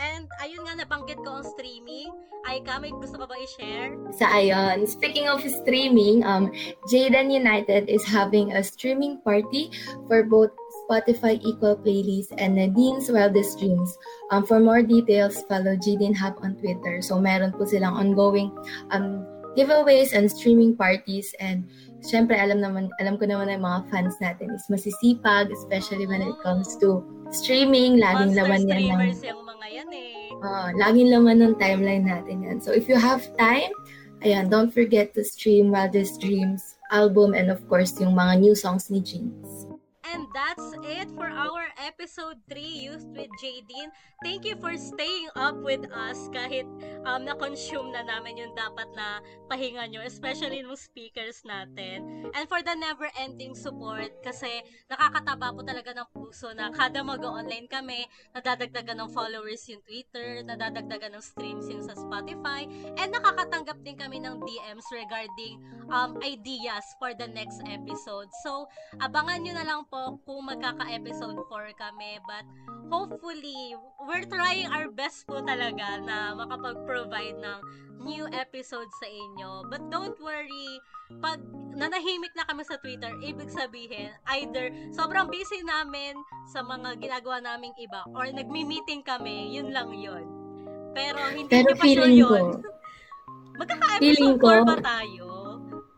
And 0.00 0.24
ayun 0.40 0.64
nga, 0.64 0.74
nabanggit 0.84 1.20
ko 1.20 1.40
ang 1.40 1.46
streaming. 1.56 2.08
Ay, 2.48 2.64
ka, 2.64 2.80
may 2.80 2.88
gusto 2.88 3.20
ka 3.20 3.28
ba 3.28 3.36
i-share? 3.36 3.92
Sa 4.16 4.24
ayon, 4.32 4.88
speaking 4.88 5.28
of 5.28 5.44
streaming, 5.44 6.24
um, 6.24 6.48
Jaden 6.88 7.28
United 7.28 7.84
is 7.92 8.00
having 8.08 8.56
a 8.56 8.64
streaming 8.64 9.20
party 9.20 9.68
for 10.08 10.24
both 10.24 10.48
Spotify 10.88 11.36
Equal 11.44 11.76
Playlist 11.76 12.32
and 12.40 12.56
Nadine's 12.56 13.12
Wildest 13.12 13.60
Dreams. 13.60 13.92
Um, 14.32 14.48
for 14.48 14.58
more 14.58 14.80
details, 14.80 15.44
follow 15.52 15.76
Jaden 15.76 16.16
Hub 16.16 16.40
on 16.40 16.56
Twitter. 16.56 17.04
So, 17.04 17.20
meron 17.20 17.52
po 17.52 17.68
silang 17.68 17.92
ongoing 17.92 18.48
um, 18.88 19.20
giveaways 19.54 20.16
and 20.16 20.30
streaming 20.30 20.76
parties 20.76 21.34
and 21.40 21.68
syempre 22.00 22.36
alam 22.36 22.60
naman 22.64 22.88
alam 22.98 23.20
ko 23.20 23.28
naman 23.28 23.52
ng 23.52 23.60
mga 23.60 23.80
fans 23.92 24.16
natin 24.20 24.52
is 24.56 24.64
masisipag 24.72 25.52
especially 25.52 26.08
when 26.08 26.24
it 26.24 26.36
comes 26.40 26.76
to 26.80 27.04
streaming 27.30 28.00
laging 28.00 28.32
Monster 28.34 28.44
laman 28.44 28.60
yan 28.66 28.78
ng 28.80 28.84
yung 29.22 29.44
mga 29.46 29.66
yan 29.70 29.90
eh. 29.92 30.28
Uh, 30.40 30.68
laging 30.80 31.08
laman 31.12 31.36
ng 31.44 31.54
timeline 31.60 32.08
natin 32.08 32.40
yan. 32.40 32.58
So 32.58 32.72
if 32.72 32.88
you 32.88 32.96
have 32.96 33.22
time 33.36 33.70
ayan 34.20 34.48
don't 34.52 34.72
forget 34.72 35.12
to 35.16 35.24
stream 35.24 35.72
Wildest 35.72 36.20
Dreams 36.20 36.76
album 36.92 37.32
and 37.32 37.48
of 37.48 37.60
course 37.68 37.96
yung 38.00 38.12
mga 38.12 38.40
new 38.40 38.54
songs 38.56 38.92
ni 38.92 39.00
Jeans 39.00 39.59
And 40.10 40.26
that's 40.34 40.74
it 40.82 41.06
for 41.14 41.30
our 41.30 41.70
episode 41.78 42.42
3, 42.50 42.58
Youth 42.58 43.06
with 43.14 43.30
Jadine. 43.38 43.94
Thank 44.26 44.42
you 44.42 44.58
for 44.58 44.74
staying 44.74 45.30
up 45.38 45.54
with 45.62 45.86
us 45.94 46.26
kahit 46.34 46.66
um, 47.06 47.22
na-consume 47.22 47.94
na 47.94 48.02
namin 48.02 48.42
yung 48.42 48.50
dapat 48.58 48.90
na 48.98 49.22
pahinga 49.46 49.86
nyo, 49.86 50.02
especially 50.02 50.66
ng 50.66 50.74
speakers 50.74 51.46
natin. 51.46 52.26
And 52.34 52.50
for 52.50 52.58
the 52.58 52.74
never-ending 52.74 53.54
support 53.54 54.10
kasi 54.26 54.66
nakakataba 54.90 55.54
po 55.54 55.62
talaga 55.62 55.94
ng 55.94 56.08
puso 56.10 56.50
na 56.58 56.74
kada 56.74 57.06
mag-online 57.06 57.70
kami, 57.70 58.10
nadadagdagan 58.34 58.98
ng 59.06 59.10
followers 59.14 59.62
yung 59.70 59.82
Twitter, 59.86 60.42
nadadagdagan 60.42 61.14
ng 61.14 61.22
streams 61.22 61.70
yung 61.70 61.86
sa 61.86 61.94
Spotify, 61.94 62.66
and 62.98 63.14
nakakatanggap 63.14 63.78
din 63.86 63.94
kami 63.94 64.18
ng 64.18 64.42
DMs 64.42 64.86
regarding 64.90 65.62
um, 65.86 66.18
ideas 66.26 66.82
for 66.98 67.14
the 67.14 67.30
next 67.30 67.62
episode. 67.70 68.26
So, 68.42 68.66
abangan 68.98 69.46
nyo 69.46 69.54
na 69.54 69.66
lang 69.70 69.82
po 69.86 69.99
ko 70.00 70.16
kung 70.24 70.48
magkaka-episode 70.48 71.36
4 71.44 71.76
kami. 71.76 72.16
But 72.24 72.44
hopefully, 72.88 73.76
we're 74.08 74.24
trying 74.24 74.72
our 74.72 74.88
best 74.88 75.28
po 75.28 75.44
talaga 75.44 76.00
na 76.00 76.32
makapag-provide 76.32 77.36
ng 77.36 77.58
new 78.00 78.24
episodes 78.32 78.92
sa 78.96 79.08
inyo. 79.08 79.68
But 79.68 79.84
don't 79.92 80.16
worry, 80.24 80.80
pag 81.20 81.44
nanahimik 81.76 82.32
na 82.32 82.48
kami 82.48 82.64
sa 82.64 82.80
Twitter, 82.80 83.12
ibig 83.20 83.52
sabihin, 83.52 84.16
either 84.40 84.72
sobrang 84.96 85.28
busy 85.28 85.60
namin 85.60 86.16
sa 86.48 86.64
mga 86.64 86.96
ginagawa 86.96 87.44
naming 87.44 87.76
iba 87.76 88.08
or 88.16 88.24
nagmi-meeting 88.32 89.04
kami, 89.04 89.52
yun 89.52 89.68
lang 89.68 89.92
yun. 89.92 90.24
Pero 90.96 91.20
hindi 91.28 91.52
Pero 91.52 91.76
pa 91.76 91.84
sure 91.84 92.08
feeling 92.08 92.16
yun. 92.16 92.56
ko, 92.56 92.64
Magkaka-episode 93.60 94.00
feeling 94.00 94.34
4 94.40 94.40
ko, 94.40 94.50
ba 94.64 94.76
tayo? 94.80 95.26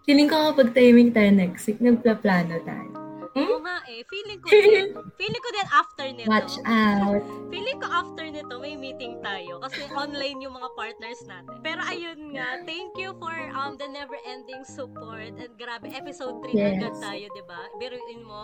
feeling 0.02 0.26
ko 0.26 0.50
kapag 0.50 0.74
timing 0.74 1.14
tayo 1.14 1.30
next 1.30 1.62
week, 1.70 1.78
nagplaplano 1.78 2.58
tayo. 2.66 3.01
Oo 3.32 3.56
nga 3.64 3.80
eh. 3.88 4.04
Feeling 4.04 4.40
ko 4.40 4.48
din. 4.50 4.86
feeling 5.16 5.42
ko 5.42 5.50
din 5.52 5.68
after 5.72 6.06
nito. 6.12 6.28
Watch 6.28 6.56
out. 6.68 7.22
Feeling 7.48 7.78
ko 7.80 7.86
after 7.88 8.24
nito 8.28 8.54
may 8.60 8.76
meeting 8.76 9.20
tayo 9.24 9.56
kasi 9.62 9.84
online 9.92 10.42
yung 10.44 10.52
mga 10.52 10.68
partners 10.76 11.20
natin. 11.24 11.56
Pero 11.64 11.80
ayun 11.86 12.36
nga, 12.36 12.60
thank 12.68 12.92
you 13.00 13.16
for 13.16 13.32
um 13.56 13.76
the 13.80 13.88
never-ending 13.88 14.64
support 14.66 15.32
and 15.38 15.52
grabe 15.56 15.88
episode 15.92 16.40
3 16.44 16.52
Yes. 16.52 16.76
agad 16.76 16.94
tayo, 17.00 17.24
'di 17.32 17.44
ba? 17.48 17.62
Biruin 17.80 18.22
mo 18.24 18.42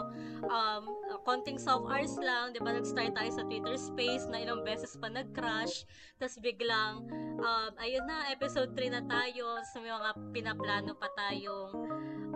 um 0.48 0.82
konting 1.26 1.60
soft 1.60 1.84
hours 1.84 2.16
lang, 2.16 2.56
'di 2.56 2.60
ba? 2.64 2.72
Nag-start 2.72 3.12
tayo 3.12 3.30
sa 3.32 3.44
Twitter 3.44 3.76
Space 3.76 4.24
na 4.30 4.40
ilang 4.40 4.64
beses 4.64 4.96
pa 4.96 5.12
nag-crash, 5.12 5.84
tapos 6.16 6.40
biglang 6.40 7.04
um 7.38 7.70
ayun 7.76 8.04
na 8.08 8.30
episode 8.32 8.72
3 8.72 8.94
na 8.94 9.02
tayo, 9.04 9.60
sa 9.68 9.82
may 9.82 9.92
mga 9.92 10.10
pinaplano 10.32 10.92
pa 10.96 11.08
tayong 11.14 11.72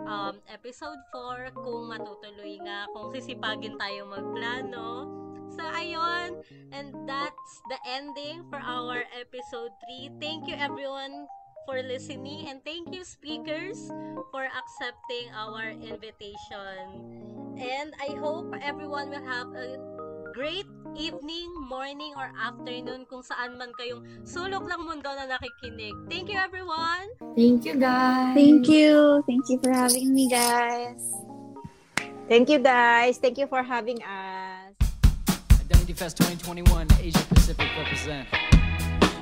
um, 0.03 0.35
episode 0.51 0.99
4 1.11 1.55
kung 1.55 1.87
matutuloy 1.87 2.42
nga, 2.63 2.87
kung 2.91 3.11
sisipagin 3.15 3.79
tayo 3.79 4.07
magplano. 4.07 5.07
So, 5.53 5.61
ayun. 5.61 6.41
And 6.73 7.05
that's 7.05 7.53
the 7.69 7.77
ending 7.85 8.43
for 8.49 8.57
our 8.57 9.05
episode 9.13 9.71
3. 9.85 10.17
Thank 10.17 10.49
you 10.49 10.57
everyone 10.57 11.29
for 11.69 11.79
listening 11.79 12.49
and 12.49 12.59
thank 12.65 12.91
you 12.91 13.05
speakers 13.05 13.87
for 14.31 14.49
accepting 14.49 15.31
our 15.31 15.71
invitation. 15.71 17.05
And 17.55 17.93
I 18.01 18.17
hope 18.17 18.51
everyone 18.59 19.13
will 19.13 19.23
have 19.23 19.53
a 19.53 19.77
great 20.33 20.65
evening, 20.97 21.53
morning, 21.69 22.13
or 22.17 22.33
afternoon 22.33 23.05
kung 23.05 23.21
saan 23.21 23.55
man 23.61 23.69
kayong 23.77 24.01
sulok 24.25 24.65
ng 24.65 24.81
mundo 24.81 25.09
na 25.13 25.29
nakikinig. 25.29 25.93
Thank 26.09 26.33
you 26.33 26.37
everyone! 26.41 27.13
Thank 27.37 27.65
you, 27.69 27.77
guys. 27.77 28.33
Thank 28.33 28.65
you. 28.65 29.21
Thank 29.29 29.45
you 29.53 29.57
for 29.61 29.69
having 29.69 30.09
me, 30.13 30.25
guys. 30.29 31.32
Thank 32.27 32.49
you 32.49 32.59
guys. 32.59 33.17
Thank 33.17 33.37
you 33.37 33.47
for 33.47 33.61
having 33.61 34.01
us. 34.01 34.73
Identity 35.61 35.93
Fest 35.93 36.17
2021, 36.17 36.87
Asia 37.01 37.19
Pacific 37.29 37.67
represent. 37.77 38.27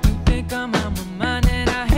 You 0.06 0.14
think 0.24 0.52
I'm 0.52 0.74
out 0.74 0.96
my 0.96 1.04
mind 1.24 1.48
and 1.50 1.70
I 1.70 1.91